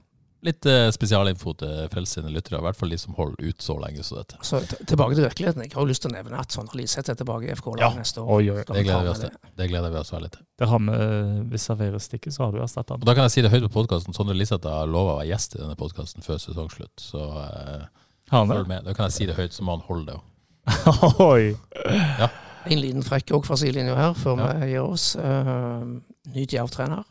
Litt 0.46 0.68
uh, 0.70 0.88
spesialinfo 0.94 1.56
til 1.58 1.88
Frelsesine 1.90 2.30
lyttere, 2.30 2.60
i 2.62 2.66
hvert 2.68 2.78
fall 2.78 2.92
de 2.94 2.98
som 3.02 3.16
holder 3.18 3.50
ut 3.50 3.64
så 3.64 3.74
lenge 3.82 4.04
som 4.06 4.20
dette. 4.20 4.38
Så 4.46 4.60
tilbake 4.70 5.18
til 5.18 5.26
virkeligheten. 5.26 5.64
Jeg 5.66 5.74
har 5.74 5.82
jo 5.82 5.90
lyst 5.90 6.04
til 6.06 6.12
å 6.12 6.14
nevne 6.14 6.38
at 6.44 6.54
Sondre 6.54 6.78
Liseth 6.78 7.10
er 7.10 7.18
tilbake 7.18 7.50
i 7.50 7.56
FK-laget 7.58 7.84
ja. 7.88 7.90
neste 7.98 8.22
år. 8.22 8.30
Oi, 8.36 8.52
oi. 8.54 8.62
Det 8.70 8.84
gleder 8.86 9.08
vi 9.08 9.12
oss 9.16 9.24
til. 9.24 9.34
Det 9.58 9.70
gleder 9.72 9.96
vi 9.96 10.00
oss 10.04 10.14
veldig 10.14 10.30
til. 10.38 10.46
Det 10.62 10.70
har 10.70 10.84
vi, 10.86 11.00
Hvis 11.56 11.68
serverer 11.72 12.06
stikket, 12.06 12.38
så 12.38 12.46
har 12.46 12.54
du 12.54 12.62
erstatta 12.62 13.00
den. 13.00 13.10
Da 13.10 13.18
kan 13.18 13.26
jeg 13.26 13.34
si 13.34 13.46
det 13.48 13.52
høyt 13.56 13.66
på 13.66 13.74
podkasten. 13.80 14.16
Sondre 14.16 14.38
Liseth 14.38 14.70
har 14.70 14.86
lova 14.88 15.18
å 15.18 15.20
være 15.24 15.32
gjest 15.32 15.58
i 15.58 15.64
denne 15.64 15.78
podkasten 15.80 16.26
før 16.26 16.40
sesongslutt. 16.46 16.96
Så 17.02 17.28
eh, 17.42 17.88
følg 18.30 18.70
med. 18.70 18.86
Da 18.86 18.94
kan 18.94 19.10
jeg 19.10 19.18
si 19.18 19.32
det 19.32 19.40
høyt, 19.42 19.58
så 19.58 19.66
må 19.66 19.80
han 19.80 19.88
holde 19.90 20.12
det 20.12 20.20
òg. 20.22 20.26
Oi! 21.32 21.54
Ja. 22.20 22.30
En 22.68 22.82
liten 22.82 23.06
frekk 23.06 23.32
òg 23.38 23.46
fra 23.48 23.56
sidelinja 23.60 23.96
her, 23.96 24.16
før 24.18 24.42
ja. 24.42 24.48
vi 24.60 24.72
gir 24.74 24.84
oss. 24.84 25.14
Uh, 25.16 26.00
ny 26.34 26.44
Djerv-trener. 26.44 27.06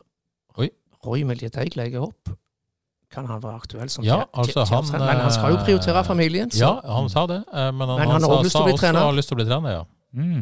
Roy 1.05 1.23
Miljeteig 1.27 1.77
legger 1.77 2.07
opp. 2.07 2.33
Kan 3.13 3.27
han 3.29 3.39
være 3.39 3.61
aktuell 3.61 3.89
som 3.89 4.03
ja, 4.03 4.25
altså 4.35 4.65
han, 4.67 4.83
Men 4.91 5.21
han 5.23 5.31
skal 5.31 5.53
jo 5.53 5.61
prioritere 5.63 6.03
familien. 6.03 6.51
Så. 6.51 6.59
Ja, 6.59 6.73
han 6.91 7.07
sa 7.09 7.23
det. 7.29 7.39
Men 7.47 7.63
han, 7.63 7.77
men 7.77 7.89
han, 7.89 8.11
han 8.17 8.25
har 8.25 8.33
også 8.35 8.41
sa, 8.41 8.43
lyst 8.43 8.57
til 8.57 8.65
å 8.65 8.67
bli 8.67 8.77
trener. 8.81 9.11
Lyst 9.15 9.31
til 9.31 9.37
å 9.37 9.39
bli 9.39 9.47
trener, 9.47 9.75
ja. 9.77 9.83
Mm. 10.17 10.41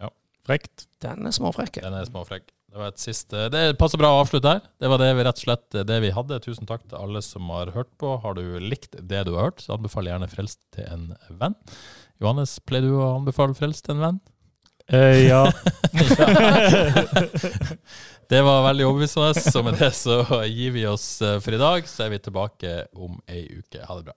ja. 0.00 0.08
Frekt. 0.48 0.86
Den 1.04 1.28
er 1.28 1.36
småfrekk. 1.36 1.82
Den 1.84 1.98
er 1.98 2.08
småfrekk. 2.08 2.48
Det 2.72 2.80
var 2.80 2.88
et 2.88 3.02
siste 3.02 3.48
Det 3.52 3.62
passer 3.76 4.00
bra 4.00 4.14
å 4.14 4.20
avslutte 4.22 4.48
her. 4.48 4.62
Det 4.80 4.88
var 4.88 5.00
det 5.02 5.10
vi 5.12 5.24
rett 5.26 5.40
og 5.42 5.44
slett 5.44 5.76
det 5.88 5.98
vi 6.00 6.12
hadde. 6.16 6.38
Tusen 6.40 6.68
takk 6.68 6.86
til 6.86 6.96
alle 6.96 7.20
som 7.24 7.50
har 7.52 7.68
hørt 7.74 7.90
på. 8.00 8.14
Har 8.22 8.38
du 8.38 8.56
likt 8.64 8.96
det 8.96 9.26
du 9.28 9.34
har 9.34 9.50
hørt, 9.50 9.60
så 9.60 9.74
anbefal 9.76 10.08
gjerne 10.08 10.28
Frelst 10.32 10.62
til 10.72 10.88
en 10.88 11.10
venn. 11.28 11.58
Johannes, 12.22 12.54
pleier 12.64 12.88
du 12.88 12.96
å 12.96 13.10
anbefale 13.18 13.52
Frelst 13.58 13.84
til 13.84 13.98
en 13.98 14.06
venn? 14.06 14.22
Eh, 14.88 15.28
ja. 15.28 15.44
det 18.32 18.40
var 18.48 18.64
veldig 18.70 18.88
overbevisende. 18.88 19.34
Så 19.36 19.64
med 19.66 19.76
det 19.76 19.92
så 19.98 20.22
gir 20.48 20.72
vi 20.72 20.86
oss 20.88 21.10
for 21.20 21.52
i 21.52 21.60
dag. 21.60 21.84
Så 21.84 22.06
er 22.06 22.16
vi 22.16 22.22
tilbake 22.24 22.78
om 22.96 23.20
ei 23.28 23.44
uke. 23.52 23.84
Ha 23.84 24.00
det 24.00 24.08
bra. 24.08 24.16